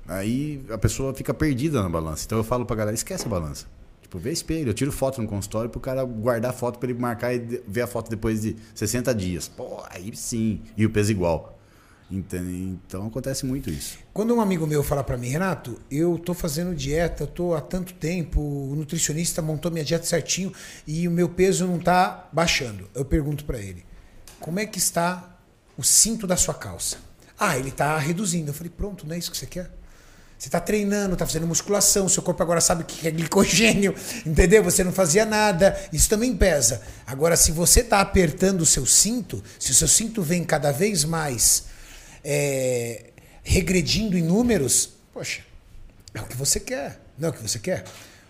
Aí 0.07 0.61
a 0.71 0.77
pessoa 0.77 1.13
fica 1.13 1.33
perdida 1.33 1.83
na 1.83 1.89
balança. 1.89 2.23
Então 2.25 2.37
eu 2.37 2.43
falo 2.43 2.65
pra 2.65 2.75
galera: 2.77 2.95
esquece 2.95 3.25
a 3.25 3.29
balança. 3.29 3.67
Tipo, 4.09 4.17
vê 4.17 4.31
espelho. 4.31 4.69
Eu 4.69 4.73
tiro 4.73 4.91
foto 4.91 5.21
no 5.21 5.27
consultório 5.27 5.69
pro 5.69 5.79
cara 5.79 6.03
guardar 6.03 6.51
foto 6.51 6.79
pra 6.79 6.89
ele 6.89 6.99
marcar 6.99 7.31
e 7.31 7.61
ver 7.67 7.83
a 7.83 7.87
foto 7.87 8.09
depois 8.09 8.41
de 8.41 8.55
60 8.73 9.13
dias. 9.13 9.47
Pô, 9.47 9.83
aí 9.87 10.15
sim. 10.15 10.63
E 10.75 10.83
o 10.83 10.89
peso 10.89 11.11
igual. 11.11 11.59
Então, 12.09 13.05
acontece 13.05 13.45
muito 13.45 13.69
isso. 13.69 13.99
Quando 14.11 14.33
um 14.33 14.41
amigo 14.41 14.65
meu 14.65 14.81
fala 14.81 15.03
pra 15.03 15.15
mim, 15.15 15.27
Renato, 15.27 15.79
eu 15.91 16.17
tô 16.17 16.33
fazendo 16.33 16.73
dieta, 16.73 17.27
tô 17.27 17.53
há 17.53 17.61
tanto 17.61 17.93
tempo, 17.93 18.41
o 18.41 18.75
nutricionista 18.75 19.43
montou 19.43 19.71
minha 19.71 19.85
dieta 19.85 20.07
certinho 20.07 20.51
e 20.87 21.07
o 21.07 21.11
meu 21.11 21.29
peso 21.29 21.67
não 21.67 21.77
tá 21.77 22.27
baixando. 22.33 22.89
Eu 22.95 23.05
pergunto 23.05 23.45
pra 23.45 23.59
ele, 23.59 23.85
como 24.39 24.59
é 24.59 24.65
que 24.65 24.79
está 24.79 25.37
o 25.77 25.83
cinto 25.83 26.25
da 26.25 26.35
sua 26.35 26.55
calça? 26.55 26.97
Ah, 27.37 27.59
ele 27.59 27.69
tá 27.69 27.95
reduzindo. 27.99 28.49
Eu 28.49 28.55
falei, 28.55 28.71
pronto, 28.75 29.05
não 29.05 29.13
é 29.13 29.19
isso 29.19 29.29
que 29.29 29.37
você 29.37 29.45
quer? 29.45 29.69
Você 30.39 30.49
tá 30.49 30.61
treinando, 30.61 31.17
tá 31.17 31.25
fazendo 31.25 31.45
musculação, 31.45 32.07
seu 32.07 32.23
corpo 32.23 32.41
agora 32.41 32.61
sabe 32.61 32.83
o 32.83 32.85
que 32.85 33.05
é 33.05 33.11
glicogênio, 33.11 33.93
entendeu? 34.25 34.63
Você 34.63 34.85
não 34.85 34.93
fazia 34.93 35.25
nada, 35.25 35.77
isso 35.91 36.07
também 36.07 36.33
pesa. 36.33 36.81
Agora, 37.05 37.35
se 37.35 37.51
você 37.51 37.83
tá 37.83 37.99
apertando 37.99 38.61
o 38.61 38.65
seu 38.65 38.85
cinto, 38.85 39.43
se 39.59 39.71
o 39.71 39.75
seu 39.75 39.87
cinto 39.87 40.23
vem 40.23 40.45
cada 40.45 40.71
vez 40.71 41.03
mais 41.03 41.65
é, 42.23 43.07
regredindo 43.43 44.17
em 44.17 44.23
números, 44.23 44.91
poxa, 45.13 45.41
é 46.13 46.21
o 46.21 46.25
que 46.25 46.37
você 46.37 46.57
quer, 46.57 47.01
não 47.17 47.27
é 47.27 47.31
o 47.31 47.33
que 47.33 47.43
você 47.43 47.59
quer? 47.59 47.83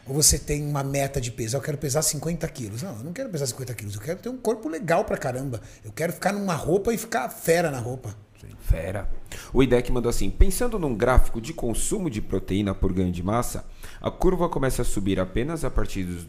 Ou 0.07 0.15
você 0.15 0.39
tem 0.39 0.65
uma 0.65 0.83
meta 0.83 1.21
de 1.21 1.29
peso, 1.29 1.57
eu 1.57 1.61
quero 1.61 1.77
pesar 1.77 2.01
50 2.01 2.47
quilos. 2.47 2.81
Não, 2.81 2.97
eu 2.97 3.03
não 3.03 3.13
quero 3.13 3.29
pesar 3.29 3.45
50 3.45 3.71
quilos, 3.75 3.93
eu 3.93 4.01
quero 4.01 4.17
ter 4.17 4.29
um 4.29 4.37
corpo 4.37 4.67
legal 4.67 5.05
pra 5.05 5.15
caramba. 5.15 5.61
Eu 5.85 5.91
quero 5.91 6.11
ficar 6.11 6.33
numa 6.33 6.55
roupa 6.55 6.91
e 6.91 6.97
ficar 6.97 7.29
fera 7.29 7.69
na 7.69 7.77
roupa. 7.77 8.15
Fera. 8.59 9.09
O 9.53 9.61
IDEC 9.61 9.91
mandou 9.91 10.09
assim: 10.09 10.29
pensando 10.29 10.79
num 10.79 10.95
gráfico 10.95 11.41
de 11.41 11.53
consumo 11.53 12.09
de 12.09 12.21
proteína 12.21 12.73
por 12.73 12.93
ganho 12.93 13.11
de 13.11 13.21
massa, 13.21 13.65
a 14.01 14.09
curva 14.09 14.47
começa 14.47 14.81
a 14.81 14.85
subir 14.85 15.19
apenas 15.19 15.65
a 15.65 15.69
partir 15.69 16.03
dos 16.03 16.25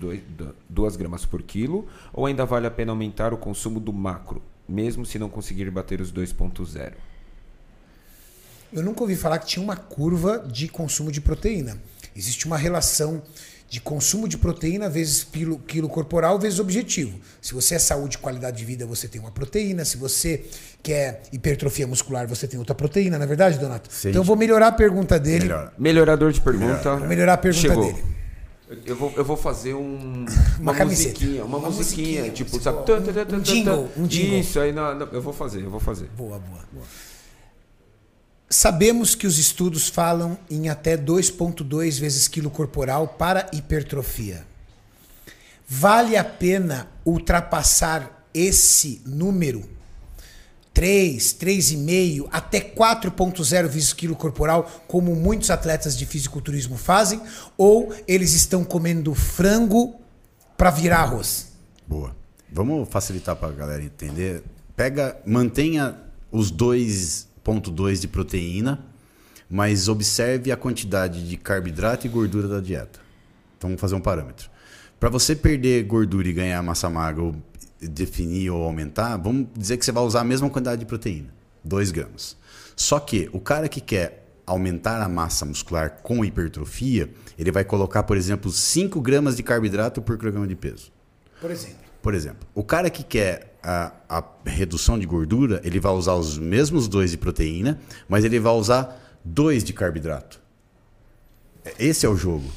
2 0.69 0.97
gramas 0.97 1.25
por 1.25 1.43
quilo, 1.43 1.87
ou 2.13 2.27
ainda 2.27 2.45
vale 2.45 2.67
a 2.67 2.71
pena 2.71 2.93
aumentar 2.93 3.33
o 3.33 3.39
consumo 3.39 3.79
do 3.79 3.93
macro, 3.93 4.43
mesmo 4.69 5.07
se 5.07 5.19
não 5.19 5.29
conseguir 5.29 5.71
bater 5.71 6.01
os 6.01 6.13
2,0? 6.13 6.93
Eu 8.73 8.83
nunca 8.83 9.03
ouvi 9.03 9.17
falar 9.17 9.39
que 9.39 9.47
tinha 9.47 9.63
uma 9.63 9.77
curva 9.77 10.39
de 10.39 10.69
consumo 10.69 11.11
de 11.11 11.21
proteína. 11.21 11.81
Existe 12.15 12.47
uma 12.47 12.57
relação 12.57 13.23
de 13.71 13.81
consumo 13.81 14.27
de 14.27 14.37
proteína 14.37 14.89
vezes 14.91 15.23
quilo, 15.23 15.59
quilo 15.61 15.89
corporal 15.89 16.39
vezes 16.41 16.59
objetivo. 16.59 17.19
Se 17.41 17.55
você 17.55 17.77
é 17.77 17.79
saúde 17.79 18.17
e 18.17 18.19
qualidade 18.19 18.57
de 18.59 18.65
vida, 18.65 18.85
você 18.85 19.07
tem 19.07 19.21
uma 19.21 19.31
proteína. 19.31 19.85
Se 19.85 19.97
você 19.97 20.45
quer 20.83 21.23
hipertrofia 21.33 21.87
muscular, 21.87 22.27
você 22.27 22.49
tem 22.49 22.59
outra 22.59 22.75
proteína, 22.75 23.17
não 23.17 23.25
é 23.25 23.29
verdade, 23.29 23.59
Donato? 23.61 23.89
Sim. 23.93 24.09
Então 24.11 24.23
eu 24.23 24.25
vou 24.27 24.35
melhorar 24.35 24.67
a 24.67 24.73
pergunta 24.73 25.21
dele. 25.21 25.45
Melhor. 25.45 25.73
Melhorador 25.79 26.33
de 26.33 26.41
pergunta. 26.41 26.97
Vou 26.97 27.07
melhorar 27.07 27.35
a 27.35 27.39
pergunta 27.39 27.69
Chegou. 27.69 27.93
dele. 27.93 28.05
Eu 28.87 28.97
vou, 28.97 29.13
eu 29.17 29.25
vou 29.25 29.37
fazer 29.37 29.75
um, 29.75 30.25
Uma 30.59 30.73
uma, 30.73 30.75
camiseta. 30.75 31.11
musiquinha, 31.11 31.45
uma, 31.45 31.59
Uma 31.59 31.71
musiquinha, 31.71 32.23
musiquinha, 32.23 32.31
tipo, 32.33 32.61
sabe? 32.61 32.79
um- 32.79 33.37
um 33.37 33.41
jingle, 33.41 33.89
um 33.97 34.07
jingle. 34.07 34.39
Isso, 34.41 34.59
aí 34.61 34.73
não, 34.73 34.95
não, 34.97 35.07
eu 35.13 35.23
vou 35.23 35.33
fazer, 35.33 35.63
eu 35.63 35.71
vou 35.71 35.81
fazer. 35.81 36.07
Boa, 36.17 36.39
boa. 36.41 36.61
Sabemos 38.53 39.15
que 39.15 39.29
os 39.29 39.39
estudos 39.39 39.89
falam 39.89 40.37
em 40.51 40.69
até 40.69 40.97
2,2 40.97 42.01
vezes 42.01 42.27
quilo 42.27 42.51
corporal 42.51 43.07
para 43.07 43.49
hipertrofia. 43.53 44.45
Vale 45.69 46.17
a 46.17 46.25
pena 46.25 46.89
ultrapassar 47.07 48.27
esse 48.35 49.03
número? 49.07 49.63
3, 50.75 51.33
3,5, 51.35 52.29
até 52.33 52.59
4,0 52.59 53.69
vezes 53.69 53.93
quilo 53.93 54.17
corporal, 54.17 54.69
como 54.89 55.15
muitos 55.15 55.49
atletas 55.49 55.97
de 55.97 56.05
fisiculturismo 56.05 56.77
fazem? 56.77 57.23
Ou 57.57 57.95
eles 58.09 58.33
estão 58.33 58.65
comendo 58.65 59.15
frango 59.15 59.95
para 60.57 60.71
virar 60.71 61.03
arroz? 61.03 61.53
Boa. 61.87 62.17
vamos 62.51 62.89
facilitar 62.89 63.37
para 63.37 63.49
a 63.49 63.53
galera 63.53 63.85
entender. 63.85 64.43
Pega, 64.75 65.17
mantenha 65.25 65.97
os 66.33 66.51
2.2 67.45 68.01
de 68.01 68.09
proteína, 68.09 68.85
mas 69.49 69.89
observe 69.89 70.53
a 70.53 70.57
quantidade 70.57 71.29
de 71.29 71.37
carboidrato 71.37 72.07
e 72.07 72.11
gordura 72.11 72.47
da 72.47 72.61
dieta. 72.61 73.01
Então 73.59 73.71
vamos 73.71 73.81
fazer 73.81 73.95
um 73.95 74.01
parâmetro. 74.01 74.49
Para 74.99 75.09
você 75.09 75.35
perder 75.35 75.83
gordura 75.85 76.29
e 76.29 76.33
ganhar 76.33 76.63
massa 76.63 76.89
magra, 76.89 77.23
ou 77.23 77.35
definir 77.81 78.51
ou 78.51 78.63
aumentar, 78.63 79.17
vamos 79.17 79.47
dizer 79.57 79.77
que 79.77 79.85
você 79.85 79.93
vai 79.93 80.05
usar 80.05 80.21
a 80.21 80.25
mesma 80.25 80.49
quantidade 80.51 80.81
de 80.81 80.87
proteína, 80.87 81.29
2 81.65 81.91
gramas. 81.91 82.37
Só 82.77 83.01
que 83.01 83.29
o 83.33 83.41
cara 83.41 83.69
que 83.69 83.81
quer 83.81 84.27
aumentar 84.47 85.01
a 85.01 85.09
massa 85.09 85.45
muscular 85.45 86.01
com 86.03 86.25
hipertrofia, 86.25 87.11
ele 87.39 87.51
vai 87.53 87.65
colocar, 87.65 88.03
por 88.03 88.17
exemplo, 88.17 88.51
5 88.51 89.01
gramas 89.01 89.37
de 89.37 89.43
carboidrato 89.43 90.03
por 90.03 90.19
quilograma 90.19 90.47
de 90.47 90.57
peso. 90.57 90.93
Por 91.41 91.51
exemplo. 91.51 91.80
Por 92.03 92.15
exemplo, 92.15 92.47
o 92.55 92.63
cara 92.63 92.89
que 92.89 93.03
quer 93.03 93.59
a, 93.63 93.93
a 94.09 94.25
redução 94.45 94.99
de 94.99 95.07
gordura, 95.07 95.61
ele 95.65 95.79
vai 95.79 95.93
usar 95.93 96.15
os 96.15 96.39
mesmos 96.39 96.89
dois 96.89 97.11
de 97.11 97.19
proteína, 97.19 97.79
mas 98.09 98.25
ele 98.25 98.41
vai 98.41 98.53
usar 98.53 99.19
dois 99.25 99.63
de 99.63 99.73
carboidrato. 99.73 100.41
Esse 101.79 102.07
é 102.07 102.09
o 102.09 102.17
jogo. 102.17 102.51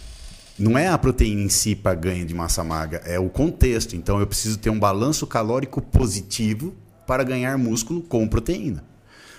Não 0.58 0.78
é 0.78 0.88
a 0.88 0.98
proteína 0.98 1.42
em 1.42 1.50
si 1.50 1.76
para 1.76 1.96
ganho 1.96 2.26
de 2.26 2.34
massa 2.34 2.64
magra, 2.64 3.02
é 3.06 3.20
o 3.20 3.28
contexto. 3.28 3.96
Então 3.96 4.20
eu 4.20 4.28
preciso 4.28 4.58
ter 4.60 4.70
um 4.70 4.80
balanço 4.80 5.26
calórico 5.28 5.82
positivo 5.82 6.74
para 7.08 7.24
ganhar 7.24 7.58
músculo 7.58 8.02
com 8.02 8.28
proteína. 8.28 8.84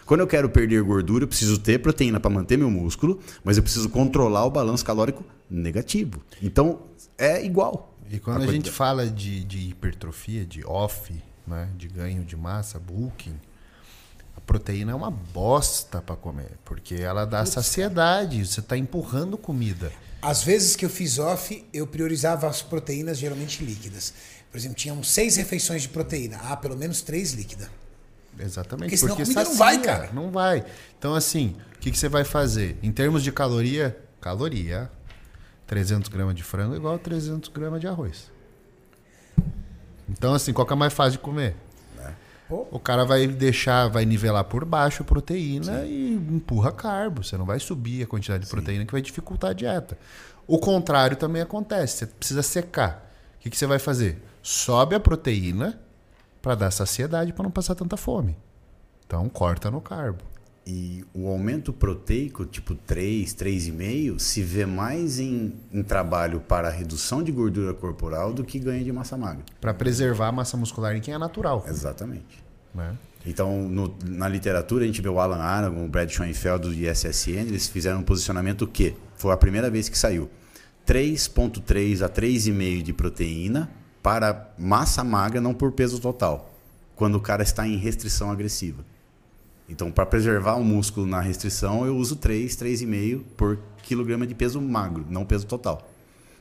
Quando 0.04 0.20
eu 0.20 0.26
quero 0.26 0.50
perder 0.50 0.82
gordura, 0.82 1.24
eu 1.24 1.28
preciso 1.28 1.58
ter 1.58 1.78
proteína 1.80 2.20
para 2.20 2.30
manter 2.30 2.58
meu 2.58 2.70
músculo, 2.70 3.20
mas 3.42 3.56
eu 3.56 3.62
preciso 3.62 3.88
controlar 3.88 4.44
o 4.44 4.50
balanço 4.50 4.84
calórico 4.84 5.24
negativo. 5.48 6.20
Então 6.42 6.80
é 7.16 7.42
igual. 7.44 7.93
E 8.10 8.18
quando 8.18 8.42
a, 8.42 8.44
a 8.44 8.52
gente 8.52 8.70
fala 8.70 9.06
de, 9.06 9.44
de 9.44 9.70
hipertrofia, 9.70 10.44
de 10.44 10.64
off, 10.64 11.14
né, 11.46 11.68
de 11.76 11.88
ganho 11.88 12.24
de 12.24 12.36
massa, 12.36 12.78
bulking, 12.78 13.38
a 14.36 14.40
proteína 14.40 14.92
é 14.92 14.94
uma 14.94 15.10
bosta 15.10 16.02
para 16.02 16.16
comer, 16.16 16.52
porque 16.64 16.94
ela 16.96 17.24
dá 17.24 17.44
saciedade, 17.46 18.44
você 18.46 18.60
está 18.60 18.76
empurrando 18.76 19.38
comida. 19.38 19.92
Às 20.20 20.42
vezes 20.42 20.74
que 20.74 20.84
eu 20.84 20.90
fiz 20.90 21.18
off, 21.18 21.64
eu 21.72 21.86
priorizava 21.86 22.48
as 22.48 22.62
proteínas 22.62 23.18
geralmente 23.18 23.64
líquidas. 23.64 24.14
Por 24.50 24.58
exemplo, 24.58 24.76
tinham 24.76 25.02
seis 25.02 25.36
refeições 25.36 25.82
de 25.82 25.88
proteína. 25.88 26.38
Ah, 26.42 26.56
pelo 26.56 26.76
menos 26.76 27.02
três 27.02 27.32
líquidas. 27.32 27.68
Exatamente. 28.38 28.90
Porque 28.90 28.96
senão 28.96 29.16
porque 29.16 29.22
a 29.22 29.34
comida 29.34 29.50
não 29.50 29.56
vai, 29.56 29.82
cara. 29.82 30.10
Não 30.12 30.30
vai. 30.30 30.64
Então, 30.98 31.14
assim, 31.14 31.56
o 31.74 31.78
que, 31.78 31.90
que 31.90 31.98
você 31.98 32.08
vai 32.08 32.24
fazer? 32.24 32.76
Em 32.82 32.90
termos 32.90 33.22
de 33.22 33.30
caloria, 33.30 33.98
caloria, 34.20 34.90
300 35.66 36.08
gramas 36.08 36.34
de 36.34 36.42
frango 36.42 36.74
é 36.74 36.76
igual 36.76 36.94
a 36.94 36.98
300 36.98 37.48
gramas 37.50 37.80
de 37.80 37.86
arroz. 37.86 38.30
Então, 40.08 40.34
assim, 40.34 40.52
qual 40.52 40.66
que 40.66 40.72
é 40.72 40.76
mais 40.76 40.92
fácil 40.92 41.12
de 41.12 41.18
comer? 41.18 41.56
É. 41.98 42.12
O 42.48 42.78
cara 42.78 43.04
vai 43.04 43.26
deixar, 43.26 43.88
vai 43.88 44.04
nivelar 44.04 44.44
por 44.44 44.64
baixo 44.64 45.02
a 45.02 45.06
proteína 45.06 45.80
Sim. 45.80 45.86
e 45.86 46.14
empurra 46.14 46.70
carbo. 46.70 47.24
Você 47.24 47.36
não 47.36 47.46
vai 47.46 47.58
subir 47.58 48.02
a 48.02 48.06
quantidade 48.06 48.42
de 48.42 48.48
Sim. 48.48 48.56
proteína 48.56 48.84
que 48.84 48.92
vai 48.92 49.00
dificultar 49.00 49.50
a 49.50 49.54
dieta. 49.54 49.98
O 50.46 50.58
contrário 50.58 51.16
também 51.16 51.40
acontece. 51.40 51.98
Você 51.98 52.06
precisa 52.06 52.42
secar. 52.42 53.10
O 53.36 53.40
que, 53.40 53.50
que 53.50 53.56
você 53.56 53.66
vai 53.66 53.78
fazer? 53.78 54.22
Sobe 54.42 54.94
a 54.94 55.00
proteína 55.00 55.80
para 56.42 56.54
dar 56.54 56.70
saciedade, 56.70 57.32
para 57.32 57.42
não 57.42 57.50
passar 57.50 57.74
tanta 57.74 57.96
fome. 57.96 58.36
Então, 59.06 59.28
corta 59.30 59.70
no 59.70 59.80
carbo. 59.80 60.22
E 60.66 61.04
o 61.12 61.28
aumento 61.28 61.74
proteico, 61.74 62.46
tipo 62.46 62.74
3, 62.74 63.34
3,5, 63.34 64.18
se 64.18 64.42
vê 64.42 64.64
mais 64.64 65.18
em, 65.18 65.52
em 65.70 65.82
trabalho 65.82 66.40
para 66.40 66.70
redução 66.70 67.22
de 67.22 67.30
gordura 67.30 67.74
corporal 67.74 68.32
do 68.32 68.42
que 68.42 68.58
ganho 68.58 68.82
de 68.82 68.90
massa 68.90 69.16
magra. 69.16 69.44
Para 69.60 69.74
preservar 69.74 70.28
a 70.28 70.32
massa 70.32 70.56
muscular 70.56 70.96
em 70.96 71.02
quem 71.02 71.12
é 71.12 71.18
natural. 71.18 71.66
Exatamente. 71.68 72.42
Né? 72.74 72.96
Então, 73.26 73.68
no, 73.68 73.94
na 74.06 74.26
literatura, 74.26 74.84
a 74.84 74.86
gente 74.86 75.02
vê 75.02 75.08
o 75.08 75.20
Alan 75.20 75.36
Aragon, 75.36 75.84
o 75.84 75.88
Brad 75.88 76.10
Schoenfeld 76.10 76.68
do 76.68 76.72
ISSN, 76.72 77.46
eles 77.46 77.68
fizeram 77.68 78.00
um 78.00 78.02
posicionamento 78.02 78.66
que 78.66 78.94
foi 79.16 79.32
a 79.32 79.36
primeira 79.36 79.70
vez 79.70 79.88
que 79.88 79.98
saiu. 79.98 80.30
3,3 80.86 82.02
a 82.02 82.08
3,5 82.08 82.82
de 82.82 82.92
proteína 82.92 83.70
para 84.02 84.52
massa 84.58 85.02
magra, 85.02 85.40
não 85.40 85.54
por 85.54 85.72
peso 85.72 85.98
total, 85.98 86.54
quando 86.94 87.14
o 87.14 87.20
cara 87.20 87.42
está 87.42 87.66
em 87.66 87.76
restrição 87.76 88.30
agressiva. 88.30 88.84
Então, 89.68 89.90
para 89.90 90.04
preservar 90.04 90.56
o 90.56 90.64
músculo 90.64 91.06
na 91.06 91.20
restrição, 91.20 91.86
eu 91.86 91.96
uso 91.96 92.16
3, 92.16 92.54
3,5 92.54 93.22
por 93.36 93.58
quilograma 93.82 94.26
de 94.26 94.34
peso 94.34 94.60
magro, 94.60 95.06
não 95.08 95.24
peso 95.24 95.46
total. 95.46 95.90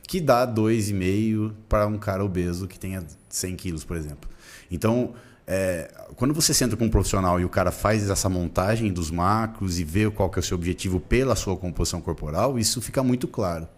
Que 0.06 0.20
dá 0.20 0.46
2,5 0.46 1.52
para 1.68 1.86
um 1.86 1.98
cara 1.98 2.24
obeso 2.24 2.68
que 2.68 2.78
tenha 2.78 3.02
100 3.28 3.56
quilos, 3.56 3.84
por 3.84 3.96
exemplo. 3.96 4.28
Então, 4.70 5.14
é, 5.46 5.90
quando 6.16 6.32
você 6.32 6.54
senta 6.54 6.76
com 6.76 6.84
um 6.84 6.90
profissional 6.90 7.40
e 7.40 7.44
o 7.44 7.48
cara 7.48 7.70
faz 7.70 8.08
essa 8.08 8.28
montagem 8.28 8.92
dos 8.92 9.10
macros 9.10 9.78
e 9.78 9.84
vê 9.84 10.10
qual 10.10 10.30
que 10.30 10.38
é 10.38 10.40
o 10.40 10.42
seu 10.42 10.56
objetivo 10.56 11.00
pela 11.00 11.34
sua 11.36 11.56
composição 11.56 12.00
corporal, 12.00 12.58
isso 12.58 12.80
fica 12.80 13.02
muito 13.02 13.28
claro. 13.28 13.68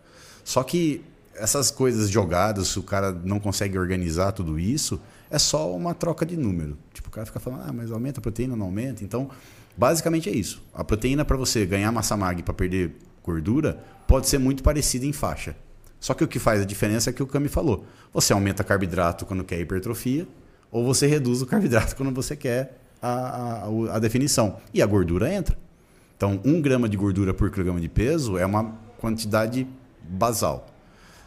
Só 0.44 0.62
que 0.62 1.04
essas 1.34 1.70
coisas 1.70 2.08
jogadas, 2.08 2.68
se 2.68 2.78
o 2.78 2.82
cara 2.82 3.12
não 3.12 3.38
consegue 3.38 3.78
organizar 3.78 4.32
tudo 4.32 4.58
isso, 4.58 5.00
é 5.30 5.38
só 5.38 5.74
uma 5.74 5.94
troca 5.94 6.24
de 6.24 6.36
número. 6.36 6.76
Tipo, 6.92 7.08
o 7.08 7.10
cara 7.10 7.26
fica 7.26 7.40
falando, 7.40 7.62
ah, 7.66 7.72
mas 7.72 7.90
aumenta 7.90 8.20
a 8.20 8.22
proteína, 8.22 8.56
não 8.56 8.66
aumenta. 8.66 9.04
Então, 9.04 9.30
basicamente 9.76 10.28
é 10.28 10.32
isso. 10.32 10.62
A 10.72 10.84
proteína 10.84 11.24
para 11.24 11.36
você 11.36 11.64
ganhar 11.66 11.90
massa 11.92 12.16
magra 12.16 12.40
e 12.40 12.42
para 12.42 12.54
perder 12.54 12.96
gordura 13.22 13.82
pode 14.06 14.28
ser 14.28 14.38
muito 14.38 14.62
parecida 14.62 15.04
em 15.04 15.12
faixa. 15.12 15.56
Só 15.98 16.14
que 16.14 16.22
o 16.22 16.28
que 16.28 16.38
faz 16.38 16.60
a 16.60 16.64
diferença 16.64 17.10
é 17.10 17.12
que 17.12 17.22
o 17.22 17.26
Cami 17.26 17.48
falou. 17.48 17.84
Você 18.12 18.32
aumenta 18.32 18.62
carboidrato 18.62 19.26
quando 19.26 19.42
quer 19.42 19.58
hipertrofia, 19.60 20.26
ou 20.70 20.84
você 20.84 21.06
reduz 21.06 21.42
o 21.42 21.46
carboidrato 21.46 21.96
quando 21.96 22.14
você 22.14 22.36
quer 22.36 22.78
a, 23.00 23.64
a, 23.64 23.96
a 23.96 23.98
definição. 23.98 24.58
E 24.72 24.82
a 24.82 24.86
gordura 24.86 25.32
entra. 25.32 25.56
Então, 26.16 26.40
um 26.44 26.60
grama 26.60 26.88
de 26.88 26.96
gordura 26.96 27.34
por 27.34 27.50
quilograma 27.50 27.80
de 27.80 27.88
peso 27.88 28.38
é 28.38 28.46
uma 28.46 28.74
quantidade 28.98 29.66
basal. 30.02 30.66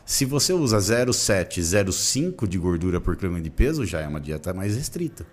Se 0.10 0.26
você 0.26 0.52
usa 0.52 0.80
0,7, 0.80 1.61
0,5 1.61 2.48
de 2.48 2.57
gordura 2.57 2.99
por 2.99 3.15
quilograma 3.15 3.44
de 3.44 3.52
peso, 3.52 3.86
já 3.86 4.02
é 4.02 4.07
uma 4.07 4.19
dieta 4.19 4.52
mais 4.56 4.76
restrita. 4.76 5.23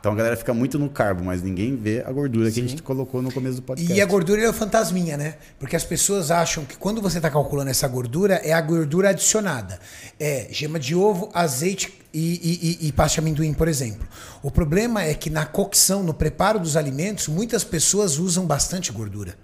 Então 0.00 0.10
a 0.10 0.14
galera 0.16 0.36
fica 0.36 0.52
muito 0.52 0.76
no 0.76 0.90
carbo, 0.90 1.22
mas 1.22 1.40
ninguém 1.40 1.76
vê 1.76 2.02
a 2.04 2.10
gordura 2.10 2.48
Sim. 2.48 2.54
que 2.54 2.66
a 2.66 2.68
gente 2.68 2.82
colocou 2.82 3.22
no 3.22 3.32
começo 3.32 3.58
do 3.58 3.62
podcast. 3.62 3.96
E 3.96 4.02
a 4.02 4.04
gordura 4.04 4.42
é 4.42 4.48
o 4.48 4.52
fantasminha, 4.52 5.16
né? 5.16 5.36
Porque 5.56 5.76
as 5.76 5.84
pessoas 5.84 6.32
acham 6.32 6.64
que 6.64 6.76
quando 6.76 7.00
você 7.00 7.18
está 7.18 7.30
calculando 7.30 7.70
essa 7.70 7.86
gordura, 7.86 8.34
é 8.42 8.52
a 8.52 8.60
gordura 8.60 9.10
adicionada. 9.10 9.78
É 10.18 10.48
gema 10.50 10.80
de 10.80 10.96
ovo, 10.96 11.30
azeite 11.32 11.96
e, 12.12 12.80
e, 12.82 12.88
e, 12.88 12.92
pasta 12.92 13.20
de 13.20 13.20
amendoim, 13.20 13.54
por 13.54 13.68
exemplo. 13.68 14.04
O 14.42 14.50
problema 14.50 15.04
é 15.04 15.14
que 15.14 15.30
na 15.30 15.46
cocção, 15.46 16.02
no 16.02 16.12
preparo 16.12 16.58
dos 16.58 16.76
alimentos, 16.76 17.28
muitas 17.28 17.62
pessoas 17.62 18.18
usam 18.18 18.44
bastante 18.44 18.90
gordura. 18.90 19.36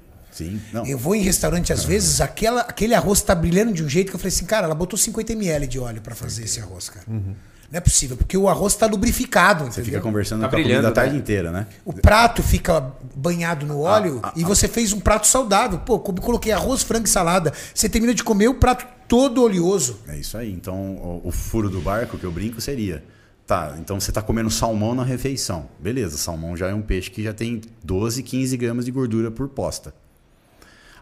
Sim, 0.45 0.61
não. 0.73 0.87
Eu 0.87 0.97
vou 0.97 1.15
em 1.15 1.21
restaurante 1.21 1.73
às 1.73 1.85
vezes, 1.85 2.21
aquela, 2.21 2.63
aquele 2.63 2.95
arroz 2.95 3.21
tá 3.21 3.35
brilhando 3.35 3.73
de 3.73 3.85
um 3.85 3.89
jeito 3.89 4.11
que 4.11 4.17
eu 4.17 4.19
falei 4.19 4.35
assim, 4.35 4.47
cara, 4.47 4.67
ela 4.67 4.75
botou 4.75 4.99
50 4.99 5.33
ml 5.33 5.67
de 5.67 5.79
óleo 5.79 6.01
para 6.01 6.15
fazer 6.15 6.45
esse 6.45 6.61
arroz, 6.61 6.89
cara. 6.89 7.05
Uhum. 7.09 7.35
Não 7.71 7.77
é 7.77 7.81
possível, 7.81 8.17
porque 8.17 8.37
o 8.37 8.49
arroz 8.49 8.73
está 8.73 8.87
lubrificado. 8.87 9.67
Você 9.67 9.85
fica 9.85 10.01
conversando 10.01 10.41
tá 10.41 10.49
com 10.49 10.57
a 10.57 10.63
comida 10.63 10.89
a 10.89 10.91
tarde 10.91 11.13
né? 11.13 11.19
inteira, 11.21 11.53
né? 11.53 11.69
O 11.85 11.93
prato 11.93 12.43
fica 12.43 12.93
banhado 13.15 13.65
no 13.65 13.83
óleo 13.83 14.19
ah, 14.25 14.31
ah, 14.31 14.33
e 14.35 14.43
você 14.43 14.67
ah, 14.67 14.69
fez 14.69 14.93
um 14.93 14.99
prato 14.99 15.29
saudável. 15.29 15.79
Pô, 15.79 16.01
coloquei 16.01 16.51
arroz, 16.51 16.83
frango 16.83 17.07
e 17.07 17.09
salada. 17.09 17.53
Você 17.73 17.89
termina 17.89 18.13
de 18.13 18.25
comer 18.25 18.49
o 18.49 18.55
prato 18.55 18.85
todo 19.07 19.43
oleoso. 19.43 20.01
É 20.09 20.17
isso 20.17 20.37
aí. 20.37 20.53
Então, 20.53 20.75
o, 20.75 21.29
o 21.29 21.31
furo 21.31 21.71
do 21.71 21.81
barco 21.81 22.19
que 22.19 22.25
eu 22.25 22.33
brinco 22.33 22.61
seria. 22.61 23.05
Tá, 23.47 23.77
então 23.81 23.99
você 23.99 24.11
está 24.11 24.23
comendo 24.23 24.51
salmão 24.51 24.95
na 24.95 25.05
refeição. 25.05 25.69
Beleza, 25.79 26.17
salmão 26.17 26.57
já 26.57 26.69
é 26.69 26.75
um 26.75 26.83
peixe 26.83 27.11
que 27.11 27.23
já 27.23 27.33
tem 27.33 27.61
12, 27.85 28.23
15 28.23 28.57
gramas 28.57 28.85
de 28.85 28.93
gordura 28.93 29.31
por 29.31 29.49
posta. 29.49 29.93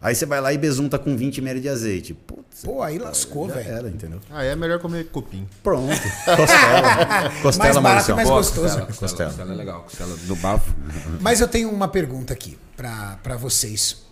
Aí 0.00 0.14
você 0.14 0.24
vai 0.24 0.40
lá 0.40 0.52
e 0.52 0.58
besunta 0.58 0.96
com 0.98 1.16
20 1.16 1.38
ml 1.38 1.60
de 1.60 1.68
azeite. 1.68 2.14
Putz, 2.14 2.62
Pô, 2.62 2.82
aí 2.82 2.98
lascou, 2.98 3.48
velho. 3.48 3.68
Era, 3.68 3.88
entendeu? 3.88 4.20
Aí 4.30 4.46
é 4.46 4.54
melhor 4.54 4.78
comer 4.78 5.06
cupim. 5.08 5.48
Pronto. 5.62 6.00
Costela. 6.36 7.30
Costela, 7.42 7.80
mais 7.80 7.82
barato, 7.82 8.14
mais 8.14 8.28
gostoso. 8.28 8.62
Costela, 8.62 8.86
costela. 8.86 9.30
costela 9.30 9.52
é 9.52 9.56
legal. 9.56 9.82
Costela 9.82 10.16
no 10.26 10.36
bafo. 10.36 10.72
Mas 11.20 11.40
eu 11.40 11.48
tenho 11.48 11.68
uma 11.70 11.88
pergunta 11.88 12.32
aqui 12.32 12.56
para 12.76 13.36
vocês 13.36 14.04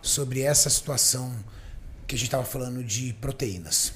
sobre 0.00 0.42
essa 0.42 0.70
situação 0.70 1.32
que 2.06 2.14
a 2.14 2.18
gente 2.18 2.28
estava 2.28 2.44
falando 2.44 2.84
de 2.84 3.12
proteínas. 3.14 3.94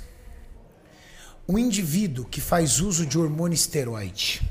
Um 1.48 1.56
indivíduo 1.56 2.24
que 2.24 2.40
faz 2.40 2.81
uso 2.81 3.06
de 3.06 3.16
hormônio 3.16 3.55
esteroide, 3.55 4.43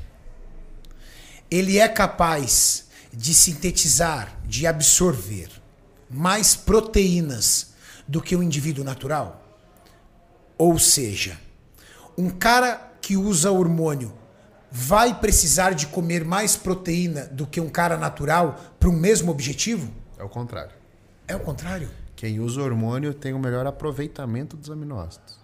ele 1.50 1.78
é 1.78 1.86
capaz 1.88 2.86
de 3.12 3.34
sintetizar, 3.34 4.34
de 4.46 4.66
absorver 4.66 5.50
mais 6.10 6.54
proteínas 6.54 7.74
do 8.06 8.20
que 8.20 8.36
o 8.36 8.42
indivíduo 8.42 8.84
natural? 8.84 9.42
Ou 10.58 10.78
seja, 10.78 11.38
um 12.16 12.30
cara 12.30 12.92
que 13.00 13.16
usa 13.16 13.50
hormônio 13.50 14.12
vai 14.70 15.18
precisar 15.18 15.72
de 15.72 15.86
comer 15.86 16.24
mais 16.24 16.56
proteína 16.56 17.26
do 17.26 17.46
que 17.46 17.60
um 17.60 17.68
cara 17.68 17.96
natural 17.96 18.60
para 18.78 18.88
um 18.88 18.92
mesmo 18.92 19.30
objetivo? 19.30 19.90
É 20.18 20.24
o 20.24 20.28
contrário. 20.28 20.72
É 21.28 21.36
o 21.36 21.40
contrário? 21.40 21.90
Quem 22.14 22.40
usa 22.40 22.62
hormônio 22.62 23.12
tem 23.12 23.34
o 23.34 23.38
melhor 23.38 23.66
aproveitamento 23.66 24.56
dos 24.56 24.70
aminoácidos. 24.70 25.38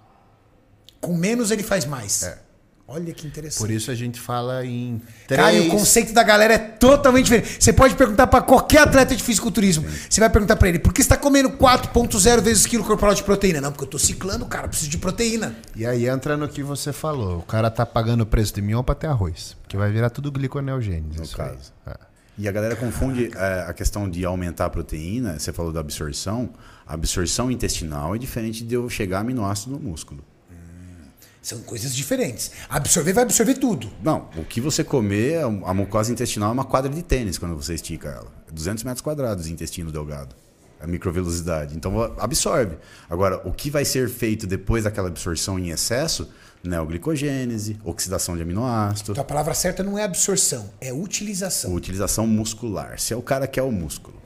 Com 1.01 1.14
menos 1.16 1.51
ele 1.51 1.62
faz 1.62 1.84
mais. 1.84 2.22
É. 2.22 2.39
Olha 2.87 3.13
que 3.15 3.27
interessante. 3.27 3.61
Por 3.61 3.71
isso 3.71 3.91
a 3.91 3.95
gente 3.95 4.21
fala 4.21 4.67
em 4.67 5.01
Cara, 5.29 5.53
e 5.53 5.61
o 5.61 5.63
três... 5.63 5.73
conceito 5.73 6.13
da 6.13 6.23
galera 6.23 6.55
é 6.55 6.59
totalmente 6.59 7.25
diferente. 7.25 7.57
Você 7.63 7.73
pode 7.73 7.95
perguntar 7.95 8.27
pra 8.27 8.43
qualquer 8.43 8.81
atleta 8.81 9.15
de 9.17 9.23
fisiculturismo. 9.23 9.89
Você 9.89 10.21
vai 10.21 10.29
perguntar 10.29 10.57
pra 10.57 10.69
ele, 10.69 10.79
por 10.79 10.93
que 10.93 11.03
você 11.03 11.09
tá 11.09 11.17
comendo 11.17 11.51
4.0 11.51 12.41
vezes 12.43 12.67
quilo 12.67 12.85
corporal 12.85 13.15
de 13.15 13.23
proteína? 13.23 13.61
Não, 13.61 13.71
porque 13.71 13.85
eu 13.85 13.89
tô 13.89 13.99
ciclando, 13.99 14.45
cara, 14.47 14.69
preciso 14.69 14.91
de 14.91 14.99
proteína. 14.99 15.57
E 15.75 15.87
aí 15.87 16.07
entra 16.07 16.37
no 16.37 16.49
que 16.49 16.63
você 16.63 16.93
falou. 16.93 17.39
O 17.39 17.43
cara 17.43 17.71
tá 17.71 17.87
pagando 17.87 18.23
o 18.23 18.27
preço 18.27 18.55
de 18.55 18.61
mignon 18.61 18.83
pra 18.83 18.95
ter 18.95 19.07
arroz. 19.07 19.57
Que 19.69 19.77
vai 19.77 19.91
virar 19.91 20.11
tudo 20.11 20.31
gliconeogênese. 20.31 21.19
No 21.19 21.29
caso. 21.29 21.73
É. 21.87 21.95
E 22.37 22.49
a 22.49 22.53
galera 22.53 22.75
confunde 22.75 23.31
é, 23.35 23.65
a 23.69 23.73
questão 23.73 24.09
de 24.09 24.25
aumentar 24.25 24.67
a 24.67 24.71
proteína, 24.71 25.39
você 25.39 25.53
falou 25.53 25.73
da 25.73 25.81
absorção. 25.81 26.51
A 26.87 26.95
absorção 26.95 27.51
intestinal 27.51 28.15
é 28.15 28.19
diferente 28.19 28.65
de 28.65 28.75
eu 28.75 28.89
chegar 28.89 29.19
a 29.19 29.21
aminoácido 29.21 29.73
no 29.73 29.81
músculo. 29.81 30.25
São 31.43 31.59
coisas 31.62 31.94
diferentes. 31.94 32.52
Absorver 32.69 33.12
vai 33.12 33.24
absorver 33.24 33.55
tudo. 33.55 33.90
Não, 34.02 34.28
o 34.36 34.44
que 34.44 34.60
você 34.60 34.85
comer, 34.85 35.43
a 35.43 35.74
mucosa 35.74 36.12
intestinal 36.12 36.51
é 36.51 36.52
uma 36.52 36.64
quadra 36.64 36.90
de 36.90 37.02
tênis 37.02 37.36
quando 37.36 37.56
você 37.56 37.74
estica 37.74 38.09
ela. 38.09 38.32
É 38.48 38.52
200 38.52 38.85
metros 38.85 39.02
quadrados 39.02 39.47
de 39.47 39.52
intestino 39.52 39.90
delgado. 39.90 40.36
A 40.81 40.86
microvelocidade. 40.86 41.77
Então 41.77 42.01
absorve. 42.19 42.77
Agora, 43.10 43.40
o 43.44 43.52
que 43.52 43.70
vai 43.70 43.85
ser 43.85 44.09
feito 44.09 44.47
depois 44.47 44.85
daquela 44.85 45.09
absorção 45.09 45.59
em 45.59 45.70
excesso? 45.70 46.28
Neoglicogênese, 46.64 47.77
oxidação 47.85 48.36
de 48.36 48.43
aminoácido, 48.43 49.10
Então 49.12 49.23
a 49.23 49.27
palavra 49.27 49.52
certa 49.55 49.82
não 49.82 49.98
é 49.98 50.05
absorção, 50.05 50.70
é 50.81 50.93
utilização. 50.93 51.74
utilização 51.74 52.27
muscular. 52.27 53.01
Se 53.01 53.12
é 53.12 53.16
o 53.16 53.23
cara 53.23 53.47
que 53.48 53.59
é 53.59 53.62
o 53.62 53.70
músculo. 53.73 54.20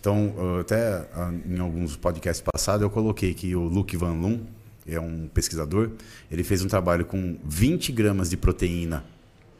Então, 0.00 0.32
até 0.60 1.04
ah, 1.14 1.32
em 1.46 1.58
alguns 1.58 1.96
podcasts 1.96 2.42
passados 2.54 2.82
eu 2.82 2.90
coloquei 2.90 3.34
que 3.34 3.54
o 3.54 3.62
Luke 3.62 3.96
Van 3.96 4.14
Loon, 4.14 4.40
é 4.86 4.98
um 4.98 5.28
pesquisador, 5.28 5.90
ele 6.30 6.42
fez 6.42 6.62
um 6.62 6.68
trabalho 6.68 7.04
com 7.04 7.38
20 7.44 7.92
gramas 7.92 8.30
de 8.30 8.36
proteína 8.36 9.04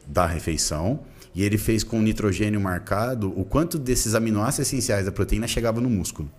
da 0.07 0.25
refeição 0.25 1.01
e 1.33 1.43
ele 1.43 1.57
fez 1.57 1.83
com 1.83 2.01
nitrogênio 2.01 2.59
marcado 2.59 3.31
o 3.39 3.45
quanto 3.45 3.77
desses 3.79 4.15
aminoácidos 4.15 4.67
essenciais 4.67 5.05
da 5.05 5.11
proteína 5.11 5.47
chegava 5.47 5.79
no 5.79 5.89
músculo. 5.89 6.29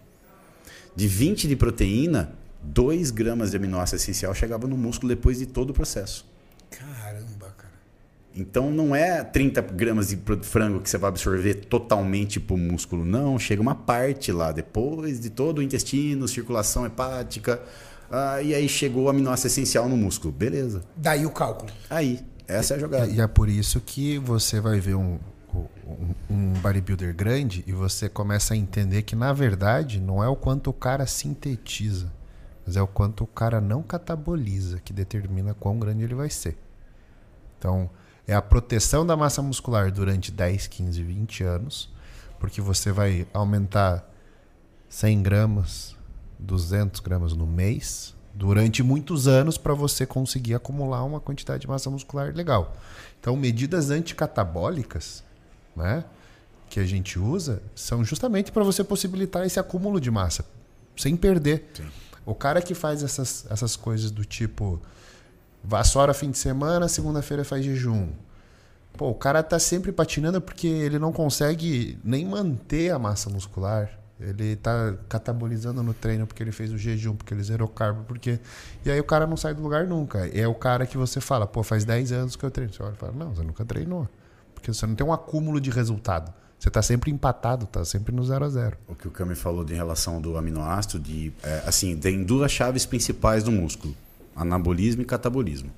De 0.94 1.08
20 1.08 1.48
de 1.48 1.56
proteína, 1.56 2.34
2 2.62 3.10
gramas 3.10 3.50
de 3.50 3.56
aminoácido 3.56 3.96
essencial 3.96 4.34
chegava 4.34 4.66
no 4.66 4.76
músculo 4.76 5.08
depois 5.08 5.38
de 5.38 5.46
todo 5.46 5.70
o 5.70 5.72
processo. 5.72 6.26
Caramba, 6.70 7.54
cara. 7.56 7.72
Então 8.34 8.70
não 8.70 8.94
é 8.94 9.22
30 9.24 9.60
gramas 9.62 10.08
de 10.08 10.18
frango 10.42 10.80
que 10.80 10.88
você 10.88 10.98
vai 10.98 11.08
absorver 11.08 11.54
totalmente 11.54 12.38
pro 12.38 12.56
músculo, 12.56 13.04
não. 13.04 13.38
Chega 13.38 13.62
uma 13.62 13.74
parte 13.74 14.30
lá 14.30 14.52
depois 14.52 15.20
de 15.20 15.30
todo 15.30 15.58
o 15.58 15.62
intestino, 15.62 16.28
circulação 16.28 16.84
hepática. 16.84 17.60
Ah, 18.12 18.42
e 18.42 18.54
aí 18.54 18.68
chegou 18.68 19.04
o 19.04 19.08
aminoácido 19.08 19.46
essencial 19.46 19.88
no 19.88 19.96
músculo. 19.96 20.30
Beleza. 20.30 20.82
Daí 20.94 21.24
o 21.24 21.30
cálculo. 21.30 21.72
Aí, 21.88 22.20
essa 22.46 22.74
é 22.74 22.76
a 22.76 22.80
jogada. 22.80 23.06
E 23.06 23.18
é 23.18 23.26
por 23.26 23.48
isso 23.48 23.80
que 23.80 24.18
você 24.18 24.60
vai 24.60 24.78
ver 24.78 24.96
um, 24.96 25.18
um, 25.54 26.14
um 26.28 26.52
bodybuilder 26.60 27.14
grande 27.14 27.64
e 27.66 27.72
você 27.72 28.10
começa 28.10 28.52
a 28.52 28.56
entender 28.56 29.00
que, 29.02 29.16
na 29.16 29.32
verdade, 29.32 29.98
não 29.98 30.22
é 30.22 30.28
o 30.28 30.36
quanto 30.36 30.68
o 30.68 30.74
cara 30.74 31.06
sintetiza, 31.06 32.12
mas 32.66 32.76
é 32.76 32.82
o 32.82 32.86
quanto 32.86 33.24
o 33.24 33.26
cara 33.26 33.62
não 33.62 33.82
cataboliza 33.82 34.78
que 34.80 34.92
determina 34.92 35.54
quão 35.54 35.78
grande 35.78 36.04
ele 36.04 36.14
vai 36.14 36.28
ser. 36.28 36.58
Então, 37.58 37.88
é 38.26 38.34
a 38.34 38.42
proteção 38.42 39.06
da 39.06 39.16
massa 39.16 39.40
muscular 39.40 39.90
durante 39.90 40.30
10, 40.30 40.66
15, 40.66 41.02
20 41.02 41.44
anos, 41.44 41.90
porque 42.38 42.60
você 42.60 42.92
vai 42.92 43.26
aumentar 43.32 44.06
100 44.90 45.22
gramas, 45.22 45.91
200 46.42 47.00
gramas 47.00 47.32
no 47.32 47.46
mês 47.46 48.14
durante 48.34 48.82
muitos 48.82 49.28
anos 49.28 49.58
para 49.58 49.74
você 49.74 50.06
conseguir 50.06 50.54
acumular 50.54 51.04
uma 51.04 51.20
quantidade 51.20 51.62
de 51.62 51.68
massa 51.68 51.90
muscular 51.90 52.34
legal. 52.34 52.76
Então, 53.20 53.36
medidas 53.36 53.90
anticatabólicas, 53.90 55.22
né, 55.76 56.04
que 56.68 56.80
a 56.80 56.84
gente 56.84 57.18
usa, 57.18 57.62
são 57.74 58.04
justamente 58.04 58.50
para 58.50 58.64
você 58.64 58.82
possibilitar 58.82 59.44
esse 59.44 59.60
acúmulo 59.60 60.00
de 60.00 60.10
massa 60.10 60.44
sem 60.96 61.16
perder. 61.16 61.70
O 62.24 62.34
cara 62.34 62.60
que 62.62 62.74
faz 62.74 63.02
essas, 63.02 63.46
essas 63.50 63.76
coisas 63.76 64.10
do 64.10 64.24
tipo 64.24 64.80
vassoura 65.62 66.12
fim 66.14 66.30
de 66.30 66.38
semana, 66.38 66.88
segunda-feira 66.88 67.44
faz 67.44 67.64
jejum. 67.64 68.08
Pô, 68.96 69.08
o 69.08 69.14
cara 69.14 69.42
tá 69.42 69.58
sempre 69.58 69.90
patinando 69.90 70.40
porque 70.40 70.66
ele 70.66 70.98
não 70.98 71.12
consegue 71.12 71.98
nem 72.04 72.26
manter 72.26 72.90
a 72.90 72.98
massa 72.98 73.30
muscular. 73.30 73.90
Ele 74.28 74.56
tá 74.56 74.94
catabolizando 75.08 75.82
no 75.82 75.92
treino 75.92 76.26
porque 76.26 76.42
ele 76.42 76.52
fez 76.52 76.72
o 76.72 76.78
jejum, 76.78 77.14
porque 77.14 77.34
ele 77.34 77.42
zerou 77.42 77.68
carbo, 77.68 78.04
porque. 78.04 78.38
E 78.84 78.90
aí 78.90 79.00
o 79.00 79.04
cara 79.04 79.26
não 79.26 79.36
sai 79.36 79.54
do 79.54 79.62
lugar 79.62 79.86
nunca. 79.86 80.26
É 80.28 80.46
o 80.46 80.54
cara 80.54 80.86
que 80.86 80.96
você 80.96 81.20
fala, 81.20 81.46
pô, 81.46 81.62
faz 81.62 81.84
10 81.84 82.12
anos 82.12 82.36
que 82.36 82.44
eu 82.44 82.50
treino. 82.50 82.72
Você 82.72 82.82
olha 82.82 82.94
e 82.94 82.96
fala, 82.96 83.12
não, 83.12 83.34
você 83.34 83.42
nunca 83.42 83.64
treinou. 83.64 84.08
Porque 84.54 84.72
você 84.72 84.86
não 84.86 84.94
tem 84.94 85.06
um 85.06 85.12
acúmulo 85.12 85.60
de 85.60 85.70
resultado. 85.70 86.32
Você 86.58 86.70
tá 86.70 86.80
sempre 86.80 87.10
empatado, 87.10 87.66
tá 87.66 87.84
sempre 87.84 88.14
no 88.14 88.22
0 88.22 88.44
a 88.44 88.48
0 88.48 88.76
O 88.86 88.94
que 88.94 89.08
o 89.08 89.10
Cami 89.10 89.34
falou 89.34 89.64
de 89.64 89.74
relação 89.74 90.20
do 90.20 90.36
aminoácido, 90.36 91.00
de, 91.00 91.32
é, 91.42 91.64
assim, 91.66 91.96
tem 91.96 92.22
duas 92.22 92.52
chaves 92.52 92.86
principais 92.86 93.42
do 93.42 93.50
músculo: 93.50 93.96
anabolismo 94.36 95.02
e 95.02 95.04
catabolismo. 95.04 95.72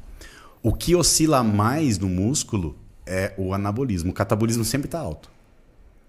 O 0.63 0.75
que 0.75 0.95
oscila 0.95 1.43
mais 1.43 1.99
no 1.99 2.09
músculo 2.09 2.77
é 3.07 3.33
o 3.39 3.55
anabolismo. 3.55 4.11
O 4.11 4.15
catabolismo 4.15 4.65
sempre 4.65 4.87
está 4.87 4.99
alto. 4.99 5.31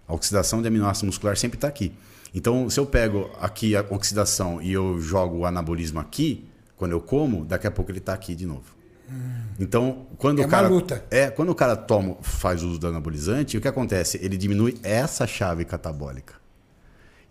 A 0.08 0.14
oxidação 0.14 0.62
de 0.62 0.68
aminoácido 0.68 1.06
muscular 1.06 1.38
sempre 1.38 1.58
está 1.58 1.68
aqui. 1.68 1.94
Então, 2.36 2.70
se 2.70 2.78
eu 2.80 2.86
pego 2.86 3.32
aqui 3.40 3.76
a 3.78 3.86
oxidação 3.90 4.62
e 4.62 4.72
eu 4.74 5.00
jogo 5.00 5.38
o 5.38 5.46
anabolismo 5.46 6.00
aqui, 6.00 6.46
quando 6.76 6.92
eu 6.92 7.00
como, 7.00 7.46
daqui 7.46 7.66
a 7.66 7.72
pouco 7.72 7.90
ele 7.90 8.00
está 8.00 8.14
aqui 8.14 8.36
de 8.36 8.46
novo. 8.46 8.76
Então, 9.60 10.08
quando 10.18 10.42
É 10.42 10.46
o 10.46 10.50
cara 10.50 10.68
luta. 10.68 11.06
é 11.10 11.30
quando 11.30 11.50
o 11.50 11.56
cara 11.56 11.76
toma, 11.78 12.18
faz 12.22 12.62
uso 12.64 12.78
do 12.80 12.88
anabolizante, 12.88 13.58
o 13.58 13.62
que 13.62 13.68
acontece? 13.68 14.20
Ele 14.22 14.36
diminui 14.36 14.78
essa 14.84 15.26
chave 15.26 15.64
catabólica. 15.64 16.34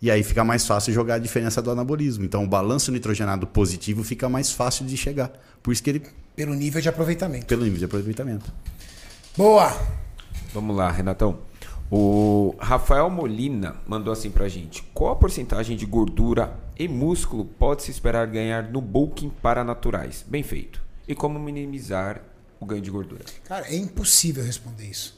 E 0.01 0.09
aí 0.09 0.23
fica 0.23 0.43
mais 0.43 0.65
fácil 0.65 0.91
jogar 0.93 1.15
a 1.15 1.19
diferença 1.19 1.61
do 1.61 1.69
anabolismo. 1.69 2.23
Então, 2.25 2.43
o 2.43 2.47
balanço 2.47 2.91
nitrogenado 2.91 3.45
positivo 3.45 4.03
fica 4.03 4.27
mais 4.27 4.51
fácil 4.51 4.85
de 4.85 4.95
chegar. 4.97 5.31
Por 5.61 5.71
isso 5.71 5.83
que 5.83 5.89
ele, 5.89 6.03
Pelo 6.35 6.53
nível 6.55 6.81
de 6.81 6.89
aproveitamento. 6.89 7.45
pelo 7.45 7.63
nível 7.63 7.77
de 7.79 7.85
aproveitamento. 7.85 8.51
Boa! 9.37 9.71
Vamos 10.53 10.75
lá, 10.75 10.89
Renatão. 10.91 11.39
O 11.97 12.53
Rafael 12.59 13.09
Molina 13.09 13.77
mandou 13.87 14.11
assim 14.11 14.29
pra 14.29 14.49
gente: 14.49 14.83
Qual 14.93 15.13
a 15.13 15.15
porcentagem 15.15 15.77
de 15.77 15.85
gordura 15.85 16.59
e 16.77 16.89
músculo 16.89 17.45
pode 17.45 17.83
se 17.83 17.91
esperar 17.91 18.27
ganhar 18.27 18.69
no 18.69 18.81
bulking 18.81 19.29
para 19.29 19.63
naturais? 19.63 20.25
Bem 20.27 20.43
feito. 20.43 20.81
E 21.07 21.15
como 21.15 21.39
minimizar 21.39 22.21
o 22.59 22.65
ganho 22.65 22.81
de 22.81 22.91
gordura? 22.91 23.23
Cara, 23.45 23.65
é 23.69 23.77
impossível 23.77 24.43
responder 24.43 24.87
isso. 24.87 25.17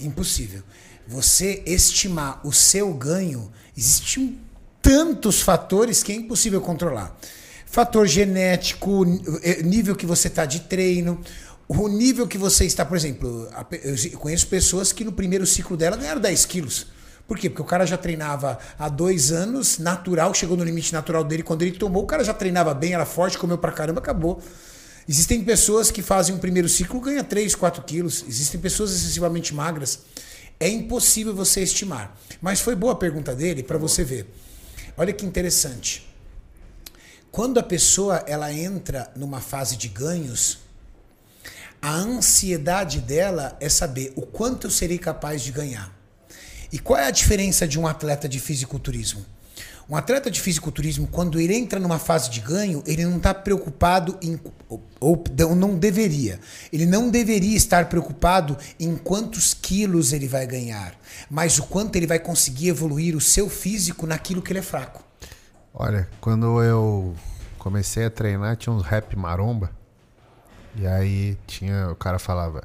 Impossível. 0.00 0.62
Você 1.06 1.62
estimar 1.66 2.40
o 2.42 2.54
seu 2.54 2.94
ganho, 2.94 3.52
existem 3.76 4.38
tantos 4.80 5.42
fatores 5.42 6.02
que 6.02 6.10
é 6.10 6.14
impossível 6.14 6.62
controlar. 6.62 7.14
Fator 7.66 8.06
genético, 8.06 9.04
eh, 9.42 9.62
nível 9.62 9.94
que 9.94 10.06
você 10.06 10.28
está 10.28 10.46
de 10.46 10.60
treino, 10.60 11.20
o 11.76 11.88
nível 11.88 12.26
que 12.26 12.38
você 12.38 12.64
está, 12.64 12.84
por 12.84 12.96
exemplo, 12.96 13.48
eu 13.82 14.18
conheço 14.18 14.46
pessoas 14.46 14.92
que 14.92 15.04
no 15.04 15.12
primeiro 15.12 15.46
ciclo 15.46 15.76
dela 15.76 15.96
ganharam 15.96 16.20
10 16.20 16.46
quilos. 16.46 16.86
Por 17.26 17.38
quê? 17.38 17.48
Porque 17.48 17.62
o 17.62 17.64
cara 17.64 17.86
já 17.86 17.96
treinava 17.96 18.58
há 18.78 18.88
dois 18.88 19.32
anos, 19.32 19.78
natural, 19.78 20.34
chegou 20.34 20.56
no 20.56 20.64
limite 20.64 20.92
natural 20.92 21.24
dele 21.24 21.42
quando 21.42 21.62
ele 21.62 21.72
tomou, 21.72 22.04
o 22.04 22.06
cara 22.06 22.22
já 22.22 22.34
treinava 22.34 22.74
bem, 22.74 22.92
era 22.92 23.06
forte, 23.06 23.38
comeu 23.38 23.56
pra 23.56 23.72
caramba, 23.72 23.98
acabou. 23.98 24.42
Existem 25.08 25.42
pessoas 25.42 25.90
que 25.90 26.02
fazem 26.02 26.34
um 26.34 26.38
primeiro 26.38 26.68
ciclo 26.68 27.00
ganha 27.00 27.22
3, 27.22 27.54
4 27.54 27.82
quilos. 27.82 28.24
Existem 28.26 28.60
pessoas 28.60 28.90
excessivamente 28.90 29.54
magras. 29.54 30.00
É 30.58 30.68
impossível 30.68 31.34
você 31.34 31.62
estimar. 31.62 32.16
Mas 32.40 32.60
foi 32.60 32.74
boa 32.74 32.92
a 32.92 32.96
pergunta 32.96 33.34
dele 33.34 33.62
para 33.62 33.76
você 33.76 34.02
ver. 34.02 34.26
Olha 34.96 35.12
que 35.12 35.26
interessante. 35.26 36.08
Quando 37.30 37.58
a 37.58 37.62
pessoa 37.62 38.24
ela 38.26 38.52
entra 38.52 39.10
numa 39.16 39.40
fase 39.40 39.76
de 39.76 39.88
ganhos, 39.88 40.58
a 41.84 41.96
ansiedade 41.96 42.98
dela 42.98 43.54
é 43.60 43.68
saber 43.68 44.10
o 44.16 44.22
quanto 44.22 44.66
eu 44.66 44.70
serei 44.70 44.96
capaz 44.96 45.42
de 45.42 45.52
ganhar. 45.52 45.94
E 46.72 46.78
qual 46.78 46.98
é 46.98 47.06
a 47.06 47.10
diferença 47.10 47.68
de 47.68 47.78
um 47.78 47.86
atleta 47.86 48.26
de 48.26 48.40
fisiculturismo? 48.40 49.22
Um 49.86 49.94
atleta 49.94 50.30
de 50.30 50.40
fisiculturismo, 50.40 51.06
quando 51.06 51.38
ele 51.38 51.54
entra 51.54 51.78
numa 51.78 51.98
fase 51.98 52.30
de 52.30 52.40
ganho, 52.40 52.82
ele 52.86 53.04
não 53.04 53.18
está 53.18 53.34
preocupado 53.34 54.16
em. 54.22 54.40
Ou, 54.98 55.22
ou 55.46 55.54
não 55.54 55.76
deveria. 55.76 56.40
Ele 56.72 56.86
não 56.86 57.10
deveria 57.10 57.54
estar 57.54 57.90
preocupado 57.90 58.56
em 58.80 58.96
quantos 58.96 59.52
quilos 59.52 60.14
ele 60.14 60.26
vai 60.26 60.46
ganhar, 60.46 60.98
mas 61.28 61.58
o 61.58 61.64
quanto 61.64 61.96
ele 61.96 62.06
vai 62.06 62.18
conseguir 62.18 62.68
evoluir 62.68 63.14
o 63.14 63.20
seu 63.20 63.50
físico 63.50 64.06
naquilo 64.06 64.40
que 64.40 64.52
ele 64.52 64.60
é 64.60 64.62
fraco. 64.62 65.04
Olha, 65.74 66.08
quando 66.18 66.62
eu 66.62 67.14
comecei 67.58 68.06
a 68.06 68.10
treinar, 68.10 68.56
tinha 68.56 68.72
uns 68.72 68.82
rap 68.82 69.14
maromba. 69.14 69.83
E 70.76 70.86
aí 70.86 71.38
tinha, 71.46 71.90
o 71.90 71.94
cara 71.94 72.18
falava 72.18 72.64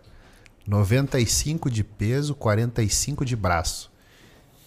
95 0.67 1.69
de 1.69 1.83
peso, 1.83 2.35
45 2.35 3.25
de 3.25 3.35
braço. 3.35 3.89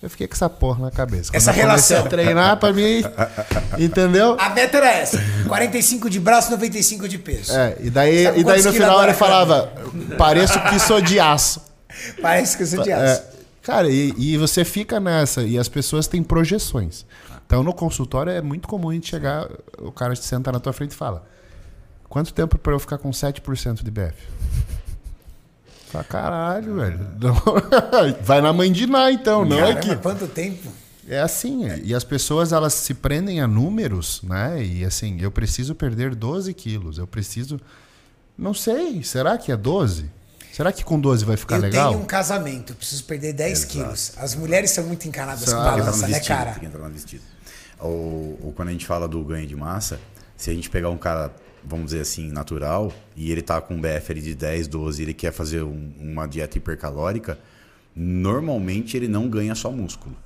Eu 0.03 0.11
fiquei 0.11 0.27
com 0.27 0.35
essa 0.35 0.51
porra 0.51 0.87
na 0.87 0.91
cabeça. 0.91 1.31
Quando 1.31 1.37
Essa 1.37 1.51
eu 1.53 1.55
comecei 1.55 1.97
relação. 1.97 2.07
a 2.07 2.09
treinar 2.09 2.57
pra 2.57 2.73
mim, 2.73 3.05
entendeu? 3.79 4.37
A 4.39 4.49
meta 4.49 4.79
era 4.79 4.91
essa: 4.91 5.17
45 5.47 6.11
de 6.11 6.19
braço, 6.19 6.51
95 6.51 7.09
de 7.09 7.19
peso. 7.19 7.53
É, 7.53 7.77
e 7.79 7.89
daí, 7.89 8.25
Sabe 8.25 8.41
e 8.41 8.45
daí 8.45 8.63
no 8.63 8.73
final 8.73 9.03
ele 9.05 9.15
falava, 9.15 9.73
pareço 10.19 10.61
que 10.65 10.81
sou 10.81 11.01
de 11.01 11.21
aço. 11.21 11.63
Parece 12.21 12.57
que 12.57 12.65
eu 12.65 12.67
sou 12.67 12.83
de 12.83 12.91
aço. 12.91 13.23
É, 13.23 13.25
cara, 13.63 13.89
e, 13.89 14.13
e 14.19 14.37
você 14.37 14.65
fica 14.65 14.99
nessa, 14.99 15.45
e 15.45 15.57
as 15.57 15.69
pessoas 15.69 16.09
têm 16.09 16.21
projeções. 16.21 17.07
Então 17.47 17.63
no 17.63 17.73
consultório 17.73 18.33
é 18.33 18.43
muito 18.43 18.67
comum 18.67 18.91
a 18.91 18.95
gente 18.95 19.09
chegar, 19.09 19.49
o 19.79 19.93
cara 19.93 20.17
senta 20.17 20.51
na 20.51 20.59
tua 20.59 20.73
frente 20.73 20.93
e 20.93 20.97
fala: 20.97 21.25
Quanto 22.13 22.35
tempo 22.35 22.59
pra 22.59 22.75
eu 22.75 22.79
ficar 22.79 22.99
com 22.99 23.09
7% 23.11 23.83
de 23.83 23.91
BF? 23.91 24.13
Fala, 25.91 26.05
caralho, 26.05 26.75
velho. 26.75 27.01
Não- 27.19 27.43
Vai 28.23 28.43
na 28.43 28.53
mãe 28.53 28.71
de 28.71 28.87
Ná, 28.87 29.11
então, 29.11 29.47
não 29.47 29.57
Caramba, 29.57 29.79
aqui. 29.79 29.97
quanto 29.97 30.27
tempo? 30.29 30.71
É 31.09 31.21
assim, 31.21 31.67
e 31.83 31.95
as 31.95 32.05
pessoas 32.05 32.53
elas 32.53 32.75
se 32.75 32.93
prendem 32.93 33.41
a 33.41 33.47
números, 33.47 34.21
né? 34.25 34.63
E 34.63 34.85
assim, 34.85 35.23
eu 35.23 35.31
preciso 35.31 35.75
perder 35.75 36.15
12 36.15 36.53
quilos, 36.53 36.99
eu 36.99 37.07
preciso. 37.07 37.59
Não 38.37 38.53
sei, 38.53 39.03
será 39.03 39.39
que 39.39 39.51
é 39.51 39.57
12? 39.57 40.05
Será 40.53 40.71
que 40.71 40.85
com 40.85 41.01
12 41.01 41.25
vai 41.25 41.39
ficar 41.39 41.57
eu 41.57 41.63
legal? 41.63 41.93
tenho 41.93 42.03
um 42.03 42.07
casamento, 42.07 42.75
eu 42.75 42.77
preciso 42.77 43.05
perder 43.05 43.33
10 43.33 43.65
quilos. 43.65 44.13
As 44.19 44.35
mulheres 44.35 44.71
são 44.71 44.85
muito 44.85 45.09
encanadas 45.09 45.45
São. 45.45 45.59
com 45.59 45.65
que 45.65 45.79
balança, 45.81 46.09
né, 46.09 46.21
cara? 46.21 46.51
Tem 46.51 46.61
que 46.61 46.67
entrar 46.67 46.87
no 46.87 46.91
vestido. 46.93 47.23
Ou, 47.81 48.39
ou 48.43 48.53
quando 48.55 48.69
a 48.69 48.73
gente 48.73 48.85
fala 48.85 49.09
do 49.09 49.25
ganho 49.25 49.47
de 49.47 49.57
massa, 49.57 49.99
se 50.37 50.51
a 50.51 50.53
gente 50.53 50.69
pegar 50.69 50.91
um 50.91 50.99
cara, 50.99 51.33
vamos 51.65 51.87
dizer 51.87 52.01
assim, 52.01 52.31
natural, 52.31 52.93
e 53.17 53.31
ele 53.31 53.43
tá 53.43 53.61
com 53.61 53.75
um 53.75 53.81
BF 53.81 54.15
de 54.15 54.35
10, 54.35 54.67
12, 54.69 55.01
e 55.01 55.05
ele 55.05 55.15
quer 55.15 55.33
fazer 55.33 55.63
um- 55.63 55.93
uma 56.01 56.27
dieta 56.27 56.59
hipercalórica, 56.59 57.39
normalmente 57.95 58.97
ele 58.97 59.09
não 59.09 59.29
ganha 59.29 59.55
só 59.55 59.71
músculo. 59.71 60.17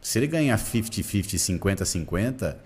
Se 0.00 0.18
ele 0.18 0.26
ganhar 0.26 0.58
50-50, 0.58 1.38
50-50, 1.38 2.56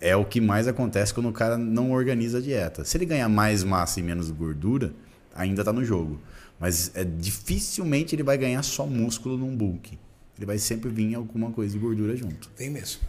é 0.00 0.14
o 0.16 0.24
que 0.24 0.40
mais 0.40 0.68
acontece 0.68 1.12
quando 1.12 1.28
o 1.28 1.32
cara 1.32 1.58
não 1.58 1.90
organiza 1.92 2.38
a 2.38 2.40
dieta. 2.40 2.84
Se 2.84 2.96
ele 2.96 3.04
ganhar 3.04 3.28
mais 3.28 3.64
massa 3.64 4.00
e 4.00 4.02
menos 4.02 4.30
gordura, 4.30 4.92
ainda 5.34 5.64
tá 5.64 5.72
no 5.72 5.84
jogo. 5.84 6.20
Mas 6.58 6.90
é, 6.94 7.04
dificilmente 7.04 8.14
ele 8.14 8.22
vai 8.22 8.38
ganhar 8.38 8.62
só 8.62 8.86
músculo 8.86 9.36
num 9.36 9.54
bulk. 9.56 9.98
Ele 10.36 10.46
vai 10.46 10.58
sempre 10.58 10.88
vir 10.88 11.14
alguma 11.14 11.50
coisa 11.50 11.72
de 11.72 11.78
gordura 11.78 12.16
junto. 12.16 12.48
Tem 12.50 12.70
mesmo. 12.70 13.00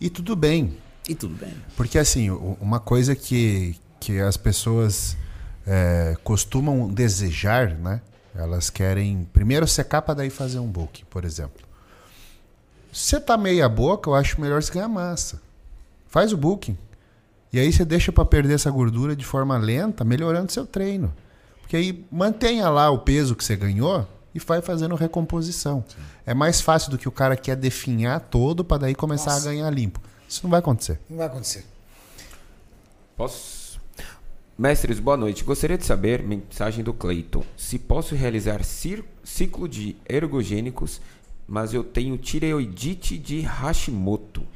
E 0.00 0.08
tudo 0.10 0.36
bem, 0.36 0.74
E 1.08 1.14
tudo 1.14 1.34
bem. 1.34 1.54
Porque 1.76 1.98
assim, 1.98 2.30
uma 2.30 2.78
coisa 2.78 3.14
que, 3.16 3.76
que 3.98 4.18
as 4.20 4.36
pessoas 4.36 5.16
é, 5.66 6.16
costumam 6.22 6.88
desejar, 6.88 7.74
né? 7.74 8.00
Elas 8.34 8.70
querem 8.70 9.26
primeiro 9.32 9.66
secar 9.66 10.02
para 10.02 10.14
daí 10.14 10.30
fazer 10.30 10.58
um 10.58 10.68
bulk, 10.68 11.04
por 11.06 11.24
exemplo. 11.24 11.62
Se 12.92 13.10
você 13.10 13.20
tá 13.20 13.36
meia 13.36 13.68
boca, 13.68 14.10
eu 14.10 14.14
acho 14.14 14.40
melhor 14.40 14.62
você 14.62 14.72
ganhar 14.72 14.88
massa. 14.88 15.40
Faz 16.08 16.32
o 16.32 16.36
bulking. 16.36 16.76
E 17.52 17.58
aí 17.58 17.72
você 17.72 17.84
deixa 17.84 18.12
para 18.12 18.24
perder 18.24 18.54
essa 18.54 18.70
gordura 18.70 19.16
de 19.16 19.24
forma 19.24 19.56
lenta, 19.58 20.04
melhorando 20.04 20.52
seu 20.52 20.66
treino. 20.66 21.12
Porque 21.60 21.76
aí 21.76 22.04
mantenha 22.10 22.68
lá 22.68 22.90
o 22.90 22.98
peso 22.98 23.34
que 23.34 23.44
você 23.44 23.56
ganhou 23.56 24.06
e 24.34 24.38
vai 24.38 24.60
fazendo 24.60 24.94
recomposição. 24.94 25.84
É 26.24 26.34
mais 26.34 26.60
fácil 26.60 26.90
do 26.90 26.98
que 26.98 27.08
o 27.08 27.12
cara 27.12 27.36
quer 27.36 27.56
definhar 27.56 28.20
todo 28.20 28.64
para 28.64 28.78
daí 28.78 28.94
começar 28.94 29.32
Nossa. 29.32 29.48
a 29.48 29.52
ganhar 29.52 29.70
limpo. 29.70 30.00
Isso 30.30 30.44
não 30.44 30.50
vai 30.50 30.60
acontecer. 30.60 31.00
Não 31.10 31.16
vai 31.16 31.26
acontecer. 31.26 31.64
Posso? 33.16 33.80
Mestres, 34.56 35.00
boa 35.00 35.16
noite. 35.16 35.42
Gostaria 35.42 35.76
de 35.76 35.84
saber, 35.84 36.22
mensagem 36.22 36.84
do 36.84 36.94
Cleiton, 36.94 37.42
se 37.56 37.80
posso 37.80 38.14
realizar 38.14 38.62
ciclo 38.62 39.68
de 39.68 39.96
ergogênicos, 40.08 41.00
mas 41.48 41.74
eu 41.74 41.82
tenho 41.82 42.16
tireoidite 42.16 43.18
de 43.18 43.40
Hashimoto. 43.40 44.46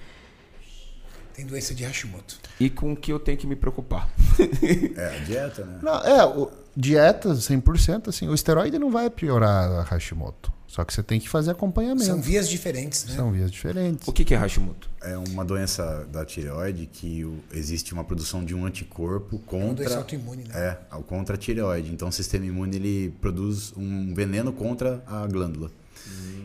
Tem 1.34 1.44
doença 1.44 1.74
de 1.74 1.84
Hashimoto. 1.84 2.38
E 2.60 2.70
com 2.70 2.94
que 2.94 3.12
eu 3.12 3.18
tenho 3.18 3.36
que 3.36 3.46
me 3.46 3.56
preocupar? 3.56 4.08
É, 4.96 5.16
a 5.16 5.24
dieta, 5.24 5.64
né? 5.64 5.80
Não, 5.82 5.96
é, 6.04 6.24
o, 6.24 6.50
dieta 6.76 7.30
100%, 7.30 8.08
assim, 8.08 8.28
o 8.28 8.34
esteroide 8.34 8.78
não 8.78 8.92
vai 8.92 9.10
piorar 9.10 9.68
a 9.70 9.82
Hashimoto. 9.82 10.52
Só 10.74 10.84
que 10.84 10.92
você 10.92 11.04
tem 11.04 11.20
que 11.20 11.28
fazer 11.28 11.52
acompanhamento. 11.52 12.04
São 12.04 12.16
São, 12.16 12.20
vias 12.20 12.48
diferentes, 12.48 13.04
né? 13.04 13.32
vias 13.32 13.48
diferentes. 13.52 14.08
O 14.08 14.12
que, 14.12 14.24
que 14.24 14.34
é 14.34 14.36
Hashimoto? 14.36 14.90
É 15.00 15.16
uma 15.16 15.44
doença 15.44 16.04
da 16.10 16.24
tireoide 16.24 16.88
que 16.92 17.24
existe 17.52 17.92
uma 17.94 18.02
produção 18.02 18.44
de 18.44 18.56
um 18.56 18.66
anticorpo 18.66 19.36
É 19.36 19.54
uma 19.54 19.72
doença 19.72 19.82
contra 19.82 19.96
autoimune, 19.98 20.42
né? 20.48 20.50
é, 20.52 20.78
ao- 20.90 21.04
contra 21.04 21.36
a 21.36 21.38
tireoide. 21.38 21.92
Então 21.92 22.08
o 22.08 22.12
sistema 22.12 22.44
imune 22.44 22.74
ele 22.74 23.14
produz 23.20 23.72
um 23.76 24.12
veneno 24.14 24.52
contra 24.52 25.00
a 25.06 25.24
glândula. 25.28 25.70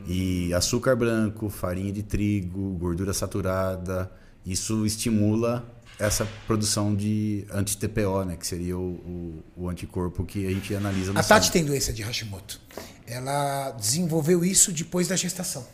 E 0.07 0.53
açúcar 0.53 0.95
branco, 0.95 1.49
farinha 1.49 1.91
de 1.91 2.03
trigo, 2.03 2.77
gordura 2.79 3.13
saturada, 3.13 4.11
isso 4.45 4.85
estimula 4.85 5.67
essa 5.97 6.25
produção 6.45 6.95
de 6.95 7.45
anti-TPO, 7.51 8.25
né, 8.25 8.35
que 8.37 8.45
seria 8.45 8.77
o, 8.77 9.41
o, 9.57 9.63
o 9.63 9.69
anticorpo 9.69 10.23
que 10.23 10.45
a 10.45 10.51
gente 10.51 10.73
analisa 10.75 11.11
no 11.11 11.19
A 11.19 11.23
Tati 11.23 11.47
sangue. 11.47 11.51
tem 11.53 11.65
doença 11.65 11.91
de 11.91 12.03
Hashimoto. 12.03 12.61
Ela 13.09 13.71
desenvolveu 13.71 14.45
isso 14.45 14.71
depois 14.71 15.07
da 15.07 15.15
gestação. 15.15 15.65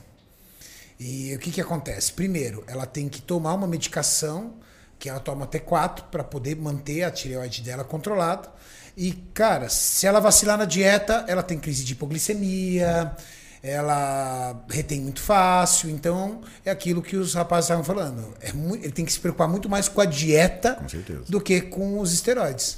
E 0.98 1.34
o 1.36 1.40
que, 1.40 1.52
que 1.52 1.60
acontece? 1.60 2.14
Primeiro, 2.14 2.64
ela 2.68 2.86
tem 2.86 3.10
que 3.10 3.22
tomar 3.22 3.53
uma 3.53 3.68
medicação, 3.68 4.53
que 4.98 5.10
ela 5.10 5.20
toma 5.20 5.44
até 5.44 5.60
quatro, 5.60 6.06
para 6.06 6.24
poder 6.24 6.56
manter 6.56 7.03
a 7.03 7.12
tireoide 7.12 7.62
dela 7.62 7.84
controlada. 7.84 8.49
E, 8.95 9.12
cara, 9.34 9.68
se 9.68 10.07
ela 10.07 10.22
vacilar 10.22 10.57
na 10.57 10.64
dieta, 10.64 11.26
ela 11.28 11.44
tem 11.44 11.60
crise 11.60 11.84
de 11.84 11.91
hipoglicemia, 11.91 13.14
ela 13.62 14.64
retém 14.70 15.02
muito 15.02 15.20
fácil. 15.22 15.90
Então, 15.90 16.40
é 16.64 16.72
aquilo 16.72 17.02
que 17.02 17.18
os 17.18 17.34
rapazes 17.34 17.66
estavam 17.66 17.84
falando. 17.84 18.34
É 18.40 18.53
mui- 18.53 18.80
ele 18.82 18.91
tem 18.94 19.03
que 19.03 19.12
se 19.12 19.20
preocupar 19.20 19.49
muito 19.49 19.68
mais 19.68 19.90
com 19.90 19.99
a 19.99 20.06
dieta 20.06 20.76
Com 20.76 20.86
do 21.30 21.41
que 21.41 21.60
com 21.60 21.99
os 21.99 22.14
esteroides. 22.14 22.78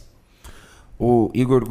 O 0.99 1.29
Igor 1.33 1.63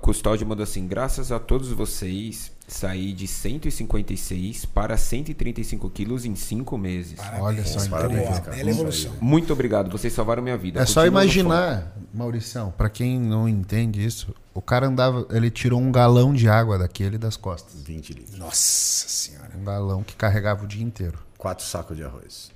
Custódio 0.00 0.46
mandou 0.46 0.64
assim: 0.64 0.86
graças 0.86 1.30
a 1.30 1.38
todos 1.38 1.70
vocês, 1.70 2.50
saí 2.66 3.12
de 3.12 3.26
156 3.26 4.64
para 4.64 4.96
135 4.96 5.90
quilos 5.90 6.24
em 6.24 6.34
5 6.34 6.78
meses. 6.78 7.18
Olha 7.38 7.62
só, 7.64 7.86
Parabéns, 7.90 8.38
cara. 8.38 8.56
bela 8.56 8.70
evolução. 8.70 9.12
Muito 9.20 9.52
obrigado, 9.52 9.90
vocês 9.90 10.12
salvaram 10.14 10.42
minha 10.42 10.56
vida. 10.56 10.80
É 10.80 10.86
só 10.86 11.02
Continuam 11.02 11.10
no 11.10 11.22
imaginar, 11.22 11.96
Mauricião, 12.14 12.72
pra 12.74 12.88
quem 12.88 13.20
não 13.20 13.46
entende 13.46 14.02
isso, 14.02 14.34
o 14.54 14.62
cara 14.62 14.86
andava, 14.86 15.26
ele 15.30 15.50
tirou 15.50 15.78
um 15.78 15.92
galão 15.92 16.32
de 16.32 16.48
água 16.48 16.78
daquele 16.78 17.18
das 17.18 17.36
costas. 17.36 17.82
20 17.82 18.12
litros. 18.14 18.38
Nossa 18.38 19.08
senhora. 19.08 19.50
Um 19.60 19.64
galão 19.64 20.02
que 20.02 20.16
carregava 20.16 20.64
o 20.64 20.66
dia 20.66 20.82
inteiro. 20.82 21.18
Quatro 21.36 21.66
sacos 21.66 21.96
de 21.98 22.02
arroz. 22.04 22.50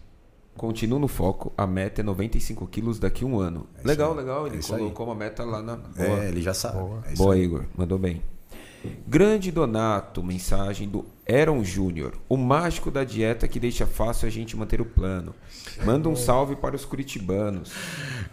Continuo 0.57 0.99
no 1.01 1.09
foco, 1.09 1.53
a 1.59 1.67
meta 1.67 2.01
é 2.01 2.05
95 2.05 2.67
quilos 2.69 2.99
daqui 3.01 3.25
a 3.25 3.27
um 3.27 3.39
ano. 3.41 3.67
legal, 3.85 4.13
aí. 4.13 4.17
legal, 4.19 4.47
É 4.47 4.51
ele 4.51 4.57
aí. 4.59 4.63
colocou 4.63 5.07
uma 5.07 5.15
meta 5.15 5.45
lá 5.45 5.61
na. 5.61 5.77
Boa, 5.77 6.07
É, 6.25 6.29
ele 6.29 6.41
já 6.41 6.55
sabe. 6.55 6.79
É 7.09 7.13
isso 7.13 7.23
Boa 7.23 7.35
aí. 7.35 7.43
Igor, 7.43 7.65
mandou 7.77 7.99
bem. 7.99 8.23
Grande 9.09 9.51
Donato, 9.51 10.23
mensagem 10.23 10.87
do 10.89 11.07
Aaron 11.29 11.65
Júnior. 11.65 12.13
O 12.29 12.37
mágico 12.37 12.91
da 12.91 13.03
dieta 13.03 13.49
que 13.49 13.59
deixa 13.59 13.87
fácil 13.87 14.29
a 14.29 14.31
gente 14.31 14.55
manter 14.57 14.79
o 14.81 14.85
plano. 14.85 15.35
Manda 15.85 16.07
um 16.09 16.15
salve 16.15 16.55
para 16.55 16.77
os 16.77 16.85
curitibanos. 16.85 17.73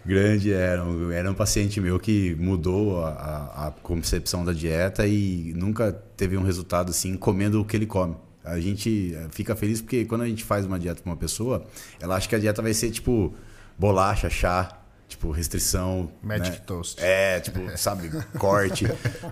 Grande 0.06 0.52
era, 0.52 0.84
um- 0.84 1.10
era 1.10 1.32
um 1.32 1.34
paciente 1.34 1.80
meu 1.80 1.98
que 2.00 2.36
mudou 2.36 3.04
a, 3.04 3.10
a- 3.12 3.68
a 3.68 3.72
concepção 3.72 4.44
da 4.44 4.52
dieta 4.52 5.08
e 5.08 5.54
nunca 5.56 5.92
teve 6.18 6.36
um 6.38 6.44
resultado 6.44 6.90
assim 6.90 7.16
comendo 7.16 7.62
o 7.62 7.66
que 7.66 7.78
ele 7.78 7.86
come. 7.86 8.16
A 8.44 8.60
gente 8.60 9.14
eh, 9.16 9.28
fica 9.32 9.56
feliz 9.56 9.82
porque 9.82 10.06
quando 10.06 10.22
a 10.22 10.28
gente 10.28 10.44
faz 10.44 10.66
uma 10.66 10.80
dieta 10.80 11.02
para 11.02 11.12
uma 11.12 11.18
pessoa, 11.18 11.66
ela 12.00 12.16
acha 12.16 12.28
que 12.28 12.36
a 12.36 12.40
dieta 12.40 12.62
vai 12.62 12.74
ser 12.74 12.92
tipo 12.92 13.34
bolacha, 13.78 14.30
chá, 14.30 14.82
tipo 15.08 15.30
restrição, 15.32 16.12
Magic 16.24 16.58
né? 16.58 16.64
toast. 16.66 17.02
É, 17.02 17.40
tipo, 17.40 17.60
sabe, 17.78 18.10
corte. 18.38 18.86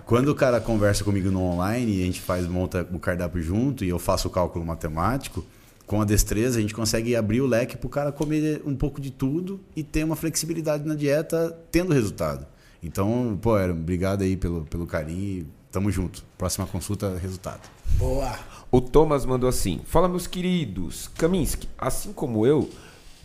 Quando 0.04 0.28
o 0.28 0.34
cara 0.34 0.60
conversa 0.60 1.02
comigo 1.02 1.30
no 1.30 1.42
online 1.42 1.98
e 1.98 2.02
a 2.02 2.06
gente 2.06 2.20
faz 2.20 2.46
monta 2.46 2.86
o 2.92 2.98
cardápio 2.98 3.42
junto 3.42 3.84
e 3.84 3.88
eu 3.88 3.98
faço 3.98 4.28
o 4.28 4.30
cálculo 4.30 4.64
matemático, 4.64 5.44
com 5.86 6.00
a 6.00 6.04
destreza 6.04 6.58
a 6.58 6.60
gente 6.60 6.74
consegue 6.74 7.16
abrir 7.16 7.40
o 7.40 7.46
leque 7.46 7.76
para 7.76 7.86
o 7.86 7.90
cara 7.90 8.12
comer 8.12 8.62
um 8.64 8.76
pouco 8.76 9.00
de 9.00 9.10
tudo 9.10 9.60
e 9.74 9.82
ter 9.82 10.04
uma 10.04 10.14
flexibilidade 10.14 10.86
na 10.86 10.94
dieta 10.94 11.56
tendo 11.72 11.92
resultado. 11.92 12.46
Então, 12.82 13.38
pô, 13.42 13.56
Aaron, 13.56 13.72
obrigado 13.72 14.22
aí 14.22 14.36
pelo, 14.36 14.64
pelo 14.64 14.86
carinho 14.86 15.40
e 15.40 15.46
tamo 15.70 15.90
junto. 15.90 16.24
Próxima 16.38 16.66
consulta, 16.66 17.16
resultado. 17.18 17.68
Boa. 17.98 18.38
O 18.70 18.80
Thomas 18.80 19.24
mandou 19.26 19.48
assim: 19.48 19.80
Fala, 19.84 20.08
meus 20.08 20.26
queridos. 20.26 21.10
Kaminsky, 21.18 21.68
assim 21.78 22.12
como 22.12 22.46
eu, 22.46 22.70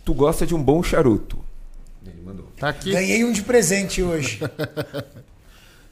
tu 0.04 0.12
gosta 0.12 0.46
de 0.46 0.54
um 0.54 0.62
bom 0.62 0.82
charuto. 0.82 1.38
Ele 2.04 2.22
mandou. 2.24 2.46
Tá 2.56 2.68
aqui. 2.68 2.92
Ganhei 2.92 3.24
um 3.24 3.32
de 3.32 3.42
presente 3.42 4.02
hoje. 4.02 4.40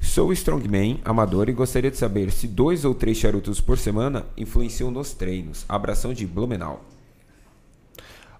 Sou 0.01 0.32
strongman, 0.32 1.01
amador 1.05 1.48
e 1.48 1.52
gostaria 1.52 1.90
de 1.90 1.97
saber 1.97 2.31
se 2.31 2.47
dois 2.47 2.85
ou 2.85 2.94
três 2.94 3.16
charutos 3.16 3.60
por 3.60 3.78
semana 3.78 4.24
influenciam 4.36 4.90
nos 4.90 5.12
treinos. 5.14 5.64
Abração 5.68 6.12
de 6.12 6.26
Blumenau. 6.26 6.85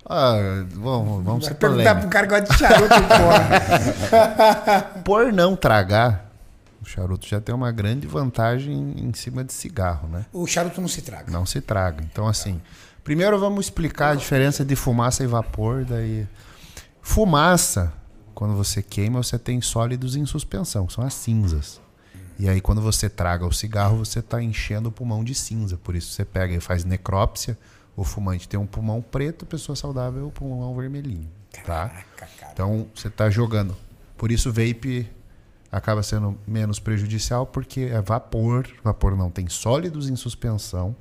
Ah, 0.07 0.66
vamos, 0.70 1.24
vamos 1.24 1.45
ser 1.47 1.53
Vai 1.53 1.61
perguntar 1.61 1.95
polêmicos. 1.95 2.01
pro 2.03 2.11
cara 2.11 2.27
que 2.27 2.39
gosta 2.39 2.53
de 2.53 2.59
charuto, 2.59 2.95
porra. 3.09 5.01
Por 5.03 5.32
não 5.32 5.57
tragar, 5.57 6.24
o 6.85 6.86
charuto 6.86 7.27
já 7.27 7.40
tem 7.40 7.55
uma 7.55 7.73
grande 7.73 8.06
vantagem 8.06 8.94
em 8.98 9.12
cima 9.15 9.43
de 9.43 9.55
cigarro, 9.55 10.06
né? 10.06 10.27
O 10.32 10.47
charuto 10.47 10.81
não 10.82 10.89
se 10.89 11.01
traga. 11.01 11.32
Não 11.32 11.47
se 11.47 11.62
traga. 11.62 12.05
Então, 12.05 12.28
assim, 12.28 12.61
primeiro 13.02 13.39
vamos 13.39 13.65
explicar 13.65 14.11
a 14.11 14.15
diferença 14.15 14.62
de 14.65 14.77
fumaça 14.77 15.24
e 15.24 15.27
vapor. 15.27 15.85
Daí, 15.85 16.28
Fumaça, 17.01 17.93
quando 18.35 18.55
você 18.55 18.82
queima, 18.82 19.23
você 19.23 19.39
tem 19.39 19.61
sólidos 19.61 20.15
em 20.15 20.27
suspensão, 20.27 20.86
que 20.86 20.93
são 20.93 21.05
as 21.05 21.15
cinzas. 21.15 21.81
E 22.39 22.48
aí, 22.48 22.61
quando 22.61 22.82
você 22.82 23.09
traga 23.09 23.47
o 23.47 23.52
cigarro, 23.52 23.98
você 23.98 24.19
está 24.19 24.43
enchendo 24.43 24.90
o 24.90 24.93
pulmão 24.93 25.24
de 25.24 25.35
cinza. 25.35 25.78
Por 25.78 25.94
isso, 25.94 26.12
você 26.12 26.24
pega 26.24 26.55
e 26.55 26.61
faz 26.61 26.85
necrópsia. 26.85 27.56
O 27.97 28.05
fumante 28.05 28.48
tem 28.48 28.61
um 28.61 28.66
pulmão 28.66 29.01
preto, 29.01 29.44
a 29.44 29.48
pessoa 29.48 29.74
saudável, 29.77 30.27
o 30.27 30.31
pulmão 30.31 30.74
vermelhinho. 30.77 31.31
Tá? 31.65 31.89
Caraca, 31.89 32.28
cara. 32.39 32.52
Então, 32.52 32.89
você 32.94 33.09
está 33.09 33.31
jogando. 33.31 33.74
Por 34.19 34.31
isso, 34.32 34.51
o 34.51 34.52
vape 34.52 35.09
acaba 35.75 36.03
sendo 36.03 36.39
menos 36.47 36.79
prejudicial, 36.79 37.47
porque 37.47 37.81
é 37.81 38.01
vapor. 38.01 38.69
Vapor 38.83 39.17
não 39.17 39.29
tem 39.29 39.49
sólidos 39.49 40.09
em 40.09 40.15
suspensão. 40.15 40.95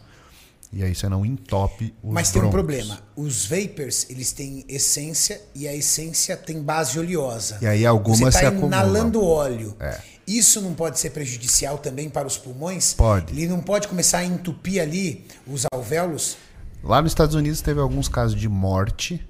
E 0.72 0.84
aí 0.84 0.96
você 0.96 1.08
não 1.08 1.24
entope 1.24 1.94
os 2.02 2.12
Mas 2.12 2.32
tem 2.32 2.42
um 2.42 2.50
problema. 2.50 2.98
Os 3.16 3.46
vapers, 3.46 4.08
eles 4.10 4.32
têm 4.32 4.66
essência 4.68 5.40
e 5.54 5.68
a 5.68 5.76
essência 5.76 6.36
tem 6.36 6.64
base 6.64 6.98
oleosa. 6.98 7.60
E 7.62 7.68
aí 7.68 7.86
algumas 7.86 8.20
Você 8.20 8.32
se 8.32 8.38
está 8.38 8.48
acumulam. 8.48 8.68
inalando 8.70 9.24
óleo. 9.24 9.76
É. 9.80 10.02
Isso 10.26 10.60
não 10.62 10.74
pode 10.74 10.98
ser 11.00 11.12
prejudicial 11.12 11.78
também 11.78 12.10
para 12.10 12.26
os 12.26 12.40
pulmões? 12.40 12.94
Pode. 12.96 13.34
Ele 13.34 13.48
não 13.48 13.60
pode 13.60 13.88
começar 13.88 14.20
a 14.20 14.26
entupir 14.26 14.82
ali 14.82 15.24
os 15.46 15.64
alvéolos? 15.72 16.38
Lá 16.84 17.00
nos 17.00 17.12
Estados 17.12 17.36
Unidos 17.36 17.62
teve 17.62 17.80
alguns 17.80 18.08
casos 18.08 18.40
de 18.40 18.50
morte 18.50 19.24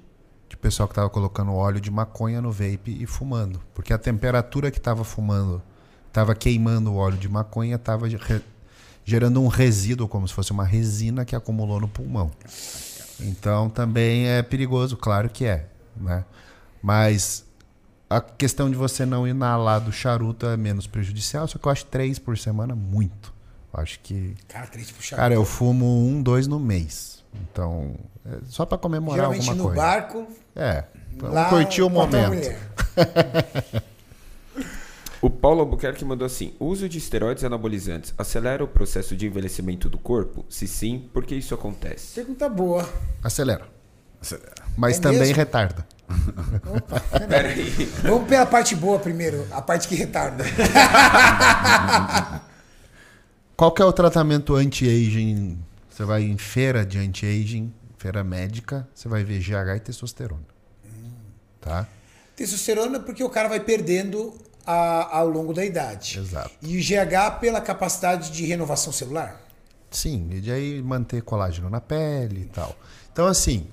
pessoal 0.64 0.88
que 0.88 0.92
estava 0.92 1.10
colocando 1.10 1.52
óleo 1.52 1.78
de 1.78 1.90
maconha 1.90 2.40
no 2.40 2.50
vape 2.50 2.96
e 2.98 3.04
fumando. 3.04 3.60
Porque 3.74 3.92
a 3.92 3.98
temperatura 3.98 4.70
que 4.70 4.78
estava 4.78 5.04
fumando, 5.04 5.62
estava 6.08 6.34
queimando 6.34 6.90
o 6.90 6.96
óleo 6.96 7.18
de 7.18 7.28
maconha, 7.28 7.76
estava 7.76 8.06
gerando 9.04 9.42
um 9.42 9.46
resíduo, 9.46 10.08
como 10.08 10.26
se 10.26 10.32
fosse 10.32 10.52
uma 10.52 10.64
resina 10.64 11.22
que 11.22 11.36
acumulou 11.36 11.78
no 11.78 11.86
pulmão. 11.86 12.30
Então 13.20 13.68
também 13.68 14.26
é 14.26 14.42
perigoso, 14.42 14.96
claro 14.96 15.28
que 15.28 15.44
é. 15.44 15.66
Né? 15.94 16.24
Mas 16.82 17.44
a 18.08 18.22
questão 18.22 18.70
de 18.70 18.76
você 18.76 19.04
não 19.04 19.28
inalar 19.28 19.82
do 19.82 19.92
charuto 19.92 20.46
é 20.46 20.56
menos 20.56 20.86
prejudicial, 20.86 21.46
só 21.46 21.58
que 21.58 21.68
eu 21.68 21.72
acho 21.72 21.84
três 21.84 22.18
por 22.18 22.38
semana 22.38 22.74
muito. 22.74 23.34
Eu 23.70 23.80
acho 23.80 24.00
que 24.00 24.34
Cara, 24.48 24.66
três 24.66 24.90
puxar. 24.90 25.16
Cara, 25.16 25.34
eu 25.34 25.44
fumo 25.44 26.08
um, 26.08 26.22
dois 26.22 26.46
no 26.46 26.58
mês. 26.58 27.22
Então, 27.42 27.94
é 28.26 28.38
só 28.48 28.64
pra 28.66 28.78
comemorar 28.78 29.16
Geralmente 29.18 29.48
alguma 29.50 29.56
no 29.56 29.74
coisa. 29.74 29.82
barco, 29.82 30.26
É, 30.56 30.84
lá 31.20 31.48
curtir 31.48 31.82
o 31.82 31.90
momento. 31.90 32.54
O 35.22 35.30
Paulo 35.30 35.60
Albuquerque 35.60 36.04
mandou 36.04 36.26
assim: 36.26 36.52
o 36.60 36.66
uso 36.66 36.86
de 36.86 36.98
esteroides 36.98 37.42
anabolizantes 37.44 38.12
acelera 38.18 38.62
o 38.62 38.68
processo 38.68 39.16
de 39.16 39.26
envelhecimento 39.26 39.88
do 39.88 39.96
corpo? 39.96 40.44
Se 40.50 40.68
sim, 40.68 41.08
por 41.14 41.24
que 41.24 41.34
isso 41.34 41.54
acontece? 41.54 42.14
Pergunta 42.14 42.46
boa. 42.46 42.86
Acelera. 43.22 43.64
Mas 44.76 44.98
É 44.98 45.00
também 45.00 45.20
mesmo? 45.20 45.34
retarda. 45.36 45.86
Peraí. 47.26 47.70
Vamos 48.02 48.28
pela 48.28 48.44
parte 48.44 48.76
boa 48.76 48.98
primeiro, 48.98 49.46
a 49.50 49.62
parte 49.62 49.88
que 49.88 49.94
retarda. 49.94 50.44
Qual 53.56 53.72
que 53.72 53.80
é 53.80 53.84
o 53.86 53.92
tratamento 53.94 54.54
anti-aging? 54.56 55.58
Você 55.94 56.04
vai 56.04 56.24
em 56.24 56.36
feira 56.36 56.84
de 56.84 56.98
anti-aging, 56.98 57.72
feira 57.98 58.24
médica, 58.24 58.88
você 58.92 59.08
vai 59.08 59.22
ver 59.22 59.38
GH 59.38 59.76
e 59.76 59.80
testosterona. 59.80 60.42
Tá? 61.60 61.86
Testosterona 62.34 62.98
porque 62.98 63.22
o 63.22 63.30
cara 63.30 63.48
vai 63.48 63.60
perdendo 63.60 64.34
a- 64.66 65.18
ao 65.18 65.28
longo 65.28 65.54
da 65.54 65.64
idade. 65.64 66.18
Exato. 66.18 66.50
E 66.60 66.76
o 66.76 66.82
GH 66.82 67.38
pela 67.38 67.60
capacidade 67.60 68.32
de 68.32 68.44
renovação 68.44 68.92
celular. 68.92 69.40
Sim, 69.88 70.28
e 70.32 70.40
de 70.40 70.50
aí 70.50 70.82
manter 70.82 71.22
colágeno 71.22 71.70
na 71.70 71.80
pele 71.80 72.40
e 72.40 72.46
tal. 72.46 72.74
Então, 73.12 73.26
assim, 73.26 73.68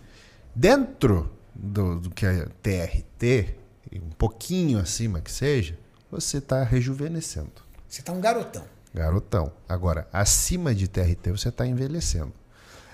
dentro 0.53 1.31
do, 1.56 1.99
do 2.02 2.11
que 2.11 2.27
é 2.27 2.45
TRT, 2.61 3.56
um 3.95 4.11
pouquinho 4.11 4.77
acima 4.77 5.22
que 5.22 5.31
seja, 5.31 5.76
você 6.11 6.38
está 6.38 6.64
rejuvenescendo. 6.64 7.49
Você 7.89 8.03
tá 8.03 8.11
um 8.14 8.22
garotão. 8.22 8.64
Garotão. 8.93 9.51
Agora, 9.68 10.07
acima 10.11 10.73
de 10.76 10.88
TRT, 10.88 11.31
você 11.31 11.49
está 11.49 11.65
envelhecendo. 11.65 12.34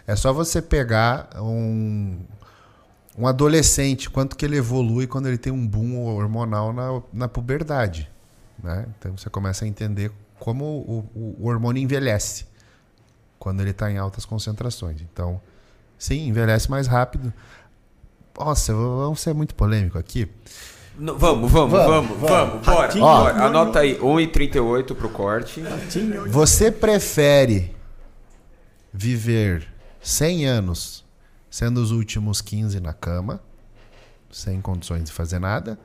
É 0.05 0.15
só 0.15 0.31
você 0.31 0.61
pegar 0.61 1.29
um, 1.41 2.19
um 3.17 3.27
adolescente, 3.27 4.09
quanto 4.09 4.35
que 4.37 4.45
ele 4.45 4.57
evolui 4.57 5.07
quando 5.07 5.27
ele 5.27 5.37
tem 5.37 5.51
um 5.51 5.67
boom 5.67 5.97
hormonal 6.05 6.71
na, 6.71 7.01
na 7.11 7.27
puberdade. 7.27 8.09
Né? 8.61 8.85
Então 8.97 9.17
você 9.17 9.29
começa 9.29 9.65
a 9.65 9.67
entender 9.67 10.11
como 10.39 10.63
o, 10.65 10.99
o- 11.15 11.35
o 11.39 11.47
hormônio 11.47 11.81
envelhece 11.81 12.45
quando 13.39 13.61
ele 13.61 13.71
está 13.71 13.91
em 13.91 13.97
altas 13.97 14.23
concentrações. 14.25 15.01
Então, 15.01 15.41
sim, 15.97 16.27
envelhece 16.27 16.69
mais 16.69 16.87
rápido. 16.87 17.33
Nossa, 18.37 18.73
vamos 18.73 19.19
ser 19.19 19.33
muito 19.33 19.55
polêmico 19.55 19.97
aqui. 19.97 20.31
Não, 20.97 21.17
vamos, 21.17 21.51
vamos, 21.51 21.71
vamos, 21.71 22.19
vamos, 22.19 22.61
bora, 22.65 22.81
Ratinho. 22.81 23.03
bora. 23.03 23.43
Anota 23.43 23.79
aí, 23.79 23.97
1,38 23.99 24.95
pro 24.95 25.09
corte. 25.09 25.61
Você 26.27 26.71
prefere 26.71 27.75
viver 28.91 29.67
100 30.01 30.45
anos 30.45 31.05
sendo 31.49 31.81
os 31.81 31.91
últimos 31.91 32.41
15 32.41 32.79
na 32.79 32.93
cama, 32.93 33.41
sem 34.31 34.59
condições 34.59 35.03
de 35.03 35.11
fazer 35.11 35.39
nada, 35.39 35.79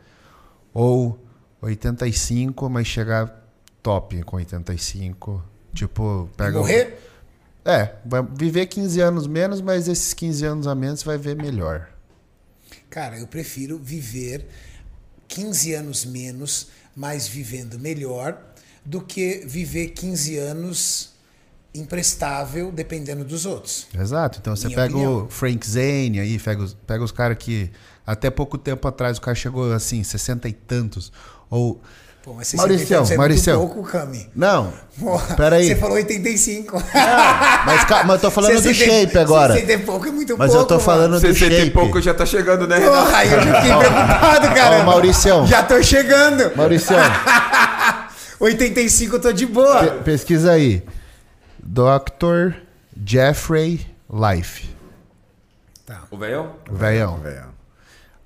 ou 0.72 1.18
85, 1.60 2.68
mas 2.68 2.86
chegar 2.86 3.42
top 3.82 4.22
com 4.22 4.36
85, 4.36 5.42
tipo, 5.74 6.28
pega 6.36 6.58
Morrer? 6.58 6.98
É, 7.64 7.94
vai 8.04 8.22
viver 8.22 8.66
15 8.66 9.00
anos 9.00 9.26
menos, 9.26 9.60
mas 9.60 9.88
esses 9.88 10.12
15 10.12 10.44
anos 10.44 10.66
a 10.66 10.74
menos 10.74 11.00
você 11.00 11.06
vai 11.06 11.18
ver 11.18 11.36
melhor. 11.36 11.88
Cara, 12.90 13.18
eu 13.18 13.26
prefiro 13.26 13.78
viver 13.78 14.46
15 15.32 15.72
anos 15.74 16.04
menos, 16.04 16.68
mas 16.94 17.26
vivendo 17.26 17.78
melhor, 17.78 18.38
do 18.84 19.00
que 19.00 19.42
viver 19.46 19.88
15 19.88 20.36
anos 20.36 21.10
imprestável 21.74 22.70
dependendo 22.70 23.24
dos 23.24 23.46
outros. 23.46 23.86
Exato. 23.98 24.38
Então 24.40 24.54
você 24.54 24.66
Minha 24.66 24.76
pega 24.76 24.94
opinião. 24.94 25.24
o 25.24 25.28
Frank 25.30 25.66
Zane 25.66 26.20
aí, 26.20 26.38
pega 26.38 26.62
os, 26.62 26.74
pega 26.86 27.02
os 27.02 27.10
caras 27.10 27.38
que 27.38 27.70
até 28.06 28.28
pouco 28.28 28.58
tempo 28.58 28.86
atrás 28.86 29.16
o 29.16 29.20
cara 29.22 29.34
chegou 29.34 29.72
assim, 29.72 30.02
60 30.04 30.48
e 30.48 30.52
tantos. 30.52 31.10
Ou. 31.48 31.80
Pô, 32.24 32.32
mas 32.34 32.46
60 32.48 32.68
Mauricião, 32.68 33.04
é 33.10 33.16
Mauricião. 33.16 33.58
muito 33.60 33.74
pouco, 33.74 33.90
Cami. 33.90 34.30
Não. 34.36 34.72
Porra, 35.00 35.34
Peraí. 35.34 35.66
Você 35.66 35.74
falou 35.76 35.96
85. 35.96 36.80
Mas, 37.66 37.84
ca- 37.84 38.04
mas 38.04 38.14
eu 38.14 38.18
tô 38.20 38.30
falando 38.30 38.54
do 38.54 38.62
60 38.62 38.84
shape 38.84 39.18
agora. 39.18 39.54
60 39.54 39.72
e 39.72 39.78
pouco 39.78 40.06
é 40.06 40.10
muito 40.12 40.38
Mas 40.38 40.50
pouco. 40.52 40.62
eu 40.62 40.66
tô 40.68 40.74
mano. 40.74 40.84
falando 40.86 41.12
do 41.14 41.20
60 41.20 41.50
shape. 41.56 41.66
e 41.66 41.70
pouco 41.72 42.00
já 42.00 42.14
tá 42.14 42.24
chegando, 42.24 42.66
né? 42.68 42.78
Porra, 42.80 43.16
aí 43.16 43.32
eu 43.32 43.40
já 43.42 43.54
fiquei 43.60 43.76
preocupado, 43.76 44.54
cara. 44.54 44.78
Ô, 44.80 44.84
Mauricião. 44.84 45.46
Já 45.48 45.62
tô 45.64 45.82
chegando. 45.82 46.56
Mauricião, 46.56 47.00
85 48.38 49.16
eu 49.16 49.20
tô 49.20 49.32
de 49.32 49.46
boa. 49.46 49.82
pe- 49.84 49.90
pesquisa 50.04 50.52
aí. 50.52 50.82
Dr. 51.62 52.54
Jeffrey 53.04 53.84
Life. 54.12 54.70
Tá. 55.86 56.02
O 56.10 56.16
velhão? 56.16 56.52
Velhão. 56.70 57.16
Velho. 57.18 57.51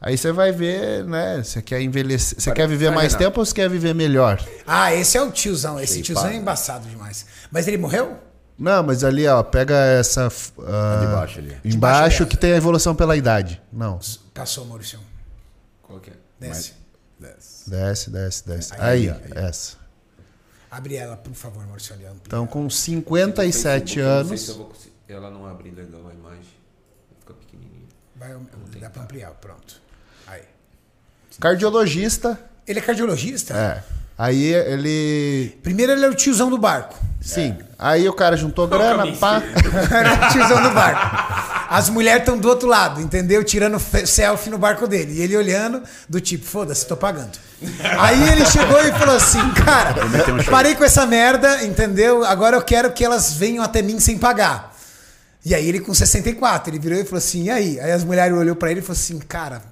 Aí 0.07 0.16
você 0.16 0.31
vai 0.31 0.53
ver, 0.53 1.03
né? 1.05 1.43
Você 1.43 1.61
quer 1.61 1.81
envelhecer. 1.83 2.41
Você 2.41 2.53
quer 2.53 2.69
viver 2.69 2.91
mais 2.93 3.12
Renato. 3.15 3.24
tempo 3.24 3.41
ou 3.41 3.45
você 3.45 3.53
quer 3.53 3.69
viver 3.69 3.93
melhor? 3.93 4.41
Ah, 4.65 4.95
esse 4.95 5.19
é 5.19 5.23
o 5.23 5.33
tiozão. 5.33 5.81
Esse 5.81 5.95
Shapeado. 5.95 6.05
tiozão 6.05 6.28
é 6.31 6.37
embaçado 6.37 6.89
demais. 6.89 7.27
Mas 7.51 7.66
ele 7.66 7.77
morreu? 7.77 8.16
Não, 8.57 8.85
mas 8.85 9.03
ali, 9.03 9.27
ó, 9.27 9.43
pega 9.43 9.74
essa. 9.74 10.28
de 10.28 11.07
baixo 11.12 11.39
ali. 11.41 11.49
Baixo 11.51 11.77
Embaixo 11.77 12.27
que 12.27 12.37
tem 12.37 12.53
a 12.53 12.57
evolução 12.57 12.95
pela 12.95 13.16
idade. 13.16 13.61
Não. 13.73 13.99
Passou, 14.33 14.65
Maurício. 14.65 15.01
Qual 15.83 15.99
que 15.99 16.11
é? 16.11 16.12
Desce. 16.39 16.74
Desce. 17.19 17.69
Desce, 17.69 18.11
desce, 18.11 18.47
desce. 18.47 18.73
Aí, 18.78 19.11
Aí, 19.11 19.16
essa. 19.35 19.77
Abre 20.70 20.95
ela, 20.95 21.16
por 21.16 21.35
favor, 21.35 21.66
Maurício. 21.66 21.95
Ali. 21.95 22.07
Então, 22.24 22.47
com 22.47 22.62
No 22.62 22.70
57 22.70 23.95
Facebook, 23.95 23.99
eu 23.99 24.07
não 24.07 24.28
sei 24.28 24.39
se 24.39 24.45
anos. 24.45 24.49
eu 24.51 24.55
vou 24.55 24.66
conseguir- 24.66 24.93
Ela 25.09 25.31
não 25.33 25.47
abre 25.47 25.70
legal 25.70 26.01
a 26.09 26.15
imagem. 26.15 26.45
Fica 27.19 27.35
pequenininha. 27.35 27.89
Vai, 28.15 28.31
dá 28.81 28.89
pra 28.89 29.03
ampliar, 29.03 29.31
pronto. 29.33 29.85
Cardiologista. 31.41 32.39
Ele 32.67 32.79
é 32.79 32.83
cardiologista? 32.83 33.55
É. 33.55 33.83
Aí 34.19 34.55
ele. 34.55 35.59
Primeiro 35.63 35.93
ele 35.93 36.03
era 36.03 36.13
o 36.13 36.17
tiozão 36.17 36.49
do 36.49 36.59
barco. 36.59 36.99
Sim. 37.21 37.57
Aí 37.79 38.09
o 38.09 38.13
cara 38.13 38.37
juntou 38.37 38.67
grana, 38.67 38.99
caminho 38.99 39.17
pá. 39.19 39.43
Era 39.91 40.15
o 40.15 40.33
tiozão 40.33 40.63
do 40.63 40.71
barco. 40.71 41.67
As 41.69 41.91
mulheres 41.91 42.21
estão 42.21 42.39
do 42.39 42.49
outro 42.49 42.69
lado, 42.69 43.01
entendeu? 43.01 43.43
Tirando 43.43 43.79
selfie 44.07 44.49
no 44.49 44.57
barco 44.57 44.87
dele. 44.87 45.15
E 45.15 45.21
ele 45.21 45.37
olhando, 45.37 45.83
do 46.09 46.21
tipo, 46.21 46.47
foda-se, 46.47 46.87
tô 46.87 46.97
pagando. 46.97 47.33
Aí 47.99 48.29
ele 48.31 48.47
chegou 48.47 48.81
e 48.81 48.93
falou 48.93 49.17
assim, 49.17 49.41
cara, 49.51 49.95
parei 50.49 50.77
com 50.77 50.85
essa 50.85 51.05
merda, 51.05 51.65
entendeu? 51.65 52.25
Agora 52.25 52.57
eu 52.57 52.63
quero 52.63 52.93
que 52.93 53.05
elas 53.05 53.33
venham 53.33 53.65
até 53.65 53.83
mim 53.83 53.99
sem 53.99 54.17
pagar. 54.17 54.75
E 55.45 55.55
aí 55.55 55.69
ele 55.69 55.81
com 55.81 55.93
64, 55.93 56.71
ele 56.71 56.79
virou 56.79 56.99
e 56.99 57.05
falou 57.05 57.19
assim, 57.19 57.45
e 57.45 57.51
aí? 57.51 57.81
Aí 57.81 57.93
as 57.93 58.05
mulheres 58.05 58.37
olhou 58.37 58.55
pra 58.55 58.71
ele 58.71 58.81
e 58.81 58.83
falou 58.83 58.99
assim, 58.99 59.19
cara, 59.19 59.63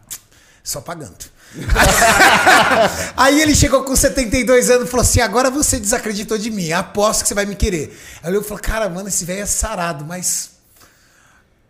só 0.65 0.81
pagando. 0.81 1.15
Aí 3.17 3.41
ele 3.41 3.55
chegou 3.55 3.85
com 3.85 3.95
72 3.95 4.71
anos 4.71 4.89
e 4.89 4.91
falou 4.91 5.03
assim: 5.03 5.21
agora 5.21 5.51
você 5.51 5.79
desacreditou 5.79 6.37
de 6.39 6.51
mim, 6.51 6.73
aposto 6.73 7.23
que 7.23 7.29
você 7.29 7.35
vai 7.35 7.45
me 7.47 7.55
querer. 7.55 7.97
Aí 8.23 8.35
eu 8.35 8.43
falei, 8.43 8.63
cara, 8.63 8.89
mano, 8.89 9.09
esse 9.09 9.25
velho 9.25 9.43
é 9.43 9.47
sarado, 9.47 10.05
mas 10.05 10.51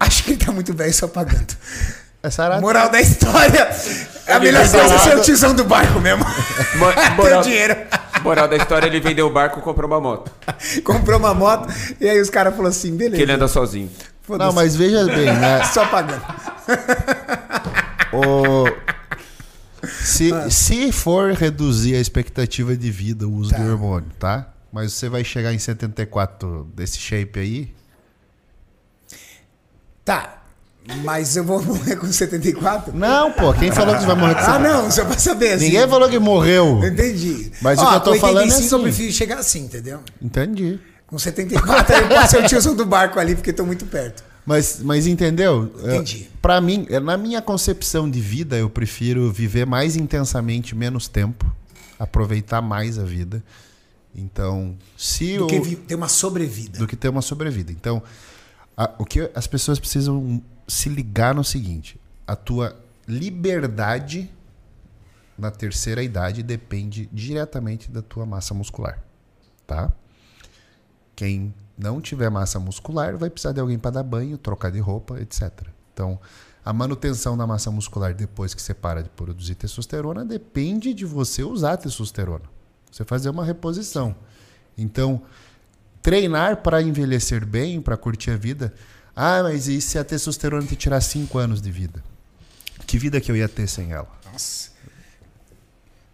acho 0.01 0.25
que 0.25 0.31
ele 0.31 0.45
tá 0.45 0.53
muito 0.53 0.73
velho 0.73 0.95
só 0.95 1.07
pagando. 1.09 1.55
É 2.23 2.31
sarado. 2.31 2.63
Moral 2.63 2.89
da 2.89 3.01
história. 3.01 3.69
A 4.27 4.37
Ele 4.37 4.47
melhor 4.47 4.67
coisa 4.71 4.95
é 4.95 4.99
ser 4.99 5.19
o 5.19 5.21
tiozão 5.21 5.55
do 5.55 5.65
barco 5.65 6.01
mesmo. 6.01 6.25
Tem 6.75 7.11
moral, 7.17 7.43
dinheiro. 7.43 7.77
moral 8.23 8.49
da 8.49 8.57
história, 8.57 8.87
ele 8.87 9.01
vendeu 9.01 9.27
o 9.27 9.31
barco 9.31 9.59
e 9.59 9.63
comprou 9.63 9.91
uma 9.91 10.01
moto. 10.01 10.33
Comprou 10.83 11.19
uma 11.19 11.35
moto 11.35 11.69
e 12.01 12.09
aí 12.09 12.19
os 12.19 12.31
caras 12.31 12.55
falaram 12.55 12.71
assim, 12.71 12.97
beleza. 12.97 13.17
Que 13.17 13.23
ele 13.23 13.33
anda 13.33 13.47
sozinho. 13.47 13.91
Não, 14.27 14.55
mas 14.55 14.75
veja 14.75 15.05
bem, 15.05 15.27
né? 15.35 15.63
Só 15.67 15.85
pagando. 15.85 16.25
O- 18.11 18.84
Se, 20.05 20.31
se 20.51 20.93
for 20.93 21.33
reduzir 21.33 21.95
a 21.97 22.01
expectativa 22.01 22.77
de 22.77 22.91
vida, 22.91 23.27
o 23.27 23.33
uso 23.33 23.51
Tá. 23.51 23.59
do 23.59 23.71
hormônio, 23.71 24.11
tá? 24.19 24.53
Mas 24.73 24.93
você 24.93 25.09
vai 25.09 25.25
chegar 25.25 25.53
em 25.55 25.59
74 25.59 26.69
desse 26.75 26.99
shape 26.99 27.39
aí. 27.39 27.75
Tá. 30.05 30.43
Mas 31.03 31.35
eu 31.35 31.45
vou 31.45 31.63
morrer 31.65 31.97
com 31.97 32.07
74? 32.13 32.95
Não, 32.95 33.33
pô, 33.33 33.55
quem 33.55 33.73
falou 33.73 33.95
que 33.95 34.01
você 34.03 34.07
vai 34.07 34.17
morrer 34.17 34.35
com 34.35 34.41
Ah, 34.41 34.45
74? 34.45 34.83
não, 34.83 34.91
só 34.91 35.05
pra 35.07 35.19
saber 35.19 35.53
assim. 35.53 35.65
Ninguém 35.67 35.89
falou 35.89 36.09
que 36.11 36.19
morreu. 36.19 36.85
Entendi. 36.85 37.51
Mas 37.63 37.79
o 37.79 37.83
Ó, 37.83 37.89
que 37.91 37.95
eu 37.97 38.01
tô 38.01 38.15
falando 38.17 38.41
é 38.41 38.55
85 38.55 38.75
eu 38.75 38.77
assim. 38.77 38.83
prefiro 38.83 39.13
chegar 39.13 39.39
assim, 39.39 39.61
entendeu? 39.61 40.01
Entendi. 40.21 40.79
Com 41.07 41.19
74 41.19 41.97
eu 41.97 42.09
posso 42.09 42.29
ser 42.33 42.45
o 42.45 42.47
tiozão 42.47 42.75
do 42.75 42.85
barco 42.85 43.19
ali, 43.19 43.35
porque 43.35 43.53
tô 43.53 43.65
muito 43.65 43.87
perto. 43.87 44.23
Mas, 44.47 44.81
mas 44.83 45.07
entendeu? 45.07 45.73
Entendi. 45.79 46.29
É, 46.31 46.37
Pra 46.43 46.61
mim, 46.61 46.87
é, 46.91 47.01
na 47.01 47.17
minha 47.17 47.41
concepção 47.41 48.11
de 48.11 48.21
vida, 48.21 48.57
eu 48.59 48.69
prefiro 48.69 49.33
viver 49.33 49.65
mais 49.67 49.97
intensamente 49.97 50.75
menos 50.75 51.09
tempo, 51.09 51.51
aproveitar 51.99 52.61
mais 52.61 52.99
a 52.99 53.05
vida. 53.05 53.43
Então, 54.15 54.77
se 54.99 55.39
Do 55.39 55.49
eu, 55.51 55.63
que 55.63 55.77
ter 55.77 55.95
uma 55.95 56.09
sobrevida. 56.09 56.79
do 56.79 56.87
que 56.87 56.95
ter 56.95 57.09
uma 57.09 57.23
sobrevida. 57.23 57.73
Então, 57.73 58.03
a- 58.77 58.93
o 58.99 59.05
que 59.05 59.31
as 59.35 59.47
pessoas 59.47 59.79
precisam 59.79 60.43
se 60.69 60.89
ligar 60.91 61.35
no 61.35 61.43
seguinte: 61.43 61.99
a 62.27 62.37
tua 62.37 62.77
liberdade 63.09 64.31
na 65.39 65.51
terceira 65.51 66.03
idade 66.03 66.43
depende 66.43 67.09
diretamente 67.13 67.91
da 67.91 68.03
tua 68.03 68.25
massa 68.27 68.53
muscular, 68.55 69.03
tá? 69.67 69.91
Quem 71.17 71.53
não 71.77 72.01
tiver 72.01 72.31
massa 72.31 72.59
muscular 72.59 73.17
vai 73.17 73.31
precisar 73.31 73.53
de 73.53 73.61
alguém 73.61 73.79
para 73.79 73.93
dar 73.93 74.03
banho, 74.03 74.39
trocar 74.39 74.71
de 74.71 74.79
roupa, 74.79 75.21
etc. 75.21 75.51
Então, 75.93 76.19
a 76.65 76.73
manutenção 76.73 77.37
da 77.37 77.47
massa 77.47 77.71
muscular 77.71 78.15
depois 78.15 78.55
que 78.55 78.63
você 78.63 78.73
para 78.73 79.03
de 79.03 79.09
produzir 79.11 79.55
testosterona 79.55 80.25
depende 80.25 80.95
de 80.95 81.05
você 81.05 81.43
usar 81.43 81.77
testosterona. 81.77 82.45
Você 82.91 83.05
fazer 83.05 83.29
uma 83.29 83.45
reposição. 83.45 84.15
Então, 84.79 85.23
treinar 86.03 86.63
para 86.63 86.81
envelhecer 86.81 87.45
bem, 87.45 87.81
para 87.81 87.97
curtir 87.97 88.31
a 88.31 88.37
vida. 88.37 88.73
Ah, 89.15 89.43
mas 89.43 89.69
e 89.69 89.81
se 89.81 89.99
a 89.99 90.05
testosterona 90.05 90.67
te 90.67 90.77
tirar 90.77 91.01
5 91.01 91.39
anos 91.39 91.61
de 91.61 91.71
vida? 91.71 92.03
Que 92.87 92.99
vida 92.99 93.21
que 93.21 93.31
eu 93.31 93.37
ia 93.37 93.49
ter 93.49 93.67
sem 93.67 93.93
ela? 93.93 94.09
Nossa. 94.31 94.74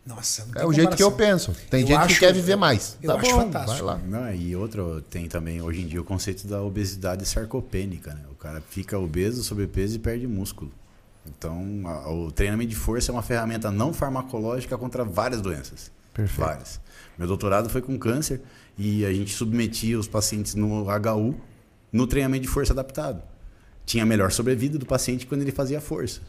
Nossa, 0.06 0.44
não 0.46 0.52
É 0.52 0.58
tem 0.60 0.66
o 0.68 0.72
jeito 0.72 0.96
que 0.96 1.02
eu 1.02 1.12
penso. 1.12 1.54
Tem 1.70 1.82
Eu 1.82 1.86
gente 1.88 1.96
acho- 1.98 2.14
que 2.14 2.20
quer 2.20 2.32
viver 2.32 2.56
mais. 2.56 2.96
eu 3.02 3.12
tá 3.12 3.18
acho 3.20 3.30
bom, 3.30 3.36
fantástico. 3.42 3.72
vai 3.72 3.82
lá. 3.82 3.98
Não, 3.98 4.34
e 4.34 4.56
outro, 4.56 5.02
tem 5.02 5.28
também 5.28 5.60
hoje 5.60 5.82
em 5.82 5.86
dia 5.86 6.00
o 6.00 6.04
conceito 6.04 6.46
da 6.48 6.62
obesidade 6.62 7.24
sarcopênica, 7.26 8.14
né? 8.14 8.22
O 8.30 8.34
cara 8.34 8.62
fica 8.70 8.98
obeso, 8.98 9.44
sobrepeso 9.44 9.96
e 9.96 9.98
perde 9.98 10.26
músculo. 10.26 10.72
Então, 11.26 11.82
a- 11.84 12.10
o 12.10 12.32
treinamento 12.32 12.70
de 12.70 12.76
força 12.76 13.10
é 13.10 13.12
uma 13.12 13.22
ferramenta 13.22 13.70
não 13.70 13.92
farmacológica 13.92 14.76
contra 14.78 15.04
várias 15.04 15.40
doenças. 15.42 15.90
Perfeito. 16.14 16.40
Várias. 16.46 16.80
Meu 17.18 17.28
doutorado 17.28 17.68
foi 17.68 17.82
com 17.82 17.98
câncer 17.98 18.40
e 18.78 19.04
a 19.04 19.12
gente 19.12 19.32
submetia 19.34 19.98
os 19.98 20.08
pacientes 20.08 20.54
no 20.54 20.88
HU 20.88 21.34
no 21.92 22.06
treinamento 22.06 22.42
de 22.42 22.48
força 22.48 22.72
adaptado. 22.72 23.22
Tinha 23.84 24.02
a 24.02 24.06
melhor 24.06 24.32
sobrevida 24.32 24.78
do 24.78 24.86
paciente 24.86 25.26
quando 25.26 25.42
ele 25.42 25.52
fazia 25.52 25.80
força. 25.80 26.20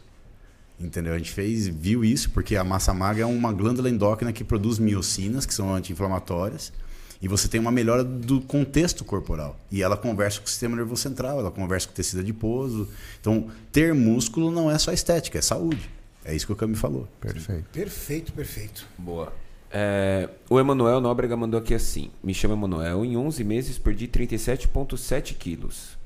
Entendeu? 0.78 1.14
A 1.14 1.18
gente 1.18 1.30
fez, 1.30 1.68
viu 1.68 2.04
isso, 2.04 2.30
porque 2.30 2.56
a 2.56 2.64
massa 2.64 2.92
magra 2.92 3.22
é 3.22 3.26
uma 3.26 3.52
glândula 3.52 3.88
endócrina 3.88 4.32
que 4.32 4.42
produz 4.42 4.78
miocinas, 4.78 5.46
que 5.46 5.54
são 5.54 5.72
anti-inflamatórias, 5.72 6.72
e 7.20 7.28
você 7.28 7.46
tem 7.46 7.60
uma 7.60 7.70
melhora 7.70 8.02
do 8.02 8.40
contexto 8.40 9.04
corporal. 9.04 9.56
E 9.70 9.80
ela 9.80 9.96
conversa 9.96 10.40
com 10.40 10.46
o 10.46 10.48
sistema 10.48 10.74
nervoso 10.74 11.00
central, 11.00 11.38
ela 11.38 11.52
conversa 11.52 11.86
com 11.86 11.92
o 11.92 11.96
tecido 11.96 12.20
adiposo. 12.20 12.88
Então, 13.20 13.46
ter 13.70 13.94
músculo 13.94 14.50
não 14.50 14.68
é 14.68 14.76
só 14.76 14.92
estética, 14.92 15.38
é 15.38 15.42
saúde. 15.42 15.88
É 16.24 16.34
isso 16.34 16.46
que 16.46 16.52
o 16.52 16.56
Cami 16.56 16.74
falou. 16.74 17.08
Perfeito. 17.20 17.64
Perfeito, 17.72 18.32
perfeito. 18.32 18.86
Boa. 18.98 19.32
É, 19.70 20.28
o 20.50 20.60
Emanuel 20.60 21.00
Nóbrega 21.00 21.36
mandou 21.36 21.58
aqui 21.58 21.74
assim: 21.74 22.10
Me 22.22 22.34
chamo 22.34 22.54
Emanuel. 22.54 23.04
Em 23.04 23.16
11 23.16 23.42
meses 23.42 23.78
perdi 23.78 24.06
37,7 24.06 25.34
quilos. 25.36 25.96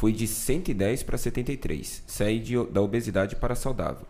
Fui 0.00 0.12
de 0.14 0.26
110 0.26 1.02
para 1.02 1.18
73. 1.18 2.02
Saí 2.06 2.38
de- 2.40 2.64
da 2.68 2.80
obesidade 2.80 3.36
para 3.36 3.54
saudável. 3.54 4.06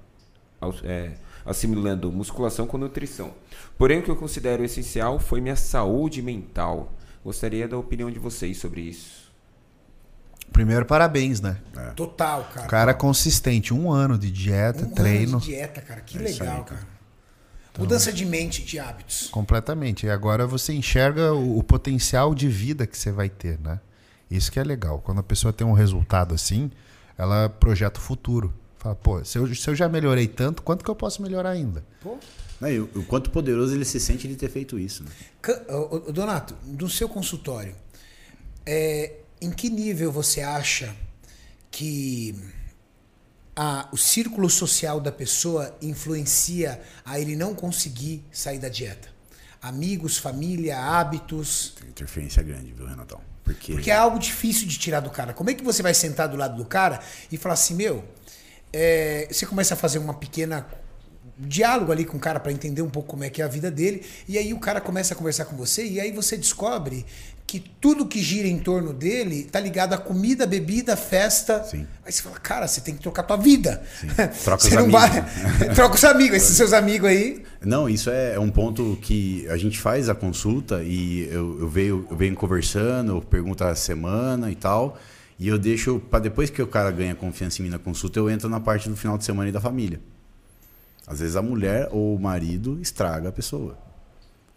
Au- 0.60 0.72
é, 0.84 1.14
assimilando 1.44 2.12
musculação 2.12 2.64
com 2.64 2.78
nutrição. 2.78 3.34
Porém, 3.76 3.98
o 3.98 4.02
que 4.04 4.08
eu 4.08 4.14
considero 4.14 4.62
essencial 4.62 5.18
foi 5.18 5.40
minha 5.40 5.56
saúde 5.56 6.22
mental. 6.22 6.92
Gostaria 7.24 7.66
da 7.66 7.76
opinião 7.76 8.08
de 8.08 8.20
vocês 8.20 8.56
sobre 8.58 8.82
isso. 8.82 9.32
Primeiro, 10.52 10.86
parabéns, 10.86 11.40
né? 11.40 11.56
Total, 11.96 12.44
cara. 12.54 12.66
O 12.66 12.70
cara 12.70 12.90
é 12.92 12.94
consistente. 12.94 13.74
Um 13.74 13.90
ano 13.90 14.16
de 14.16 14.30
dieta, 14.30 14.84
um 14.86 14.90
treino. 14.90 15.32
ano 15.32 15.40
de 15.40 15.46
dieta, 15.46 15.80
cara. 15.80 16.02
Que 16.02 16.18
É 16.18 16.20
legal, 16.20 16.46
aí, 16.58 16.64
cara. 16.64 16.64
cara. 16.82 16.86
Mudança 17.80 18.12
de 18.12 18.24
mente, 18.24 18.62
de 18.62 18.78
hábitos. 18.78 19.28
Completamente. 19.28 20.06
E 20.06 20.10
agora 20.10 20.46
você 20.46 20.72
enxerga 20.72 21.32
o, 21.34 21.58
o 21.58 21.64
potencial 21.64 22.32
de 22.32 22.46
vida 22.46 22.86
que 22.86 22.96
você 22.96 23.10
vai 23.10 23.28
ter, 23.28 23.58
né? 23.58 23.80
Isso 24.30 24.50
que 24.52 24.60
é 24.60 24.64
legal. 24.64 25.00
Quando 25.00 25.18
a 25.18 25.22
pessoa 25.22 25.52
tem 25.52 25.66
um 25.66 25.72
resultado 25.72 26.34
assim, 26.34 26.70
ela 27.18 27.48
projeta 27.48 27.98
o 27.98 28.02
futuro. 28.02 28.52
Fala, 28.78 28.94
pô, 28.94 29.22
se 29.24 29.36
eu, 29.36 29.54
se 29.54 29.68
eu 29.68 29.74
já 29.74 29.88
melhorei 29.88 30.26
tanto, 30.28 30.62
quanto 30.62 30.84
que 30.84 30.90
eu 30.90 30.94
posso 30.94 31.20
melhorar 31.20 31.50
ainda? 31.50 31.84
Pô. 32.00 32.16
Né, 32.60 32.74
e 32.74 32.80
o, 32.80 32.84
o 32.94 33.04
quanto 33.04 33.30
poderoso 33.30 33.74
ele 33.74 33.84
se 33.84 33.98
sente 33.98 34.28
de 34.28 34.36
ter 34.36 34.48
feito 34.50 34.78
isso. 34.78 35.02
Né? 35.04 35.10
Donato, 36.12 36.54
no 36.64 36.88
seu 36.88 37.08
consultório, 37.08 37.74
é, 38.64 39.16
em 39.40 39.50
que 39.50 39.68
nível 39.70 40.12
você 40.12 40.40
acha 40.42 40.94
que 41.70 42.34
a- 43.56 43.88
o 43.92 43.96
círculo 43.96 44.48
social 44.48 45.00
da 45.00 45.10
pessoa 45.12 45.74
influencia 45.82 46.80
a 47.04 47.18
ele 47.18 47.36
não 47.36 47.54
conseguir 47.54 48.24
sair 48.30 48.58
da 48.58 48.68
dieta? 48.68 49.08
Amigos, 49.60 50.16
família, 50.16 50.78
hábitos. 50.78 51.74
Tem 51.80 51.88
interferência 51.90 52.42
grande, 52.42 52.72
viu, 52.72 52.86
Renatão? 52.86 53.20
Porque, 53.52 53.72
Porque 53.72 53.90
é 53.90 53.94
algo 53.94 54.18
difícil 54.18 54.66
de 54.68 54.78
tirar 54.78 55.00
do 55.00 55.10
cara. 55.10 55.32
Como 55.32 55.50
é 55.50 55.54
que 55.54 55.64
você 55.64 55.82
vai 55.82 55.92
sentar 55.92 56.28
do 56.28 56.36
lado 56.36 56.56
do 56.56 56.64
cara 56.64 57.00
e 57.32 57.36
falar 57.36 57.54
assim, 57.54 57.74
meu, 57.74 58.04
é, 58.72 59.26
você 59.30 59.44
começa 59.44 59.74
a 59.74 59.76
fazer 59.76 59.98
uma 59.98 60.14
pequena 60.14 60.66
diálogo 61.40 61.90
ali 61.90 62.04
com 62.04 62.16
o 62.16 62.20
cara 62.20 62.38
para 62.38 62.52
entender 62.52 62.82
um 62.82 62.90
pouco 62.90 63.08
como 63.08 63.24
é 63.24 63.30
que 63.30 63.40
é 63.40 63.44
a 63.44 63.48
vida 63.48 63.70
dele, 63.70 64.02
e 64.28 64.38
aí 64.38 64.52
o 64.52 64.58
cara 64.58 64.80
começa 64.80 65.14
a 65.14 65.16
conversar 65.16 65.46
com 65.46 65.56
você 65.56 65.86
e 65.86 66.00
aí 66.00 66.12
você 66.12 66.36
descobre 66.36 67.04
que 67.50 67.58
tudo 67.80 68.06
que 68.06 68.22
gira 68.22 68.46
em 68.46 68.58
torno 68.58 68.92
dele 68.92 69.42
tá 69.42 69.58
ligado 69.58 69.92
a 69.92 69.98
comida, 69.98 70.46
bebida, 70.46 70.96
festa. 70.96 71.64
Sim. 71.64 71.84
Aí 72.06 72.12
você 72.12 72.22
fala, 72.22 72.38
cara, 72.38 72.68
você 72.68 72.80
tem 72.80 72.94
que 72.94 73.00
trocar 73.00 73.24
tua 73.24 73.36
vida. 73.36 73.82
Troca 74.44 74.62
você 74.62 74.68
os 74.68 74.74
não 74.74 74.82
amigos, 74.84 75.00
vai... 75.00 75.74
Troca 75.74 75.96
os 75.96 76.04
amigos, 76.04 76.36
esses 76.36 76.56
seus 76.56 76.72
amigos 76.72 77.08
aí. 77.08 77.42
Não, 77.60 77.88
isso 77.88 78.08
é 78.08 78.38
um 78.38 78.50
ponto 78.50 78.96
que 79.02 79.48
a 79.48 79.56
gente 79.56 79.80
faz 79.80 80.08
a 80.08 80.14
consulta 80.14 80.80
e 80.84 81.28
eu, 81.28 81.58
eu, 81.62 81.68
venho, 81.68 82.06
eu 82.08 82.16
venho 82.16 82.36
conversando, 82.36 83.16
eu 83.16 83.20
pergunto 83.20 83.64
a 83.64 83.74
semana 83.74 84.48
e 84.48 84.54
tal. 84.54 84.96
E 85.36 85.48
eu 85.48 85.58
deixo, 85.58 85.98
para 85.98 86.20
depois 86.20 86.50
que 86.50 86.62
o 86.62 86.68
cara 86.68 86.92
ganha 86.92 87.16
confiança 87.16 87.60
em 87.60 87.64
mim 87.64 87.70
na 87.70 87.80
consulta, 87.80 88.20
eu 88.20 88.30
entro 88.30 88.48
na 88.48 88.60
parte 88.60 88.88
do 88.88 88.96
final 88.96 89.18
de 89.18 89.24
semana 89.24 89.48
e 89.48 89.52
da 89.52 89.60
família. 89.60 89.98
Às 91.10 91.18
vezes 91.18 91.34
a 91.34 91.42
mulher 91.42 91.88
ou 91.90 92.14
o 92.14 92.20
marido 92.20 92.78
estraga 92.80 93.30
a 93.30 93.32
pessoa. 93.32 93.76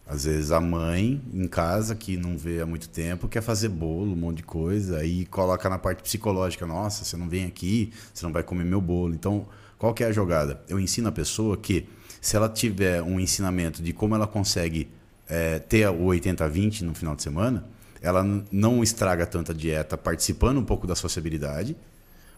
Às 0.05 0.25
vezes 0.25 0.51
a 0.51 0.61
mãe 0.61 1.19
em 1.33 1.47
casa 1.47 1.95
que 1.95 2.15
não 2.15 2.37
vê 2.37 2.61
há 2.61 2.65
muito 2.65 2.89
tempo 2.89 3.27
quer 3.27 3.41
fazer 3.41 3.69
bolo, 3.69 4.13
um 4.13 4.15
monte 4.15 4.37
de 4.37 4.43
coisa, 4.43 4.99
aí 4.99 5.25
coloca 5.25 5.67
na 5.67 5.79
parte 5.79 6.03
psicológica, 6.03 6.63
nossa, 6.67 7.03
você 7.03 7.17
não 7.17 7.27
vem 7.27 7.45
aqui, 7.45 7.91
você 8.13 8.23
não 8.23 8.31
vai 8.31 8.43
comer 8.43 8.65
meu 8.65 8.79
bolo. 8.79 9.15
Então, 9.15 9.47
qual 9.79 9.95
que 9.95 10.03
é 10.03 10.07
a 10.07 10.11
jogada? 10.11 10.61
Eu 10.69 10.79
ensino 10.79 11.09
a 11.09 11.11
pessoa 11.11 11.57
que 11.57 11.89
se 12.21 12.35
ela 12.35 12.47
tiver 12.47 13.01
um 13.01 13.19
ensinamento 13.19 13.81
de 13.81 13.91
como 13.91 14.13
ela 14.13 14.27
consegue 14.27 14.91
é, 15.27 15.57
ter 15.57 15.89
o 15.89 16.05
80-20 16.05 16.81
no 16.81 16.93
final 16.93 17.15
de 17.15 17.23
semana, 17.23 17.65
ela 17.99 18.23
não 18.51 18.83
estraga 18.83 19.25
tanta 19.25 19.55
dieta 19.55 19.97
participando 19.97 20.59
um 20.59 20.65
pouco 20.65 20.85
da 20.85 20.93
sociabilidade, 20.93 21.75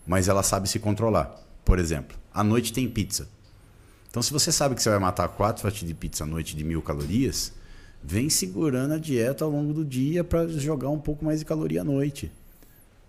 mas 0.08 0.30
ela 0.30 0.42
sabe 0.42 0.70
se 0.70 0.80
controlar. 0.80 1.36
Por 1.66 1.80
exemplo, 1.80 2.18
à 2.34 2.46
noite 2.46 2.72
tem 2.72 2.88
pizza. 2.88 3.28
Então, 4.16 4.24
se 4.24 4.32
você 4.32 4.50
sabe 4.50 4.76
que 4.76 4.82
você 4.82 4.90
vai 4.90 4.98
matar 4.98 5.28
quatro 5.28 5.62
fatias 5.62 5.86
de 5.86 5.94
pizza 5.94 6.24
à 6.24 6.26
noite 6.26 6.56
de 6.56 6.64
mil 6.64 6.82
calorias, 6.82 7.52
vem 8.02 8.30
segurando 8.30 8.94
a 8.94 8.98
dieta 8.98 9.44
ao 9.44 9.52
longo 9.52 9.74
do 9.74 9.84
dia 9.84 10.24
para 10.24 10.48
jogar 10.48 10.88
um 10.88 10.98
pouco 10.98 11.26
mais 11.26 11.40
de 11.40 11.46
caloria 11.46 11.82
à 11.82 11.84
noite. 11.84 12.32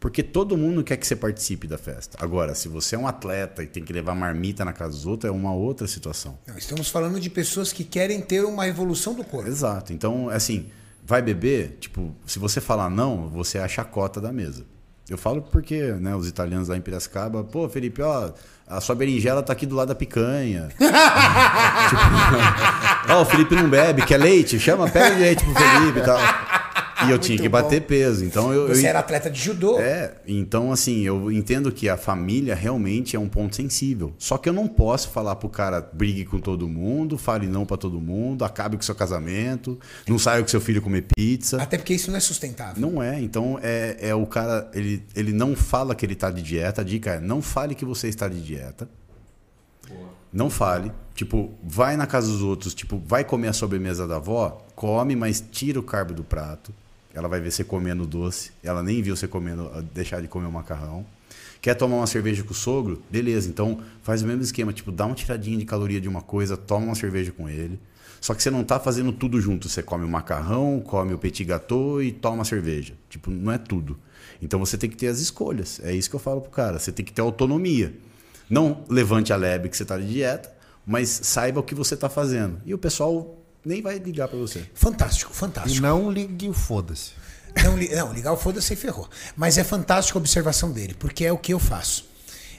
Porque 0.00 0.20
todo 0.20 0.56
mundo 0.56 0.82
quer 0.82 0.96
que 0.96 1.06
você 1.06 1.14
participe 1.14 1.68
da 1.68 1.78
festa. 1.78 2.18
Agora, 2.20 2.56
se 2.56 2.66
você 2.66 2.96
é 2.96 2.98
um 2.98 3.06
atleta 3.06 3.62
e 3.62 3.68
tem 3.68 3.84
que 3.84 3.92
levar 3.92 4.16
marmita 4.16 4.64
na 4.64 4.72
casa 4.72 4.94
dos 4.94 5.06
outros, 5.06 5.28
é 5.28 5.32
uma 5.32 5.54
outra 5.54 5.86
situação. 5.86 6.36
Estamos 6.56 6.88
falando 6.88 7.20
de 7.20 7.30
pessoas 7.30 7.72
que 7.72 7.84
querem 7.84 8.20
ter 8.20 8.44
uma 8.44 8.66
evolução 8.66 9.14
do 9.14 9.22
corpo. 9.22 9.48
Exato. 9.48 9.92
Então, 9.92 10.28
assim, 10.28 10.70
vai 11.04 11.22
beber, 11.22 11.76
tipo, 11.78 12.16
se 12.26 12.40
você 12.40 12.60
falar 12.60 12.90
não, 12.90 13.28
você 13.28 13.58
é 13.58 13.62
a 13.62 13.68
chacota 13.68 14.20
da 14.20 14.32
mesa. 14.32 14.64
Eu 15.08 15.16
falo 15.16 15.40
porque, 15.40 15.92
né, 15.92 16.16
os 16.16 16.26
italianos 16.26 16.66
lá 16.66 16.76
em 16.76 16.80
Piracicaba, 16.80 17.44
pô, 17.44 17.68
Felipe, 17.68 18.02
ó, 18.02 18.32
a 18.68 18.80
sua 18.80 18.96
berinjela 18.96 19.42
tá 19.42 19.52
aqui 19.52 19.64
do 19.64 19.76
lado 19.76 19.88
da 19.88 19.94
picanha. 19.94 20.68
tipo, 20.76 20.82
ó, 23.12 23.22
o 23.22 23.24
Felipe 23.24 23.54
não 23.54 23.68
bebe, 23.68 24.04
quer 24.04 24.18
leite? 24.18 24.58
Chama, 24.58 24.88
pega 24.88 25.16
leite 25.16 25.44
pro 25.44 25.54
Felipe 25.54 26.00
e 26.00 26.02
tal. 26.02 26.18
E 27.08 27.10
eu 27.10 27.18
tinha 27.18 27.38
que 27.38 27.48
bater 27.48 27.80
bom. 27.80 27.86
peso. 27.86 28.24
Então 28.24 28.52
eu, 28.52 28.68
Você 28.68 28.86
eu, 28.86 28.90
era 28.90 28.98
atleta 28.98 29.30
de 29.30 29.40
judô. 29.40 29.78
é, 29.78 30.14
então 30.26 30.72
assim, 30.72 31.02
eu 31.02 31.30
entendo 31.30 31.70
que 31.72 31.88
a 31.88 31.96
família 31.96 32.54
realmente 32.54 33.16
é 33.16 33.18
um 33.18 33.28
ponto 33.28 33.56
sensível. 33.56 34.14
Só 34.18 34.38
que 34.38 34.48
eu 34.48 34.52
não 34.52 34.66
posso 34.68 35.08
falar 35.10 35.36
pro 35.36 35.48
cara 35.48 35.80
brigue 35.80 36.24
com 36.24 36.38
todo 36.38 36.68
mundo, 36.68 37.16
fale 37.18 37.46
não 37.46 37.64
pra 37.64 37.76
todo 37.76 38.00
mundo, 38.00 38.44
acabe 38.44 38.76
com 38.76 38.82
seu 38.82 38.94
casamento, 38.94 39.78
não 40.06 40.18
saia 40.18 40.42
com 40.42 40.48
seu 40.48 40.60
filho 40.60 40.82
comer 40.82 41.06
pizza. 41.14 41.62
Até 41.62 41.76
porque 41.78 41.94
isso 41.94 42.10
não 42.10 42.16
é 42.16 42.20
sustentável. 42.20 42.80
Não 42.80 43.02
é, 43.02 43.20
então 43.20 43.58
é, 43.62 43.96
é 44.00 44.14
o 44.14 44.26
cara, 44.26 44.70
ele, 44.74 45.02
ele 45.14 45.32
não 45.32 45.54
fala 45.56 45.94
que 45.94 46.04
ele 46.04 46.14
tá 46.14 46.30
de 46.30 46.42
dieta. 46.42 46.80
A 46.80 46.84
dica 46.84 47.14
é: 47.14 47.20
não 47.20 47.40
fale 47.42 47.74
que 47.74 47.84
você 47.84 48.08
está 48.08 48.28
de 48.28 48.40
dieta. 48.40 48.88
Não 50.32 50.50
fale. 50.50 50.92
Tipo, 51.14 51.50
vai 51.62 51.96
na 51.96 52.06
casa 52.06 52.30
dos 52.30 52.42
outros, 52.42 52.74
tipo, 52.74 53.00
vai 53.06 53.24
comer 53.24 53.48
a 53.48 53.52
sobremesa 53.54 54.06
da 54.06 54.16
avó, 54.16 54.66
come, 54.74 55.16
mas 55.16 55.42
tira 55.50 55.80
o 55.80 55.82
carbo 55.82 56.12
do 56.12 56.22
prato. 56.22 56.74
Ela 57.16 57.28
vai 57.28 57.40
ver 57.40 57.50
você 57.50 57.64
comendo 57.64 58.06
doce. 58.06 58.52
Ela 58.62 58.82
nem 58.82 59.00
viu 59.00 59.16
você 59.16 59.26
comendo, 59.26 59.70
deixar 59.94 60.20
de 60.20 60.28
comer 60.28 60.46
o 60.46 60.52
macarrão. 60.52 61.04
Quer 61.62 61.74
tomar 61.74 61.96
uma 61.96 62.06
cerveja 62.06 62.44
com 62.44 62.52
o 62.52 62.54
sogro? 62.54 63.02
Beleza, 63.10 63.48
então 63.48 63.80
faz 64.02 64.22
o 64.22 64.26
mesmo 64.26 64.42
esquema, 64.42 64.70
tipo, 64.70 64.92
dá 64.92 65.06
uma 65.06 65.14
tiradinha 65.14 65.56
de 65.56 65.64
caloria 65.64 65.98
de 65.98 66.08
uma 66.08 66.20
coisa, 66.20 66.58
toma 66.58 66.86
uma 66.86 66.94
cerveja 66.94 67.32
com 67.32 67.48
ele. 67.48 67.80
Só 68.20 68.34
que 68.34 68.42
você 68.42 68.50
não 68.50 68.62
tá 68.62 68.78
fazendo 68.78 69.12
tudo 69.12 69.40
junto. 69.40 69.66
Você 69.66 69.82
come 69.82 70.04
o 70.04 70.08
macarrão, 70.08 70.80
come 70.80 71.14
o 71.14 71.18
petit 71.18 71.44
gâteau 71.44 72.02
e 72.02 72.12
toma 72.12 72.42
a 72.42 72.44
cerveja. 72.44 72.94
Tipo, 73.08 73.30
não 73.30 73.50
é 73.50 73.56
tudo. 73.56 73.98
Então 74.42 74.60
você 74.60 74.76
tem 74.76 74.90
que 74.90 74.96
ter 74.96 75.06
as 75.06 75.18
escolhas. 75.18 75.80
É 75.82 75.94
isso 75.94 76.10
que 76.10 76.16
eu 76.16 76.20
falo 76.20 76.42
pro 76.42 76.50
cara. 76.50 76.78
Você 76.78 76.92
tem 76.92 77.04
que 77.04 77.12
ter 77.12 77.22
autonomia. 77.22 77.94
Não 78.48 78.84
levante 78.88 79.32
a 79.32 79.36
lebre 79.36 79.70
que 79.70 79.76
você 79.76 79.84
tá 79.84 79.96
de 79.96 80.06
dieta, 80.06 80.52
mas 80.86 81.08
saiba 81.08 81.60
o 81.60 81.62
que 81.62 81.74
você 81.74 81.96
tá 81.96 82.08
fazendo. 82.08 82.60
E 82.66 82.74
o 82.74 82.78
pessoal 82.78 83.35
nem 83.66 83.82
vai 83.82 83.98
ligar 83.98 84.28
para 84.28 84.38
você. 84.38 84.64
Fantástico, 84.74 85.32
E 85.32 85.36
fantástico. 85.36 85.82
não 85.82 86.10
ligue 86.10 86.48
o 86.48 86.52
foda-se. 86.52 87.10
Não, 87.64 87.76
li- 87.76 87.88
não, 87.94 88.12
ligar 88.12 88.32
o 88.32 88.36
foda-se 88.36 88.72
e 88.72 88.76
ferrou. 88.76 89.08
Mas 89.36 89.58
é 89.58 89.64
fantástica 89.64 90.18
a 90.18 90.20
observação 90.20 90.70
dele, 90.70 90.94
porque 90.98 91.24
é 91.24 91.32
o 91.32 91.38
que 91.38 91.52
eu 91.52 91.58
faço. 91.58 92.08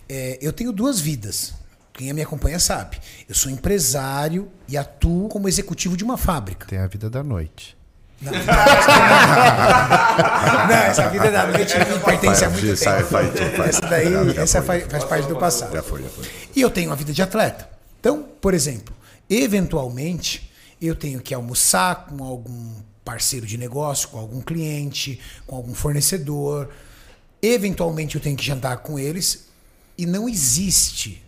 É, 0.10 0.38
eu 0.42 0.52
tenho 0.52 0.72
duas 0.72 1.00
vidas. 1.00 1.54
Quem 1.94 2.12
me 2.14 2.22
acompanha 2.22 2.60
sabe. 2.60 3.00
Eu 3.28 3.34
sou 3.36 3.52
empresário 3.52 4.50
e 4.68 4.78
atuo 4.78 5.28
como 5.30 5.48
executivo 5.48 5.96
de 5.98 6.04
uma 6.04 6.18
fábrica. 6.18 6.68
Tem 6.68 6.78
a 6.80 6.88
vida 6.88 7.10
da 7.10 7.24
noite. 7.24 7.76
Não, 8.22 8.34
essa 10.76 11.08
vida 11.10 11.32
da 11.32 11.48
noite 11.48 11.74
pertence 12.06 12.44
a 12.46 12.50
muito 12.50 12.76
Sai, 12.76 12.98
tempo. 12.98 13.10
faz, 13.10 13.30
faz. 13.56 13.70
Essa 13.70 13.82
daí, 13.82 14.12
Já- 14.12 14.24
já 14.34 14.42
essa 14.42 14.62
foi, 14.62 14.80
faz, 14.82 14.92
faz 14.92 15.04
parte 15.06 15.28
do 15.28 15.36
passado. 15.38 15.74
Já 15.74 15.84
foi, 15.84 16.04
já 16.04 16.10
foi. 16.10 16.26
E 16.56 16.62
eu 16.62 16.70
tenho 16.70 16.90
uma 16.90 16.96
vida 16.96 17.14
de 17.14 17.22
atleta. 17.22 17.70
Então, 18.00 18.24
por 18.42 18.54
exemplo, 18.54 18.96
eventualmente 19.30 20.47
eu 20.82 20.96
tenho 20.96 21.22
que 21.22 21.34
almoçar 21.34 22.08
com 22.08 22.24
algum 22.24 22.74
parceiro 23.04 23.46
de 23.46 23.58
negócio, 23.58 24.10
com 24.10 24.18
algum 24.18 24.42
cliente, 24.42 25.20
com 25.46 25.56
algum 25.56 25.74
fornecedor. 25.74 26.70
Eventualmente 27.42 28.16
eu 28.16 28.22
tenho 28.22 28.36
que 28.36 28.46
jantar 28.46 28.78
com 28.78 29.00
eles 29.00 29.48
e 29.98 30.06
não 30.06 30.28
existe 30.28 31.24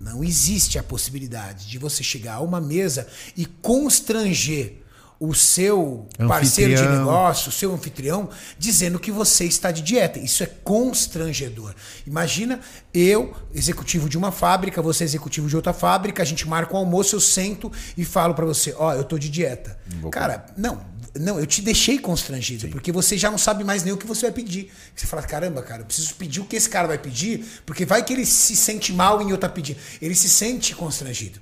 não 0.00 0.24
existe 0.24 0.78
a 0.78 0.82
possibilidade 0.82 1.68
de 1.68 1.76
você 1.76 2.02
chegar 2.02 2.36
a 2.36 2.40
uma 2.40 2.58
mesa 2.58 3.06
e 3.36 3.44
constranger 3.44 4.76
o 5.20 5.34
seu 5.34 6.08
parceiro 6.26 6.70
de 6.70 6.78
Anfitrião. 6.78 6.98
negócio, 6.98 7.48
o 7.50 7.52
seu 7.52 7.74
anfitrião, 7.74 8.30
dizendo 8.58 8.98
que 8.98 9.10
você 9.10 9.44
está 9.44 9.70
de 9.70 9.82
dieta. 9.82 10.18
Isso 10.18 10.42
é 10.42 10.46
constrangedor. 10.46 11.74
Imagina 12.06 12.58
eu, 12.94 13.36
executivo 13.54 14.08
de 14.08 14.16
uma 14.16 14.32
fábrica, 14.32 14.80
você 14.80 15.04
executivo 15.04 15.46
de 15.46 15.54
outra 15.54 15.74
fábrica, 15.74 16.22
a 16.22 16.24
gente 16.24 16.48
marca 16.48 16.74
um 16.74 16.78
almoço, 16.78 17.14
eu 17.14 17.20
sento 17.20 17.70
e 17.98 18.04
falo 18.04 18.34
para 18.34 18.46
você, 18.46 18.74
ó, 18.78 18.94
eu 18.94 19.04
tô 19.04 19.18
de 19.18 19.28
dieta. 19.28 19.78
Cara, 20.10 20.46
não, 20.56 20.80
não, 21.14 21.38
eu 21.38 21.46
te 21.46 21.60
deixei 21.60 21.98
constrangido, 21.98 22.68
porque 22.68 22.90
você 22.90 23.18
já 23.18 23.30
não 23.30 23.38
sabe 23.38 23.62
mais 23.62 23.84
nem 23.84 23.92
o 23.92 23.98
que 23.98 24.06
você 24.06 24.22
vai 24.22 24.32
pedir. 24.32 24.72
Você 24.96 25.06
fala, 25.06 25.22
caramba, 25.22 25.60
cara, 25.60 25.82
eu 25.82 25.86
preciso 25.86 26.14
pedir 26.14 26.40
o 26.40 26.46
que 26.46 26.56
esse 26.56 26.68
cara 26.68 26.88
vai 26.88 26.96
pedir, 26.96 27.44
porque 27.66 27.84
vai 27.84 28.02
que 28.02 28.14
ele 28.14 28.24
se 28.24 28.56
sente 28.56 28.90
mal 28.90 29.20
em 29.20 29.32
outra 29.32 29.50
pedir. 29.50 29.76
Ele 30.00 30.14
se 30.14 30.30
sente 30.30 30.74
constrangido. 30.74 31.40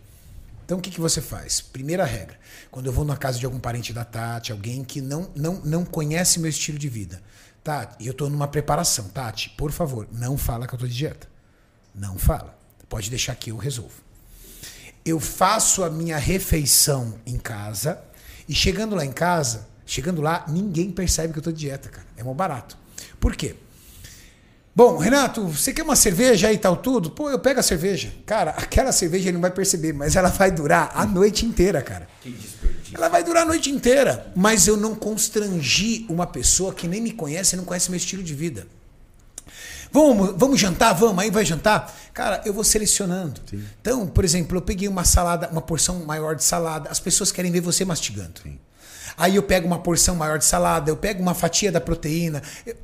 Então 0.69 0.77
o 0.77 0.83
que, 0.83 0.91
que 0.91 1.01
você 1.01 1.23
faz? 1.23 1.63
Primeira 1.63 2.05
regra. 2.05 2.39
Quando 2.71 2.85
eu 2.85 2.93
vou 2.93 3.03
na 3.03 3.17
casa 3.17 3.39
de 3.39 3.47
algum 3.47 3.59
parente 3.59 3.91
da 3.91 4.05
Tati, 4.05 4.53
alguém 4.53 4.85
que 4.85 5.01
não, 5.01 5.31
não, 5.35 5.55
não 5.65 5.83
conhece 5.83 6.39
meu 6.39 6.51
estilo 6.51 6.79
de 6.79 6.91
vida. 6.91 7.23
Tati, 7.65 8.07
eu 8.07 8.13
tô 8.13 8.29
numa 8.29 8.47
preparação. 8.47 9.09
Tati, 9.09 9.49
por 9.57 9.73
favor, 9.73 10.07
não 10.13 10.37
fala 10.37 10.67
que 10.67 10.75
eu 10.75 10.79
tô 10.79 10.87
de 10.87 10.95
dieta. 10.95 11.27
Não 11.95 12.19
fala. 12.19 12.55
Pode 12.87 13.09
deixar 13.09 13.35
que 13.35 13.51
eu 13.51 13.57
resolvo. 13.57 13.95
Eu 15.07 15.19
faço 15.19 15.83
a 15.83 15.89
minha 15.89 16.19
refeição 16.19 17.19
em 17.25 17.39
casa 17.39 18.05
e 18.47 18.55
chegando 18.55 18.95
lá 18.95 19.07
em 19.07 19.13
casa, 19.13 19.67
chegando 19.87 20.21
lá, 20.21 20.45
ninguém 20.49 20.91
percebe 20.91 21.33
que 21.33 21.39
eu 21.39 21.43
tô 21.45 21.51
de 21.51 21.61
dieta, 21.61 21.89
cara. 21.89 22.07
É 22.15 22.23
mó 22.23 22.35
barato. 22.35 22.77
Por 23.19 23.35
quê? 23.35 23.57
Bom, 24.79 24.97
Renato, 24.97 25.45
você 25.45 25.73
quer 25.73 25.83
uma 25.83 25.97
cerveja 25.97 26.53
e 26.53 26.57
tal 26.57 26.77
tudo? 26.77 27.11
Pô, 27.11 27.29
eu 27.29 27.41
pego 27.41 27.59
a 27.59 27.65
cerveja. 27.65 28.15
Cara, 28.25 28.53
aquela 28.53 28.93
cerveja 28.93 29.25
ele 29.25 29.33
não 29.33 29.41
vai 29.41 29.51
perceber, 29.51 29.93
mas 29.93 30.15
ela 30.15 30.29
vai 30.29 30.53
durar 30.53 30.93
a 30.95 31.05
noite 31.05 31.45
inteira, 31.45 31.83
cara. 31.83 32.07
Ela 32.95 33.09
vai 33.09 33.25
durar 33.25 33.43
a 33.43 33.47
noite 33.47 33.73
inteira. 33.73 34.33
Mas 34.37 34.69
eu 34.69 34.77
não 34.77 34.95
constrangi 34.95 36.07
uma 36.09 36.29
pessoa 36.29 36.73
que 36.73 36.87
nem 36.87 37.01
me 37.01 37.11
conhece 37.11 37.57
e 37.57 37.59
não 37.59 37.65
conhece 37.65 37.91
meu 37.91 37.97
estilo 37.97 38.23
de 38.23 38.33
vida. 38.33 38.69
Vamos, 39.91 40.35
vamos 40.37 40.61
jantar? 40.61 40.93
Vamos, 40.93 41.25
aí 41.25 41.31
vai 41.33 41.45
jantar? 41.45 41.93
Cara, 42.15 42.41
eu 42.45 42.55
vou 42.55 42.63
selecionando. 42.63 43.41
Então, 43.81 44.07
por 44.07 44.25
exemplo, 44.25 44.59
eu 44.59 44.63
peguei 44.63 44.87
uma 44.87 45.03
salada, 45.03 45.49
uma 45.49 45.61
porção 45.61 46.05
maior 46.05 46.37
de 46.37 46.45
salada. 46.45 46.89
As 46.89 47.01
pessoas 47.01 47.33
querem 47.33 47.51
ver 47.51 47.63
você 47.63 47.85
mastigando. 47.85 48.43
Aí 49.17 49.35
eu 49.35 49.43
pego 49.43 49.67
uma 49.67 49.81
porção 49.81 50.15
maior 50.15 50.39
de 50.39 50.45
salada, 50.45 50.89
eu 50.89 50.97
pego 50.97 51.21
uma 51.21 51.35
fatia 51.35 51.73
da 51.73 51.81
proteína. 51.81 52.41
Eu, 52.65 52.77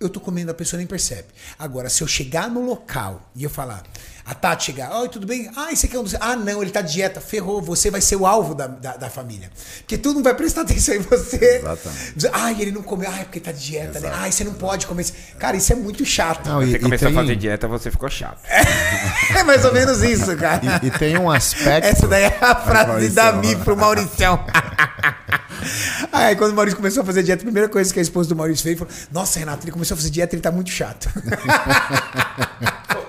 eu 0.00 0.08
tô 0.08 0.18
comendo, 0.18 0.50
a 0.50 0.54
pessoa 0.54 0.78
nem 0.78 0.86
percebe. 0.86 1.28
Agora, 1.58 1.90
se 1.90 2.02
eu 2.02 2.06
chegar 2.06 2.48
no 2.48 2.64
local 2.64 3.30
e 3.36 3.44
eu 3.44 3.50
falar, 3.50 3.84
a 4.24 4.34
Tati 4.34 4.66
chegar, 4.66 4.94
oi, 5.00 5.08
tudo 5.08 5.26
bem? 5.26 5.50
Ah, 5.56 5.72
esse 5.72 5.86
aqui 5.86 5.96
é 5.96 5.98
um 5.98 6.02
dos... 6.02 6.14
Ah, 6.20 6.36
não, 6.36 6.62
ele 6.62 6.70
tá 6.70 6.80
de 6.82 6.92
dieta, 6.92 7.20
ferrou, 7.20 7.60
você 7.60 7.90
vai 7.90 8.00
ser 8.00 8.16
o 8.16 8.26
alvo 8.26 8.54
da, 8.54 8.66
da, 8.66 8.96
da 8.96 9.10
família. 9.10 9.50
Porque 9.78 9.98
todo 9.98 10.14
mundo 10.14 10.24
vai 10.24 10.34
prestar 10.34 10.62
atenção 10.62 10.94
em 10.94 10.98
você. 11.00 11.56
Exatamente. 11.56 12.12
Dizer, 12.14 12.30
Ai, 12.32 12.56
ele 12.60 12.72
não 12.72 12.82
comeu, 12.82 13.10
ai, 13.10 13.24
porque 13.24 13.40
tá 13.40 13.52
de 13.52 13.60
dieta, 13.64 13.98
né? 14.00 14.10
Ai, 14.14 14.30
você 14.30 14.44
não 14.44 14.54
pode 14.54 14.86
comer. 14.86 15.06
Cara, 15.38 15.56
isso 15.56 15.72
é 15.72 15.76
muito 15.76 16.04
chato. 16.04 16.46
Não, 16.48 16.62
e, 16.62 16.70
Você 16.72 16.78
começou 16.78 17.08
tem, 17.08 17.16
a 17.16 17.20
fazer 17.20 17.36
dieta, 17.36 17.68
você 17.68 17.90
ficou 17.90 18.08
chato. 18.08 18.38
É 19.36 19.42
mais 19.44 19.64
ou 19.64 19.72
menos 19.72 20.02
isso, 20.02 20.36
cara. 20.36 20.60
e- 20.82 20.86
e 20.86 20.90
tem 20.90 21.16
um 21.18 21.30
aspecto. 21.30 21.86
Essa 21.86 22.06
daí 22.08 22.24
é 22.24 22.38
a 22.40 22.54
frase 22.54 23.10
da 23.10 23.32
Mi 23.32 23.54
pro 23.56 23.76
Mauricião. 23.76 24.44
Aí, 26.12 26.34
quando 26.36 26.52
o 26.52 26.56
Maurício 26.56 26.76
começou 26.76 27.02
a 27.02 27.06
fazer 27.06 27.22
dieta, 27.22 27.42
a 27.42 27.44
primeira 27.44 27.68
coisa 27.68 27.92
que 27.92 27.98
a 27.98 28.02
esposa 28.02 28.28
do 28.28 28.36
Maurício 28.36 28.62
fez 28.64 28.78
foi: 28.78 28.88
Nossa, 29.12 29.38
Renato, 29.38 29.64
ele 29.64 29.72
começou 29.72 29.94
a 29.94 29.98
fazer 29.98 30.10
dieta, 30.10 30.34
ele 30.34 30.42
tá 30.42 30.50
muito 30.50 30.70
chato. 30.70 31.08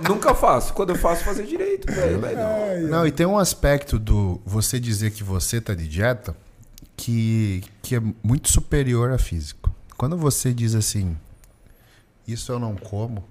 Nunca 0.07 0.33
faço. 0.35 0.73
Quando 0.73 0.89
eu 0.89 0.95
faço, 1.01 1.23
fazer 1.23 1.45
direito. 1.45 1.91
velho, 1.91 2.19
velho. 2.21 2.87
Não, 2.87 3.05
e 3.05 3.11
tem 3.11 3.25
um 3.25 3.37
aspecto 3.37 3.97
do 3.97 4.41
você 4.45 4.79
dizer 4.79 5.11
que 5.11 5.23
você 5.23 5.59
tá 5.59 5.73
de 5.73 5.87
dieta 5.87 6.35
que, 6.95 7.63
que 7.81 7.95
é 7.95 8.01
muito 8.23 8.49
superior 8.49 9.11
a 9.11 9.17
físico. 9.17 9.73
Quando 9.97 10.17
você 10.17 10.53
diz 10.53 10.75
assim, 10.75 11.17
isso 12.27 12.51
eu 12.51 12.59
não 12.59 12.75
como, 12.75 13.23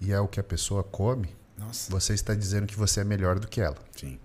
e 0.00 0.12
é 0.12 0.20
o 0.20 0.26
que 0.26 0.40
a 0.40 0.42
pessoa 0.42 0.82
come, 0.82 1.28
Nossa. 1.56 1.90
você 1.90 2.14
está 2.14 2.34
dizendo 2.34 2.66
que 2.66 2.76
você 2.76 3.00
é 3.00 3.04
melhor 3.04 3.38
do 3.38 3.46
que 3.46 3.60
ela. 3.60 3.76
Sim. 3.96 4.18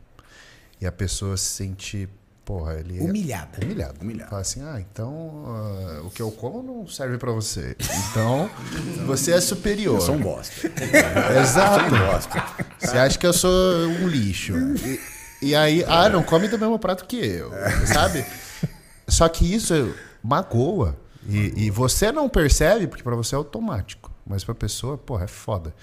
E 0.79 0.85
a 0.85 0.91
pessoa 0.91 1.37
se 1.37 1.45
sente, 1.45 2.09
porra, 2.45 2.75
ele 2.75 2.99
é 2.99 3.01
Humilhada. 3.01 3.57
humilhado. 3.61 3.95
Humilhado. 3.99 4.29
Fala 4.29 4.41
assim, 4.43 4.61
ah, 4.61 4.79
então 4.79 5.43
ah, 5.47 6.01
o 6.05 6.11
que 6.11 6.21
eu 6.21 6.31
como 6.31 6.61
não 6.61 6.87
serve 6.87 7.17
pra 7.17 7.31
você. 7.31 7.75
Então, 8.11 8.49
você 9.05 9.31
é 9.31 9.41
superior. 9.41 9.95
Eu 9.95 10.01
sou 10.01 10.15
um 10.15 10.21
bosta. 10.21 10.53
Exato. 11.41 11.93
Um 11.93 11.99
bosta. 11.99 12.45
Você 12.79 12.97
acha 12.97 13.17
que 13.17 13.25
eu 13.25 13.33
sou 13.33 13.51
um 13.87 14.07
lixo. 14.07 14.53
E, 15.41 15.47
e 15.47 15.55
aí, 15.55 15.83
ah, 15.87 16.07
não 16.07 16.21
come 16.21 16.47
do 16.47 16.59
mesmo 16.59 16.77
prato 16.77 17.05
que 17.05 17.17
eu, 17.17 17.51
sabe? 17.91 18.23
Só 19.07 19.27
que 19.27 19.51
isso 19.51 19.93
magoa. 20.23 20.95
E, 21.27 21.65
e 21.65 21.71
você 21.71 22.11
não 22.11 22.29
percebe, 22.29 22.85
porque 22.85 23.03
pra 23.03 23.15
você 23.15 23.33
é 23.33 23.37
automático. 23.37 24.11
Mas 24.25 24.43
pra 24.43 24.53
pessoa, 24.53 24.97
porra, 24.97 25.25
é 25.25 25.27
foda. 25.27 25.73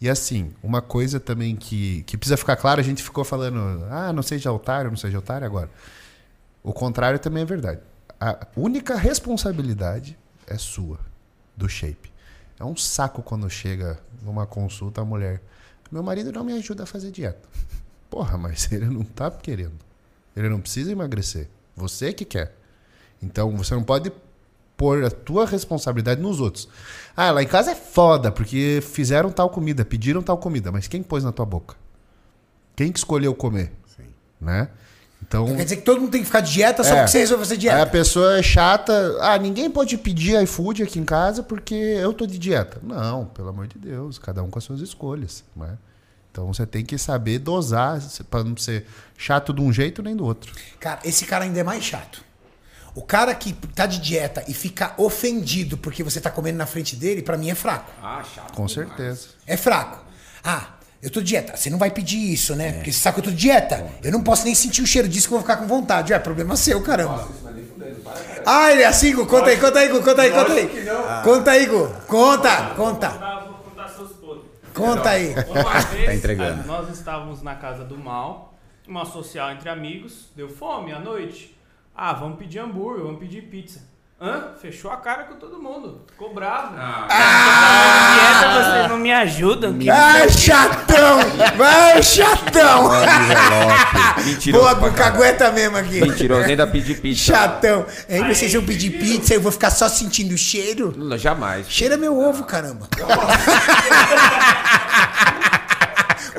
E 0.00 0.08
assim, 0.08 0.52
uma 0.62 0.80
coisa 0.80 1.18
também 1.18 1.56
que, 1.56 2.02
que 2.04 2.16
precisa 2.16 2.36
ficar 2.36 2.56
claro, 2.56 2.80
a 2.80 2.84
gente 2.84 3.02
ficou 3.02 3.24
falando, 3.24 3.84
ah, 3.90 4.12
não 4.12 4.22
seja 4.22 4.52
otário, 4.52 4.90
não 4.90 4.96
seja 4.96 5.18
otário 5.18 5.44
agora. 5.44 5.68
O 6.62 6.72
contrário 6.72 7.18
também 7.18 7.42
é 7.42 7.46
verdade. 7.46 7.80
A 8.20 8.46
única 8.56 8.96
responsabilidade 8.96 10.18
é 10.46 10.56
sua, 10.58 10.98
do 11.56 11.68
shape. 11.68 12.12
É 12.58 12.64
um 12.64 12.76
saco 12.76 13.22
quando 13.22 13.48
chega 13.48 13.98
numa 14.22 14.46
consulta 14.46 15.00
a 15.00 15.04
mulher. 15.04 15.40
Meu 15.90 16.02
marido 16.02 16.32
não 16.32 16.44
me 16.44 16.52
ajuda 16.52 16.82
a 16.82 16.86
fazer 16.86 17.10
dieta. 17.10 17.48
Porra, 18.10 18.36
mas 18.36 18.70
ele 18.72 18.86
não 18.86 19.04
tá 19.04 19.30
querendo. 19.30 19.78
Ele 20.34 20.48
não 20.48 20.60
precisa 20.60 20.90
emagrecer. 20.90 21.48
Você 21.76 22.12
que 22.12 22.24
quer. 22.24 22.54
Então 23.22 23.56
você 23.56 23.74
não 23.74 23.82
pode 23.82 24.12
pôr 24.76 25.04
a 25.04 25.10
tua 25.10 25.44
responsabilidade 25.44 26.20
nos 26.20 26.40
outros. 26.40 26.68
Ah, 27.16 27.32
lá 27.32 27.42
em 27.42 27.46
casa 27.46 27.72
é 27.72 27.74
foda, 27.74 28.30
porque 28.30 28.80
fizeram 28.80 29.30
tal 29.30 29.50
comida, 29.50 29.84
pediram 29.84 30.22
tal 30.22 30.38
comida, 30.38 30.70
mas 30.70 30.86
quem 30.86 31.02
pôs 31.02 31.24
na 31.24 31.32
tua 31.32 31.44
boca? 31.44 31.76
Quem 32.76 32.92
que 32.92 32.98
escolheu 32.98 33.34
comer? 33.34 33.72
Sim. 33.96 34.06
Né? 34.40 34.68
Então, 35.26 35.46
Quer 35.56 35.64
dizer 35.64 35.76
que 35.76 35.82
todo 35.82 36.00
mundo 36.00 36.10
tem 36.10 36.20
que 36.20 36.26
ficar 36.26 36.40
de 36.40 36.52
dieta 36.52 36.82
só 36.82 36.90
É. 36.90 36.96
porque 36.96 37.10
você 37.10 37.18
resolveu 37.18 37.44
fazer 37.46 37.54
aí 37.60 37.68
a 37.68 37.74
dieta. 37.76 37.90
pessoa 37.90 38.38
é 38.38 38.42
chata. 38.42 39.18
Ah, 39.20 39.36
ninguém 39.36 39.68
pode 39.70 39.98
pedir 39.98 40.40
iFood 40.44 40.82
aqui 40.82 40.98
em 40.98 41.04
casa 41.04 41.42
porque 41.42 41.74
eu 41.74 42.12
tô 42.14 42.26
de 42.26 42.38
dieta. 42.38 42.78
Não, 42.82 43.26
pelo 43.26 43.48
amor 43.50 43.66
de 43.66 43.78
Deus, 43.78 44.18
cada 44.18 44.42
um 44.42 44.48
com 44.48 44.58
as 44.58 44.64
suas 44.64 44.80
escolhas. 44.80 45.44
Né? 45.54 45.76
Então 46.30 46.46
você 46.46 46.64
tem 46.64 46.84
que 46.84 46.96
saber 46.96 47.40
dosar 47.40 48.00
para 48.30 48.42
não 48.44 48.56
ser 48.56 48.86
chato 49.18 49.52
de 49.52 49.60
um 49.60 49.70
jeito 49.72 50.02
nem 50.02 50.16
do 50.16 50.24
outro. 50.24 50.52
Cara, 50.80 51.00
esse 51.04 51.26
cara 51.26 51.44
ainda 51.44 51.58
é 51.60 51.64
mais 51.64 51.84
chato. 51.84 52.24
O 52.94 53.02
cara 53.02 53.34
que 53.34 53.52
tá 53.52 53.84
de 53.86 53.98
dieta 54.00 54.42
e 54.48 54.54
fica 54.54 54.94
ofendido 54.96 55.76
porque 55.76 56.02
você 56.02 56.20
tá 56.20 56.30
comendo 56.30 56.56
na 56.58 56.66
frente 56.66 56.96
dele, 56.96 57.22
pra 57.22 57.36
mim 57.36 57.50
é 57.50 57.54
fraco. 57.54 57.90
Ah, 58.02 58.24
chato. 58.34 58.54
Com 58.54 58.64
demais. 58.66 58.72
certeza. 58.88 59.26
É 59.46 59.56
fraco. 59.56 60.04
Ah, 60.42 60.68
eu 61.02 61.10
tô 61.10 61.20
de 61.20 61.26
dieta. 61.28 61.56
Você 61.56 61.70
não 61.70 61.78
vai 61.78 61.90
pedir 61.90 62.32
isso, 62.32 62.54
né? 62.56 62.72
Porque 62.72 62.92
você 62.92 62.98
sabe 62.98 63.14
que 63.14 63.20
eu 63.20 63.24
tô 63.24 63.30
de 63.30 63.36
dieta. 63.36 63.86
Eu 64.02 64.12
não 64.12 64.22
posso 64.22 64.44
nem 64.44 64.54
sentir 64.54 64.82
o 64.82 64.86
cheiro 64.86 65.08
disso 65.08 65.28
que 65.28 65.34
eu 65.34 65.38
vou 65.38 65.42
ficar 65.48 65.56
com 65.56 65.66
vontade. 65.66 66.12
É 66.12 66.18
problema 66.18 66.56
seu, 66.56 66.82
caramba. 66.82 67.28
Ah, 68.46 68.72
ele 68.72 68.82
é 68.82 68.86
assim, 68.86 69.14
Gu? 69.14 69.26
Conta 69.26 69.50
aí, 69.50 69.56
conta 69.58 69.78
aí, 69.78 69.88
Gu. 69.88 70.02
Conta 70.02 70.22
aí, 70.22 70.30
conta 70.30 70.52
aí. 70.52 70.86
Conta 71.22 71.50
aí, 71.50 71.66
Gu. 71.66 71.88
Conta, 72.06 72.70
conta. 72.76 73.08
Ah, 73.08 73.44
vou 73.46 73.54
contar 73.58 73.88
seus 73.88 74.12
podres. 74.12 74.44
Conta 74.74 75.10
aí. 75.10 75.34
Uma 75.48 75.80
vez, 75.80 76.04
Tá 76.06 76.14
entregando. 76.14 76.66
nós 76.66 76.88
estávamos 76.90 77.42
na 77.42 77.54
casa 77.56 77.84
do 77.84 77.96
mal, 77.98 78.54
uma 78.86 79.04
social 79.04 79.50
entre 79.52 79.68
amigos, 79.68 80.28
deu 80.34 80.48
fome 80.48 80.92
à 80.92 80.98
noite. 80.98 81.54
Ah, 81.94 82.12
vamos 82.14 82.38
pedir 82.38 82.60
hambúrguer, 82.60 83.04
vamos 83.04 83.18
pedir 83.20 83.42
pizza. 83.42 83.80
Hã? 84.20 84.48
Fechou 84.60 84.90
a 84.90 84.96
cara 84.96 85.22
com 85.24 85.36
todo 85.36 85.62
mundo. 85.62 86.00
Ficou 86.10 86.34
bravo. 86.34 86.74
Ah, 86.76 88.16
dieta, 88.16 88.64
vocês 88.64 88.88
não 88.88 88.98
me 88.98 89.12
ajudam. 89.12 89.78
Que 89.78 89.88
Ai, 89.88 90.28
chatão! 90.28 91.18
Vai, 91.56 92.02
chatão! 92.02 92.90
Mentiroso 94.26 94.64
Boa, 94.64 94.90
caralho. 94.90 94.94
cagueta 94.96 95.52
mesmo 95.52 95.76
aqui. 95.76 96.00
Mentiroso, 96.00 96.48
ainda 96.48 96.66
pedi 96.66 96.94
pizza. 96.96 97.32
Chatão. 97.32 97.86
Aí 98.08 98.34
vocês 98.34 98.52
vão 98.52 98.64
pedir 98.64 98.90
pizza, 98.90 99.34
eu 99.34 99.40
vou 99.40 99.52
ficar 99.52 99.70
só 99.70 99.88
sentindo 99.88 100.34
o 100.34 100.38
cheiro. 100.38 100.92
Não, 100.96 101.16
Jamais. 101.16 101.70
Cheira 101.70 101.96
meu 101.96 102.18
ovo, 102.18 102.42
caramba. 102.42 102.88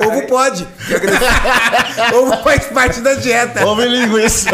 ovo 0.06 0.26
pode. 0.28 0.68
ovo 2.14 2.36
faz 2.42 2.66
parte 2.66 3.00
da 3.00 3.14
dieta. 3.14 3.64
Houve 3.64 3.86
linguiça. 3.86 4.50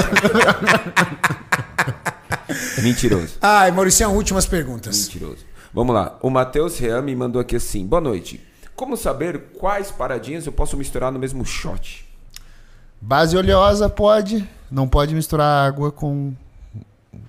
Mentiroso. 2.82 3.34
Ai, 3.40 3.70
Mauricião, 3.70 4.14
últimas 4.14 4.46
perguntas. 4.46 5.06
Mentiroso. 5.06 5.44
Vamos 5.72 5.94
lá. 5.94 6.16
O 6.22 6.30
Matheus 6.30 6.78
Ream 6.78 7.02
me 7.02 7.14
mandou 7.14 7.40
aqui 7.40 7.56
assim. 7.56 7.86
Boa 7.86 8.00
noite. 8.00 8.40
Como 8.74 8.96
saber 8.96 9.52
quais 9.58 9.90
paradinhas 9.90 10.46
eu 10.46 10.52
posso 10.52 10.76
misturar 10.76 11.10
no 11.10 11.18
mesmo 11.18 11.44
shot? 11.44 12.06
Base 13.00 13.36
oleosa 13.36 13.88
pode, 13.88 14.46
não 14.70 14.88
pode 14.88 15.14
misturar 15.14 15.66
água 15.66 15.92
com. 15.92 16.32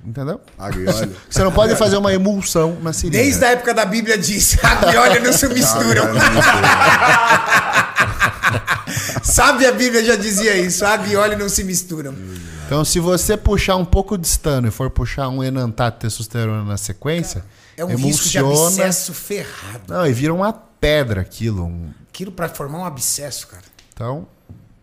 Entendeu? 0.05 0.39
Água 0.57 0.81
e 0.81 0.87
óleo. 0.87 1.15
Você 1.29 1.43
não 1.43 1.51
pode 1.51 1.75
fazer 1.75 1.97
uma 1.97 2.13
emulsão 2.13 2.77
na 2.81 2.93
seringa. 2.93 3.17
Desde 3.17 3.43
a 3.43 3.49
época 3.49 3.73
da 3.73 3.85
Bíblia 3.85 4.17
diz, 4.17 4.57
água 4.63 4.93
e 4.93 4.97
óleo 4.97 5.23
não 5.23 5.33
se 5.33 5.47
misturam. 5.49 6.05
Sabe 9.23 9.65
a 9.65 9.71
Bíblia 9.71 10.03
já 10.03 10.15
dizia 10.15 10.57
isso, 10.57 10.85
água 10.85 11.07
e 11.07 11.15
óleo 11.15 11.37
não 11.37 11.49
se 11.49 11.63
misturam. 11.63 12.15
Então, 12.67 12.83
se 12.83 12.99
você 12.99 13.35
puxar 13.37 13.77
um 13.77 13.85
pouco 13.85 14.17
de 14.17 14.27
estano 14.27 14.67
e 14.67 14.71
for 14.71 14.89
puxar 14.89 15.29
um 15.29 15.41
enantato 15.41 15.99
testosterona 15.99 16.63
na 16.65 16.75
sequência, 16.77 17.45
É 17.77 17.85
um 17.85 17.95
risco 17.95 18.27
de 18.27 18.37
emulsiona. 18.37 18.67
abscesso 18.67 19.13
ferrado. 19.13 19.83
Não, 19.87 20.05
e 20.05 20.11
vira 20.11 20.33
uma 20.33 20.51
pedra 20.51 21.21
aquilo. 21.21 21.63
um- 21.65 21.91
Aquilo 22.09 22.31
pra 22.31 22.49
formar 22.49 22.79
um 22.79 22.85
abscesso, 22.85 23.47
cara. 23.47 23.63
Então, 23.93 24.27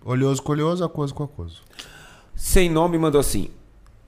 oleoso 0.05 0.43
com 0.43 0.53
oleoso, 0.53 0.83
aquoso 0.83 1.13
com 1.15 1.25
aquoso. 1.25 1.61
Sem 2.35 2.71
nome 2.71 2.97
mandou 2.97 3.21
assim. 3.21 3.51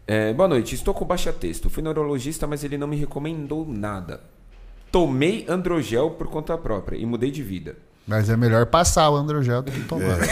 É, 0.06 0.32
boa 0.32 0.48
noite, 0.48 0.74
estou 0.74 0.94
com 0.94 1.04
baixa 1.04 1.30
texto. 1.32 1.68
Fui 1.68 1.82
neurologista, 1.82 2.46
mas 2.46 2.64
ele 2.64 2.78
não 2.78 2.86
me 2.86 2.96
recomendou 2.96 3.66
nada. 3.68 4.20
Tomei 4.90 5.44
androgel 5.48 6.12
por 6.12 6.28
conta 6.28 6.56
própria 6.56 6.96
e 6.96 7.04
mudei 7.04 7.30
de 7.30 7.42
vida. 7.42 7.76
Mas 8.06 8.30
é 8.30 8.36
melhor 8.36 8.64
passar 8.66 9.10
o 9.10 9.16
androgel 9.16 9.60
do 9.62 9.70
que 9.72 9.80
tomar. 9.82 10.16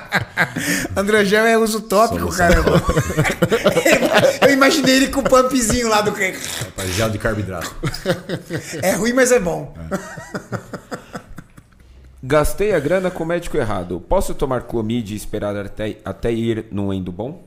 Androgel 0.95 1.45
é 1.45 1.57
uso 1.57 1.81
tópico, 1.81 2.29
caramba. 2.35 2.81
Eu 4.41 4.51
imaginei 4.53 4.95
ele 4.97 5.07
com 5.07 5.21
o 5.21 5.23
pumpzinho 5.23 5.87
lá 5.89 6.01
do. 6.01 6.11
Rapaz, 6.11 6.89
gel 6.95 7.09
de 7.09 7.17
carboidrato. 7.17 7.73
É 8.81 8.93
ruim, 8.93 9.13
mas 9.13 9.31
é 9.31 9.39
bom. 9.39 9.73
Gastei 12.23 12.73
a 12.75 12.79
grana 12.79 13.09
com 13.09 13.23
o 13.23 13.27
médico 13.27 13.57
errado. 13.57 13.99
Posso 13.99 14.33
tomar 14.35 14.61
clomid 14.63 15.11
e 15.13 15.15
esperar 15.17 15.55
até, 15.57 15.97
até 16.05 16.31
ir 16.31 16.65
num 16.71 16.93
endo 16.93 17.11
bom? 17.11 17.43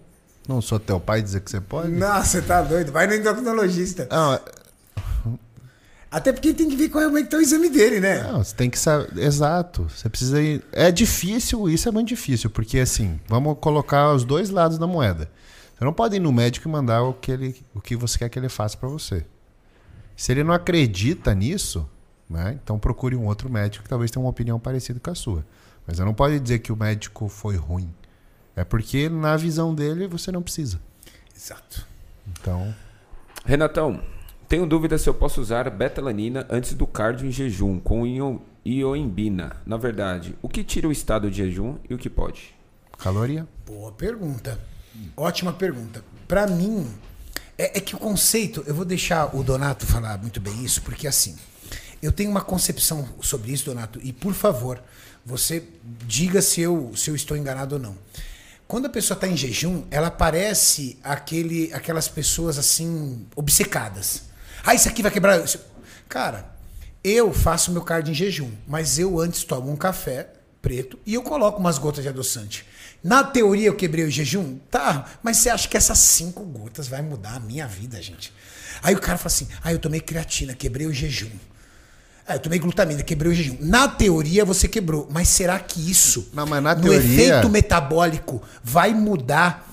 Não 0.49 0.61
sou 0.61 0.79
teu 0.81 0.99
pai 0.99 1.23
dizer 1.23 1.41
que 1.41 1.51
você 1.51 1.61
pode? 1.61 1.93
Nossa, 1.93 2.25
você 2.41 2.43
tá 2.43 2.61
doido. 2.61 2.91
Vai 2.93 3.07
no 3.07 3.15
endocrinologista. 3.15 4.09
Não, 4.11 4.35
é- 4.35 4.41
Até 6.15 6.33
porque 6.33 6.55
tem 6.55 6.69
que 6.69 6.77
ver 6.77 6.91
qual 6.91 7.03
é 7.03 7.09
o 7.09 7.13
que 7.13 7.25
tá 7.25 7.39
o 7.39 7.41
exame 7.41 7.69
dele, 7.69 7.99
né? 7.99 8.23
não, 8.23 8.45
você 8.45 8.55
tem 8.55 8.71
que 8.71 8.79
saber. 8.79 9.21
Exato. 9.21 9.89
Você 9.89 10.09
precisa 10.09 10.41
ir. 10.41 10.63
É 10.71 10.93
difícil, 10.93 11.69
isso 11.69 11.89
é 11.89 11.93
muito 11.93 12.07
difícil, 12.07 12.49
porque 12.51 12.79
assim, 12.79 13.19
vamos 13.27 13.59
colocar 13.61 14.13
os 14.13 14.25
dois 14.25 14.49
lados 14.49 14.79
da 14.79 14.87
moeda. 14.87 15.29
Você 15.77 15.85
não 15.85 15.93
pode 15.93 16.15
ir 16.15 16.21
no 16.21 16.31
médico 16.31 16.69
e 16.69 16.71
mandar 16.71 17.03
o 17.03 17.15
que, 17.15 17.33
ele, 17.33 17.67
o 17.75 17.81
que 17.81 17.97
você 17.97 18.17
quer 18.17 18.29
que 18.29 18.39
ele 18.39 18.49
faça 18.49 18.77
pra 18.77 18.89
você. 18.89 19.27
Se 20.15 20.31
ele 20.31 20.45
não 20.45 20.55
acredita 20.55 21.35
nisso, 21.35 21.85
né, 22.31 22.61
então 22.63 22.79
procure 22.79 23.17
um 23.17 23.27
outro 23.27 23.51
médico 23.51 23.83
que 23.83 23.91
talvez 23.91 24.09
tenha 24.09 24.23
uma 24.23 24.31
opinião 24.31 24.61
parecida 24.61 25.01
com 25.01 25.11
a 25.11 25.17
sua. 25.17 25.45
Mas 25.85 25.97
você 25.97 26.05
não 26.05 26.15
pode 26.15 26.39
dizer 26.39 26.61
que 26.61 26.71
o 26.71 26.77
médico 26.77 27.29
foi 27.29 27.57
ruim. 27.57 27.93
É 28.55 28.63
porque 28.63 29.09
na 29.09 29.37
visão 29.37 29.75
dele 29.75 30.07
você 30.07 30.31
não 30.31 30.43
precisa. 30.43 30.81
Exato. 31.35 31.85
Então, 32.29 32.73
Renatão, 33.45 34.01
tenho 34.49 34.67
dúvida 34.67 34.97
se 34.99 35.09
eu 35.09 35.15
posso 35.15 35.41
usar 35.41 35.69
betalanina 35.71 36.47
antes 36.51 36.75
do 36.75 36.87
cardio 36.87 37.27
em 37.27 37.31
jejum 37.33 37.79
com 37.79 38.07
io- 38.07 38.41
ioimbina. 38.65 39.57
Na 39.67 39.77
verdade, 39.77 40.35
o 40.43 40.49
que 40.49 40.63
tira 40.65 40.89
o 40.89 40.93
estado 40.93 41.31
de 41.31 41.39
jejum 41.39 41.77
e 41.89 41.95
o 41.95 41.99
que 41.99 42.11
pode? 42.11 42.55
caloria. 42.97 43.47
Boa 43.67 43.91
pergunta. 43.93 44.59
Ótima 45.17 45.53
pergunta. 45.53 46.03
Pra 46.29 46.47
mim, 46.47 46.89
é, 47.59 47.77
é 47.79 47.81
que 47.81 47.95
o 47.95 47.99
conceito, 47.99 48.63
eu 48.67 48.75
vou 48.75 48.85
deixar 48.85 49.35
o 49.37 49.43
Donato 49.43 49.85
falar 49.85 50.17
muito 50.19 50.41
bem 50.41 50.65
isso, 50.65 50.81
porque 50.83 51.07
assim, 51.07 51.37
eu 52.01 52.13
tenho 52.13 52.31
uma 52.31 52.41
concepção 52.41 53.07
sobre 53.21 53.53
isso, 53.53 53.65
Donato, 53.67 53.99
e 54.03 54.13
por 54.13 54.33
favor, 54.33 54.81
você 55.27 55.65
diga 56.07 56.41
se 56.41 56.61
eu, 56.63 56.93
se 56.97 57.11
eu 57.11 57.17
estou 57.17 57.37
enganado 57.37 57.75
ou 57.75 57.81
não. 57.81 57.97
Quando 58.67 58.87
a 58.87 58.89
pessoa 58.91 59.17
está 59.17 59.27
em 59.29 59.37
jejum, 59.37 59.83
ela 59.91 60.11
parece 60.11 60.97
aquele, 61.05 61.71
aquelas 61.75 62.09
pessoas 62.09 62.57
assim, 62.59 63.27
obcecadas. 63.37 64.23
Ah, 64.65 64.75
isso 64.75 64.89
aqui 64.89 65.03
vai 65.03 65.11
quebrar. 65.11 65.43
isso- 65.45 65.61
Cara, 66.09 66.47
eu 67.03 67.33
faço 67.33 67.71
meu 67.73 67.83
cardio 67.83 68.13
em 68.13 68.15
jejum, 68.15 68.51
mas 68.67 68.99
eu 68.99 69.21
antes 69.21 69.45
tomo 69.45 69.71
um 69.71 69.77
café 69.77 70.29
preto 70.63 70.99
e 71.05 71.15
eu 71.15 71.23
coloco 71.23 71.59
umas 71.61 71.77
gotas 71.79 72.03
de 72.03 72.09
adoçante. 72.09 72.65
Na 73.03 73.23
teoria 73.23 73.67
eu 73.69 73.75
quebrei 73.75 74.05
o 74.07 74.11
jejum? 74.11 74.59
Tá, 74.71 75.05
mas 75.23 75.37
você 75.37 75.51
acha 75.51 75.69
que 75.69 75.77
essas 75.77 75.99
cinco 75.99 76.43
gotas 76.45 76.89
vai 76.89 77.03
mudar 77.03 77.35
a 77.37 77.41
minha 77.41 77.67
vida, 77.67 78.01
gente? 78.01 78.33
Aí 78.83 78.95
o 78.95 79.01
cara 79.01 79.19
fala 79.19 79.27
assim: 79.29 79.47
ah, 79.63 79.73
eu 79.73 79.79
tomei 79.79 80.01
creatina, 80.01 80.55
quebrei 80.55 80.87
o 80.87 80.93
jejum. 80.93 81.29
Ah, 82.27 82.37
eu 82.37 82.39
tomei 82.41 82.59
glutamina, 82.59 83.03
quebrei 83.03 83.31
o 83.31 83.35
jejum. 83.35 83.59
Na 83.61 83.87
teoria 83.87 84.43
você 84.47 84.67
quebrou, 84.67 85.07
mas 85.11 85.29
será 85.29 85.59
que 85.59 85.91
isso, 85.91 86.31
Não, 86.33 86.47
mas 86.47 86.63
na 86.63 86.75
no 86.75 86.81
teoria- 86.81 86.99
efeito 86.99 87.51
metabólico, 87.51 88.43
vai 88.63 88.95
mudar 88.95 89.69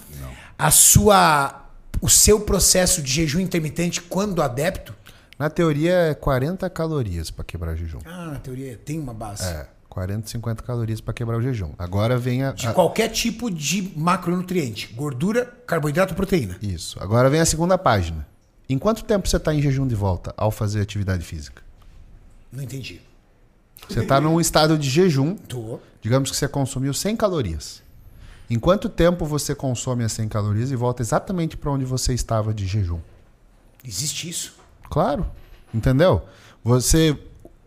a 0.59 0.69
sua, 0.69 1.61
o 2.02 2.10
seu 2.10 2.40
processo 2.41 3.02
de 3.02 3.11
jejum 3.11 3.40
intermitente 3.40 4.02
quando 4.02 4.41
adepto? 4.41 4.94
Na 5.40 5.49
teoria 5.49 5.94
é 5.94 6.14
40 6.14 6.69
calorias 6.69 7.32
para 7.32 7.44
quebrar 7.45 7.73
o 7.73 7.78
jejum. 7.78 7.99
Ah, 8.06 8.28
na 8.34 8.40
teoria 8.40 8.78
tem 8.84 8.99
uma 8.99 9.14
base. 9.14 9.44
É, 9.44 9.68
40, 9.90 10.28
50 10.30 10.64
calorias 10.64 11.02
para 11.02 11.14
quebrar 11.14 11.38
o 11.38 11.41
jejum. 11.41 11.73
Agora 11.80 12.18
vem 12.18 12.44
a, 12.44 12.52
De 12.52 12.68
a- 12.68 12.73
qualquer 12.73 13.10
tipo 13.10 13.49
de 13.49 13.91
macronutriente: 13.95 14.88
gordura, 14.94 15.45
carboidrato, 15.65 16.14
proteína. 16.14 16.57
Isso. 16.61 17.02
Agora 17.02 17.30
vem 17.30 17.40
a 17.40 17.45
segunda 17.45 17.78
página. 17.78 18.28
Em 18.69 18.78
quanto 18.78 19.03
tempo 19.03 19.28
você 19.28 19.38
está 19.38 19.53
em 19.53 19.61
jejum 19.61 19.86
de 19.88 19.95
volta 19.95 20.34
ao 20.38 20.49
fazer 20.52 20.80
atividade 20.82 21.23
física? 21.26 21.61
Não 22.52 22.64
entendi. 22.64 23.02
Você 23.90 24.02
está 24.02 24.22
num 24.22 24.40
estado 24.40 24.78
de 24.78 24.90
jejum, 24.90 25.36
Tô. 25.36 25.80
digamos 26.02 26.30
que 26.32 26.38
você 26.38 26.48
consumiu 26.48 26.94
100 26.94 27.15
calorias. 27.18 27.82
Em 28.52 28.60
quanto 28.60 28.90
tempo 28.90 29.26
você 29.26 29.56
consome 29.56 30.03
as 30.03 30.11
100 30.11 30.28
calorias 30.28 30.72
e 30.72 30.76
volta 30.76 31.02
exatamente 31.02 31.56
para 31.56 31.72
onde 31.72 31.86
você 31.86 32.14
estava 32.14 32.53
de 32.53 32.68
jejum? 32.68 32.99
Existe 33.82 34.30
isso. 34.30 34.56
Claro. 34.90 35.26
Entendeu? 35.73 36.22
Você 36.61 37.18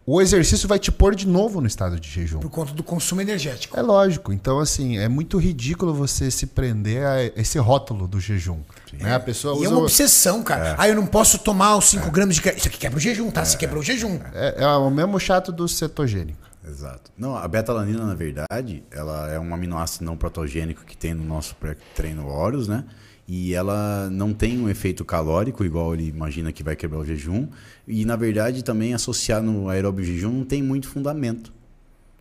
o 0.06 0.20
exercício 0.20 0.68
vai 0.68 0.78
te 0.78 0.92
pôr 0.92 1.14
de 1.14 1.26
novo 1.26 1.58
no 1.62 1.66
estado 1.66 1.98
de 1.98 2.06
jejum. 2.10 2.38
Por 2.38 2.50
conta 2.50 2.74
do 2.74 2.82
consumo 2.82 3.22
energético. 3.22 3.78
É 3.78 3.80
lógico. 3.80 4.30
Então, 4.30 4.58
assim, 4.58 4.98
é 4.98 5.08
muito 5.08 5.38
ridículo 5.38 5.94
você 5.94 6.30
se 6.30 6.48
prender 6.48 7.02
a 7.06 7.24
esse 7.40 7.58
rótulo 7.58 8.06
do 8.06 8.20
jejum. 8.20 8.60
Né? 8.92 9.14
A 9.14 9.20
pessoa 9.20 9.54
E 9.54 9.60
usa. 9.60 9.66
é 9.66 9.68
uma 9.70 9.80
obsessão, 9.80 10.42
cara. 10.42 10.74
Ah, 10.76 10.86
eu 10.86 10.94
não 10.94 11.06
posso 11.06 11.38
tomar 11.38 11.78
os 11.78 11.86
5 11.86 12.10
gramas 12.10 12.36
de. 12.36 12.42
Isso 12.50 12.68
aqui 12.68 12.76
quebra 12.76 12.98
o 12.98 13.00
jejum, 13.00 13.30
tá? 13.30 13.42
Você 13.42 13.56
quebrou 13.56 13.80
o 13.80 13.82
jejum. 13.82 14.20
É, 14.34 14.56
é 14.62 14.66
o 14.66 14.90
mesmo 14.90 15.18
chato 15.18 15.50
do 15.50 15.66
cetogênico. 15.66 16.38
Exato. 16.66 17.12
Não, 17.16 17.36
a 17.36 17.46
betalanina, 17.46 18.04
na 18.06 18.14
verdade, 18.14 18.82
ela 18.90 19.30
é 19.30 19.38
um 19.38 19.54
aminoácido 19.54 20.04
não 20.04 20.16
protogênico 20.16 20.84
que 20.84 20.96
tem 20.96 21.12
no 21.12 21.24
nosso 21.24 21.54
pré-treino 21.56 22.26
Horus, 22.26 22.66
né? 22.66 22.84
E 23.26 23.54
ela 23.54 24.08
não 24.10 24.34
tem 24.34 24.58
um 24.58 24.68
efeito 24.68 25.04
calórico, 25.04 25.64
igual 25.64 25.94
ele 25.94 26.08
imagina 26.08 26.52
que 26.52 26.62
vai 26.62 26.76
quebrar 26.76 26.98
o 26.98 27.04
jejum. 27.04 27.48
E, 27.86 28.04
na 28.04 28.16
verdade, 28.16 28.62
também 28.62 28.92
associar 28.92 29.42
no 29.42 29.68
aeróbio 29.68 30.04
jejum 30.04 30.30
não 30.30 30.44
tem 30.44 30.62
muito 30.62 30.88
fundamento. 30.88 31.52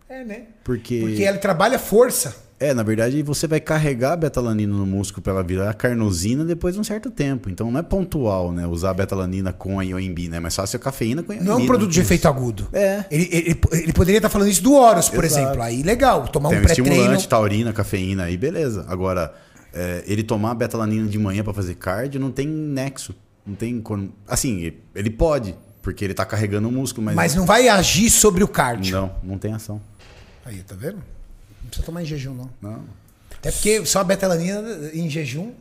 É, 0.08 0.24
né? 0.24 0.46
Porque, 0.62 1.00
Porque 1.00 1.22
ela 1.24 1.38
trabalha 1.38 1.78
força. 1.78 2.36
É, 2.64 2.72
na 2.72 2.82
verdade, 2.82 3.22
você 3.22 3.46
vai 3.46 3.60
carregar 3.60 4.12
a 4.12 4.16
betalanina 4.16 4.74
no 4.74 4.86
músculo 4.86 5.22
para 5.22 5.34
ela 5.34 5.42
virar 5.42 5.74
carnosina 5.74 6.44
depois 6.44 6.74
de 6.74 6.80
um 6.80 6.84
certo 6.84 7.10
tempo. 7.10 7.50
Então 7.50 7.70
não 7.70 7.78
é 7.78 7.82
pontual, 7.82 8.52
né? 8.52 8.66
Usar 8.66 8.90
a 8.90 8.94
betalanina 8.94 9.52
com 9.52 9.78
a 9.78 9.82
ioimbi, 9.82 10.28
né? 10.28 10.40
Mas 10.40 10.56
fácil 10.56 10.78
a 10.78 10.80
cafeína 10.80 11.22
com 11.22 11.32
a 11.32 11.36
Não 11.36 11.42
é 11.42 11.44
um 11.44 11.58
ioimbi, 11.58 11.66
produto 11.66 11.90
de 11.90 12.00
efeito 12.00 12.26
agudo. 12.26 12.66
É. 12.72 13.04
Ele, 13.10 13.28
ele, 13.30 13.60
ele 13.72 13.92
poderia 13.92 14.18
estar 14.18 14.30
falando 14.30 14.48
isso 14.48 14.62
do 14.62 14.72
Horus, 14.72 15.10
por 15.10 15.24
Exato. 15.24 15.42
exemplo. 15.42 15.62
Aí 15.62 15.82
legal, 15.82 16.26
tomar 16.28 16.48
Tem 16.48 16.58
um 16.58 16.60
um 16.62 16.64
pré-treino. 16.64 16.92
estimulante, 16.92 17.28
taurina, 17.28 17.72
cafeína, 17.72 18.24
aí 18.24 18.36
beleza. 18.38 18.86
Agora, 18.88 19.34
é, 19.72 20.02
ele 20.06 20.22
tomar 20.22 20.54
betalanina 20.54 21.06
de 21.06 21.18
manhã 21.18 21.44
para 21.44 21.52
fazer 21.52 21.74
cardio 21.74 22.18
não 22.18 22.30
tem 22.30 22.46
nexo. 22.46 23.14
Não 23.46 23.54
tem. 23.54 23.82
Assim, 24.26 24.72
ele 24.94 25.10
pode, 25.10 25.54
porque 25.82 26.02
ele 26.02 26.14
tá 26.14 26.24
carregando 26.24 26.66
o 26.68 26.72
músculo, 26.72 27.04
mas. 27.04 27.14
Mas 27.14 27.34
não 27.34 27.44
vai 27.44 27.68
agir 27.68 28.08
sobre 28.08 28.42
o 28.42 28.48
cardio. 28.48 28.90
Não, 28.96 29.12
não 29.22 29.36
tem 29.36 29.52
ação. 29.52 29.82
Aí, 30.46 30.62
tá 30.62 30.74
vendo? 30.74 30.98
Não 31.64 31.68
precisa 31.70 31.86
tomar 31.86 32.02
em 32.02 32.06
jejum, 32.06 32.34
não. 32.34 32.50
Não. 32.62 32.84
Até 33.38 33.50
porque 33.50 33.84
só 33.84 34.00
a 34.00 34.04
betalanina 34.04 34.60
em 34.92 35.08
jejum. 35.10 35.52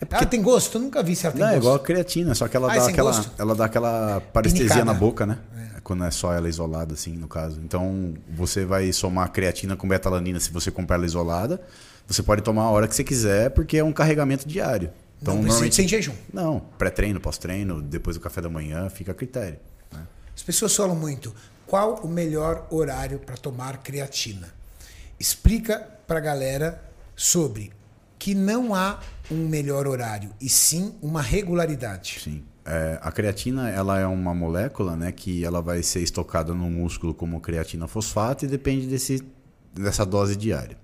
É 0.00 0.04
porque 0.04 0.26
tem 0.26 0.40
gosto? 0.40 0.76
Eu 0.78 0.82
nunca 0.82 1.02
vi 1.02 1.16
se 1.16 1.26
ela 1.26 1.32
tem 1.32 1.40
Não, 1.42 1.48
é 1.48 1.52
gosto. 1.54 1.62
igual 1.64 1.74
a 1.76 1.80
creatina, 1.80 2.34
só 2.34 2.46
que 2.46 2.56
ela 2.56 2.70
Ah, 2.70 2.76
dá 2.76 2.80
sem 2.82 2.92
aquela. 2.92 3.10
gosto? 3.10 3.32
Ela 3.36 3.54
dá 3.54 3.64
aquela 3.64 4.20
parestesia 4.32 4.66
Pinicada. 4.68 4.84
na 4.84 4.94
boca, 4.94 5.26
né? 5.26 5.38
Quando 5.82 6.04
é 6.04 6.10
só 6.10 6.32
ela 6.32 6.48
isolada, 6.48 6.94
assim, 6.94 7.12
no 7.16 7.26
caso. 7.26 7.58
Então, 7.64 8.14
você 8.36 8.64
vai 8.64 8.92
somar 8.92 9.32
creatina 9.32 9.74
com 9.74 9.88
betalanina 9.88 10.38
se 10.38 10.52
você 10.52 10.70
comprar 10.70 10.96
ela 10.96 11.06
isolada. 11.06 11.60
Você 12.06 12.22
pode 12.22 12.42
tomar 12.42 12.62
a 12.64 12.70
hora 12.70 12.86
que 12.86 12.94
você 12.94 13.02
quiser, 13.02 13.50
porque 13.50 13.78
é 13.78 13.82
um 13.84 13.92
carregamento 13.92 14.46
diário. 14.46 14.90
Então, 15.20 15.34
não 15.34 15.42
normalmente. 15.42 15.74
ser 15.74 15.82
em 15.82 15.88
jejum. 15.88 16.14
Não, 16.32 16.60
pré-treino, 16.78 17.18
pós-treino, 17.20 17.82
depois 17.82 18.16
do 18.16 18.20
café 18.20 18.40
da 18.40 18.48
manhã, 18.48 18.88
fica 18.88 19.10
a 19.12 19.14
critério. 19.14 19.58
né? 19.92 20.00
As 20.36 20.42
pessoas 20.42 20.76
falam 20.76 20.94
muito. 20.94 21.34
Qual 21.66 21.96
o 22.04 22.08
melhor 22.08 22.66
horário 22.70 23.18
para 23.18 23.36
tomar 23.36 23.78
creatina? 23.78 24.48
Explica 25.18 25.78
para 26.06 26.18
a 26.18 26.22
galera 26.22 26.82
sobre 27.16 27.72
que 28.18 28.34
não 28.34 28.74
há 28.74 29.00
um 29.30 29.46
melhor 29.46 29.86
horário, 29.86 30.30
e 30.40 30.48
sim 30.48 30.94
uma 31.00 31.22
regularidade. 31.22 32.20
Sim. 32.20 32.42
É, 32.64 32.98
a 33.00 33.10
creatina 33.10 33.70
ela 33.70 33.98
é 33.98 34.06
uma 34.06 34.34
molécula 34.34 34.94
né, 34.94 35.10
que 35.10 35.42
ela 35.44 35.62
vai 35.62 35.82
ser 35.82 36.00
estocada 36.00 36.52
no 36.52 36.68
músculo 36.70 37.14
como 37.14 37.40
creatina 37.40 37.88
fosfato 37.88 38.44
e 38.44 38.48
depende 38.48 38.86
desse, 38.86 39.22
dessa 39.72 40.04
dose 40.04 40.36
diária. 40.36 40.76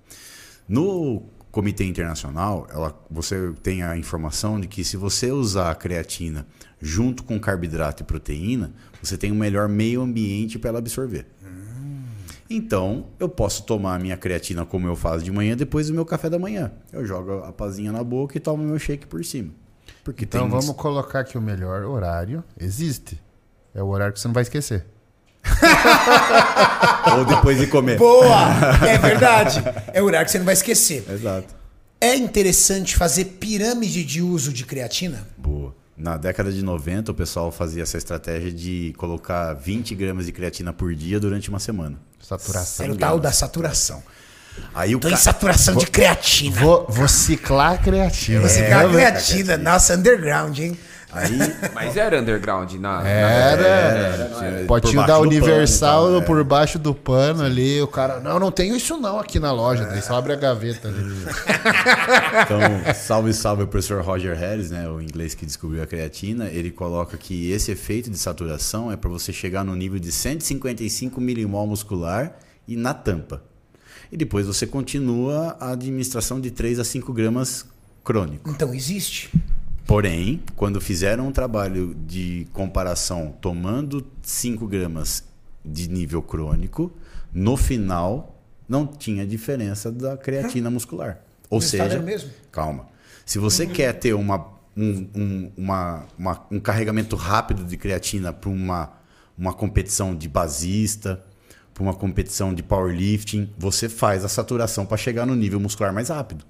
No 0.67 1.23
Comitê 1.51 1.85
Internacional, 1.85 2.67
ela, 2.73 2.99
você 3.11 3.53
tem 3.63 3.83
a 3.83 3.97
informação 3.99 4.59
de 4.59 4.67
que 4.67 4.83
se 4.83 4.97
você 4.97 5.31
usar 5.31 5.71
a 5.71 5.75
creatina 5.75 6.47
junto 6.81 7.23
com 7.23 7.39
carboidrato 7.39 8.03
e 8.03 8.07
proteína, 8.07 8.73
você 9.03 9.17
tem 9.17 9.31
um 9.31 9.37
melhor 9.37 9.69
meio 9.69 10.01
ambiente 10.01 10.59
para 10.59 10.71
ela 10.71 10.79
absorver. 10.79 11.27
Então, 12.49 13.07
eu 13.19 13.29
posso 13.29 13.63
tomar 13.63 13.95
a 13.97 13.99
minha 13.99 14.17
creatina 14.17 14.65
como 14.67 14.87
eu 14.87 14.95
faço 14.95 15.25
de 15.25 15.33
manhã 15.33 15.57
depois 15.57 15.89
do 15.89 15.95
meu 15.95 16.05
café 16.05 16.29
da 16.29 16.39
manhã. 16.39 16.73
Eu 16.93 17.05
jogo 17.07 17.39
a 17.45 17.53
pazinha 17.53 17.91
na 17.91 18.05
boca 18.05 18.37
e 18.37 18.41
tomo 18.41 18.63
meu 18.63 18.79
shake 18.79 19.07
por 19.07 19.25
cima. 19.25 19.51
Porque 20.03 20.25
Então 20.25 20.43
tem 20.43 20.51
vamos 20.51 20.77
colocar 20.77 21.25
que 21.25 21.39
o 21.39 21.41
melhor 21.41 21.85
horário 21.85 22.45
existe. 22.61 23.21
É 23.75 23.83
o 23.83 23.89
horário 23.89 24.13
que 24.13 24.21
você 24.21 24.29
não 24.29 24.35
vai 24.35 24.43
esquecer. 24.43 24.85
Ou 27.19 27.25
depois 27.25 27.59
de 27.59 27.67
comer. 27.67 27.99
Boa! 27.99 28.49
É 28.87 28.99
verdade. 28.99 29.63
É 29.93 30.03
o 30.03 30.07
horário 30.07 30.27
que 30.27 30.33
você 30.33 30.39
não 30.39 30.45
vai 30.45 30.55
esquecer. 30.55 31.05
Exato. 31.11 31.55
É 32.01 32.15
interessante 32.15 32.97
fazer 32.97 33.25
pirâmide 33.25 34.05
de 34.05 34.21
uso 34.21 34.53
de 34.53 34.65
creatina? 34.65 35.27
Boa. 35.39 35.75
Na 35.97 36.17
década 36.17 36.51
de 36.53 36.63
90, 36.63 37.13
o 37.13 37.15
pessoal 37.15 37.53
fazia 37.53 37.83
essa 37.85 37.97
estratégia 37.97 38.51
de 38.51 38.93
colocar 38.97 39.53
20 39.55 39.95
gramas 39.95 40.27
de 40.27 40.33
creatina 40.33 40.73
por 40.73 40.93
dia 40.95 41.21
durante 41.21 41.49
uma 41.49 41.61
semana. 41.61 41.97
Saturação. 42.21 42.85
Era 42.85 42.95
o 42.95 42.97
tal 42.97 43.21
da 43.21 43.31
saturação. 43.31 44.03
Aí 44.75 44.95
o 44.95 45.01
Tô 45.01 45.09
em 45.09 45.13
ca... 45.13 45.17
saturação 45.17 45.77
de 45.77 45.87
creatina. 45.87 46.61
Vou, 46.61 46.87
vou 46.89 47.07
ciclar 47.09 47.73
a 47.75 47.79
creatina. 47.79 48.41
Você 48.49 48.61
É, 48.61 48.67
quer 48.67 48.73
a 48.75 48.87
né? 48.87 48.93
creatina. 48.93 49.57
Nossa, 49.57 49.95
underground, 49.95 50.59
hein? 50.59 50.79
Aí, 51.15 51.39
Mas 51.75 51.97
era 51.97 52.21
underground 52.21 52.73
na. 52.75 53.03
na- 53.03 53.09
Era, 53.09 53.63
era, 53.67 54.29
não 54.29 54.43
era. 54.43 54.65
Potinho 54.67 54.95
Por 54.95 55.07
da 55.07 55.13
baixo 55.15 55.23
do 55.23 55.29
Universal 55.29 56.03
pano 56.05 56.11
e 56.11 56.13
tal, 56.15 56.23
é. 56.23 56.27
por 56.27 56.45
baixo 56.45 56.79
do 56.79 56.95
pano 56.95 57.43
ali. 57.45 57.81
O 57.81 57.87
cara, 57.87 58.21
não, 58.21 58.39
não 58.39 58.51
tenho 58.51 58.75
isso 58.77 58.97
não 58.97 59.19
aqui 59.19 59.39
na 59.39 59.53
loja. 59.53 59.85
Daí 59.85 60.03
só 60.03 60.17
abre 60.17 60.33
a 60.33 60.37
gaveta 60.37 60.89
ali. 60.89 60.99
então, 62.43 62.95
salve, 62.95 63.33
salve 63.33 63.63
o 63.63 63.67
professor 63.67 64.03
Roger 64.03 64.37
Harris, 64.37 64.71
né, 64.71 64.89
o 64.89 65.01
inglês 65.01 65.35
que 65.35 65.47
descobriu 65.47 65.83
a 65.83 65.87
creatina. 65.87 66.47
Ele 66.49 66.71
coloca 66.71 67.17
que 67.17 67.51
esse 67.51 67.71
efeito 67.71 68.11
de 68.11 68.19
saturação 68.19 68.91
é 68.91 68.97
para 68.97 69.11
você 69.11 69.33
chegar 69.33 69.65
no 69.65 69.75
nível 69.75 69.99
de 69.99 70.11
155 70.13 71.21
milimol 71.21 71.67
muscular 71.67 72.33
e 72.67 72.77
na 72.77 72.95
tampa. 72.95 73.43
E 74.11 74.17
depois 74.17 74.47
você 74.47 74.67
continua 74.67 75.57
a 75.59 75.73
administração 75.73 76.41
de 76.41 76.51
3 76.51 76.79
a 76.79 76.85
5 76.85 77.13
gramas 77.13 77.67
crônico. 78.05 78.49
Então, 78.51 78.73
existe. 78.75 79.31
Porém, 79.87 80.43
quando 80.57 80.81
fizeram 80.81 81.29
um 81.29 81.33
trabalho 81.33 81.95
de 82.07 82.47
comparação 82.53 83.35
tomando 83.41 84.07
5 84.23 84.67
gramas 84.67 85.25
de 85.65 85.89
nível 85.89 86.23
crônico, 86.23 86.91
no 87.33 87.57
final 87.57 88.41
não 88.69 88.87
tinha 88.87 89.27
diferença 89.27 89.93
da 89.93 90.17
creatina 90.17 90.71
muscular. 90.71 91.21
Ou 91.51 91.59
seja, 91.61 91.85
calma. 92.51 92.87
Se 93.27 93.39
você 93.39 93.67
quer 93.67 93.93
ter 93.95 94.15
uma, 94.15 94.47
um, 94.77 95.07
um- 95.15 95.53
uma- 95.57 96.07
uma- 96.19 96.47
um 96.51 96.59
carregamento 96.61 97.15
rápido 97.15 97.63
de 97.65 97.77
creatina 97.77 98.33
para 98.33 98.49
uma, 98.51 98.93
uma 99.37 99.53
competição 99.53 100.15
de 100.17 100.29
basista, 100.29 101.23
para 101.75 101.83
uma 101.83 101.95
competição 101.95 102.55
de 102.55 102.63
powerlifting, 102.63 103.51
você 103.59 103.89
faz 103.89 104.25
a 104.25 104.29
saturação 104.29 104.87
para 104.87 104.97
chegar 104.97 105.27
no 105.27 105.35
nível 105.35 105.61
muscular 105.61 105.93
mais 105.93 106.09
rápido. 106.09 106.45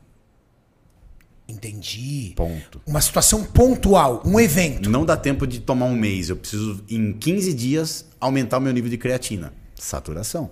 Entendi. 1.49 2.33
Ponto. 2.37 2.81
Uma 2.87 3.01
situação 3.01 3.45
pontual, 3.45 4.23
um 4.25 4.41
evento. 4.41 4.89
Não 4.89 5.05
dá 5.05 5.17
tempo 5.17 5.47
de 5.47 5.61
tomar 5.61 5.87
um 5.87 5.97
mês. 5.97 6.31
Eu 6.31 6.37
preciso, 6.37 6.83
em 6.89 7.13
15 7.13 7.53
dias, 7.53 8.07
aumentar 8.19 8.59
o 8.59 8.61
meu 8.61 8.73
nível 8.73 8.91
de 8.91 8.97
creatina. 8.97 9.53
Saturação. 9.75 10.51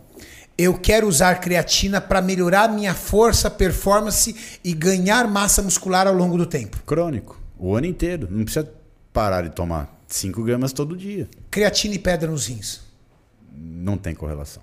Eu 0.57 0.79
quero 0.79 1.09
usar 1.09 1.41
creatina 1.41 2.01
para 2.01 2.21
melhorar 2.21 2.69
minha 2.69 2.95
força, 2.95 3.51
performance 3.51 4.61
e 4.63 4.75
ganhar 4.75 5.27
massa 5.27 5.63
muscular 5.63 6.07
ao 6.07 6.15
longo 6.15 6.37
do 6.37 6.45
tempo. 6.45 6.83
Crônico. 6.85 7.41
O 7.59 7.75
ano 7.75 7.87
inteiro. 7.87 8.29
Não 8.31 8.45
precisa 8.45 8.71
parar 9.13 9.43
de 9.43 9.51
tomar 9.51 9.99
5 10.07 10.43
gramas 10.45 10.73
todo 10.73 10.95
dia. 10.95 11.29
Creatina 11.51 11.95
e 11.95 11.99
pedra 11.99 12.31
nos 12.31 12.47
rins. 12.47 12.81
Não 13.51 13.97
tem 13.97 14.15
correlação. 14.15 14.63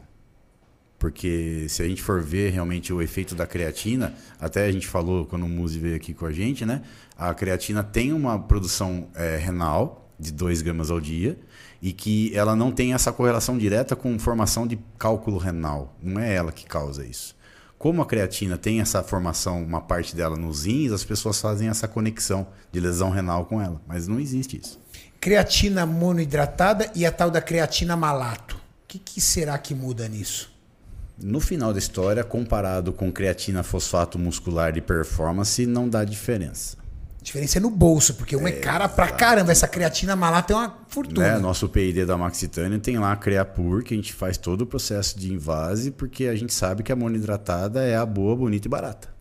Porque 1.00 1.66
se 1.70 1.82
a 1.82 1.88
gente 1.88 2.04
for 2.04 2.22
ver 2.22 2.52
realmente 2.52 2.92
o 2.92 3.02
efeito 3.02 3.34
da 3.34 3.48
creatina, 3.48 4.14
até 4.40 4.66
a 4.66 4.72
gente 4.72 4.86
falou 4.86 5.26
quando 5.26 5.46
o 5.46 5.50
Muzi 5.50 5.80
veio 5.80 5.96
aqui 5.96 6.14
com 6.14 6.26
a 6.26 6.32
gente, 6.32 6.66
né? 6.66 6.82
A 7.18 7.34
creatina 7.34 7.82
tem 7.82 8.12
uma 8.12 8.38
produção 8.38 9.08
eh, 9.16 9.38
renal 9.38 10.14
de 10.20 10.34
2 10.34 10.62
gramas 10.62 10.92
ao 10.92 11.00
dia 11.00 11.40
e 11.82 11.94
que 11.94 12.36
ela 12.36 12.54
não 12.54 12.72
tem 12.72 12.94
essa 12.94 13.14
correlação 13.14 13.58
direta 13.58 13.96
com 13.96 14.20
formação 14.20 14.68
de 14.68 14.78
cálculo 14.98 15.38
renal. 15.38 15.96
Não 16.04 16.20
é 16.20 16.34
ela 16.34 16.52
que 16.52 16.66
causa 16.66 17.06
isso. 17.06 17.34
Como 17.78 18.02
a 18.02 18.06
creatina 18.06 18.58
tem 18.58 18.82
essa 18.82 19.02
formação, 19.02 19.64
uma 19.64 19.80
parte 19.80 20.14
dela 20.14 20.36
nos 20.36 20.66
rins, 20.66 20.92
as 20.92 21.06
pessoas 21.06 21.40
fazem 21.40 21.70
essa 21.70 21.88
conexão 21.88 22.46
de 22.74 22.80
lesão 22.82 23.10
renal 23.10 23.46
com 23.46 23.62
ela. 23.62 23.82
Mas 23.88 24.06
não 24.06 24.20
existe 24.20 24.60
isso. 24.62 24.78
Creatina 25.22 25.86
monoidratada 25.86 26.92
e 26.94 27.06
a 27.06 27.12
tal 27.12 27.32
da 27.32 27.42
creatina 27.42 27.96
malato. 27.96 28.58
O 28.58 28.60
que, 28.86 29.00
que 29.00 29.22
será 29.22 29.58
que 29.58 29.74
muda 29.74 30.10
nisso? 30.10 30.59
No 31.22 31.40
final 31.40 31.74
da 31.74 31.80
história, 31.80 32.24
comparado 32.24 32.94
com 32.94 33.12
creatina 33.12 33.62
fosfato 33.62 34.18
muscular 34.18 34.72
de 34.72 34.82
performance, 34.82 35.66
não 35.66 35.90
dá 35.90 36.04
diferença. 36.04 36.78
A 37.20 37.24
diferença 37.24 37.58
é 37.58 37.62
no 37.62 37.70
bolso, 37.70 38.14
porque 38.14 38.36
uma 38.36 38.48
é 38.48 38.54
cara 38.54 38.88
pra 38.88 39.10
caramba. 39.10 39.52
Essa 39.52 39.68
creatina 39.68 40.16
malato 40.16 40.54
é 40.54 40.56
uma 40.56 40.78
fortuna. 40.88 41.34
Né? 41.34 41.40
Nosso 41.40 41.68
PID 41.68 42.06
da 42.06 42.18
Maxitânia 42.18 42.80
tem 42.80 42.98
lá 42.98 43.12
a 43.12 43.18
Creapur, 43.18 43.84
que 43.84 43.94
a 43.94 43.98
gente 43.98 44.14
faz 44.14 44.38
todo 44.38 44.62
o 44.62 44.66
processo 44.66 45.20
de 45.20 45.34
invase, 45.34 45.91
porque 45.91 46.26
a 46.26 46.36
gente 46.36 46.54
sabe 46.54 46.82
que 46.82 46.91
a 46.91 46.96
monoidratada 46.96 47.84
é 47.84 47.98
a 47.98 48.06
boa, 48.06 48.36
bonita 48.38 48.68
e 48.68 48.72
barata. 48.72 49.19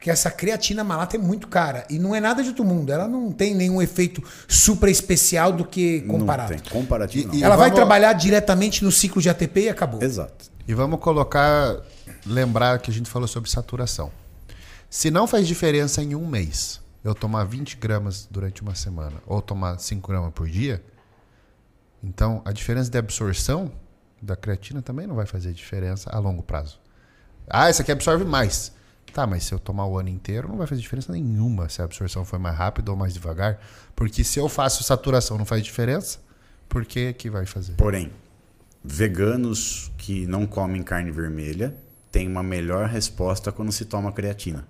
Porque 0.00 0.08
essa 0.10 0.30
creatina 0.30 0.82
malata 0.82 1.16
é 1.16 1.18
muito 1.18 1.46
cara. 1.46 1.84
E 1.90 1.98
não 1.98 2.14
é 2.14 2.20
nada 2.20 2.42
de 2.42 2.48
outro 2.48 2.64
mundo. 2.64 2.90
Ela 2.90 3.06
não 3.06 3.30
tem 3.30 3.54
nenhum 3.54 3.82
efeito 3.82 4.24
super 4.48 4.88
especial 4.88 5.52
do 5.52 5.62
que 5.62 6.00
comparado. 6.08 6.54
Não 6.54 6.58
tem. 6.58 6.72
Comparativo 6.72 7.28
não. 7.28 7.34
E- 7.34 7.42
Ela 7.42 7.54
vai 7.54 7.68
vamos- 7.68 7.76
trabalhar 7.76 8.14
diretamente 8.14 8.82
no 8.82 8.90
ciclo 8.90 9.20
de 9.20 9.28
ATP 9.28 9.64
e 9.64 9.68
acabou. 9.68 10.02
Exato. 10.02 10.50
E 10.66 10.72
vamos 10.72 11.00
colocar, 11.00 11.76
lembrar 12.24 12.78
que 12.78 12.90
a 12.90 12.94
gente 12.94 13.10
falou 13.10 13.28
sobre 13.28 13.50
saturação. 13.50 14.10
Se 14.88 15.10
não 15.10 15.26
faz 15.26 15.46
diferença 15.46 16.02
em 16.02 16.14
um 16.14 16.26
mês, 16.26 16.80
eu 17.04 17.14
tomar 17.14 17.44
20 17.44 17.76
gramas 17.76 18.26
durante 18.30 18.62
uma 18.62 18.74
semana 18.74 19.16
ou 19.26 19.42
tomar 19.42 19.78
5 19.78 20.08
gramas 20.10 20.32
por 20.32 20.48
dia, 20.48 20.82
então 22.02 22.40
a 22.46 22.52
diferença 22.52 22.90
de 22.90 22.96
absorção 22.96 23.70
da 24.22 24.34
creatina 24.34 24.80
também 24.80 25.06
não 25.06 25.14
vai 25.14 25.26
fazer 25.26 25.52
diferença 25.52 26.08
a 26.10 26.18
longo 26.18 26.42
prazo. 26.42 26.80
Ah, 27.48 27.68
essa 27.68 27.82
aqui 27.82 27.92
absorve 27.92 28.24
mais. 28.24 28.72
Tá, 29.12 29.26
mas 29.26 29.44
se 29.44 29.52
eu 29.52 29.58
tomar 29.58 29.86
o 29.86 29.98
ano 29.98 30.08
inteiro, 30.08 30.48
não 30.48 30.56
vai 30.56 30.66
fazer 30.66 30.80
diferença 30.80 31.12
nenhuma 31.12 31.68
se 31.68 31.82
a 31.82 31.84
absorção 31.84 32.24
foi 32.24 32.38
mais 32.38 32.56
rápida 32.56 32.90
ou 32.90 32.96
mais 32.96 33.12
devagar. 33.12 33.60
Porque 33.94 34.22
se 34.22 34.38
eu 34.38 34.48
faço 34.48 34.82
saturação 34.84 35.36
não 35.36 35.44
faz 35.44 35.62
diferença, 35.62 36.18
por 36.68 36.84
que 36.84 37.12
que 37.12 37.28
vai 37.28 37.44
fazer? 37.46 37.74
Porém, 37.74 38.10
veganos 38.82 39.90
que 39.98 40.26
não 40.26 40.46
comem 40.46 40.82
carne 40.82 41.10
vermelha 41.10 41.74
têm 42.10 42.28
uma 42.28 42.42
melhor 42.42 42.88
resposta 42.88 43.52
quando 43.52 43.72
se 43.72 43.84
toma 43.84 44.12
creatina. 44.12 44.66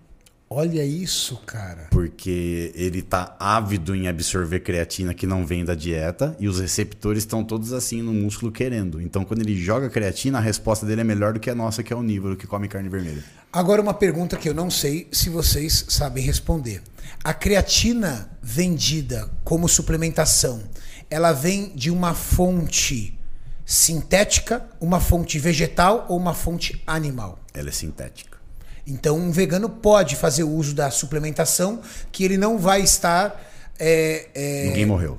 Olha 0.53 0.85
isso, 0.85 1.37
cara. 1.47 1.87
Porque 1.93 2.73
ele 2.75 3.03
tá 3.03 3.37
ávido 3.39 3.95
em 3.95 4.09
absorver 4.09 4.59
creatina 4.59 5.15
que 5.15 5.25
não 5.25 5.47
vem 5.47 5.65
da 5.65 5.77
dieta 5.77 6.37
e 6.41 6.49
os 6.49 6.59
receptores 6.59 7.23
estão 7.23 7.45
todos 7.45 7.73
assim 7.73 8.03
no 8.03 8.13
músculo 8.13 8.51
querendo. 8.51 9.01
Então, 9.01 9.25
quando 9.25 9.43
ele 9.43 9.55
joga 9.55 9.89
creatina, 9.89 10.39
a 10.39 10.41
resposta 10.41 10.85
dele 10.85 11.03
é 11.03 11.05
melhor 11.05 11.35
do 11.35 11.39
que 11.39 11.49
a 11.51 11.55
nossa, 11.55 11.85
que 11.85 11.93
é 11.93 11.97
onívoro, 11.97 12.37
que 12.37 12.49
come 12.49 12.67
carne 12.67 12.89
vermelha. 12.89 13.23
Agora 13.53 13.83
uma 13.83 13.95
pergunta 13.95 14.37
que 14.37 14.49
eu 14.49 14.55
não 14.55 14.71
sei 14.71 15.09
se 15.11 15.29
vocês 15.29 15.85
sabem 15.89 16.25
responder. 16.25 16.83
A 17.25 17.35
creatina 17.35 18.31
vendida 18.41 19.29
como 19.45 19.69
suplementação, 19.69 20.63
ela 21.11 21.33
vem 21.33 21.73
de 21.75 21.91
uma 21.91 22.15
fonte 22.15 23.19
sintética, 23.67 24.65
uma 24.81 25.01
fonte 25.01 25.39
vegetal 25.39 26.07
ou 26.09 26.17
uma 26.17 26.33
fonte 26.33 26.81
animal? 26.87 27.39
Ela 27.53 27.69
é 27.71 27.73
sintética. 27.73 28.39
Então, 28.87 29.17
um 29.19 29.31
vegano 29.31 29.69
pode 29.69 30.17
fazer 30.17 30.45
uso 30.45 30.75
da 30.75 30.91
suplementação 30.91 31.81
que 32.11 32.25
ele 32.25 32.39
não 32.39 32.57
vai 32.59 32.81
estar. 32.83 33.41
é, 33.79 34.29
é, 34.35 34.65
Ninguém 34.67 34.87
morreu. 34.87 35.19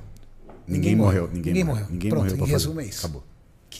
Ninguém, 0.68 0.96
morreu. 0.96 1.24
Ninguém, 1.28 1.42
Ninguém 1.54 1.64
morreu. 1.66 1.82
morreu. 1.84 1.94
Ninguém 1.94 2.10
Pronto, 2.10 2.30
morreu. 2.32 2.48
em 2.48 2.50
resumo 2.50 2.80
é 2.82 2.86
isso. 2.86 3.00
Acabou. 3.00 3.24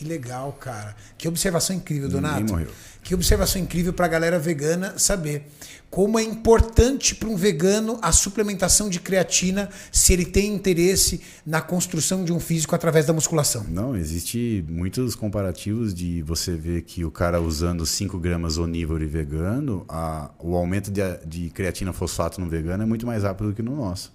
Que 0.02 0.08
legal, 0.08 0.52
cara. 0.60 0.96
Que 1.16 1.28
observação 1.28 1.76
incrível, 1.76 2.08
Ninguém 2.08 2.22
Donato. 2.22 2.52
morreu. 2.52 2.68
Que 3.04 3.14
observação 3.14 3.60
incrível 3.62 3.92
para 3.92 4.06
a 4.06 4.08
galera 4.08 4.38
vegana 4.38 4.98
saber 4.98 5.44
como 5.90 6.18
é 6.18 6.22
importante 6.22 7.14
para 7.14 7.28
um 7.28 7.36
vegano 7.36 7.98
a 8.02 8.10
suplementação 8.12 8.88
de 8.88 8.98
creatina 8.98 9.68
se 9.92 10.12
ele 10.12 10.24
tem 10.24 10.54
interesse 10.54 11.20
na 11.46 11.60
construção 11.60 12.24
de 12.24 12.32
um 12.32 12.40
físico 12.40 12.74
através 12.74 13.06
da 13.06 13.12
musculação. 13.12 13.64
Não, 13.68 13.94
existe 13.96 14.64
muitos 14.68 15.14
comparativos 15.14 15.92
de 15.94 16.22
você 16.22 16.56
ver 16.56 16.82
que 16.82 17.04
o 17.04 17.10
cara 17.10 17.40
usando 17.40 17.84
5 17.84 18.18
gramas 18.18 18.56
onívoro 18.58 19.02
e 19.04 19.06
vegano, 19.06 19.84
a- 19.88 20.30
o 20.38 20.56
aumento 20.56 20.90
de, 20.90 21.00
de 21.26 21.50
creatina 21.50 21.92
fosfato 21.92 22.40
no 22.40 22.48
vegano 22.48 22.82
é 22.82 22.86
muito 22.86 23.06
mais 23.06 23.22
rápido 23.22 23.48
do 23.50 23.54
que 23.54 23.62
no 23.62 23.76
nosso. 23.76 24.12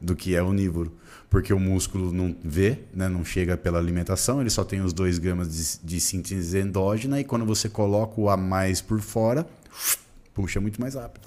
Do 0.00 0.16
que 0.16 0.34
é 0.34 0.42
onívoro. 0.42 0.92
Porque 1.34 1.52
o 1.52 1.58
músculo 1.58 2.12
não 2.12 2.32
vê, 2.44 2.78
né, 2.94 3.08
não 3.08 3.24
chega 3.24 3.56
pela 3.56 3.76
alimentação, 3.76 4.40
ele 4.40 4.50
só 4.50 4.62
tem 4.62 4.80
os 4.80 4.92
2 4.92 5.18
gramas 5.18 5.80
de, 5.82 5.84
de 5.84 6.00
síntese 6.00 6.60
endógena 6.60 7.18
e 7.18 7.24
quando 7.24 7.44
você 7.44 7.68
coloca 7.68 8.20
o 8.20 8.30
a 8.30 8.36
mais 8.36 8.80
por 8.80 9.00
fora, 9.00 9.44
puxa 10.32 10.60
muito 10.60 10.80
mais 10.80 10.94
rápido. 10.94 11.26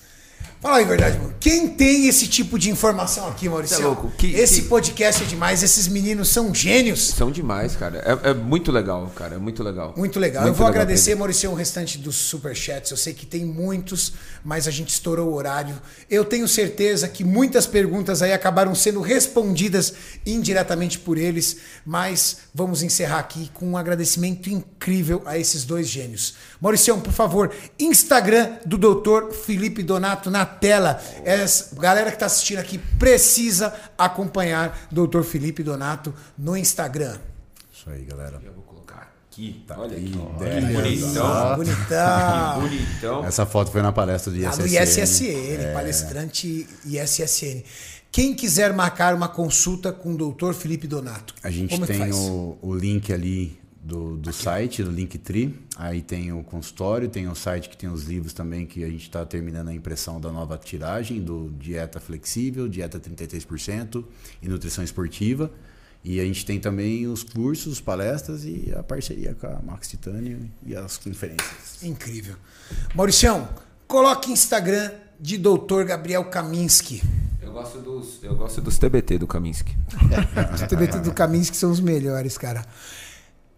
Fala 0.59 0.77
aí, 0.77 0.85
verdade, 0.85 1.19
mano. 1.19 1.35
Quem 1.39 1.67
tem 1.69 2.07
esse 2.07 2.27
tipo 2.27 2.57
de 2.57 2.71
informação 2.71 3.27
aqui, 3.27 3.47
Maurício? 3.47 3.75
É 3.79 3.85
louco, 3.85 4.11
que- 4.17 4.33
esse 4.33 4.63
que- 4.63 4.67
podcast 4.67 5.23
é 5.23 5.25
demais. 5.27 5.61
Esses 5.61 5.87
meninos 5.87 6.29
são 6.29 6.53
gênios. 6.53 7.09
São 7.09 7.31
demais, 7.31 7.75
cara. 7.75 7.99
É, 8.23 8.31
é 8.31 8.33
muito 8.33 8.71
legal, 8.71 9.05
cara. 9.15 9.35
É 9.35 9.37
muito 9.37 9.61
legal. 9.61 9.93
Muito 9.95 10.19
legal. 10.19 10.41
Muito 10.41 10.53
eu 10.53 10.57
vou 10.57 10.65
legal, 10.65 10.81
agradecer, 10.81 11.11
Pedro. 11.11 11.19
Maurício, 11.19 11.51
o 11.51 11.53
restante 11.53 11.99
dos 11.99 12.15
superchats. 12.15 12.89
Eu 12.89 12.97
sei 12.97 13.13
que 13.13 13.23
tem 13.25 13.45
muitos, 13.45 14.13
mas 14.43 14.67
a 14.67 14.71
gente 14.71 14.89
estourou 14.89 15.29
o 15.29 15.33
horário. 15.35 15.79
Eu 16.09 16.25
tenho 16.25 16.47
certeza 16.47 17.07
que 17.07 17.23
muitas 17.23 17.67
perguntas 17.67 18.23
aí 18.23 18.33
acabaram 18.33 18.73
sendo 18.73 18.99
respondidas 18.99 19.93
indiretamente 20.25 20.97
por 20.97 21.19
eles, 21.19 21.57
mas 21.85 22.37
vamos 22.51 22.81
encerrar 22.81 23.19
aqui 23.19 23.51
com 23.53 23.67
um 23.69 23.77
agradecimento 23.77 24.49
incrível 24.49 25.21
a 25.27 25.37
esses 25.37 25.63
dois 25.63 25.87
gênios. 25.87 26.33
Maurício, 26.59 26.97
por 26.97 27.13
favor, 27.13 27.53
Instagram 27.79 28.53
do 28.65 28.75
Dr. 28.77 29.31
Felipe 29.45 29.83
Donato 29.83 30.31
na 30.31 30.46
tela. 30.47 30.99
Essa 31.23 31.75
galera 31.75 32.09
que 32.09 32.15
está 32.15 32.25
assistindo 32.25 32.59
aqui 32.59 32.77
precisa 32.77 33.73
acompanhar 33.97 34.87
Dr. 34.91 35.21
Felipe 35.21 35.61
Donato 35.63 36.13
no 36.37 36.55
Instagram. 36.57 37.17
Isso 37.71 37.89
aí, 37.89 38.03
galera. 38.05 38.39
Eu 38.43 38.53
vou 38.53 38.63
colocar 38.63 39.13
aqui. 39.31 39.63
Tá 39.67 39.75
Olha 39.79 39.95
aqui. 39.97 40.13
ó. 40.19 40.35
ideia. 40.43 40.61
Que 40.61 40.73
bonitão. 40.73 41.55
Bonitão. 41.55 42.53
Que 42.53 42.59
bonitão. 42.61 43.25
Essa 43.25 43.45
foto 43.45 43.71
foi 43.71 43.81
na 43.81 43.91
palestra 43.91 44.31
do 44.31 44.37
ISSN. 44.39 44.57
do 44.57 44.67
ISSN, 44.67 45.73
palestrante 45.73 46.67
ISSN. 46.85 47.63
Quem 48.11 48.33
quiser 48.33 48.73
marcar 48.73 49.13
uma 49.13 49.27
consulta 49.27 49.91
com 49.91 50.13
o 50.15 50.31
Dr. 50.31 50.53
Felipe 50.53 50.87
Donato, 50.87 51.35
A 51.43 51.51
gente 51.51 51.69
como 51.71 51.83
é 51.83 51.87
que 51.87 51.93
tem 51.93 52.01
faz? 52.01 52.15
o, 52.15 52.57
o 52.61 52.73
link 52.73 53.11
ali 53.13 53.59
do, 53.87 54.17
do 54.17 54.33
site, 54.33 54.83
do 54.83 54.91
Linktree. 54.91 55.57
Aí 55.77 56.01
tem 56.01 56.33
o 56.33 56.43
consultório, 56.43 57.07
tem 57.07 57.29
o 57.29 57.35
site 57.35 57.69
que 57.69 57.77
tem 57.77 57.89
os 57.89 58.03
livros 58.03 58.33
também, 58.33 58.65
que 58.65 58.83
a 58.83 58.89
gente 58.89 59.03
está 59.03 59.25
terminando 59.25 59.69
a 59.69 59.73
impressão 59.73 60.19
da 60.19 60.29
nova 60.29 60.57
tiragem, 60.57 61.21
do 61.21 61.49
Dieta 61.57 61.99
Flexível, 61.99 62.67
Dieta 62.67 62.99
33% 62.99 64.03
e 64.41 64.49
Nutrição 64.49 64.83
Esportiva. 64.83 65.49
E 66.03 66.19
a 66.19 66.23
gente 66.23 66.45
tem 66.45 66.59
também 66.59 67.07
os 67.07 67.23
cursos, 67.23 67.79
palestras 67.79 68.43
e 68.43 68.73
a 68.77 68.83
parceria 68.83 69.33
com 69.33 69.47
a 69.47 69.59
Max 69.63 69.87
Titânio 69.87 70.49
e 70.65 70.75
as 70.75 70.97
conferências. 70.97 71.81
Incrível. 71.81 72.35
Mauricião, 72.93 73.47
coloque 73.87 74.31
Instagram 74.31 74.91
de 75.19 75.37
Dr. 75.37 75.83
Gabriel 75.85 76.25
Kaminski. 76.25 77.01
Eu 77.41 77.53
gosto 77.53 77.79
dos, 77.79 78.21
eu 78.21 78.35
gosto 78.35 78.61
dos 78.61 78.77
TBT 78.77 79.17
do 79.17 79.25
Kaminsky. 79.25 79.75
Os 80.53 80.61
TBT 80.61 80.99
do 80.99 81.13
Kaminski 81.13 81.55
são 81.55 81.71
os 81.71 81.79
melhores, 81.79 82.37
cara. 82.37 82.63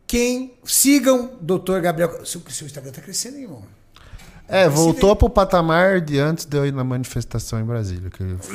Quem 0.09 0.51
sigam 0.65 1.37
Dr. 1.39 1.79
Gabriel. 1.81 2.25
Seu, 2.25 2.41
seu 2.49 2.65
Instagram 2.65 2.91
tá 2.91 2.99
crescendo, 2.99 3.37
hein, 3.37 3.43
irmão. 3.43 3.61
É, 4.47 4.67
voltou 4.67 5.15
pro 5.15 5.29
patamar 5.29 6.01
de 6.01 6.17
antes 6.17 6.45
de 6.45 6.57
eu 6.57 6.65
ir 6.65 6.73
na 6.73 6.83
manifestação 6.83 7.59
em 7.59 7.63
Brasília. 7.63 8.09
Que 8.09 8.23
eu... 8.23 8.39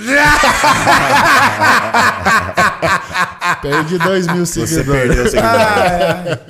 Perdi 3.63 3.99
2 3.99 4.27
mil 4.27 4.45
Você 4.45 4.67
seguidores. 4.67 4.91
perdeu 4.91 5.25
o 5.25 5.29
seguidor. 5.29 5.49
Ai, 5.49 6.29
ai. 6.29 6.41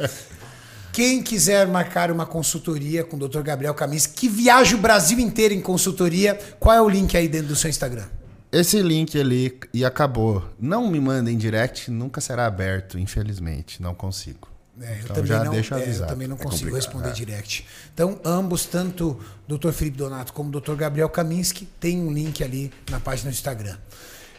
Quem 0.90 1.22
quiser 1.22 1.66
marcar 1.66 2.10
uma 2.10 2.24
consultoria 2.24 3.04
com 3.04 3.18
o 3.18 3.28
Dr. 3.28 3.42
Gabriel 3.42 3.74
Kaminski, 3.74 4.14
que 4.14 4.26
viaja 4.26 4.74
o 4.74 4.78
Brasil 4.78 5.18
inteiro 5.18 5.52
em 5.52 5.60
consultoria, 5.60 6.38
qual 6.58 6.74
é 6.74 6.80
o 6.80 6.88
link 6.88 7.14
aí 7.14 7.28
dentro 7.28 7.48
do 7.48 7.56
seu 7.56 7.68
Instagram? 7.68 8.06
Esse 8.50 8.80
link 8.80 9.20
ali 9.20 9.60
e 9.74 9.84
acabou. 9.84 10.42
Não 10.58 10.90
me 10.90 10.98
mandem 10.98 11.36
direct, 11.36 11.90
nunca 11.90 12.22
será 12.22 12.46
aberto, 12.46 12.98
infelizmente. 12.98 13.82
Não 13.82 13.94
consigo. 13.94 14.53
É, 14.80 14.92
eu 14.92 14.96
Então 15.04 15.14
também 15.16 15.26
já 15.26 15.44
não, 15.44 15.52
deixa 15.52 15.78
é, 15.78 15.88
eu 15.88 16.06
também 16.06 16.26
não 16.28 16.36
É 16.36 16.42
consigo 16.42 16.74
responder 16.74 17.12
direct. 17.12 17.66
Então, 17.92 18.18
ambos, 18.24 18.66
tanto 18.66 19.20
o 19.48 19.56
Dr. 19.56 19.70
Felipe 19.70 19.96
Donato 19.96 20.32
como 20.32 20.48
o 20.48 20.60
Dr. 20.60 20.74
Gabriel 20.74 21.08
Kaminski, 21.08 21.66
tem 21.78 22.00
um 22.00 22.12
link 22.12 22.42
ali 22.42 22.72
na 22.90 22.98
página 22.98 23.30
do 23.30 23.34
Instagram. 23.34 23.76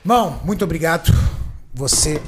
Irmão, 0.03 0.41
muito 0.43 0.63
obrigado. 0.63 1.11
Você, 1.73 2.21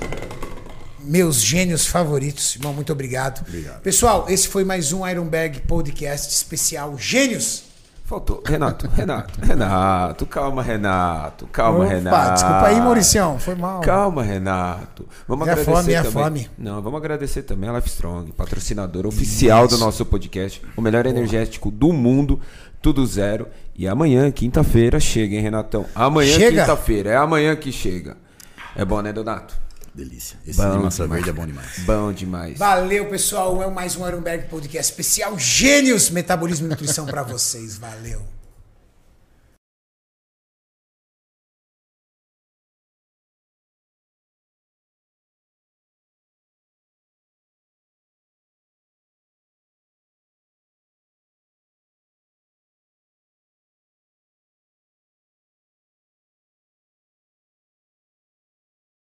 meus 0.99 1.41
gênios 1.41 1.85
favoritos. 1.85 2.55
Irmão, 2.55 2.73
muito 2.73 2.91
obrigado. 2.91 3.45
Obrigado. 3.47 3.81
Pessoal, 3.81 4.25
esse 4.29 4.47
foi 4.47 4.63
mais 4.63 4.93
um 4.93 5.05
Iron 5.07 5.25
Bag 5.25 5.61
Podcast 5.61 6.33
especial 6.33 6.97
Gênios. 6.97 7.66
Faltou. 8.07 8.41
Renato, 8.45 8.87
Renato, 8.87 9.37
Renato. 9.45 10.25
Calma, 10.27 10.63
Renato. 10.63 11.45
Calma, 11.47 11.79
Opa, 11.83 11.93
Renato. 11.93 12.33
desculpa 12.35 12.67
aí, 12.67 12.79
Mauricião. 12.79 13.37
Foi 13.37 13.53
mal. 13.53 13.81
Calma, 13.81 14.23
Renato. 14.23 15.05
Vamos 15.27 15.43
Minha 15.45 15.51
agradecer 15.51 15.71
fome, 15.75 15.87
minha 15.87 16.03
também. 16.03 16.23
fome. 16.45 16.49
Não, 16.57 16.81
vamos 16.81 16.97
agradecer 16.97 17.41
também 17.43 17.69
a 17.69 17.73
Life 17.73 17.89
Strong, 17.89 18.31
patrocinador 18.31 19.05
oficial 19.05 19.67
do 19.67 19.77
nosso 19.77 20.05
podcast, 20.05 20.61
o 20.77 20.81
melhor 20.81 21.05
energético 21.05 21.69
do 21.69 21.91
mundo, 21.91 22.39
tudo 22.81 23.05
zero. 23.05 23.45
E 23.75 23.85
amanhã, 23.85 24.31
quinta-feira, 24.31 25.01
chega, 25.01 25.35
hein, 25.35 25.41
Renatão? 25.41 25.85
Amanhã, 25.93 26.33
Chega? 26.33 26.61
quinta-feira, 26.61 27.09
é 27.09 27.17
amanhã 27.17 27.57
que 27.57 27.73
chega. 27.73 28.15
É 28.73 28.85
bom, 28.85 29.01
né, 29.01 29.11
Donato? 29.11 29.53
Delícia. 29.97 30.37
Esse 30.45 30.61
Bom 30.61 30.77
de 30.77 30.83
maçã 30.83 31.03
demais. 31.05 31.23
verde 31.25 31.29
é 31.29 31.41
bom 31.41 31.47
demais. 31.47 31.79
Bom 31.79 32.13
demais. 32.13 32.57
Valeu, 32.59 33.09
pessoal. 33.09 33.63
É 33.63 33.69
mais 33.69 33.95
um 33.95 34.05
Bag 34.21 34.47
Podcast 34.47 34.91
especial 34.91 35.37
Gênios 35.39 36.11
Metabolismo 36.11 36.67
e 36.67 36.69
Nutrição 36.69 37.07
para 37.07 37.23
vocês. 37.23 37.77
Valeu. 37.77 38.36